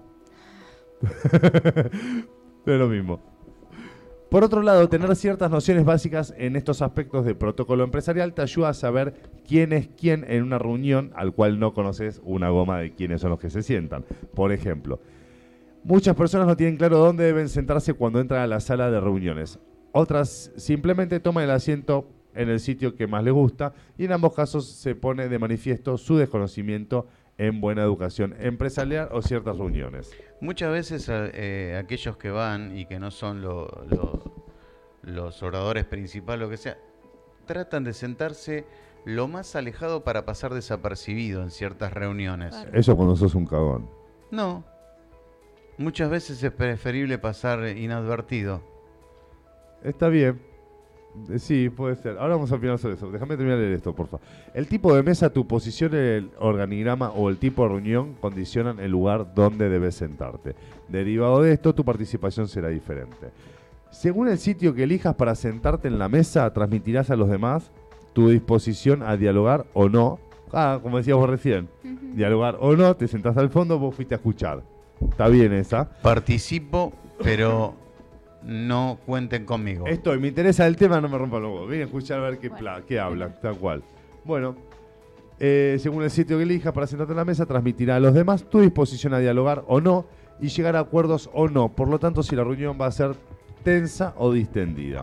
es 2.66 2.80
lo 2.80 2.88
mismo. 2.88 3.22
Por 4.30 4.43
otro 4.43 4.61
lado, 4.61 4.88
tener 4.89 5.15
ciertas 5.15 5.49
nociones 5.49 5.85
básicas 5.85 6.35
en 6.38 6.56
estos 6.56 6.84
aspectos 6.84 7.26
de 7.26 7.34
protocolo 7.34 7.84
empresarial 7.84 8.35
te 8.35 8.43
ayuda 8.43 8.69
a 8.69 8.73
saber 8.76 9.15
quién 9.47 9.73
es 9.73 9.88
quién 9.88 10.23
en 10.27 10.43
una 10.43 10.60
reunión 10.60 11.11
al 11.15 11.34
cual 11.34 11.60
no 11.60 11.73
conoces 11.73 12.22
una 12.23 12.49
goma 12.49 12.77
de 12.77 12.93
quiénes 12.93 13.22
son 13.22 13.31
los 13.31 13.39
que 13.39 13.49
se 13.49 13.64
sientan. 13.64 14.06
Por 14.35 14.51
ejemplo, 14.51 14.99
muchas 15.84 16.15
personas 16.15 16.45
no 16.45 16.56
tienen 16.56 16.77
claro 16.77 16.99
dónde 16.99 17.23
deben 17.23 17.49
sentarse 17.49 17.95
cuando 17.95 18.19
entran 18.19 18.41
a 18.41 18.47
la 18.47 18.60
sala 18.60 18.91
de 18.91 18.99
reuniones. 18.99 19.57
Otras 19.93 20.51
simplemente 20.57 21.19
toman 21.19 21.45
el 21.45 21.51
asiento 21.51 22.07
en 22.35 22.49
el 22.49 22.60
sitio 22.60 22.95
que 22.95 23.07
más 23.07 23.23
les 23.23 23.34
gusta 23.34 23.73
y 23.97 24.06
en 24.06 24.11
ambos 24.11 24.35
casos 24.35 24.68
se 24.68 24.93
pone 24.93 25.27
de 25.27 25.39
manifiesto 25.39 25.97
su 25.97 26.18
desconocimiento 26.18 27.07
en 27.40 27.60
buena 27.61 27.82
educación 27.82 28.36
empresarial 28.40 29.10
o 29.11 29.22
ciertas 29.24 29.57
reuniones. 29.57 30.11
Muchas 30.41 30.72
veces 30.72 31.07
eh, 31.10 31.80
aquellos 31.82 32.18
que 32.18 32.30
van 32.30 32.78
y 32.78 32.86
que 32.86 32.99
no 32.99 33.10
son 33.10 33.41
lo- 33.41 33.84
lo- 33.90 34.22
los 35.02 35.41
oradores 35.41 35.86
principales, 35.86 36.41
lo 36.41 36.49
que 36.49 36.57
sea, 36.57 36.78
tratan 37.45 37.84
de 37.86 37.94
sentarse 37.94 38.66
lo 39.06 39.28
más 39.30 39.56
alejado 39.56 40.03
para 40.03 40.26
pasar 40.26 40.53
desapercibido 40.53 41.41
en 41.41 41.49
ciertas 41.49 41.94
reuniones. 41.94 42.53
Eso 42.74 42.95
cuando 42.95 43.16
sos 43.16 43.34
un 43.34 43.45
cagón. 43.48 43.90
No. 44.30 44.66
Muchas 45.78 46.10
veces 46.10 46.44
es 46.44 46.52
preferible 46.52 47.18
pasar 47.18 47.66
inadvertido. 47.78 48.61
Está 49.82 50.10
bien. 50.10 50.41
Sí, 51.38 51.70
puede 51.70 51.96
ser. 51.96 52.18
Ahora 52.18 52.36
vamos 52.36 52.52
a 52.52 52.56
opinar 52.56 52.78
sobre 52.78 52.96
eso. 52.96 53.12
Déjame 53.12 53.36
terminar 53.36 53.58
de 53.58 53.66
leer 53.66 53.78
esto, 53.78 53.94
por 53.94 54.08
favor. 54.08 54.26
El 54.54 54.68
tipo 54.68 54.96
de 54.96 55.04
mesa, 55.04 55.30
tu 55.32 55.48
posición 55.48 55.94
en 55.94 56.00
el 56.00 56.32
organigrama 56.40 57.12
o 57.12 57.30
el 57.30 57.38
tipo 57.38 57.64
de 57.64 57.70
reunión 57.70 58.16
condicionan 58.20 58.80
el 58.80 58.91
lugar 58.91 59.34
donde 59.34 59.70
debes 59.70 59.96
sentarte. 59.96 60.56
Derivado 60.88 61.41
de 61.41 61.54
esto, 61.54 61.74
tu 61.74 61.84
participación 61.84 62.48
será 62.48 62.70
diferente. 62.70 63.30
Según 63.91 64.28
el 64.28 64.38
sitio 64.38 64.74
que 64.74 64.84
elijas 64.84 65.16
para 65.16 65.36
sentarte 65.36 65.88
en 65.88 66.00
la 66.00 66.10
mesa, 66.10 66.52
transmitirás 66.54 67.10
a 67.10 67.16
los 67.16 67.30
demás 67.30 67.72
tu 68.14 68.30
disposición 68.30 69.04
a 69.04 69.18
dialogar 69.18 69.66
o 69.74 69.90
no. 69.90 70.20
Ah, 70.52 70.80
como 70.82 70.98
decías 70.98 71.18
vos 71.18 71.30
recién. 71.30 71.70
Dialogar 72.14 72.58
o 72.60 72.76
no, 72.76 72.96
te 72.96 73.08
sentás 73.08 73.38
al 73.38 73.50
fondo, 73.50 73.78
vos 73.78 73.96
fuiste 73.96 74.16
a 74.16 74.18
escuchar. 74.18 74.64
Está 75.02 75.28
bien 75.28 75.54
esa. 75.54 75.90
Participo, 76.02 76.94
pero 77.24 77.76
no 78.44 78.99
cuenten 79.06 79.45
conmigo. 79.45 79.88
Estoy, 79.88 80.20
me 80.20 80.30
interesa 80.30 80.66
el 80.68 80.76
tema, 80.76 81.02
no 81.02 81.10
me 81.10 81.18
rompan 81.18 81.41
los 81.41 81.52
huevos. 81.52 81.70
Vine 81.70 81.84
a 81.84 81.86
escuchar 81.86 82.20
a 82.20 82.30
ver 82.30 82.40
qué, 82.40 82.49
Bueno. 82.49 82.86
qué 82.88 82.99
hablan, 82.99 83.36
tal 83.41 83.57
cual. 83.57 83.84
Bueno, 84.24 84.56
eh, 85.40 85.78
según 85.80 86.03
el 86.03 86.11
sitio 86.11 86.38
que 86.38 86.44
elijas 86.44 86.74
para 86.74 86.88
sentarte 86.88 87.14
en 87.14 87.18
la 87.18 87.26
mesa, 87.26 87.45
transmitirá 87.45 87.95
a 87.95 87.99
los 87.99 88.14
demás 88.14 88.44
tu 88.49 88.60
disposición 88.61 89.14
a 89.14 89.20
dialogar 89.20 89.64
o 89.68 89.82
no 89.82 90.06
y 90.41 90.49
llegar 90.49 90.76
a 90.76 90.80
acuerdos 90.80 91.30
o 91.34 91.48
no. 91.48 91.70
Por 91.70 91.88
lo 91.88 91.99
tanto, 91.99 92.24
si 92.24 92.36
la 92.36 92.44
reunión 92.44 92.78
va 92.80 92.88
a 92.88 92.91
ser 92.91 93.16
tensa 93.64 94.14
o 94.18 94.32
distendida. 94.32 95.02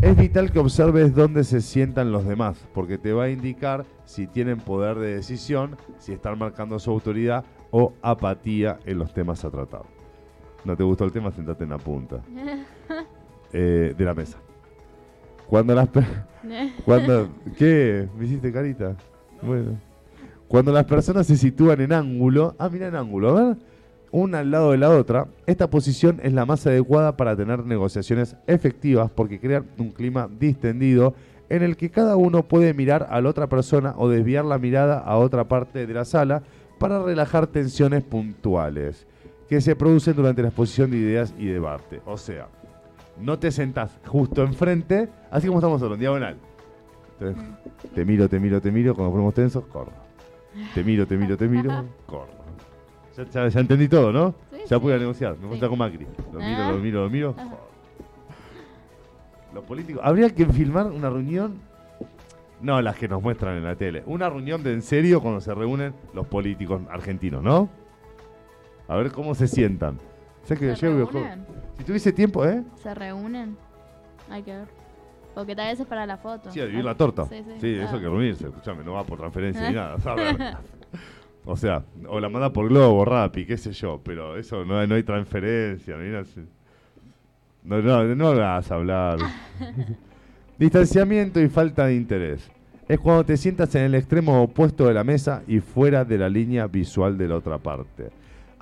Es 0.00 0.14
vital 0.14 0.52
que 0.52 0.58
observes 0.58 1.14
dónde 1.14 1.42
se 1.42 1.62
sientan 1.62 2.12
los 2.12 2.26
demás, 2.26 2.62
porque 2.74 2.98
te 2.98 3.14
va 3.14 3.24
a 3.24 3.30
indicar 3.30 3.86
si 4.04 4.26
tienen 4.26 4.58
poder 4.58 4.98
de 4.98 5.14
decisión, 5.14 5.76
si 5.98 6.12
están 6.12 6.38
marcando 6.38 6.78
su 6.78 6.90
autoridad 6.90 7.44
o 7.70 7.94
apatía 8.02 8.78
en 8.84 8.98
los 8.98 9.14
temas 9.14 9.44
a 9.44 9.50
tratar. 9.50 9.95
¿No 10.66 10.76
te 10.76 10.82
gustó 10.82 11.04
el 11.04 11.12
tema? 11.12 11.30
Sentate 11.30 11.62
en 11.62 11.70
la 11.70 11.78
punta 11.78 12.20
eh, 13.52 13.94
de 13.96 14.04
la 14.04 14.14
mesa. 14.14 14.36
Cuando 15.48 15.76
las 15.76 15.88
cuando 16.84 17.28
¿Qué? 17.56 18.08
¿Me 18.18 18.24
hiciste 18.26 18.52
carita? 18.52 18.96
Bueno. 19.40 19.78
Cuando 20.48 20.72
las 20.72 20.84
personas 20.84 21.28
se 21.28 21.36
sitúan 21.36 21.80
en 21.80 21.92
ángulo, 21.92 22.56
ah, 22.58 22.68
mira 22.68 22.88
en 22.88 22.96
ángulo, 22.96 23.36
a 23.36 23.44
ver, 23.44 23.56
una 24.10 24.40
al 24.40 24.50
lado 24.50 24.72
de 24.72 24.78
la 24.78 24.90
otra, 24.90 25.28
esta 25.46 25.70
posición 25.70 26.18
es 26.22 26.32
la 26.32 26.46
más 26.46 26.66
adecuada 26.66 27.16
para 27.16 27.36
tener 27.36 27.64
negociaciones 27.64 28.36
efectivas 28.48 29.08
porque 29.10 29.38
crean 29.38 29.66
un 29.78 29.90
clima 29.90 30.28
distendido 30.40 31.14
en 31.48 31.62
el 31.62 31.76
que 31.76 31.90
cada 31.90 32.16
uno 32.16 32.42
puede 32.42 32.74
mirar 32.74 33.06
a 33.10 33.20
la 33.20 33.28
otra 33.28 33.48
persona 33.48 33.94
o 33.96 34.08
desviar 34.08 34.44
la 34.44 34.58
mirada 34.58 34.98
a 34.98 35.16
otra 35.16 35.44
parte 35.44 35.86
de 35.86 35.94
la 35.94 36.04
sala 36.04 36.42
para 36.78 37.02
relajar 37.02 37.46
tensiones 37.46 38.02
puntuales 38.02 39.06
que 39.48 39.60
se 39.60 39.76
producen 39.76 40.14
durante 40.16 40.42
la 40.42 40.48
exposición 40.48 40.90
de 40.90 40.96
ideas 40.98 41.32
y 41.38 41.46
debate. 41.46 42.00
O 42.04 42.16
sea, 42.18 42.48
no 43.20 43.38
te 43.38 43.50
sentás 43.50 43.90
justo 44.06 44.42
enfrente, 44.42 45.08
así 45.30 45.46
como 45.46 45.58
estamos 45.60 45.80
ahora, 45.82 45.94
en 45.94 46.00
diagonal. 46.00 46.36
Entonces, 47.18 47.42
te 47.94 48.04
miro, 48.04 48.28
te 48.28 48.38
miro, 48.40 48.60
te 48.60 48.70
miro, 48.70 48.94
cuando 48.94 49.12
ponemos 49.12 49.34
tensos, 49.34 49.64
corro. 49.66 49.92
Te 50.74 50.82
miro, 50.84 51.06
te 51.06 51.16
miro, 51.16 51.36
te 51.36 51.46
miro, 51.48 51.84
corro. 52.06 52.28
Ya, 53.16 53.24
ya- 53.24 53.48
ya 53.48 53.60
entendí 53.60 53.88
todo, 53.88 54.12
¿no? 54.12 54.34
Sí, 54.52 54.58
ya 54.68 54.76
sí. 54.76 54.82
pude 54.82 54.98
negociar, 54.98 55.32
me 55.36 55.42
Sí. 55.42 55.48
gusta 55.48 55.68
con 55.68 55.78
Macri. 55.78 56.06
Lo 56.32 56.38
miro, 56.40 56.62
Ah. 56.62 56.70
lo 56.72 56.78
miro, 56.78 57.04
lo 57.04 57.10
miro. 57.10 57.30
Ajá. 57.36 57.44
joder. 57.44 57.66
Los 59.54 59.64
políticos. 59.64 60.02
Habría 60.04 60.28
que 60.30 60.44
filmar 60.46 60.86
una 60.86 61.08
reunión. 61.08 61.54
No 62.60 62.80
las 62.80 62.96
que 62.96 63.06
nos 63.08 63.22
muestran 63.22 63.56
en 63.58 63.64
la 63.64 63.74
tele. 63.76 64.02
Una 64.06 64.28
reunión 64.30 64.62
de 64.62 64.72
en 64.72 64.82
serio 64.82 65.20
cuando 65.20 65.40
se 65.40 65.54
reúnen 65.54 65.92
los 66.14 66.26
políticos 66.26 66.80
argentinos, 66.90 67.42
¿no? 67.42 67.68
A 68.88 68.96
ver 68.96 69.12
cómo 69.12 69.34
se 69.34 69.48
sientan. 69.48 69.98
Si 70.44 70.54
tuviese 71.84 72.12
tiempo, 72.12 72.44
¿eh? 72.44 72.62
¿Se 72.76 72.94
reúnen? 72.94 73.56
Hay 74.30 74.42
que 74.42 74.52
ver. 74.52 74.68
Porque 75.34 75.54
tal 75.54 75.68
vez 75.68 75.80
es 75.80 75.86
para 75.86 76.06
la 76.06 76.16
foto. 76.16 76.50
Sí, 76.50 76.60
a 76.60 76.64
dividir 76.64 76.84
la 76.84 76.94
torta. 76.94 77.26
Sí, 77.26 77.42
sí. 77.44 77.60
Sí, 77.60 77.74
eso 77.74 77.94
hay 77.94 78.00
que 78.00 78.06
reunirse. 78.06 78.46
Escuchame, 78.46 78.84
no 78.84 78.94
va 78.94 79.04
por 79.04 79.18
transferencia 79.18 79.68
ni 79.68 79.74
nada. 79.74 79.98
¿sabes? 79.98 80.36
O 81.44 81.56
sea, 81.56 81.84
o 82.08 82.18
la 82.20 82.28
manda 82.28 82.52
por 82.52 82.68
Globo, 82.68 83.04
Rappi, 83.04 83.44
qué 83.44 83.56
sé 83.56 83.72
yo, 83.72 84.00
pero 84.02 84.36
eso 84.36 84.64
no 84.64 84.78
hay, 84.78 84.88
no 84.88 84.94
hay 84.94 85.02
transferencia, 85.02 85.96
nada. 85.96 86.24
No, 87.62 87.82
no, 87.82 88.14
no 88.14 88.28
hagas 88.28 88.70
hablar. 88.70 89.18
Distanciamiento 90.58 91.40
y 91.40 91.48
falta 91.48 91.86
de 91.86 91.96
interés. 91.96 92.50
Es 92.88 92.98
cuando 93.00 93.24
te 93.24 93.36
sientas 93.36 93.74
en 93.74 93.82
el 93.82 93.94
extremo 93.94 94.42
opuesto 94.42 94.86
de 94.86 94.94
la 94.94 95.04
mesa 95.04 95.42
y 95.46 95.60
fuera 95.60 96.04
de 96.04 96.18
la 96.18 96.28
línea 96.28 96.66
visual 96.66 97.18
de 97.18 97.28
la 97.28 97.36
otra 97.36 97.58
parte. 97.58 98.10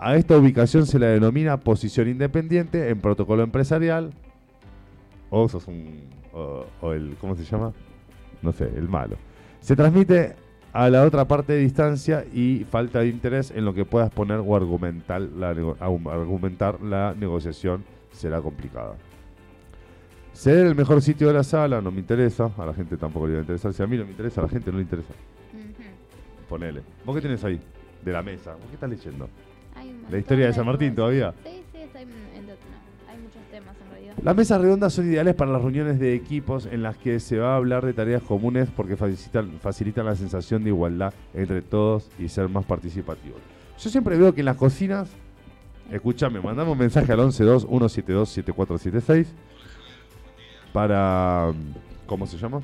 A 0.04 0.16
esta 0.16 0.36
ubicación 0.36 0.84
se 0.84 0.98
la 0.98 1.06
denomina 1.06 1.56
posición 1.56 2.10
independiente 2.10 2.90
en 2.90 3.00
protocolo 3.00 3.42
empresarial. 3.42 4.12
O 5.30 5.48
sos 5.48 5.66
un. 5.66 5.98
O, 6.34 6.66
o 6.82 6.92
el. 6.92 7.16
¿Cómo 7.18 7.34
se 7.34 7.42
llama? 7.42 7.72
No 8.42 8.52
sé, 8.52 8.70
el 8.76 8.86
malo. 8.86 9.16
Se 9.60 9.74
transmite 9.74 10.36
a 10.74 10.90
la 10.90 11.04
otra 11.04 11.26
parte 11.26 11.54
de 11.54 11.60
distancia 11.60 12.26
y 12.34 12.66
falta 12.70 12.98
de 12.98 13.08
interés 13.08 13.50
en 13.50 13.64
lo 13.64 13.72
que 13.72 13.86
puedas 13.86 14.10
poner 14.10 14.42
o 14.44 14.54
argumentar 14.54 15.22
la, 15.22 15.48
argumentar 15.48 16.82
la 16.82 17.14
negociación 17.18 17.82
será 18.12 18.42
complicada. 18.42 18.96
Ser 20.34 20.66
el 20.66 20.74
mejor 20.74 21.00
sitio 21.00 21.28
de 21.28 21.32
la 21.32 21.44
sala 21.44 21.80
no 21.80 21.90
me 21.90 22.00
interesa, 22.00 22.50
a 22.58 22.66
la 22.66 22.74
gente 22.74 22.98
tampoco 22.98 23.26
le 23.26 23.32
va 23.32 23.38
a 23.38 23.40
interesar. 23.40 23.72
Si 23.72 23.82
a 23.82 23.86
mí 23.86 23.96
no 23.96 24.04
me 24.04 24.10
interesa, 24.10 24.42
a 24.42 24.44
la 24.44 24.50
gente 24.50 24.70
no 24.70 24.76
le 24.76 24.82
interesa. 24.82 25.14
Ponele. 26.46 26.82
¿Vos 27.06 27.16
qué 27.16 27.22
tenés 27.22 27.42
ahí? 27.42 27.58
De 28.04 28.12
la 28.12 28.22
mesa. 28.22 28.52
¿Vos 28.52 28.66
qué 28.68 28.74
estás 28.74 28.90
leyendo? 28.90 29.30
Hay 29.84 29.94
¿La 30.10 30.18
historia 30.18 30.46
de 30.46 30.52
San 30.52 30.66
Martín 30.66 30.94
todavía? 30.94 31.32
Sí, 31.44 31.62
sí, 31.72 31.78
está 31.78 32.00
no, 32.00 32.06
hay 33.08 33.18
muchos 33.18 33.42
temas 33.50 33.74
en 33.84 33.90
realidad. 33.90 34.14
Las 34.22 34.36
mesas 34.36 34.60
redondas 34.60 34.92
son 34.92 35.06
ideales 35.06 35.34
para 35.34 35.50
las 35.52 35.62
reuniones 35.62 35.98
de 35.98 36.14
equipos 36.14 36.66
en 36.66 36.82
las 36.82 36.96
que 36.96 37.18
se 37.20 37.38
va 37.38 37.54
a 37.54 37.56
hablar 37.56 37.84
de 37.84 37.92
tareas 37.92 38.22
comunes 38.22 38.68
porque 38.74 38.96
facilitan, 38.96 39.58
facilitan 39.60 40.06
la 40.06 40.16
sensación 40.16 40.64
de 40.64 40.70
igualdad 40.70 41.12
entre 41.34 41.62
todos 41.62 42.10
y 42.18 42.28
ser 42.28 42.48
más 42.48 42.64
participativos. 42.64 43.40
Yo 43.78 43.90
siempre 43.90 44.16
veo 44.16 44.34
que 44.34 44.40
en 44.40 44.46
las 44.46 44.56
cocinas, 44.56 45.08
escúchame, 45.90 46.40
mandame 46.40 46.70
un 46.70 46.78
mensaje 46.78 47.12
al 47.12 47.18
112-172-7476 47.18 49.26
para, 50.72 51.52
¿cómo 52.06 52.26
se 52.26 52.38
llama? 52.38 52.62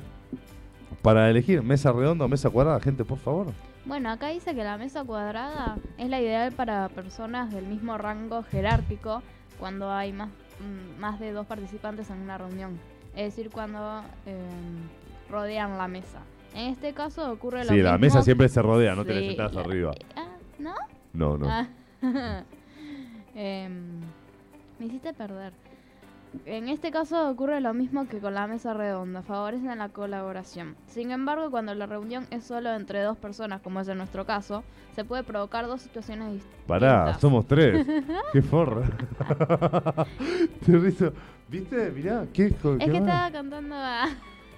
Para 1.01 1.29
elegir 1.29 1.61
mesa 1.63 1.91
redonda 1.91 2.25
o 2.25 2.27
mesa 2.27 2.49
cuadrada, 2.49 2.79
gente, 2.79 3.05
por 3.05 3.17
favor. 3.17 3.47
Bueno, 3.85 4.11
acá 4.11 4.27
dice 4.27 4.53
que 4.53 4.63
la 4.63 4.77
mesa 4.77 5.03
cuadrada 5.03 5.77
es 5.97 6.09
la 6.09 6.21
ideal 6.21 6.51
para 6.51 6.87
personas 6.89 7.51
del 7.51 7.65
mismo 7.65 7.97
rango 7.97 8.43
jerárquico 8.43 9.23
cuando 9.59 9.91
hay 9.91 10.13
más, 10.13 10.29
mm, 10.59 10.99
más 10.99 11.19
de 11.19 11.31
dos 11.31 11.47
participantes 11.47 12.09
en 12.09 12.19
una 12.21 12.37
reunión. 12.37 12.79
Es 13.15 13.35
decir, 13.35 13.49
cuando 13.51 14.03
eh, 14.25 14.39
rodean 15.29 15.77
la 15.77 15.87
mesa. 15.87 16.19
En 16.53 16.67
este 16.71 16.93
caso 16.93 17.31
ocurre 17.31 17.59
lo 17.59 17.69
Sí, 17.69 17.73
mismo. 17.75 17.89
la 17.89 17.97
mesa 17.97 18.21
siempre 18.21 18.49
se 18.49 18.61
rodea, 18.61 18.93
no 18.95 19.03
te 19.03 19.13
le 19.13 19.21
Sí, 19.21 19.27
sentás 19.29 19.53
la- 19.53 19.61
arriba. 19.61 19.91
Ah, 20.15 20.27
¿No? 20.59 20.75
No, 21.13 21.37
no. 21.37 21.47
Ah. 21.49 21.67
Em, 23.33 24.01
me 24.77 24.85
hiciste 24.85 25.13
perder. 25.13 25.53
En 26.45 26.69
este 26.69 26.91
caso 26.91 27.29
ocurre 27.29 27.59
lo 27.59 27.73
mismo 27.73 28.07
que 28.07 28.19
con 28.19 28.33
la 28.33 28.47
mesa 28.47 28.73
redonda, 28.73 29.21
favorecen 29.21 29.77
la 29.77 29.89
colaboración. 29.89 30.75
Sin 30.87 31.11
embargo, 31.11 31.51
cuando 31.51 31.75
la 31.75 31.85
reunión 31.85 32.25
es 32.31 32.45
solo 32.45 32.73
entre 32.73 33.01
dos 33.01 33.17
personas, 33.17 33.61
como 33.61 33.81
es 33.81 33.87
en 33.89 33.97
nuestro 33.97 34.25
caso, 34.25 34.63
se 34.95 35.03
puede 35.03 35.23
provocar 35.23 35.67
dos 35.67 35.81
situaciones 35.81 36.33
distintas. 36.33 36.59
Pará, 36.67 37.19
somos 37.19 37.45
tres. 37.47 37.85
Qué 38.33 38.41
forra. 38.41 38.87
Te 40.65 40.77
rizo. 40.77 41.13
¿Viste? 41.49 41.91
Mirá, 41.91 42.25
qué 42.33 42.45
Es 42.45 42.55
qué 42.55 42.77
que 42.77 42.97
estaba 42.97 43.29
cantando 43.31 43.75
a... 43.75 44.07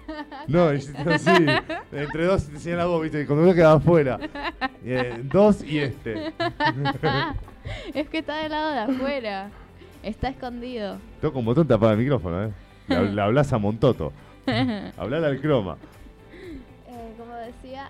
No, 0.47 0.65
así. 0.67 1.31
Entre 1.91 2.25
dos 2.25 2.45
te 2.47 2.59
señala 2.59 2.85
vos, 2.85 3.01
viste, 3.01 3.25
cuando 3.25 3.45
uno 3.45 3.53
quedaba 3.53 3.75
afuera. 3.75 4.19
Eh, 4.83 5.21
dos 5.23 5.63
y 5.63 5.79
este. 5.79 6.33
es 7.93 8.09
que 8.09 8.17
está 8.17 8.39
del 8.39 8.51
lado 8.51 8.71
de 8.71 8.79
afuera. 8.79 9.49
Está 10.03 10.27
escondido. 10.27 10.97
Tengo 11.21 11.34
con 11.34 11.45
botón 11.45 11.67
tapado 11.67 11.93
el 11.93 11.97
micrófono, 11.97 12.43
eh. 12.43 12.51
Le 12.88 13.21
hablas 13.21 13.53
a 13.53 13.57
Montoto. 13.57 14.11
Hablar 14.97 15.23
al 15.23 15.39
croma. 15.39 15.77
Eh, 16.85 17.15
como 17.17 17.34
decía... 17.34 17.89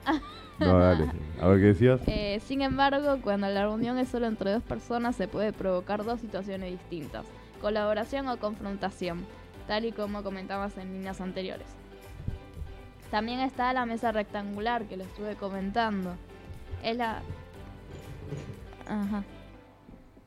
No, 0.59 0.79
dale. 0.79 1.11
A 1.41 1.47
ver 1.47 1.59
qué 1.59 1.65
decías. 1.65 1.99
Eh, 2.07 2.39
sin 2.45 2.61
embargo, 2.61 3.17
cuando 3.21 3.47
la 3.49 3.63
reunión 3.63 3.97
es 3.97 4.07
solo 4.07 4.27
entre 4.27 4.51
dos 4.51 4.63
personas, 4.63 5.15
se 5.15 5.27
puede 5.27 5.51
provocar 5.51 6.05
dos 6.05 6.21
situaciones 6.21 6.71
distintas, 6.71 7.25
colaboración 7.59 8.27
o 8.29 8.37
confrontación, 8.37 9.25
tal 9.67 9.85
y 9.85 9.91
como 9.91 10.23
comentamos 10.23 10.77
en 10.77 10.93
líneas 10.93 11.19
anteriores. 11.19 11.67
También 13.11 13.39
está 13.41 13.73
la 13.73 13.85
mesa 13.85 14.11
rectangular 14.11 14.85
que 14.85 14.95
lo 14.95 15.03
estuve 15.03 15.35
comentando. 15.35 16.15
Es 16.81 16.95
la... 16.95 17.21
Ajá. 18.87 19.23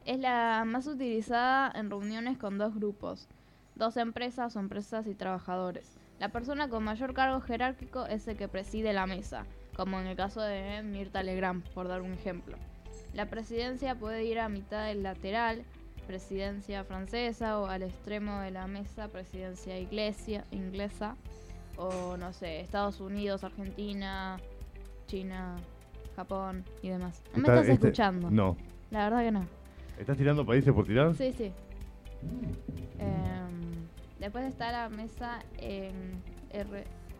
Es 0.07 0.19
la 0.21 0.65
más 0.65 0.87
utilizada 0.87 1.71
en 1.75 1.91
reuniones 1.91 2.39
con 2.39 2.59
dos 2.59 2.75
grupos, 2.77 3.29
dos 3.75 3.97
empresas 3.97 4.55
o 4.57 4.61
empresas 4.61 5.07
y 5.09 5.15
trabajadores. 5.15 5.99
La 6.21 6.29
persona 6.31 6.69
con 6.69 6.85
mayor 6.85 7.13
cargo 7.13 7.41
jerárquico 7.41 8.07
es 8.07 8.27
el 8.29 8.37
que 8.37 8.47
preside 8.49 8.93
la 8.93 9.07
mesa, 9.07 9.45
como 9.77 10.01
en 10.01 10.07
el 10.07 10.17
caso 10.17 10.41
de 10.41 10.83
Mirta 10.85 11.23
Legrand, 11.25 11.69
por 11.71 11.89
dar 11.89 12.03
un 12.03 12.13
ejemplo. 12.13 12.57
La 13.15 13.27
presidencia 13.27 13.97
puede 13.97 14.25
ir 14.25 14.39
a 14.39 14.49
mitad 14.49 14.87
del 14.87 15.03
lateral, 15.03 15.65
presidencia 16.07 16.85
francesa, 16.85 17.59
o 17.59 17.67
al 17.67 17.83
extremo 17.83 18.39
de 18.41 18.53
la 18.53 18.69
mesa, 18.69 19.09
presidencia 19.09 19.77
iglesia, 19.79 20.45
inglesa, 20.53 21.17
o 21.77 22.17
no 22.17 22.33
sé, 22.33 22.61
Estados 22.61 23.01
Unidos, 23.01 23.43
Argentina, 23.43 24.39
China, 25.09 25.57
Japón 26.15 26.65
y 26.81 26.91
demás. 26.91 27.23
¿No 27.33 27.39
me 27.39 27.49
Está- 27.49 27.55
estás 27.55 27.69
este- 27.75 27.87
escuchando? 27.89 28.31
No. 28.31 28.57
La 28.93 29.05
verdad 29.05 29.25
que 29.25 29.33
no. 29.33 29.56
¿Estás 29.99 30.17
tirando 30.17 30.45
países 30.45 30.73
por 30.73 30.87
tirar? 30.87 31.15
Sí, 31.15 31.33
sí. 31.33 31.53
Em, 32.99 33.87
después 34.19 34.45
está 34.45 34.71
la 34.73 34.89
mesa 34.89 35.41
en 35.59 36.23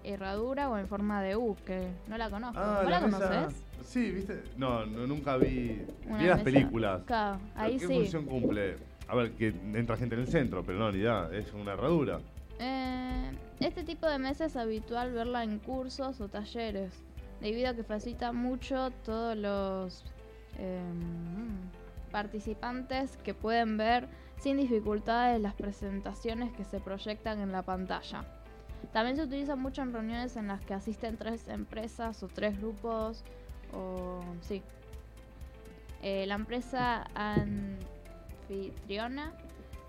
herradura 0.05 0.69
o 0.71 0.79
en 0.79 0.87
forma 0.87 1.23
de 1.23 1.37
U, 1.37 1.57
que 1.67 1.89
no 2.09 2.17
la 2.19 2.31
conozco. 2.31 2.59
Ah, 2.61 2.81
¿Vos 2.83 2.91
la, 2.91 3.01
conoces? 3.01 3.63
Sí, 3.85 4.11
¿viste? 4.11 4.43
No, 4.57 4.85
no 4.87 5.07
nunca 5.07 5.37
vi. 5.37 5.83
Una 6.07 6.19
vi 6.19 6.27
las 6.27 6.39
mesa- 6.39 6.45
películas. 6.45 7.03
Claro, 7.07 7.39
ahí 7.55 7.79
¿Qué 7.79 7.87
sí. 7.87 7.95
función 7.95 8.25
cumple? 8.27 8.77
A 9.09 9.15
ver, 9.15 9.33
que 9.33 9.49
entra 9.75 9.97
gente 9.97 10.15
en 10.17 10.23
el 10.23 10.27
centro, 10.29 10.65
pero 10.65 10.79
no, 10.79 10.91
ni 10.91 10.99
idea, 10.99 11.29
es 11.33 11.53
una 11.53 11.73
herradura. 11.75 12.19
Eh, 12.59 13.31
este 13.61 13.85
tipo 13.85 14.07
de 14.09 14.19
mesa 14.19 14.47
es 14.47 14.57
habitual 14.57 15.13
verla 15.13 15.45
en 15.45 15.59
cursos 15.59 16.21
o 16.21 16.29
talleres, 16.29 16.93
debido 17.41 17.71
a 17.71 17.75
que 17.75 17.85
facilita 17.85 18.33
mucho 18.33 18.91
todos 19.05 19.37
los 19.37 20.05
em, 20.59 21.61
participantes 22.11 23.17
que 23.19 23.35
pueden 23.35 23.77
ver 23.77 24.09
sin 24.39 24.57
dificultades 24.57 25.41
las 25.41 25.55
presentaciones 25.55 26.53
que 26.53 26.65
se 26.65 26.81
proyectan 26.81 27.41
en 27.41 27.53
la 27.53 27.63
pantalla. 27.63 28.25
También 28.93 29.17
se 29.17 29.23
utiliza 29.25 29.57
mucho 29.57 29.83
en 29.83 29.93
reuniones 29.93 30.37
en 30.37 30.49
las 30.49 30.61
que 30.61 30.75
asisten 30.75 31.17
tres 31.17 31.49
empresas 31.49 32.23
o 32.23 32.29
tres 32.29 32.59
grupos 32.61 33.25
o 33.73 34.21
sí. 34.43 34.63
Eh, 36.03 36.27
la 36.27 36.35
empresa 36.35 37.05
anfitriona 38.49 39.33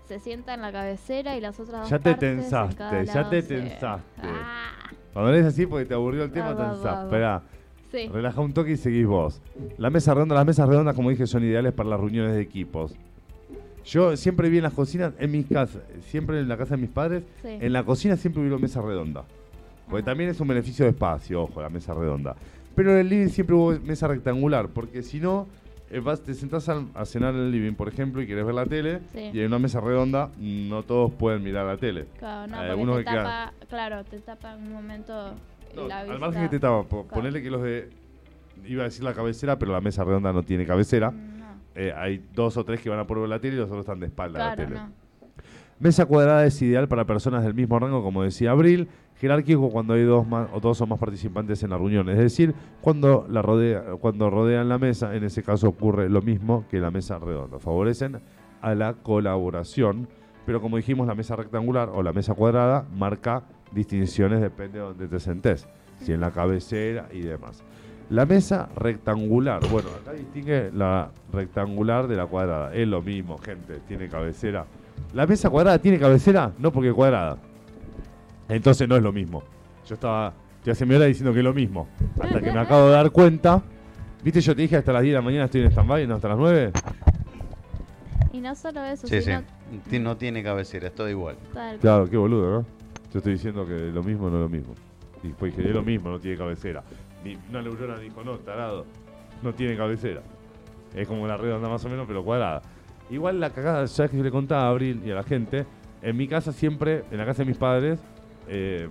se 0.06 0.18
sienta 0.18 0.54
en 0.54 0.62
la 0.62 0.72
cabecera 0.72 1.36
y 1.36 1.40
las 1.40 1.60
otras 1.60 1.82
dos 1.82 1.90
Ya 1.90 1.98
te 1.98 2.14
tensaste, 2.14 3.04
ya 3.04 3.28
te 3.28 3.42
tensaste. 3.42 4.22
Ah, 4.22 4.72
Cuando 5.12 5.32
lees 5.32 5.44
así 5.46 5.66
porque 5.66 5.84
te 5.84 5.92
aburrió 5.94 6.24
el 6.24 6.32
tema, 6.32 6.54
Va, 6.54 7.08
sí. 7.90 8.08
Relaja 8.08 8.40
un 8.40 8.52
toque 8.52 8.72
y 8.72 8.76
seguís 8.76 9.06
vos. 9.06 9.40
La 9.78 9.90
mesa 9.90 10.14
redonda, 10.14 10.34
las 10.34 10.46
mesas 10.46 10.68
redondas, 10.68 10.94
como 10.94 11.10
dije, 11.10 11.26
son 11.26 11.44
ideales 11.44 11.72
para 11.72 11.88
las 11.90 12.00
reuniones 12.00 12.34
de 12.34 12.40
equipos. 12.40 12.94
Yo 13.84 14.16
siempre 14.16 14.50
vi 14.50 14.58
en 14.58 14.64
las 14.64 14.74
cocinas, 14.74 15.14
en 15.18 15.30
mis 15.30 15.46
casas, 15.46 15.82
siempre 16.06 16.38
en 16.40 16.48
la 16.48 16.56
casa 16.58 16.76
de 16.76 16.82
mis 16.82 16.90
padres, 16.90 17.22
Sí. 17.42 17.48
en 17.48 17.72
la 17.72 17.84
cocina 17.84 18.16
siempre 18.16 18.46
hubo 18.46 18.58
mesa 18.58 18.82
redonda. 18.82 19.24
Porque 19.86 20.02
Ajá. 20.02 20.10
también 20.10 20.28
es 20.30 20.38
un 20.40 20.48
beneficio 20.48 20.84
de 20.84 20.90
espacio, 20.90 21.42
ojo, 21.44 21.62
la 21.62 21.70
mesa 21.70 21.94
redonda. 21.94 22.36
Pero 22.74 22.92
en 22.92 22.98
el 22.98 23.08
living 23.08 23.28
siempre 23.28 23.56
hubo 23.56 23.72
mesa 23.80 24.06
rectangular, 24.06 24.68
porque 24.68 25.02
si 25.02 25.18
no, 25.20 25.46
eh, 25.90 26.00
vas, 26.00 26.20
te 26.20 26.34
sentás 26.34 26.68
a, 26.68 26.84
cenar 27.06 27.32
en 27.34 27.40
el 27.40 27.50
living, 27.50 27.72
por 27.72 27.88
ejemplo, 27.88 28.20
y 28.20 28.26
querés 28.26 28.44
ver 28.44 28.54
la 28.54 28.66
tele, 28.66 29.00
Sí. 29.10 29.30
y 29.32 29.40
en 29.40 29.46
una 29.46 29.58
mesa 29.58 29.80
redonda 29.80 30.28
no 30.38 30.82
todos 30.82 31.10
pueden 31.14 31.42
mirar 31.42 31.64
la 31.64 31.78
tele. 31.78 32.04
Claro, 32.18 32.46
no, 32.46 32.56
Hay 32.56 32.60
porque 32.60 32.70
algunos 32.70 32.96
te 32.98 33.04
que 33.04 33.10
quedan- 33.10 33.24
tapa, 33.24 33.52
claro, 33.70 34.04
te 34.04 34.18
tapa 34.18 34.54
en 34.54 34.62
un 34.66 34.72
momento 34.74 35.32
No, 35.76 35.86
la 35.88 36.00
al 36.00 36.18
margen 36.18 36.42
que 36.42 36.48
te 36.48 36.60
tapa, 36.60 36.82
po- 36.84 37.04
Claro. 37.06 37.08
ponele 37.22 37.42
que 37.42 37.50
los 37.50 37.62
de. 37.62 37.90
Iba 38.66 38.82
a 38.82 38.84
decir 38.86 39.04
la 39.04 39.14
cabecera, 39.14 39.58
pero 39.58 39.72
la 39.72 39.80
mesa 39.80 40.02
redonda 40.04 40.32
no 40.32 40.42
tiene 40.42 40.66
cabecera. 40.66 41.10
No, 41.12 41.28
Eh, 41.74 41.92
hay 41.96 42.24
dos 42.34 42.56
o 42.56 42.64
tres 42.64 42.80
que 42.80 42.90
van 42.90 42.98
a 42.98 43.06
por 43.06 43.18
la 43.28 43.38
tele 43.38 43.54
y 43.54 43.58
los 43.58 43.66
otros 43.68 43.80
están 43.80 44.00
de 44.00 44.06
espalda 44.06 44.38
a 44.44 44.48
la 44.50 44.54
claro, 44.56 44.68
tele. 44.70 44.80
no. 44.80 44.92
Mesa 45.78 46.06
cuadrada 46.06 46.44
es 46.44 46.60
ideal 46.60 46.88
para 46.88 47.04
personas 47.04 47.44
del 47.44 47.54
mismo 47.54 47.78
rango, 47.78 48.02
como 48.02 48.24
decía 48.24 48.50
Abril. 48.50 48.88
Jerárquico 49.20 49.70
cuando 49.70 49.94
hay 49.94 50.02
dos 50.02 50.26
más, 50.26 50.48
o 50.52 50.58
dos 50.60 50.80
o 50.80 50.86
más 50.86 50.98
participantes 50.98 51.62
en 51.62 51.70
la 51.70 51.76
reunión. 51.78 52.08
Es 52.08 52.18
decir, 52.18 52.52
cuando, 52.80 53.26
la 53.28 53.42
rodea, 53.42 53.82
cuando 54.00 54.28
rodean 54.30 54.68
la 54.68 54.78
mesa, 54.78 55.14
en 55.14 55.22
ese 55.24 55.42
caso 55.44 55.68
ocurre 55.68 56.08
lo 56.08 56.20
mismo 56.22 56.64
que 56.68 56.78
la 56.80 56.90
mesa 56.90 57.18
redonda. 57.18 57.58
Favorecen 57.60 58.20
a 58.60 58.74
la 58.74 58.94
colaboración, 58.94 60.08
pero 60.46 60.60
como 60.60 60.76
dijimos, 60.78 61.06
la 61.06 61.14
mesa 61.14 61.36
rectangular 61.36 61.90
o 61.92 62.02
la 62.02 62.12
mesa 62.12 62.34
cuadrada 62.34 62.84
marca 62.96 63.44
distinciones, 63.72 64.40
depende 64.40 64.78
de 64.78 64.84
donde 64.84 65.08
te 65.08 65.20
sentés. 65.20 65.66
Si 66.00 66.12
en 66.12 66.20
la 66.20 66.30
cabecera 66.30 67.08
y 67.12 67.20
demás. 67.20 67.62
La 68.10 68.24
mesa 68.24 68.68
rectangular, 68.76 69.60
bueno, 69.68 69.88
acá 70.00 70.12
distingue 70.12 70.70
la 70.72 71.10
rectangular 71.32 72.06
de 72.08 72.16
la 72.16 72.26
cuadrada. 72.26 72.72
Es 72.74 72.86
lo 72.88 73.02
mismo, 73.02 73.36
gente, 73.38 73.80
tiene 73.86 74.08
cabecera. 74.08 74.64
La 75.12 75.26
mesa 75.26 75.50
cuadrada 75.50 75.78
tiene 75.78 75.98
cabecera, 75.98 76.52
no 76.58 76.72
porque 76.72 76.92
cuadrada. 76.92 77.36
Entonces 78.48 78.88
no 78.88 78.96
es 78.96 79.02
lo 79.02 79.12
mismo. 79.12 79.42
Yo 79.86 79.94
estaba, 79.94 80.32
te 80.64 80.70
hace 80.70 80.86
media 80.86 80.98
hora 81.00 81.06
diciendo 81.06 81.32
que 81.32 81.40
es 81.40 81.44
lo 81.44 81.52
mismo. 81.52 81.86
Hasta 82.20 82.40
que 82.40 82.50
me 82.52 82.58
acabo 82.60 82.86
de 82.86 82.92
dar 82.92 83.10
cuenta. 83.10 83.62
¿Viste? 84.24 84.40
Yo 84.40 84.54
te 84.56 84.62
dije 84.62 84.76
hasta 84.76 84.92
las 84.92 85.02
10 85.02 85.12
de 85.12 85.18
la 85.18 85.22
mañana 85.22 85.44
estoy 85.44 85.60
en 85.62 85.70
stand-by, 85.70 86.06
no 86.06 86.14
hasta 86.16 86.28
las 86.28 86.38
9. 86.38 86.72
Y 88.32 88.40
no 88.40 88.54
solo 88.54 88.84
eso, 88.84 89.06
Sí, 89.06 89.16
sí. 89.16 89.22
sino 89.22 89.42
Ti- 89.90 89.98
No 89.98 90.16
tiene 90.16 90.42
cabecera, 90.42 90.88
es 90.88 90.94
todo 90.94 91.08
igual. 91.10 91.36
tal- 91.52 91.78
Claro, 91.78 92.08
qué 92.08 92.16
boludo, 92.16 92.50
¿no? 92.60 92.77
Yo 93.12 93.18
estoy 93.18 93.32
diciendo 93.32 93.66
que 93.66 93.90
lo 93.92 94.02
mismo 94.02 94.28
no 94.28 94.36
es 94.36 94.42
lo 94.42 94.48
mismo. 94.48 94.74
Y 95.22 95.28
después 95.28 95.56
dije, 95.56 95.68
es 95.68 95.74
lo 95.74 95.82
mismo, 95.82 96.10
no 96.10 96.18
tiene 96.18 96.36
cabecera. 96.36 96.82
Ni 97.24 97.36
una 97.48 97.62
neurona 97.62 97.98
dijo, 97.98 98.22
no, 98.22 98.38
tarado, 98.38 98.84
no 99.42 99.52
tiene 99.54 99.76
cabecera. 99.76 100.22
Es 100.94 101.08
como 101.08 101.26
la 101.26 101.36
redonda 101.36 101.68
más 101.68 101.84
o 101.84 101.88
menos, 101.88 102.06
pero 102.06 102.24
cuadrada. 102.24 102.62
Igual 103.10 103.40
la 103.40 103.50
cagada, 103.50 103.84
ya 103.84 104.08
que 104.08 104.16
yo 104.16 104.22
le 104.22 104.30
contaba 104.30 104.64
a 104.64 104.68
Abril 104.70 105.02
y 105.04 105.10
a 105.10 105.14
la 105.14 105.22
gente, 105.22 105.64
en 106.02 106.16
mi 106.16 106.28
casa 106.28 106.52
siempre, 106.52 107.04
en 107.10 107.18
la 107.18 107.24
casa 107.24 107.42
de 107.42 107.46
mis 107.46 107.56
padres, 107.56 107.98
eh, 108.48 108.88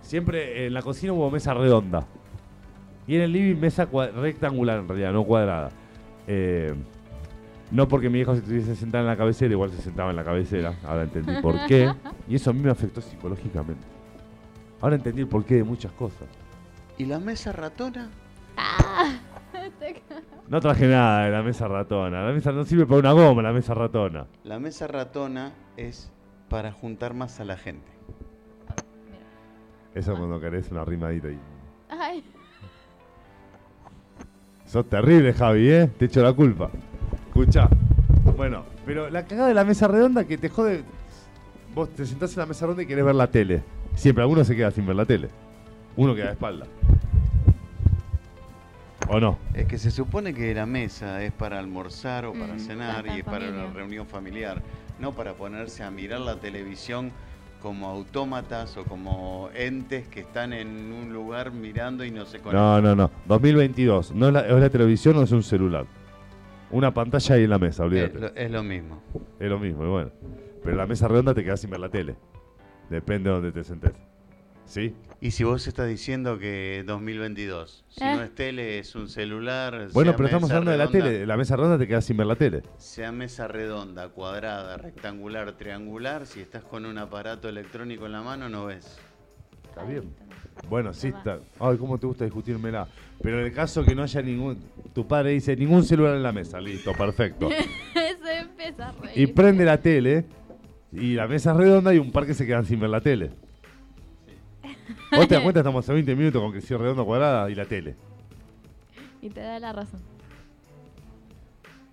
siempre 0.00 0.66
en 0.66 0.74
la 0.74 0.82
cocina 0.82 1.12
hubo 1.12 1.30
mesa 1.30 1.52
redonda. 1.54 2.06
Y 3.06 3.16
en 3.16 3.22
el 3.22 3.32
living 3.32 3.60
mesa 3.60 3.86
rectangular 4.16 4.80
en 4.80 4.88
realidad, 4.88 5.12
no 5.12 5.24
cuadrada. 5.24 5.70
Eh, 6.26 6.74
no 7.70 7.88
porque 7.88 8.08
mi 8.08 8.20
hijo 8.20 8.32
se 8.34 8.40
estuviese 8.40 8.76
sentado 8.76 9.02
en 9.04 9.08
la 9.08 9.16
cabecera, 9.16 9.52
igual 9.52 9.70
se 9.70 9.82
sentaba 9.82 10.10
en 10.10 10.16
la 10.16 10.24
cabecera. 10.24 10.74
Ahora 10.84 11.02
entendí 11.04 11.40
por 11.42 11.66
qué. 11.66 11.92
Y 12.28 12.36
eso 12.36 12.50
a 12.50 12.52
mí 12.52 12.60
me 12.60 12.70
afectó 12.70 13.00
psicológicamente. 13.00 13.84
Ahora 14.80 14.96
entendí 14.96 15.22
el 15.22 15.28
porqué 15.28 15.56
de 15.56 15.64
muchas 15.64 15.92
cosas. 15.92 16.28
¿Y 16.98 17.06
la 17.06 17.18
mesa 17.18 17.52
ratona? 17.52 18.10
¡Ah! 18.56 19.18
No 20.48 20.60
traje 20.60 20.86
nada 20.86 21.24
de 21.24 21.32
la 21.32 21.42
mesa 21.42 21.66
ratona. 21.66 22.22
La 22.22 22.32
mesa 22.32 22.52
no 22.52 22.64
sirve 22.64 22.86
para 22.86 23.00
una 23.00 23.12
goma, 23.12 23.42
la 23.42 23.52
mesa 23.52 23.74
ratona. 23.74 24.26
La 24.44 24.60
mesa 24.60 24.86
ratona 24.86 25.52
es 25.76 26.12
para 26.48 26.70
juntar 26.70 27.14
más 27.14 27.40
a 27.40 27.44
la 27.44 27.56
gente. 27.56 27.90
Eso 29.92 30.16
cuando 30.16 30.38
querés 30.38 30.70
una 30.70 30.84
rimadita 30.84 31.28
ahí. 31.28 31.40
Ay, 31.88 32.24
Sos 34.66 34.88
terrible, 34.88 35.32
Javi, 35.32 35.68
¿eh? 35.70 35.86
Te 35.98 36.04
echo 36.06 36.22
la 36.22 36.32
culpa. 36.32 36.70
Escucha. 37.38 37.68
Bueno, 38.36 38.64
pero 38.86 39.10
la 39.10 39.24
cagada 39.26 39.48
de 39.48 39.54
la 39.54 39.64
mesa 39.64 39.86
redonda 39.88 40.24
que 40.24 40.38
te 40.38 40.48
jode. 40.48 40.82
Vos 41.74 41.90
te 41.90 42.06
sentás 42.06 42.32
en 42.32 42.38
la 42.40 42.46
mesa 42.46 42.64
redonda 42.64 42.82
y 42.82 42.86
querés 42.86 43.04
ver 43.04 43.14
la 43.14 43.26
tele. 43.30 43.62
Siempre 43.94 44.22
alguno 44.22 44.42
se 44.44 44.56
queda 44.56 44.70
sin 44.70 44.86
ver 44.86 44.96
la 44.96 45.04
tele. 45.04 45.28
Uno 45.96 46.14
queda 46.14 46.26
de 46.26 46.32
espalda. 46.32 46.66
¿O 49.08 49.20
no? 49.20 49.38
Es 49.54 49.66
que 49.66 49.78
se 49.78 49.90
supone 49.90 50.34
que 50.34 50.52
la 50.54 50.66
mesa 50.66 51.22
es 51.22 51.32
para 51.32 51.58
almorzar 51.58 52.24
o 52.24 52.32
para 52.32 52.54
Mm, 52.54 52.58
cenar 52.58 53.02
para 53.04 53.16
y 53.16 53.18
es 53.20 53.24
para 53.24 53.38
familia. 53.46 53.64
una 53.64 53.72
reunión 53.72 54.06
familiar, 54.06 54.62
no 54.98 55.12
para 55.12 55.34
ponerse 55.34 55.84
a 55.84 55.90
mirar 55.90 56.20
la 56.20 56.36
televisión 56.40 57.12
como 57.62 57.86
autómatas 57.88 58.76
o 58.76 58.84
como 58.84 59.48
entes 59.54 60.08
que 60.08 60.20
están 60.20 60.52
en 60.52 60.92
un 60.92 61.12
lugar 61.12 61.52
mirando 61.52 62.04
y 62.04 62.10
no 62.10 62.24
se 62.26 62.38
conectan. 62.40 62.54
No, 62.62 62.80
no, 62.80 62.96
no. 62.96 63.10
2022. 63.26 64.12
No 64.12 64.26
es 64.28 64.32
la, 64.32 64.40
es 64.40 64.52
la 64.60 64.70
televisión 64.70 65.16
o 65.16 65.22
es 65.22 65.30
un 65.32 65.42
celular. 65.42 65.86
Una 66.70 66.92
pantalla 66.92 67.34
ahí 67.36 67.44
en 67.44 67.50
la 67.50 67.58
mesa, 67.58 67.84
es, 67.84 67.86
olvídate. 67.88 68.18
lo, 68.18 68.26
es 68.34 68.50
lo 68.50 68.62
mismo. 68.62 69.02
Es 69.38 69.48
lo 69.48 69.58
mismo, 69.58 69.84
y 69.84 69.88
bueno. 69.88 70.10
Pero 70.62 70.76
la 70.76 70.86
mesa 70.86 71.06
redonda 71.08 71.32
te 71.34 71.44
quedás 71.44 71.60
sin 71.60 71.70
ver 71.70 71.80
la 71.80 71.88
tele. 71.88 72.16
Depende 72.90 73.30
de 73.30 73.34
donde 73.36 73.52
te 73.52 73.62
sentes. 73.64 73.92
¿Sí? 74.64 74.96
Y 75.20 75.30
si 75.30 75.44
vos 75.44 75.64
estás 75.68 75.88
diciendo 75.88 76.38
que 76.38 76.82
2022, 76.84 77.84
si 77.88 78.02
Eh. 78.04 78.14
no 78.16 78.22
es 78.22 78.34
tele, 78.34 78.80
es 78.80 78.96
un 78.96 79.08
celular. 79.08 79.88
Bueno, 79.92 80.12
pero 80.16 80.26
estamos 80.26 80.50
hablando 80.50 80.72
de 80.72 80.76
la 80.76 80.88
tele. 80.88 81.24
La 81.24 81.36
mesa 81.36 81.54
redonda 81.56 81.78
te 81.78 81.86
quedás 81.86 82.04
sin 82.04 82.16
ver 82.16 82.26
la 82.26 82.34
tele. 82.34 82.62
Sea 82.76 83.12
mesa 83.12 83.46
redonda, 83.46 84.08
cuadrada, 84.08 84.76
rectangular, 84.76 85.52
triangular, 85.56 86.26
si 86.26 86.40
estás 86.40 86.64
con 86.64 86.84
un 86.84 86.98
aparato 86.98 87.48
electrónico 87.48 88.06
en 88.06 88.12
la 88.12 88.22
mano 88.22 88.48
no 88.48 88.66
ves. 88.66 88.98
Está 89.76 89.84
bien. 89.84 90.04
Bueno, 90.70 90.94
sí 90.94 91.08
está. 91.08 91.38
Ay, 91.60 91.76
cómo 91.76 91.98
te 91.98 92.06
gusta 92.06 92.24
discutírmela. 92.24 92.88
Pero 93.20 93.40
en 93.40 93.44
el 93.44 93.52
caso 93.52 93.84
que 93.84 93.94
no 93.94 94.02
haya 94.02 94.22
ningún. 94.22 94.58
Tu 94.94 95.06
padre 95.06 95.32
dice 95.32 95.54
ningún 95.54 95.84
celular 95.84 96.16
en 96.16 96.22
la 96.22 96.32
mesa. 96.32 96.58
Listo, 96.62 96.94
perfecto. 96.94 97.50
Se 97.92 98.38
empieza 98.38 98.88
a 98.88 98.92
reír. 98.92 99.18
y 99.18 99.26
prende 99.26 99.66
la 99.66 99.76
tele. 99.78 100.24
Y 100.92 101.12
la 101.12 101.28
mesa 101.28 101.50
es 101.50 101.58
redonda 101.58 101.92
y 101.94 101.98
un 101.98 102.10
par 102.10 102.24
que 102.24 102.32
se 102.32 102.46
quedan 102.46 102.64
sin 102.64 102.80
ver 102.80 102.88
la 102.88 103.02
tele. 103.02 103.32
Vos 105.12 105.28
te 105.28 105.34
das 105.34 105.42
cuenta, 105.42 105.60
estamos 105.60 105.86
a 105.86 105.92
20 105.92 106.16
minutos 106.16 106.40
con 106.40 106.52
que 106.54 106.62
sea 106.62 106.78
redonda 106.78 107.04
cuadrada 107.04 107.50
y 107.50 107.54
la 107.54 107.66
tele. 107.66 107.96
Y 109.20 109.28
te 109.28 109.40
da 109.40 109.58
la 109.58 109.74
razón. 109.74 110.00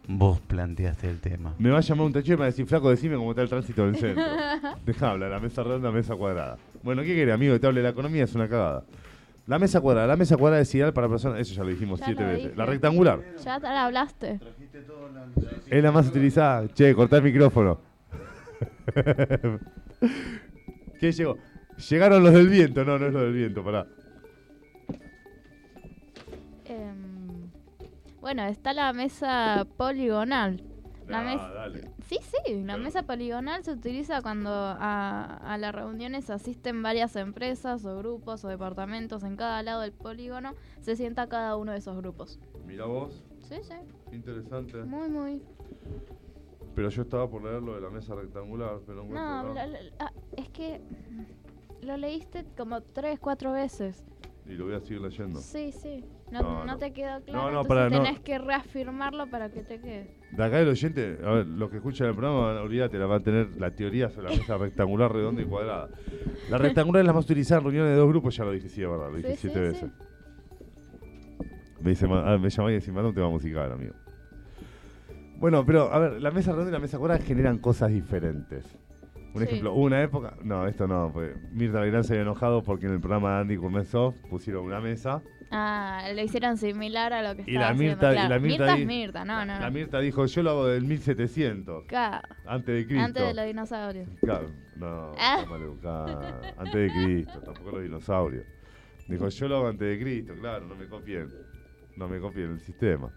Vos 0.08 0.40
planteaste 0.40 1.10
el 1.10 1.20
tema. 1.20 1.54
Me 1.60 1.70
va 1.70 1.80
a 1.80 1.82
llamar 1.82 2.06
un 2.06 2.14
tacho 2.14 2.28
y 2.32 2.36
me 2.36 2.40
va 2.40 2.44
a 2.46 2.48
decir, 2.48 2.66
flaco, 2.66 2.90
decime 2.90 3.18
cómo 3.18 3.32
está 3.32 3.42
el 3.42 3.50
tránsito 3.50 3.86
del 3.86 3.98
centro. 3.98 4.24
Deja 4.86 5.12
hablar, 5.12 5.32
la 5.32 5.40
mesa 5.40 5.64
redonda, 5.64 5.92
mesa 5.92 6.16
cuadrada. 6.16 6.58
Bueno, 6.84 7.02
¿qué 7.04 7.16
querés, 7.16 7.34
amigo? 7.34 7.54
Que 7.54 7.60
te 7.60 7.68
hable 7.68 7.80
de 7.80 7.84
la 7.86 7.90
economía, 7.92 8.24
es 8.26 8.36
una 8.36 8.48
cagada. 8.48 8.84
La 9.48 9.60
mesa 9.60 9.82
cuadrada, 9.82 10.08
la 10.08 10.16
mesa 10.16 10.38
cuadrada 10.38 10.62
es 10.62 10.74
ideal 10.76 10.94
para 10.94 11.10
personas, 11.10 11.40
eso 11.40 11.54
ya 11.54 11.64
lo 11.64 11.70
dijimos 11.70 12.00
Ya 12.00 12.06
siete 12.08 12.22
lo 12.22 12.28
veces. 12.30 12.44
dije. 12.44 12.56
La 12.58 12.66
rectangular, 12.66 13.20
Ya 13.44 13.60
te 13.60 13.68
la 13.68 13.86
hablaste. 13.86 14.40
es 15.70 15.84
la 15.84 15.92
más 15.92 16.08
utilizada. 16.08 16.68
Che, 16.70 16.94
cortá 16.96 17.18
el 17.18 17.24
micrófono. 17.24 17.80
¿Qué 21.00 21.12
llegó? 21.12 21.38
Llegaron 21.90 22.24
los 22.24 22.34
del 22.34 22.48
viento, 22.48 22.86
no, 22.86 22.98
no 23.00 23.08
es 23.08 23.14
lo 23.14 23.22
del 23.22 23.34
viento, 23.34 23.64
pará. 23.64 23.86
Em, 26.66 27.50
bueno, 28.22 28.46
está 28.46 28.72
la 28.74 28.94
mesa 28.94 29.66
poligonal. 29.78 30.62
La 31.08 31.22
mesa... 31.22 31.50
dale. 31.54 31.90
Sí, 32.06 32.18
sí, 32.22 32.64
la 32.64 32.78
mesa 32.78 33.04
poligonal 33.04 33.64
se 33.64 33.72
utiliza 33.72 34.22
cuando 34.22 34.50
a, 34.52 35.38
a 35.54 35.58
las 35.58 35.74
reuniones 35.76 36.30
asisten 36.30 36.82
varias 36.84 37.16
empresas 37.16 37.84
o 37.86 37.98
grupos 37.98 38.44
o 38.46 38.48
departamentos 38.48 39.24
en 39.24 39.36
cada 39.36 39.62
lado 39.64 39.82
del 39.82 39.92
polígono, 39.92 40.54
se 40.82 40.96
sienta 40.96 41.28
cada 41.28 41.58
uno 41.58 41.72
de 41.74 41.80
esos 41.80 41.98
grupos. 41.98 42.40
Mira 42.66 42.86
vos, 42.86 43.24
Sí, 43.42 43.56
sí, 43.62 43.76
interesante. 44.16 44.84
muy, 44.84 45.10
muy. 45.10 45.42
Pero 46.76 46.90
yo 46.90 47.02
estaba 47.04 47.30
por 47.30 47.44
leer 47.44 47.62
lo 47.62 47.76
de 47.76 47.82
la 47.82 47.90
mesa 47.90 48.16
rectangular, 48.16 48.80
pero 48.86 49.04
no 49.04 49.14
No, 49.14 49.54
la- 49.54 49.68
la- 49.68 49.80
ah, 50.00 50.12
es 50.38 50.50
que 50.50 50.82
lo 51.82 51.98
leíste 51.98 52.46
como 52.58 52.82
tres, 52.82 53.20
cuatro 53.20 53.52
veces. 53.52 54.04
Y 54.46 54.54
lo 54.54 54.66
voy 54.66 54.76
a 54.76 54.80
seguir 54.80 55.02
leyendo. 55.02 55.40
Sí, 55.40 55.72
sí. 55.72 56.04
No, 56.34 56.42
No, 56.42 56.66
no 56.66 56.78
te 56.78 56.92
quedó 56.94 57.22
claro. 57.24 57.52
no, 57.52 57.64
no. 57.64 57.90
tenés 57.90 58.20
que 58.22 58.38
reafirmarlo 58.40 59.28
para 59.28 59.50
que 59.50 59.62
te 59.62 59.80
quede. 59.80 60.10
De 60.32 60.44
acá 60.44 60.60
el 60.60 60.68
oyente, 60.68 61.18
a 61.24 61.30
ver, 61.32 61.46
los 61.48 61.70
que 61.70 61.78
escuchan 61.78 62.08
el 62.08 62.16
programa, 62.16 62.60
olvídate, 62.62 62.98
la 62.98 63.06
van 63.06 63.22
a 63.22 63.24
tener 63.24 63.56
la 63.58 63.72
teoría 63.72 64.10
sobre 64.10 64.30
la 64.32 64.36
mesa 64.38 64.58
rectangular, 64.58 65.12
redonda 65.14 65.42
y 65.42 65.46
cuadrada. 65.46 65.90
La 66.50 66.58
rectangular 66.58 67.02
es 67.02 67.08
la 67.08 67.14
más 67.14 67.26
utilizada 67.26 67.60
en 67.60 67.66
reuniones 67.66 67.92
de 67.92 67.98
dos 67.98 68.10
grupos, 68.10 68.36
ya 68.36 68.44
lo 68.46 68.52
dije, 68.52 68.68
sí, 68.70 68.82
es 68.82 68.90
verdad, 68.90 69.10
lo 69.12 69.18
dije 69.18 69.32
Sí, 69.36 69.38
siete 69.42 69.56
sí, 69.60 69.62
veces. 69.62 69.92
Me, 71.82 71.90
dice, 71.92 72.08
ah, 72.10 72.38
me 72.40 72.50
llama 72.50 72.72
y 72.72 72.76
dice, 72.76 72.92
manda 72.92 73.10
un 73.10 73.16
tema 73.16 73.30
musical, 73.30 73.72
amigo. 73.72 73.94
Bueno, 75.38 75.66
pero 75.66 75.92
a 75.94 76.00
ver, 76.00 76.22
la 76.22 76.32
mesa 76.32 76.52
redonda 76.52 76.70
y 76.70 76.74
la 76.74 76.80
mesa 76.80 76.98
cuadrada 76.98 77.22
generan 77.24 77.58
cosas 77.58 77.92
diferentes. 77.92 78.66
Un 79.34 79.42
Sí. 79.42 79.46
ejemplo, 79.48 79.74
hubo 79.74 79.84
una 79.86 80.02
época, 80.02 80.36
no, 80.44 80.68
esto 80.68 80.88
no, 80.88 81.10
pues 81.12 81.36
Mirta 81.52 81.82
Legrand 81.82 82.06
se 82.06 82.14
había 82.14 82.22
enojado 82.22 82.64
porque 82.64 82.86
en 82.86 82.94
el 82.94 83.00
programa 83.00 83.36
de 83.36 83.42
Andy 83.42 83.58
Kurnesov 83.58 84.14
pusieron 84.30 84.64
una 84.66 84.80
mesa 84.80 85.22
Ah, 85.56 86.08
lo 86.16 86.22
hicieron 86.24 86.58
similar 86.58 87.14
a 87.14 87.22
lo 87.22 87.36
que 87.36 87.44
y 87.44 87.56
estaba 87.56 87.68
la 87.68 87.74
haciendo, 87.76 87.96
Mirta, 87.96 88.12
y 88.14 88.16
la 88.30 88.40
Mirta, 88.40 88.40
Mirta 88.66 88.76
di- 88.76 88.82
es 88.82 88.88
Mirta, 88.88 89.26
no, 89.26 89.46
no. 89.46 89.54
La 89.60 89.60
no. 89.60 89.72
Mirta 89.72 90.00
dijo, 90.00 90.26
yo 90.26 90.42
lo 90.44 90.50
hago 90.50 90.66
del 90.68 90.84
1700, 90.86 91.86
Claro, 91.86 92.28
antes 92.48 92.76
de 92.76 92.86
Cristo. 92.88 93.04
antes 93.06 93.28
de 93.28 93.34
los 93.36 93.46
dinosaurios. 93.46 94.10
Claro, 94.22 94.50
no, 94.78 95.12
Ah. 95.20 95.46
está. 95.76 96.54
Antes 96.58 96.74
de 96.74 96.92
Cristo, 96.92 97.40
tampoco 97.42 97.72
los 97.72 97.84
dinosaurios. 97.84 98.46
Dijo, 99.08 99.30
yo 99.30 99.48
lo 99.48 99.58
hago 99.58 99.68
antes 99.68 99.88
de 99.88 100.04
Cristo, 100.04 100.34
claro, 100.40 100.66
no 100.66 100.76
me 100.76 100.88
copien. 100.88 101.30
No 101.98 102.08
me 102.08 102.20
copien 102.20 102.50
el 102.52 102.60
sistema. 102.60 103.12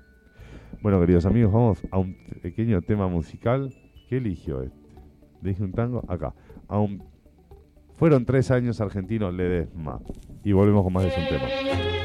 Bueno, 0.82 1.00
queridos 1.00 1.24
amigos, 1.24 1.50
vamos 1.52 1.82
a 1.90 1.98
un 1.98 2.14
pequeño 2.42 2.82
tema 2.82 3.08
musical. 3.08 3.72
¿Qué 4.08 4.18
eligió 4.18 4.62
este? 4.62 4.76
Le 5.42 5.50
dije 5.50 5.62
un 5.62 5.72
tango, 5.72 6.04
acá. 6.08 6.34
A 6.68 6.78
un... 6.78 7.02
Fueron 7.96 8.26
tres 8.26 8.50
años 8.50 8.80
argentinos 8.82 9.32
Ledesma. 9.32 10.00
Y 10.44 10.52
volvemos 10.52 10.84
con 10.84 10.92
más 10.92 11.04
de 11.04 11.08
un 11.08 11.28
tema. 11.28 11.95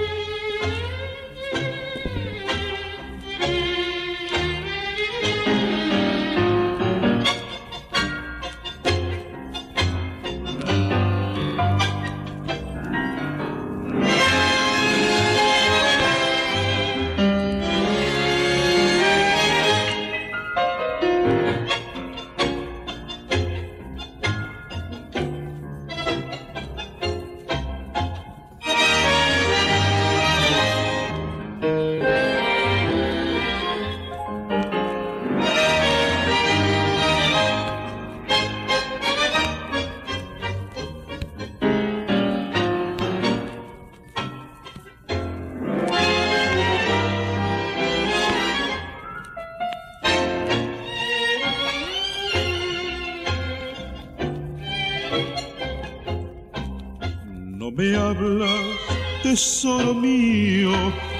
Tesoro 59.41 59.95
mío, 59.95 60.71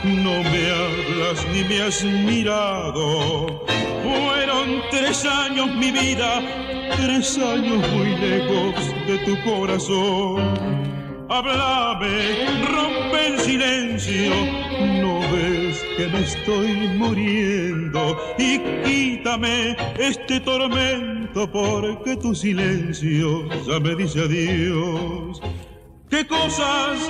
no 0.03 0.43
me 0.43 0.63
hablas 0.69 1.43
ni 1.51 1.63
me 1.63 1.81
has 1.81 2.03
mirado. 2.03 3.63
Fueron 4.03 4.79
tres 4.91 5.25
años 5.25 5.73
mi 5.75 5.89
vida, 5.91 6.39
tres 6.97 7.39
años 7.39 7.79
muy 7.91 8.15
lejos 8.17 8.75
de 9.07 9.17
tu 9.25 9.35
corazón. 9.43 10.53
Háblame, 11.29 12.67
rompe 12.75 13.27
el 13.27 13.39
silencio, 13.39 14.35
no 15.01 15.19
ves 15.31 15.83
que 15.97 16.07
me 16.07 16.21
estoy 16.21 16.73
muriendo 16.99 18.35
y 18.37 18.59
quítame 18.83 19.75
este 19.97 20.39
tormento 20.41 21.51
porque 21.51 22.17
tu 22.17 22.35
silencio 22.35 23.47
ya 23.65 23.79
me 23.79 23.95
dice 23.95 24.19
adiós. 24.19 25.41
Qué 26.11 26.27
cosas 26.27 27.09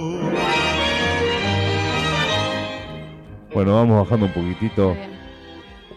Bueno, 3.53 3.75
vamos 3.75 3.97
bajando 4.03 4.27
un 4.27 4.33
poquitito 4.33 4.95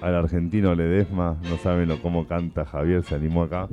al 0.00 0.14
argentino 0.14 0.74
Ledesma. 0.74 1.36
No 1.48 1.56
saben 1.58 1.88
lo 1.88 2.00
cómo 2.02 2.26
canta 2.26 2.64
Javier, 2.64 3.04
se 3.04 3.14
animó 3.14 3.44
acá. 3.44 3.68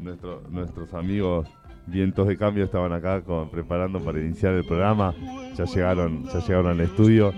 Nuestro- 0.00 0.42
nuestros 0.50 0.92
amigos 0.94 1.48
Vientos 1.84 2.28
de 2.28 2.36
Cambio 2.36 2.64
estaban 2.64 2.92
acá 2.92 3.22
con, 3.22 3.50
preparando 3.50 3.98
para 3.98 4.20
iniciar 4.20 4.54
el 4.54 4.64
programa. 4.64 5.14
Ya 5.56 5.64
llegaron, 5.64 6.24
ya 6.32 6.38
llegaron 6.38 6.66
al 6.68 6.80
estudio 6.80 7.32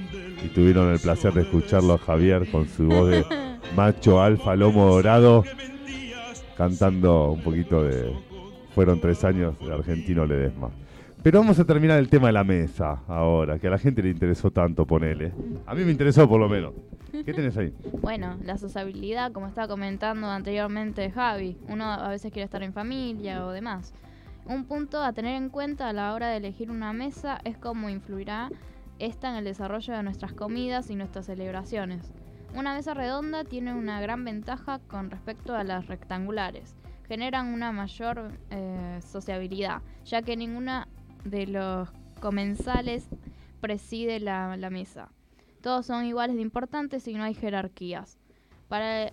y 0.45 0.49
tuvieron 0.49 0.91
el 0.93 1.01
placer 1.01 1.33
de 1.33 1.43
escucharlo 1.43 1.95
a 1.95 1.99
Javier 1.99 2.51
con 2.51 2.69
su 2.69 2.87
voz 2.87 3.09
de 3.09 3.25
macho 3.77 4.21
alfa 4.23 4.55
lomo 4.55 4.87
dorado 4.87 5.45
cantando 6.59 7.31
un 7.33 7.41
poquito 7.43 7.83
de 7.83 8.13
fueron 8.75 9.01
tres 9.01 9.25
años 9.25 9.59
de 9.61 9.73
argentino 9.73 10.27
Ledesma. 10.27 10.69
Pero 11.25 11.39
vamos 11.39 11.59
a 11.59 11.65
terminar 11.65 11.99
el 11.99 12.11
tema 12.11 12.27
de 12.27 12.35
la 12.35 12.45
mesa 12.45 13.03
ahora, 13.09 13.59
que 13.59 13.69
a 13.69 13.71
la 13.71 13.79
gente 13.79 14.03
le 14.03 14.11
interesó 14.11 14.51
tanto, 14.51 14.87
ponele. 14.87 15.33
A 15.65 15.75
mí 15.75 15.83
me 15.83 15.91
interesó 15.91 16.29
por 16.29 16.39
lo 16.39 16.51
menos. 16.51 16.75
¿Qué 17.11 17.33
tenés 17.33 17.57
ahí? 17.57 17.73
Bueno, 18.03 18.37
la 18.45 18.59
sociabilidad, 18.59 19.33
como 19.33 19.47
estaba 19.47 19.67
comentando 19.67 20.27
anteriormente 20.27 21.11
Javi, 21.11 21.57
uno 21.67 21.91
a 21.91 22.11
veces 22.11 22.31
quiere 22.31 22.45
estar 22.45 22.63
en 22.63 22.75
familia 22.75 23.47
o 23.47 23.53
demás. 23.53 23.95
Un 24.45 24.67
punto 24.67 25.03
a 25.03 25.15
tener 25.15 25.35
en 25.37 25.49
cuenta 25.49 25.89
a 25.89 25.95
la 25.95 26.13
hora 26.13 26.29
de 26.29 26.37
elegir 26.37 26.71
una 26.71 26.93
mesa 26.93 27.41
es 27.45 27.57
cómo 27.57 27.89
influirá 27.89 28.51
esta 28.99 29.31
en 29.31 29.37
el 29.37 29.45
desarrollo 29.45 29.95
de 29.95 30.03
nuestras 30.03 30.35
comidas 30.35 30.91
y 30.91 30.95
nuestras 30.95 31.25
celebraciones. 31.25 32.13
Una 32.55 32.75
mesa 32.75 32.93
redonda 32.93 33.45
tiene 33.45 33.73
una 33.73 33.99
gran 34.03 34.27
ventaja 34.27 34.79
con 34.89 35.11
respecto 35.11 35.57
a 35.57 35.65
las 35.65 35.87
rectangulares. 35.87 36.77
Generan 37.09 37.47
una 37.47 37.73
mayor 37.73 38.31
eh, 38.51 39.01
sociabilidad, 39.03 39.81
ya 40.05 40.21
que 40.21 40.37
ninguna 40.37 40.87
de 41.25 41.47
los 41.47 41.89
comensales 42.21 43.09
preside 43.61 44.21
la, 44.21 44.57
la 44.57 44.71
mesa. 44.71 45.09
Todos 45.61 45.87
son 45.87 46.05
iguales 46.05 46.37
de 46.37 46.43
importantes 46.43 47.09
y 47.09 47.15
no 47.15 47.25
hay 47.25 47.35
jerarquías. 47.35 48.19
Para, 48.69 49.13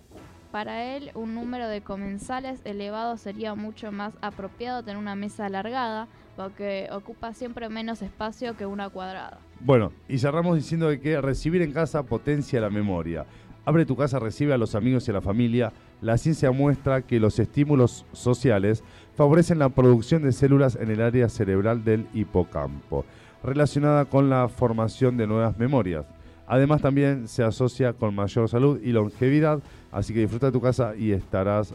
para 0.50 0.96
él, 0.96 1.10
un 1.14 1.34
número 1.34 1.68
de 1.68 1.80
comensales 1.80 2.60
elevado 2.64 3.16
sería 3.16 3.54
mucho 3.54 3.90
más 3.90 4.14
apropiado 4.20 4.82
tener 4.82 4.98
una 4.98 5.14
mesa 5.14 5.46
alargada, 5.46 6.08
porque 6.36 6.88
ocupa 6.92 7.34
siempre 7.34 7.68
menos 7.68 8.02
espacio 8.02 8.56
que 8.56 8.66
una 8.66 8.88
cuadrada. 8.88 9.38
Bueno, 9.60 9.92
y 10.08 10.18
cerramos 10.18 10.56
diciendo 10.56 10.88
que 11.00 11.20
recibir 11.20 11.62
en 11.62 11.72
casa 11.72 12.02
potencia 12.02 12.60
la 12.60 12.70
memoria. 12.70 13.26
Abre 13.64 13.86
tu 13.86 13.94
casa, 13.96 14.18
recibe 14.18 14.52
a 14.52 14.58
los 14.58 14.74
amigos 14.74 15.06
y 15.06 15.12
a 15.12 15.14
la 15.14 15.20
familia. 15.20 15.72
La 16.00 16.18
ciencia 16.18 16.50
muestra 16.50 17.02
que 17.02 17.20
los 17.20 17.38
estímulos 17.38 18.04
sociales 18.12 18.82
favorecen 19.14 19.60
la 19.60 19.68
producción 19.68 20.22
de 20.22 20.32
células 20.32 20.74
en 20.74 20.90
el 20.90 21.00
área 21.00 21.28
cerebral 21.28 21.84
del 21.84 22.08
hipocampo, 22.12 23.04
relacionada 23.44 24.06
con 24.06 24.28
la 24.28 24.48
formación 24.48 25.16
de 25.16 25.28
nuevas 25.28 25.56
memorias. 25.58 26.06
Además 26.48 26.82
también 26.82 27.28
se 27.28 27.44
asocia 27.44 27.92
con 27.92 28.16
mayor 28.16 28.48
salud 28.48 28.80
y 28.82 28.90
longevidad, 28.90 29.62
así 29.92 30.12
que 30.12 30.20
disfruta 30.20 30.46
de 30.46 30.52
tu 30.52 30.60
casa 30.60 30.96
y 30.96 31.12
estarás 31.12 31.72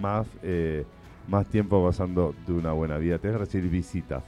más, 0.00 0.26
eh, 0.42 0.84
más 1.28 1.46
tiempo 1.46 1.80
gozando 1.80 2.34
de 2.48 2.52
una 2.52 2.72
buena 2.72 2.98
vida. 2.98 3.18
Tienes 3.18 3.38
que 3.38 3.44
recibir 3.44 3.70
visitas. 3.70 4.24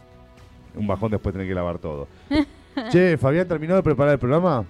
Un 0.77 0.87
bajón 0.87 1.11
después 1.11 1.33
tener 1.33 1.49
que 1.49 1.55
lavar 1.55 1.79
todo. 1.79 2.07
Che, 2.91 3.19
Fabián, 3.19 3.49
¿terminó 3.49 3.75
de 3.75 3.83
preparar 3.83 4.13
el 4.13 4.19
programa? 4.21 4.65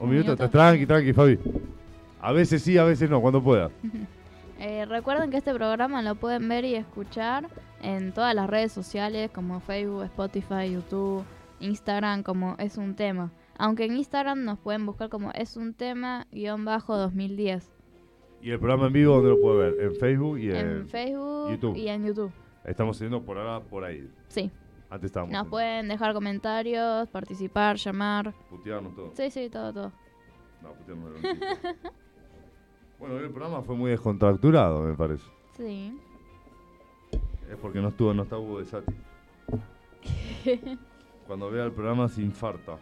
Un, 0.00 0.10
minuto, 0.10 0.32
minuto. 0.32 0.50
tranqui, 0.50 0.86
tranqui, 0.86 1.12
Fabi. 1.12 1.38
A 2.20 2.32
veces 2.32 2.62
sí, 2.62 2.78
a 2.78 2.84
veces 2.84 3.08
no, 3.10 3.20
cuando 3.20 3.42
pueda. 3.42 3.70
Eh, 4.60 4.86
recuerden 4.86 5.30
que 5.30 5.36
este 5.36 5.52
programa 5.52 6.00
lo 6.00 6.14
pueden 6.14 6.48
ver 6.48 6.64
y 6.64 6.76
escuchar 6.76 7.48
en 7.82 8.12
todas 8.12 8.34
las 8.36 8.48
redes 8.48 8.70
sociales 8.70 9.30
como 9.32 9.58
Facebook, 9.58 10.04
Spotify, 10.04 10.70
YouTube, 10.72 11.24
Instagram 11.60 12.22
como 12.22 12.54
Es 12.58 12.78
un 12.78 12.94
tema. 12.94 13.32
Aunque 13.58 13.84
en 13.84 13.96
Instagram 13.96 14.44
nos 14.44 14.58
pueden 14.60 14.86
buscar 14.86 15.08
como 15.08 15.32
Es 15.32 15.56
un 15.56 15.74
tema 15.74 16.26
guion 16.30 16.64
bajo 16.64 16.96
2010. 16.96 17.70
Y 18.42 18.50
el 18.50 18.58
programa 18.58 18.86
en 18.86 18.92
vivo, 18.92 19.14
¿dónde 19.16 19.30
lo 19.30 19.40
puede 19.40 19.70
ver? 19.70 19.84
En 19.84 19.96
Facebook 19.96 20.38
y 20.38 20.50
en... 20.50 20.56
En 20.56 20.88
Facebook 20.88 21.50
YouTube. 21.50 21.76
y 21.76 21.88
en 21.88 22.06
YouTube. 22.06 22.32
Estamos 22.64 22.96
haciendo 22.96 23.22
por 23.22 23.38
ahora 23.38 23.60
por 23.60 23.84
ahí. 23.84 24.08
Sí. 24.28 24.50
Antes 24.94 25.08
estábamos 25.08 25.32
Nos 25.32 25.44
en- 25.46 25.50
pueden 25.50 25.88
dejar 25.88 26.14
comentarios, 26.14 27.08
participar, 27.08 27.76
llamar. 27.76 28.32
putearnos 28.48 28.94
todo. 28.94 29.10
Sí, 29.14 29.28
sí, 29.28 29.50
todo, 29.50 29.72
todo. 29.72 29.92
No, 30.62 30.72
putearnos 30.74 31.10
era 31.10 31.16
un 31.16 31.40
chiste. 31.40 31.76
Bueno, 32.96 33.18
el 33.18 33.28
programa 33.30 33.60
fue 33.62 33.74
muy 33.74 33.90
descontracturado, 33.90 34.80
me 34.82 34.94
parece. 34.94 35.24
Sí. 35.56 35.98
Es 37.50 37.56
porque 37.60 37.80
no 37.80 37.88
estuvo, 37.88 38.14
no 38.14 38.22
está 38.22 38.38
Hugo 38.38 38.60
de 38.60 38.64
Sati. 38.66 38.94
Cuando 41.26 41.50
vea 41.50 41.64
el 41.64 41.72
programa 41.72 42.08
se 42.08 42.22
infarta. 42.22 42.78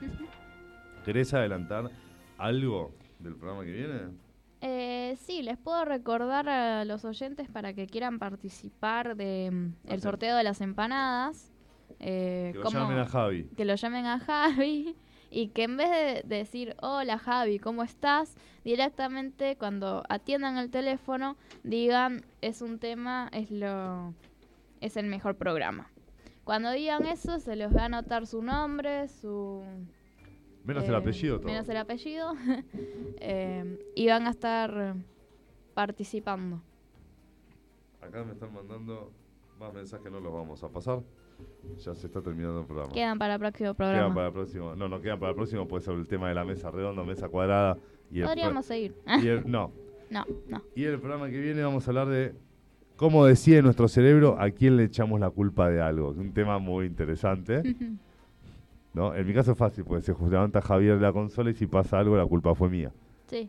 ¿Querés 1.04 1.34
adelantar 1.34 1.90
algo 2.38 2.92
del 3.18 3.36
programa 3.36 3.64
que 3.64 3.72
viene? 3.72 4.00
Eh, 4.62 5.14
sí, 5.20 5.42
les 5.42 5.56
puedo 5.58 5.84
recordar 5.84 6.48
a 6.48 6.84
los 6.84 7.04
oyentes 7.04 7.48
para 7.48 7.72
que 7.74 7.86
quieran 7.86 8.18
participar 8.18 9.14
de 9.14 9.50
mm, 9.52 9.88
el 9.92 10.00
sorteo 10.00 10.36
de 10.36 10.42
las 10.42 10.60
empanadas. 10.62 11.49
Eh, 12.00 12.50
Que 12.52 12.58
lo 12.58 12.70
llamen 12.70 12.98
a 12.98 13.06
Javi. 13.06 13.44
Que 13.56 13.64
lo 13.64 13.74
llamen 13.74 14.06
a 14.06 14.18
Javi 14.18 14.96
y 15.30 15.48
que 15.48 15.64
en 15.64 15.76
vez 15.76 15.88
de 16.26 16.36
decir 16.36 16.74
hola 16.80 17.18
Javi, 17.18 17.58
¿cómo 17.58 17.82
estás? 17.82 18.36
Directamente 18.64 19.56
cuando 19.56 20.02
atiendan 20.08 20.56
el 20.56 20.70
teléfono 20.70 21.36
digan 21.62 22.24
es 22.40 22.62
un 22.62 22.78
tema, 22.78 23.28
es 23.32 23.50
lo 23.50 24.14
es 24.80 24.96
el 24.96 25.06
mejor 25.06 25.36
programa. 25.36 25.90
Cuando 26.44 26.72
digan 26.72 27.06
eso 27.06 27.38
se 27.38 27.54
les 27.54 27.74
va 27.74 27.82
a 27.82 27.84
anotar 27.86 28.26
su 28.26 28.42
nombre, 28.42 29.08
su 29.08 29.62
Menos 30.64 30.84
el 30.84 30.94
eh, 30.94 30.96
apellido 30.96 31.38
todo. 31.38 31.46
Menos 31.46 31.68
el 31.68 31.76
apellido. 31.76 32.32
eh, 33.20 33.78
y 33.94 34.06
van 34.08 34.26
a 34.26 34.30
estar 34.30 34.94
participando. 35.74 36.62
Acá 38.00 38.24
me 38.24 38.32
están 38.32 38.52
mandando 38.52 39.12
más 39.58 39.72
mensajes, 39.72 40.10
no 40.10 40.20
los 40.20 40.32
vamos 40.32 40.62
a 40.62 40.68
pasar. 40.68 41.02
Ya 41.78 41.94
se 41.94 42.06
está 42.06 42.20
terminando 42.20 42.60
el 42.60 42.66
programa. 42.66 42.92
Quedan 42.92 43.18
para 43.18 43.34
el 43.34 43.40
próximo 43.40 43.74
Quedan 43.74 43.76
programa. 43.76 44.14
para 44.14 44.26
el 44.28 44.32
próximo. 44.32 44.74
No, 44.76 44.88
no 44.88 45.00
quedan 45.00 45.18
para 45.18 45.30
el 45.30 45.36
próximo, 45.36 45.66
puede 45.68 45.82
ser 45.84 45.94
el 45.94 46.06
tema 46.08 46.28
de 46.28 46.34
la 46.34 46.44
mesa 46.44 46.70
redonda, 46.70 47.02
mesa 47.04 47.28
cuadrada. 47.28 47.76
Y 48.10 48.20
el 48.20 48.26
Podríamos 48.26 48.66
seguir. 48.66 48.94
y 49.22 49.26
el- 49.28 49.50
no. 49.50 49.72
No, 50.10 50.24
no. 50.48 50.60
Y 50.74 50.82
el 50.82 50.98
programa 50.98 51.30
que 51.30 51.38
viene 51.40 51.62
vamos 51.62 51.86
a 51.86 51.90
hablar 51.92 52.08
de 52.08 52.34
cómo 52.96 53.24
decide 53.26 53.62
nuestro 53.62 53.86
cerebro 53.86 54.34
a 54.40 54.50
quién 54.50 54.76
le 54.76 54.82
echamos 54.82 55.20
la 55.20 55.30
culpa 55.30 55.70
de 55.70 55.80
algo. 55.80 56.10
Es 56.10 56.18
un 56.18 56.32
tema 56.32 56.58
muy 56.58 56.86
interesante. 56.86 57.62
¿no? 58.92 59.14
En 59.14 59.24
mi 59.26 59.32
caso 59.32 59.52
es 59.52 59.58
fácil, 59.58 59.84
porque 59.84 60.02
se 60.02 60.12
levanta 60.28 60.60
Javier 60.60 60.96
de 60.96 61.02
la 61.02 61.12
consola 61.12 61.50
y 61.50 61.54
si 61.54 61.66
pasa 61.68 61.98
algo 62.00 62.16
la 62.16 62.26
culpa 62.26 62.54
fue 62.56 62.68
mía. 62.68 62.92
Sí. 63.28 63.48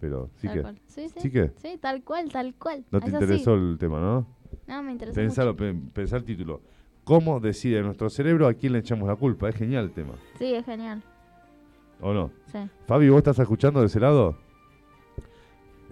Pero 0.00 0.30
sí 0.34 0.48
tal 0.48 0.56
que... 0.56 0.62
cual. 0.62 0.80
Sí, 0.86 1.08
sí. 1.10 1.20
¿Sí 1.20 1.30
que? 1.30 1.52
Sí, 1.58 1.78
tal 1.80 2.02
cual, 2.02 2.28
tal 2.32 2.54
cual. 2.54 2.84
No 2.90 3.00
te 3.00 3.10
interesó 3.10 3.54
el 3.54 3.76
tema, 3.78 4.00
¿no? 4.00 4.26
No, 4.66 4.82
me 4.82 4.90
interesó 4.92 5.14
Pensalo, 5.14 5.52
mucho. 5.52 5.58
pe- 5.64 5.80
pensá 5.92 6.16
el 6.16 6.24
título. 6.24 6.60
¿Cómo 7.04 7.40
decide 7.40 7.82
nuestro 7.82 8.10
cerebro 8.10 8.46
a 8.46 8.54
quién 8.54 8.72
le 8.72 8.80
echamos 8.80 9.08
la 9.08 9.16
culpa? 9.16 9.48
Es 9.48 9.56
genial 9.56 9.84
el 9.84 9.90
tema. 9.92 10.14
Sí, 10.38 10.54
es 10.54 10.64
genial. 10.64 11.02
¿O 12.00 12.12
no? 12.12 12.30
Sí. 12.52 12.58
Fabi, 12.86 13.08
¿vos 13.08 13.18
estás 13.18 13.38
escuchando 13.38 13.80
de 13.80 13.86
ese 13.86 14.00
lado? 14.00 14.36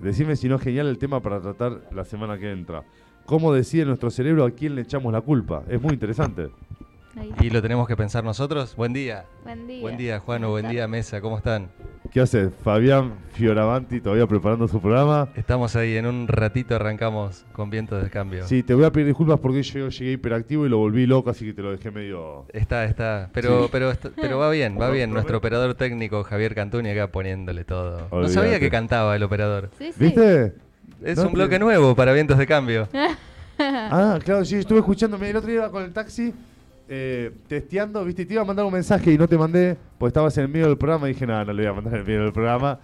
Decime 0.01 0.37
si 0.37 0.49
no 0.49 0.57
es 0.57 0.63
genial 0.63 0.87
el 0.87 0.99
tema 0.99 1.21
para 1.21 1.41
tratar 1.41 1.89
la 1.93 2.05
semana 2.05 2.39
que 2.39 2.51
entra. 2.53 2.85
¿Cómo 3.27 3.53
decide 3.53 3.85
nuestro 3.85 4.11
cerebro 4.11 4.45
a 4.45 4.51
quién 4.51 4.75
le 4.75 4.83
echamos 4.83 5.13
la 5.13 5.21
culpa? 5.21 5.65
Es 5.69 5.83
muy 5.83 5.93
interesante. 5.95 6.51
Ahí. 7.17 7.33
¿Y 7.41 7.51
lo 7.51 7.61
tenemos 7.61 7.89
que 7.89 7.97
pensar 7.97 8.23
nosotros? 8.23 8.77
Buen 8.77 8.93
día. 8.93 9.27
Buen 9.43 9.67
día. 9.67 9.81
Buen 9.83 9.97
día, 9.97 10.21
Juano. 10.21 10.51
Buen 10.51 10.69
día, 10.69 10.87
Mesa. 10.87 11.21
¿Cómo 11.21 11.37
están? 11.37 11.69
¿Qué 12.13 12.21
hace 12.23 12.49
Fabián 12.49 13.13
Fioravanti 13.35 14.01
todavía 14.01 14.27
preparando 14.27 14.67
su 14.67 14.81
programa? 14.81 15.29
Estamos 15.37 15.77
ahí. 15.77 15.97
En 15.97 16.07
un 16.07 16.27
ratito 16.27 16.75
arrancamos 16.75 17.45
con 17.53 17.69
viento 17.69 17.97
de 18.01 18.09
cambio. 18.09 18.47
Sí, 18.47 18.63
te 18.63 18.73
voy 18.75 18.85
a 18.85 18.91
pedir 18.91 19.09
disculpas 19.09 19.39
porque 19.41 19.63
yo 19.63 19.89
llegué 19.91 20.13
hiperactivo 20.13 20.65
y 20.65 20.71
lo 20.71 20.79
volví 20.79 21.07
loco, 21.07 21.29
así 21.31 21.45
que 21.45 21.53
te 21.53 21.61
lo 21.63 21.71
dejé 21.71 21.91
medio... 21.91 22.47
Está, 22.53 22.85
está. 22.87 23.29
Pero, 23.35 23.65
Sí. 23.65 23.69
pero, 23.71 23.93
pero 24.17 24.39
va 24.39 24.51
bien, 24.51 24.79
va 24.81 24.91
bien. 24.91 25.13
Nuestro 25.13 25.39
operador 25.39 25.75
técnico, 25.75 26.25
Javier 26.25 26.55
Cantuni, 26.55 26.89
acá 26.91 27.09
poniéndole 27.09 27.65
todo. 27.65 28.09
No 28.11 28.29
sabía 28.29 28.59
que 28.59 28.71
cantaba 28.71 29.15
el 29.15 29.23
operador. 29.23 29.71
Sí, 29.79 29.93
sí. 29.93 30.05
¿Viste? 30.05 30.55
Es 31.05 31.19
No 31.19 31.27
un 31.29 31.35
bloque 31.35 31.59
nuevo 31.59 31.95
para 31.95 32.13
vientos 32.13 32.39
de 32.39 32.47
cambio. 32.47 32.89
Ah, 33.61 34.21
claro, 34.25 34.45
sí, 34.45 34.55
estuve 34.55 34.79
escuchándome. 34.79 35.31
El 35.31 35.37
otro 35.37 35.49
día 35.51 35.57
iba 35.59 35.71
con 35.73 35.83
el 35.83 35.93
taxi 35.93 36.33
eh, 36.89 37.33
testeando, 37.49 38.05
viste, 38.05 38.23
y 38.23 38.27
te 38.27 38.35
iba 38.35 38.43
a 38.43 38.47
mandar 38.47 38.65
un 38.65 38.73
mensaje 38.73 39.13
y 39.13 39.19
no 39.19 39.29
te 39.29 39.37
mandé, 39.39 39.77
pues 39.99 40.11
estabas 40.11 40.37
en 40.39 40.45
el 40.45 40.49
medio 40.51 40.67
del 40.67 40.79
programa 40.79 41.09
y 41.09 41.13
dije, 41.13 41.27
nada, 41.27 41.45
no 41.45 41.53
le 41.53 41.63
voy 41.63 41.71
a 41.71 41.75
mandar 41.75 41.95
en 41.95 42.01
el 42.01 42.07
medio 42.07 42.23
del 42.25 42.33
programa. 42.33 42.79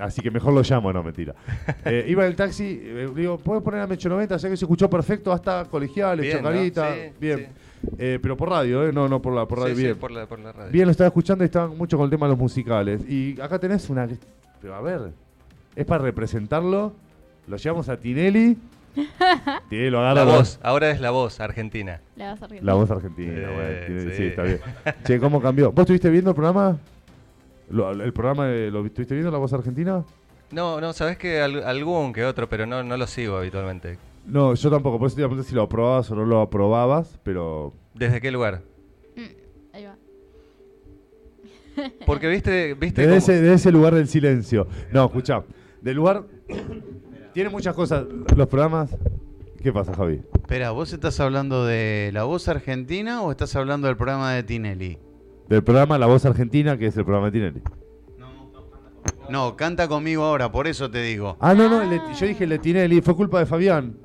así 0.00 0.20
que 0.20 0.30
mejor 0.30 0.52
lo 0.52 0.62
llamo, 0.62 0.92
no, 0.92 1.02
mentira. 1.02 1.34
Eh, 1.84 2.04
iba 2.08 2.22
en 2.24 2.30
el 2.30 2.36
taxi, 2.36 2.80
eh, 2.82 3.08
digo, 3.14 3.38
¿puedes 3.38 3.62
poner 3.62 3.80
a 3.80 3.86
Mecho 3.86 4.08
90? 4.08 4.36
Ya 4.36 4.48
que 4.50 4.56
se 4.56 4.64
escuchó 4.64 4.90
perfecto, 4.90 5.32
hasta 5.32 5.64
colegiales, 5.64 6.24
Bien, 6.26 6.42
¿no? 6.42 6.48
chocarita, 6.50 6.94
Sí, 6.94 7.00
bien. 7.20 7.48
Eh, 7.96 8.18
pero 8.20 8.36
por 8.36 8.50
radio, 8.50 8.86
¿eh? 8.86 8.92
No, 8.92 9.08
no 9.08 9.22
por 9.22 9.32
la, 9.34 9.46
por 9.48 9.60
radio, 9.60 9.74
Sí, 9.74 9.80
sí, 9.80 9.86
bien. 9.86 9.96
por 9.96 10.10
la- 10.10 10.26
por 10.26 10.38
la 10.38 10.52
radio. 10.52 10.70
Bien, 10.70 10.84
lo 10.84 10.90
estaba 10.90 11.08
escuchando 11.08 11.42
y 11.44 11.46
estaban 11.46 11.76
mucho 11.78 11.96
con 11.96 12.04
el 12.04 12.10
tema 12.10 12.26
de 12.26 12.32
los 12.32 12.38
musicales. 12.38 13.00
Y 13.08 13.40
acá 13.40 13.58
tenés 13.58 13.88
una... 13.88 14.06
Pero 14.60 14.74
a 14.74 14.82
ver, 14.82 15.12
es 15.74 15.86
para 15.86 16.04
representarlo, 16.04 16.92
lo 17.48 17.56
llevamos 17.56 17.88
a 17.88 17.96
Tinelli. 17.96 18.58
Tinelli 19.68 19.90
lo 19.90 20.00
agarra... 20.00 20.24
La 20.24 20.36
voz, 20.36 20.58
ahora 20.62 20.90
es 20.90 21.00
la 21.00 21.10
voz 21.10 21.40
argentina. 21.40 22.00
La 22.16 22.74
voz 22.74 22.90
argentina, 22.90 23.32
Eh, 23.32 23.54
bueno, 23.54 23.86
tiene- 23.86 24.10
sí. 24.10 24.16
sí. 24.16 24.22
está 24.28 24.42
bien. 24.42 24.58
Che, 25.04 25.18
¿cómo 25.20 25.40
cambió? 25.40 25.70
¿Vos 25.72 25.82
estuviste 25.82 26.10
viendo 26.10 26.30
el 26.30 26.34
programa? 26.36 26.78
Lo- 27.70 27.90
¿El 27.92 28.12
programa 28.12 28.46
de- 28.46 28.70
lo 28.70 28.84
estuviste 28.84 29.14
viendo, 29.14 29.30
La 29.30 29.38
Voz 29.38 29.52
Argentina? 29.52 30.04
No, 30.50 30.80
no, 30.80 30.92
sabes 30.92 31.16
que 31.18 31.40
al- 31.40 31.62
algún 31.62 32.12
que 32.12 32.24
otro, 32.24 32.48
pero 32.48 32.66
no, 32.66 32.82
no 32.82 32.96
lo 32.96 33.06
sigo 33.06 33.36
habitualmente. 33.36 33.96
No, 34.26 34.54
yo 34.54 34.70
tampoco, 34.70 34.98
por 34.98 35.06
eso 35.06 35.14
te 35.16 35.22
iba 35.22 35.26
a 35.26 35.30
preguntar 35.30 35.48
si 35.48 35.54
lo 35.54 35.62
aprobabas 35.62 36.10
o 36.10 36.14
no 36.16 36.24
lo 36.24 36.40
aprobabas, 36.40 37.18
pero... 37.22 37.72
¿Desde 37.94 38.20
qué 38.20 38.30
lugar? 38.32 38.62
Mm, 39.16 39.74
Ahí 39.76 39.84
va. 39.84 39.94
Porque 42.04 42.26
viste, 42.28 42.74
viste 42.74 43.02
Desde 43.06 43.12
cómo- 43.12 43.18
ese, 43.38 43.40
de 43.42 43.54
ese 43.54 43.70
lugar 43.72 43.94
del 43.94 44.08
silencio. 44.08 44.66
No, 44.92 45.06
escuchá, 45.06 45.44
del 45.80 45.96
lugar... 45.96 46.24
Tiene 47.32 47.50
muchas 47.50 47.74
cosas, 47.74 48.04
los 48.36 48.48
programas... 48.48 48.90
¿Qué 49.62 49.72
pasa, 49.72 49.92
Javi? 49.94 50.22
Espera, 50.34 50.70
¿vos 50.70 50.92
estás 50.92 51.20
hablando 51.20 51.66
de 51.66 52.10
La 52.14 52.24
Voz 52.24 52.48
Argentina 52.48 53.20
o 53.22 53.30
estás 53.30 53.54
hablando 53.56 53.88
del 53.88 53.96
programa 53.96 54.32
de 54.32 54.42
Tinelli? 54.42 54.98
Del 55.50 55.62
programa 55.62 55.98
La 55.98 56.06
Voz 56.06 56.24
Argentina, 56.24 56.78
que 56.78 56.86
es 56.86 56.96
el 56.96 57.04
programa 57.04 57.26
de 57.30 57.32
Tinelli. 57.32 57.62
No, 59.28 59.56
canta 59.56 59.86
conmigo 59.86 60.24
ahora, 60.24 60.50
por 60.50 60.66
eso 60.66 60.90
te 60.90 61.02
digo. 61.02 61.36
Ah, 61.40 61.54
no, 61.54 61.68
no, 61.68 61.82
el 61.82 61.90
de- 61.90 62.00
yo 62.18 62.26
dije 62.26 62.44
el 62.44 62.50
de 62.50 62.58
Tinelli, 62.58 63.00
fue 63.02 63.14
culpa 63.14 63.38
de 63.38 63.46
Fabián. 63.46 63.96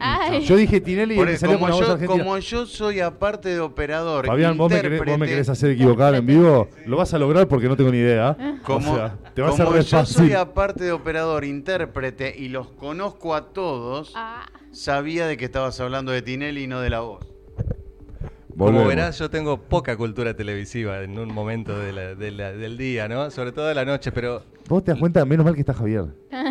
Ay. 0.00 0.40
Yo 0.44 0.56
dije 0.56 0.80
Tinelli 0.80 1.14
y 1.14 1.16
Por 1.16 1.26
me 1.26 1.32
eso, 1.32 1.40
salió 1.42 1.58
como, 1.58 1.66
con 1.66 1.70
La 1.70 1.76
Voz 1.76 1.86
yo, 1.86 1.92
Argentina. 1.92 2.24
como 2.24 2.38
yo 2.38 2.66
soy 2.66 3.00
aparte 3.00 3.48
de 3.50 3.60
operador, 3.60 4.26
Fabián, 4.26 4.56
¿vos 4.56 4.70
me, 4.72 4.80
querés, 4.80 4.98
vos 4.98 5.06
me 5.06 5.12
intérprete, 5.12 5.32
querés 5.32 5.48
hacer 5.48 5.70
equivocar 5.70 6.14
en 6.14 6.26
vivo, 6.26 6.68
lo 6.86 6.96
vas 6.96 7.12
a 7.14 7.18
lograr 7.18 7.46
porque 7.48 7.68
no 7.68 7.76
tengo 7.76 7.90
ni 7.92 7.98
idea. 7.98 8.36
Como, 8.64 8.92
o 8.92 8.96
sea, 8.96 9.18
te 9.34 9.42
va 9.42 9.48
a 9.48 9.50
como 9.56 9.76
yo 9.78 10.06
soy 10.06 10.32
aparte 10.32 10.84
de 10.84 10.92
operador, 10.92 11.44
intérprete 11.44 12.34
y 12.36 12.48
los 12.48 12.68
conozco 12.70 13.34
a 13.34 13.52
todos, 13.52 14.12
Ah, 14.16 14.46
sabía 14.72 15.26
de 15.26 15.36
que 15.36 15.44
estabas 15.44 15.78
hablando 15.80 16.12
de 16.12 16.22
Tinelli 16.22 16.64
y 16.64 16.66
no 16.66 16.80
de 16.80 16.90
la 16.90 17.00
voz. 17.00 17.26
Como 18.56 18.84
verás, 18.84 19.18
yo 19.18 19.30
tengo 19.30 19.58
poca 19.62 19.96
cultura 19.96 20.34
televisiva 20.34 21.02
en 21.02 21.18
un 21.18 21.32
momento 21.32 21.78
de 21.78 21.92
la- 21.92 22.14
de 22.14 22.30
la- 22.30 22.52
del 22.52 22.76
día, 22.76 23.08
¿no? 23.08 23.30
Sobre 23.30 23.52
todo 23.52 23.66
de 23.66 23.74
la 23.74 23.84
noche, 23.86 24.12
pero 24.12 24.42
Vos 24.68 24.84
te 24.84 24.90
das 24.90 25.00
cuenta, 25.00 25.24
menos 25.24 25.44
mal 25.46 25.54
que 25.54 25.60
está 25.60 25.72
Javier. 25.72 26.04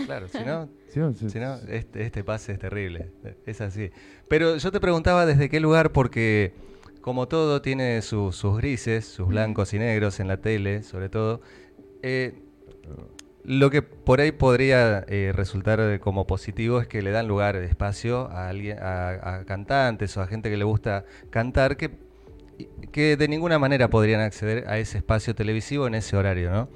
claro, 0.08 0.28
si 0.28 0.40
no, 0.40 0.68
Sí, 0.90 1.00
no, 1.00 1.14
sí. 1.14 1.30
si 1.30 1.40
no 1.40 1.56
este, 1.70 2.04
este 2.04 2.24
pase 2.24 2.54
es 2.54 2.60
terrible, 2.60 3.12
es 3.46 3.62
así. 3.62 3.92
Pero 4.28 4.58
yo 4.58 4.72
te 4.72 4.80
preguntaba 4.80 5.26
desde 5.26 5.50
qué 5.50 5.60
lugar, 5.60 5.92
porque 5.92 6.54
como 7.02 7.28
todo 7.28 7.62
tiene 7.62 8.02
su- 8.02 8.32
sus 8.32 8.58
grises, 8.58 9.06
sus 9.06 9.28
blancos 9.28 9.74
y 9.74 9.80
negros 9.80 10.20
en 10.20 10.28
la 10.28 10.38
tele, 10.38 10.84
sobre 10.84 11.10
todo, 11.10 11.42
eh, 12.02 12.34
lo 13.44 13.70
que 13.70 13.82
por 13.82 14.20
ahí 14.20 14.32
podría 14.32 15.06
eh, 15.08 15.32
resultar 15.34 16.00
como 16.00 16.28
positivo 16.28 16.82
es 16.82 16.88
que 16.88 17.02
le 17.02 17.12
dan 17.12 17.28
lugar, 17.28 17.56
espacio 17.56 18.30
a, 18.32 18.50
alguien, 18.50 18.78
a, 18.80 19.36
a 19.38 19.46
cantantes 19.46 20.16
o 20.18 20.22
a 20.22 20.28
gente 20.28 20.50
que 20.50 20.58
le 20.58 20.66
gusta 20.66 21.06
cantar 21.30 21.78
que, 21.78 21.92
que 22.92 23.16
de 23.16 23.28
ninguna 23.28 23.58
manera 23.58 23.90
podrían 23.90 24.22
acceder 24.22 24.68
a 24.68 24.78
ese 24.78 24.98
espacio 24.98 25.34
televisivo 25.36 25.88
en 25.88 25.96
ese 25.96 26.18
horario, 26.18 26.52
¿no? 26.52 26.70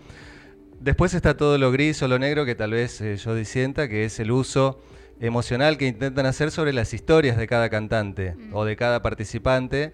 Después 0.83 1.13
está 1.13 1.37
todo 1.37 1.57
lo 1.57 1.71
gris 1.71 2.01
o 2.03 2.09
lo 2.09 2.19
negro 2.19 2.43
que 2.45 2.55
tal 2.55 2.71
vez 2.71 2.99
eh, 2.99 3.15
yo 3.15 3.33
disienta, 3.35 3.87
que 3.87 4.03
es 4.03 4.19
el 4.19 4.31
uso 4.31 4.81
emocional 5.21 5.77
que 5.77 5.87
intentan 5.87 6.25
hacer 6.25 6.51
sobre 6.51 6.73
las 6.73 6.93
historias 6.93 7.37
de 7.37 7.47
cada 7.47 7.69
cantante 7.69 8.35
o 8.51 8.65
de 8.65 8.75
cada 8.75 9.01
participante, 9.01 9.93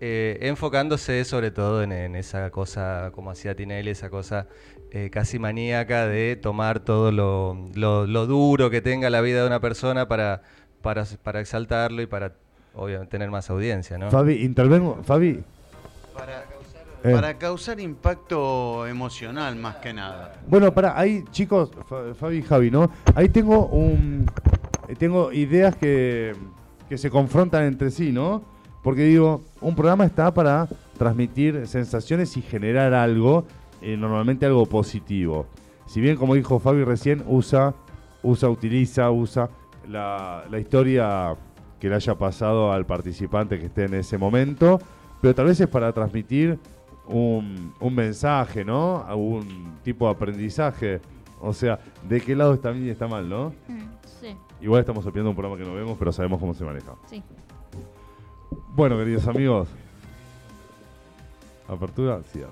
eh, 0.00 0.38
enfocándose 0.42 1.24
sobre 1.24 1.52
todo 1.52 1.84
en, 1.84 1.92
en 1.92 2.16
esa 2.16 2.50
cosa, 2.50 3.12
como 3.14 3.30
hacía 3.30 3.54
Tinelli, 3.54 3.90
esa 3.90 4.10
cosa 4.10 4.48
eh, 4.90 5.10
casi 5.12 5.38
maníaca 5.38 6.06
de 6.08 6.34
tomar 6.34 6.80
todo 6.80 7.12
lo, 7.12 7.68
lo- 7.74 8.06
lo 8.08 8.26
duro 8.26 8.68
que 8.68 8.80
tenga 8.80 9.08
la 9.10 9.20
vida 9.20 9.42
de 9.42 9.46
una 9.46 9.60
persona 9.60 10.08
para, 10.08 10.42
para, 10.82 11.04
para 11.22 11.40
exaltarlo 11.40 12.02
y 12.02 12.06
para 12.06 12.32
obviamente 12.74 13.12
tener 13.12 13.30
más 13.30 13.48
audiencia, 13.48 13.96
¿no? 13.96 14.10
Fabi, 14.10 14.42
intervengo. 14.42 15.00
Fabi. 15.04 15.44
Para, 16.12 16.44
Eh. 17.06 17.12
para 17.12 17.38
causar 17.38 17.78
impacto 17.80 18.86
emocional 18.86 19.56
más 19.56 19.76
que 19.76 19.92
nada. 19.92 20.34
Bueno, 20.48 20.72
para 20.72 20.98
ahí, 20.98 21.24
chicos, 21.30 21.70
Fa- 21.88 22.14
Fabi 22.14 22.38
y 22.38 22.42
Javi, 22.42 22.70
¿no? 22.70 22.90
Ahí 23.14 23.28
tengo 23.28 23.66
un. 23.66 24.26
Tengo 24.98 25.32
ideas 25.32 25.74
que, 25.76 26.34
que 26.88 26.96
se 26.98 27.10
confrontan 27.10 27.64
entre 27.64 27.90
sí, 27.90 28.12
¿no? 28.12 28.42
Porque 28.82 29.02
digo, 29.02 29.42
un 29.60 29.74
programa 29.74 30.04
está 30.04 30.32
para 30.32 30.68
transmitir 30.96 31.66
sensaciones 31.66 32.36
y 32.36 32.42
generar 32.42 32.94
algo, 32.94 33.44
eh, 33.82 33.96
normalmente 33.96 34.46
algo 34.46 34.64
positivo. 34.66 35.46
si 35.86 36.00
bien 36.00 36.16
como 36.16 36.34
dijo 36.34 36.58
Fabi 36.60 36.84
recién, 36.84 37.24
usa, 37.26 37.74
usa, 38.22 38.48
utiliza, 38.48 39.10
usa 39.10 39.48
la, 39.88 40.44
la 40.50 40.58
historia 40.60 41.34
que 41.80 41.88
le 41.88 41.96
haya 41.96 42.14
pasado 42.14 42.72
al 42.72 42.86
participante 42.86 43.58
que 43.58 43.66
esté 43.66 43.84
en 43.84 43.94
ese 43.94 44.16
momento, 44.18 44.80
pero 45.20 45.34
tal 45.34 45.46
vez 45.46 45.60
es 45.60 45.68
para 45.68 45.92
transmitir 45.92 46.58
un, 47.06 47.72
un 47.80 47.94
mensaje, 47.94 48.64
¿no? 48.64 49.06
Un 49.16 49.78
tipo 49.82 50.06
de 50.06 50.12
aprendizaje. 50.12 51.00
O 51.40 51.52
sea, 51.52 51.78
¿de 52.08 52.20
qué 52.20 52.34
lado 52.34 52.54
está 52.54 52.70
bien 52.70 52.86
y 52.86 52.90
está 52.90 53.06
mal, 53.06 53.28
no? 53.28 53.50
Mm, 53.68 53.80
sí, 54.20 54.36
Igual 54.60 54.80
estamos 54.80 55.04
opinando 55.06 55.30
un 55.30 55.36
programa 55.36 55.60
que 55.62 55.68
no 55.68 55.74
vemos, 55.74 55.96
pero 55.98 56.12
sabemos 56.12 56.40
cómo 56.40 56.54
se 56.54 56.64
maneja. 56.64 56.92
sí. 57.08 57.22
Bueno, 58.74 58.96
queridos 58.98 59.26
amigos. 59.26 59.68
Apertura, 61.66 62.20
cierre. 62.30 62.50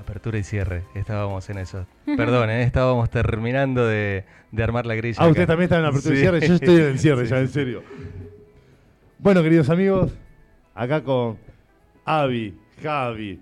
Apertura 0.00 0.38
y 0.38 0.42
cierre, 0.42 0.82
estábamos 0.94 1.48
en 1.48 1.58
eso. 1.58 1.86
Perdón, 2.04 2.50
¿eh? 2.50 2.62
estábamos 2.62 3.08
terminando 3.10 3.86
de, 3.86 4.24
de 4.52 4.62
armar 4.62 4.84
la 4.84 4.94
grilla. 4.94 5.16
Ah, 5.18 5.24
acá. 5.24 5.30
ustedes 5.30 5.46
también 5.48 5.64
están 5.64 5.80
en 5.80 5.86
apertura 5.86 6.14
y 6.14 6.18
cierre. 6.18 6.40
Yo 6.46 6.54
estoy 6.54 6.74
en 6.76 6.82
el 6.82 6.98
cierre 6.98 7.24
Sí, 7.24 7.30
ya, 7.30 7.38
en 7.38 7.48
serio. 7.48 7.82
Bueno, 9.18 9.42
queridos 9.42 9.70
amigos, 9.70 10.12
acá 10.74 11.02
con 11.02 11.38
Avi, 12.06 12.56
Javi, 12.80 13.40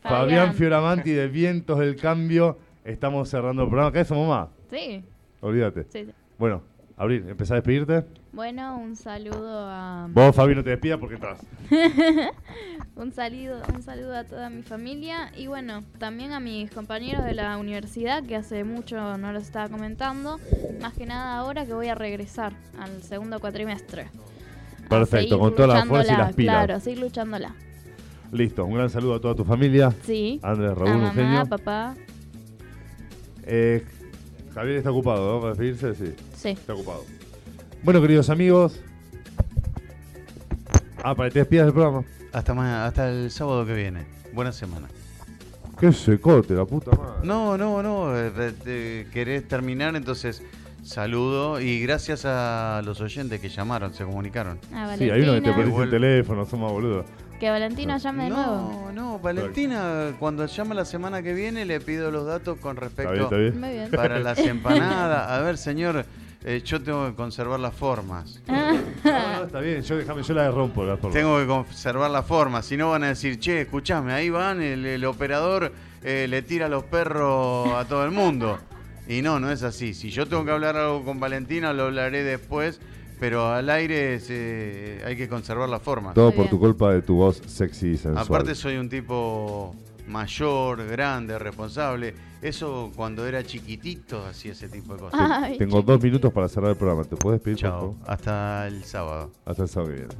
Fabián, 0.00 0.20
Fabián. 0.20 0.54
Fioramanti 0.54 1.10
de 1.10 1.26
Vientos 1.26 1.80
del 1.80 1.96
Cambio. 1.96 2.56
Estamos 2.84 3.28
cerrando 3.28 3.62
el 3.64 3.68
programa. 3.68 3.90
¿Acá 3.90 4.04
somos 4.04 4.28
más? 4.28 4.48
Sí, 4.70 5.04
Olvídate. 5.40 5.82
sí, 5.90 6.04
sí. 6.04 6.12
Bueno, 6.38 6.62
Abril, 6.96 7.24
empezá 7.28 7.54
a 7.54 7.56
despedirte. 7.56 8.04
Bueno, 8.32 8.78
un 8.78 8.94
saludo 8.94 9.66
a... 9.68 10.06
Vos, 10.10 10.36
Fabi, 10.36 10.54
no 10.54 10.62
te 10.62 10.70
despidas 10.70 11.00
porque 11.00 11.16
estás. 11.16 11.40
un 12.94 13.10
saludo, 13.10 13.62
un 13.74 13.82
saludo 13.82 14.14
a 14.14 14.22
toda 14.22 14.48
mi 14.48 14.62
familia 14.62 15.32
y 15.36 15.48
bueno, 15.48 15.82
también 15.98 16.30
a 16.30 16.38
mis 16.38 16.70
compañeros 16.70 17.24
de 17.24 17.34
la 17.34 17.56
universidad 17.58 18.22
que 18.22 18.36
hace 18.36 18.62
mucho 18.62 19.18
no 19.18 19.32
los 19.32 19.42
estaba 19.42 19.68
comentando, 19.68 20.38
más 20.80 20.94
que 20.94 21.04
nada 21.04 21.36
ahora 21.36 21.66
que 21.66 21.74
voy 21.74 21.88
a 21.88 21.96
regresar 21.96 22.52
al 22.78 23.02
segundo 23.02 23.40
cuatrimestre. 23.40 24.06
Perfecto, 24.88 25.36
con 25.40 25.52
toda 25.56 25.66
la 25.66 25.84
fuerza 25.84 26.14
y 26.14 26.16
las 26.16 26.34
pilas. 26.34 26.54
Claro, 26.54 26.80
seguir 26.80 27.00
luchándola. 27.00 27.56
Listo, 28.32 28.64
un 28.64 28.74
gran 28.74 28.90
saludo 28.90 29.14
a 29.14 29.20
toda 29.20 29.34
tu 29.34 29.44
familia. 29.44 29.92
Sí. 30.04 30.38
Andrés, 30.42 30.70
a 30.72 30.74
Raúl, 30.74 30.90
mamá, 30.90 31.08
Eugenio. 31.08 31.46
papá. 31.46 31.94
Eh, 33.44 33.84
Javier 34.54 34.76
está 34.76 34.90
ocupado, 34.90 35.34
¿no? 35.34 35.40
Para 35.40 35.54
despedirse, 35.54 35.94
sí. 35.94 36.14
Sí. 36.36 36.48
Está 36.50 36.74
ocupado. 36.74 37.04
Bueno, 37.82 38.00
queridos 38.02 38.28
amigos. 38.28 38.80
Ah, 41.02 41.14
para 41.14 41.28
que 41.30 41.34
te 41.34 41.38
despidas 41.40 41.66
del 41.66 41.74
programa. 41.74 42.04
Hasta, 42.32 42.54
ma- 42.54 42.84
hasta 42.86 43.08
el 43.10 43.30
sábado 43.30 43.64
que 43.64 43.74
viene. 43.74 44.04
Buena 44.34 44.52
semana. 44.52 44.88
Qué 45.80 45.92
secote, 45.92 46.54
la 46.54 46.64
puta 46.64 46.90
madre. 46.90 47.20
No, 47.26 47.56
no, 47.56 47.82
no. 47.82 48.10
eh, 48.16 49.06
querés 49.12 49.46
terminar, 49.46 49.94
entonces 49.94 50.42
saludo 50.82 51.60
y 51.60 51.80
gracias 51.80 52.24
a 52.24 52.82
los 52.84 53.00
oyentes 53.00 53.40
que 53.40 53.48
llamaron, 53.48 53.94
se 53.94 54.04
comunicaron. 54.04 54.58
A 54.74 54.96
Sí, 54.96 55.08
hay 55.08 55.22
uno 55.22 55.34
que 55.34 55.40
te 55.42 55.52
perdiste 55.52 55.82
el 55.82 55.90
teléfono, 55.90 56.44
somos 56.46 56.72
boludos. 56.72 57.06
Que 57.38 57.50
Valentina 57.50 57.98
llame 57.98 58.24
de 58.24 58.30
nuevo. 58.30 58.52
No, 58.86 58.92
no, 58.92 59.18
Valentina, 59.20 60.12
cuando 60.18 60.44
llama 60.46 60.74
la 60.74 60.84
semana 60.84 61.22
que 61.22 61.34
viene 61.34 61.64
le 61.64 61.80
pido 61.80 62.10
los 62.10 62.26
datos 62.26 62.58
con 62.58 62.76
respecto 62.76 63.14
Está 63.14 63.36
bien, 63.36 63.54
está 63.54 63.68
bien. 63.68 63.90
Para 63.90 64.18
las 64.20 64.38
empanadas. 64.38 65.30
A 65.30 65.40
ver, 65.40 65.56
señor, 65.56 66.04
eh, 66.44 66.62
yo 66.64 66.82
tengo 66.82 67.06
que 67.08 67.14
conservar 67.14 67.60
las 67.60 67.74
formas. 67.74 68.42
Ah. 68.48 68.74
No, 69.04 69.12
no, 69.12 69.44
está 69.44 69.60
bien, 69.60 69.82
yo 69.82 69.96
déjame, 69.96 70.22
yo 70.22 70.34
la 70.34 70.50
rompo 70.50 70.84
la 70.84 70.96
forma. 70.96 71.14
Tengo 71.14 71.38
que 71.38 71.46
conservar 71.46 72.10
las 72.10 72.26
formas, 72.26 72.66
si 72.66 72.76
no 72.76 72.90
van 72.90 73.04
a 73.04 73.08
decir, 73.08 73.38
che, 73.38 73.62
escuchame, 73.62 74.12
ahí 74.12 74.28
van, 74.28 74.60
el, 74.60 74.84
el 74.84 75.04
operador 75.04 75.72
eh, 76.02 76.26
le 76.28 76.42
tira 76.42 76.66
a 76.66 76.68
los 76.68 76.82
perros 76.84 77.72
a 77.74 77.84
todo 77.84 78.04
el 78.04 78.10
mundo. 78.10 78.58
Y 79.06 79.22
no, 79.22 79.38
no 79.40 79.50
es 79.50 79.62
así. 79.62 79.94
Si 79.94 80.10
yo 80.10 80.26
tengo 80.26 80.44
que 80.44 80.50
hablar 80.50 80.76
algo 80.76 81.04
con 81.04 81.20
Valentina, 81.20 81.72
lo 81.72 81.84
hablaré 81.84 82.24
después, 82.24 82.80
pero 83.18 83.48
al 83.52 83.68
aire 83.70 84.20
se- 84.20 85.00
hay 85.04 85.16
que 85.16 85.28
conservar 85.28 85.68
las 85.68 85.82
formas. 85.82 86.14
Todo 86.14 86.26
Muy 86.26 86.32
por 86.36 86.44
bien. 86.44 86.50
tu 86.50 86.58
culpa 86.58 86.92
de 86.92 87.02
tu 87.02 87.16
voz 87.16 87.42
sexy 87.46 87.88
y 87.90 87.96
sensual. 87.96 88.24
Aparte 88.24 88.54
soy 88.54 88.76
un 88.76 88.88
tipo 88.88 89.74
mayor, 90.06 90.86
grande, 90.86 91.38
responsable. 91.38 92.14
Eso 92.40 92.92
cuando 92.94 93.26
era 93.26 93.42
chiquitito 93.42 94.24
hacía 94.24 94.52
ese 94.52 94.68
tipo 94.68 94.94
de 94.94 95.00
cosas. 95.00 95.20
Ay, 95.20 95.58
Tengo 95.58 95.82
dos 95.82 96.00
minutos 96.02 96.32
para 96.32 96.48
cerrar 96.48 96.70
el 96.70 96.76
programa. 96.76 97.02
¿Te 97.04 97.16
puedes 97.16 97.40
despedir, 97.40 97.58
por 97.60 97.70
Chao, 97.80 97.96
hasta 98.06 98.66
el 98.68 98.84
sábado. 98.84 99.32
Hasta 99.44 99.64
el 99.64 99.68
sábado 99.68 99.90
que 99.92 99.98
viene. 100.00 100.14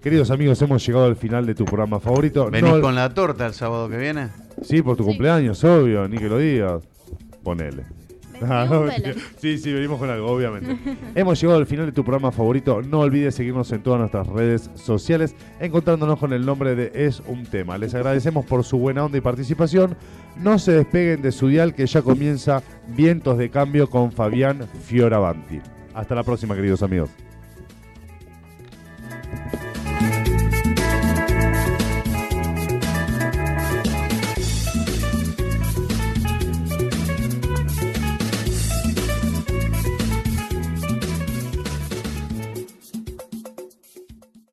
Queridos 0.00 0.30
amigos, 0.30 0.62
hemos 0.62 0.86
llegado 0.86 1.06
al 1.06 1.16
final 1.16 1.44
de 1.44 1.54
tu 1.56 1.64
programa 1.64 1.98
favorito. 1.98 2.48
¿Venís 2.50 2.72
No- 2.72 2.80
con 2.80 2.94
la 2.94 3.12
torta 3.12 3.46
el 3.46 3.52
sábado 3.54 3.88
que 3.88 3.96
viene? 3.96 4.28
Sí, 4.62 4.80
por 4.80 4.96
tu 4.96 5.02
Sí. 5.02 5.08
cumpleaños, 5.08 5.62
obvio, 5.64 6.06
ni 6.08 6.18
que 6.18 6.28
lo 6.28 6.38
digas. 6.38 6.82
Ponele. 7.42 7.84
Ah, 8.42 8.88
sí, 9.38 9.58
sí, 9.58 9.72
venimos 9.72 9.98
con 9.98 10.10
algo, 10.10 10.26
obviamente. 10.26 10.76
Hemos 11.14 11.40
llegado 11.40 11.58
al 11.58 11.66
final 11.66 11.86
de 11.86 11.92
tu 11.92 12.04
programa 12.04 12.32
favorito. 12.32 12.82
No 12.82 13.00
olvides 13.00 13.34
seguirnos 13.34 13.70
en 13.72 13.82
todas 13.82 14.00
nuestras 14.00 14.26
redes 14.26 14.70
sociales, 14.74 15.34
encontrándonos 15.60 16.18
con 16.18 16.32
el 16.32 16.44
nombre 16.44 16.74
de 16.74 16.92
Es 16.94 17.22
un 17.26 17.44
tema. 17.44 17.78
Les 17.78 17.94
agradecemos 17.94 18.44
por 18.44 18.64
su 18.64 18.78
buena 18.78 19.04
onda 19.04 19.18
y 19.18 19.20
participación. 19.20 19.96
No 20.36 20.58
se 20.58 20.72
despeguen 20.72 21.22
de 21.22 21.32
su 21.32 21.48
dial 21.48 21.74
que 21.74 21.86
ya 21.86 22.02
comienza 22.02 22.62
Vientos 22.88 23.38
de 23.38 23.50
Cambio 23.50 23.88
con 23.88 24.12
Fabián 24.12 24.66
Fioravanti. 24.84 25.60
Hasta 25.94 26.14
la 26.14 26.22
próxima, 26.22 26.54
queridos 26.54 26.82
amigos. 26.82 27.25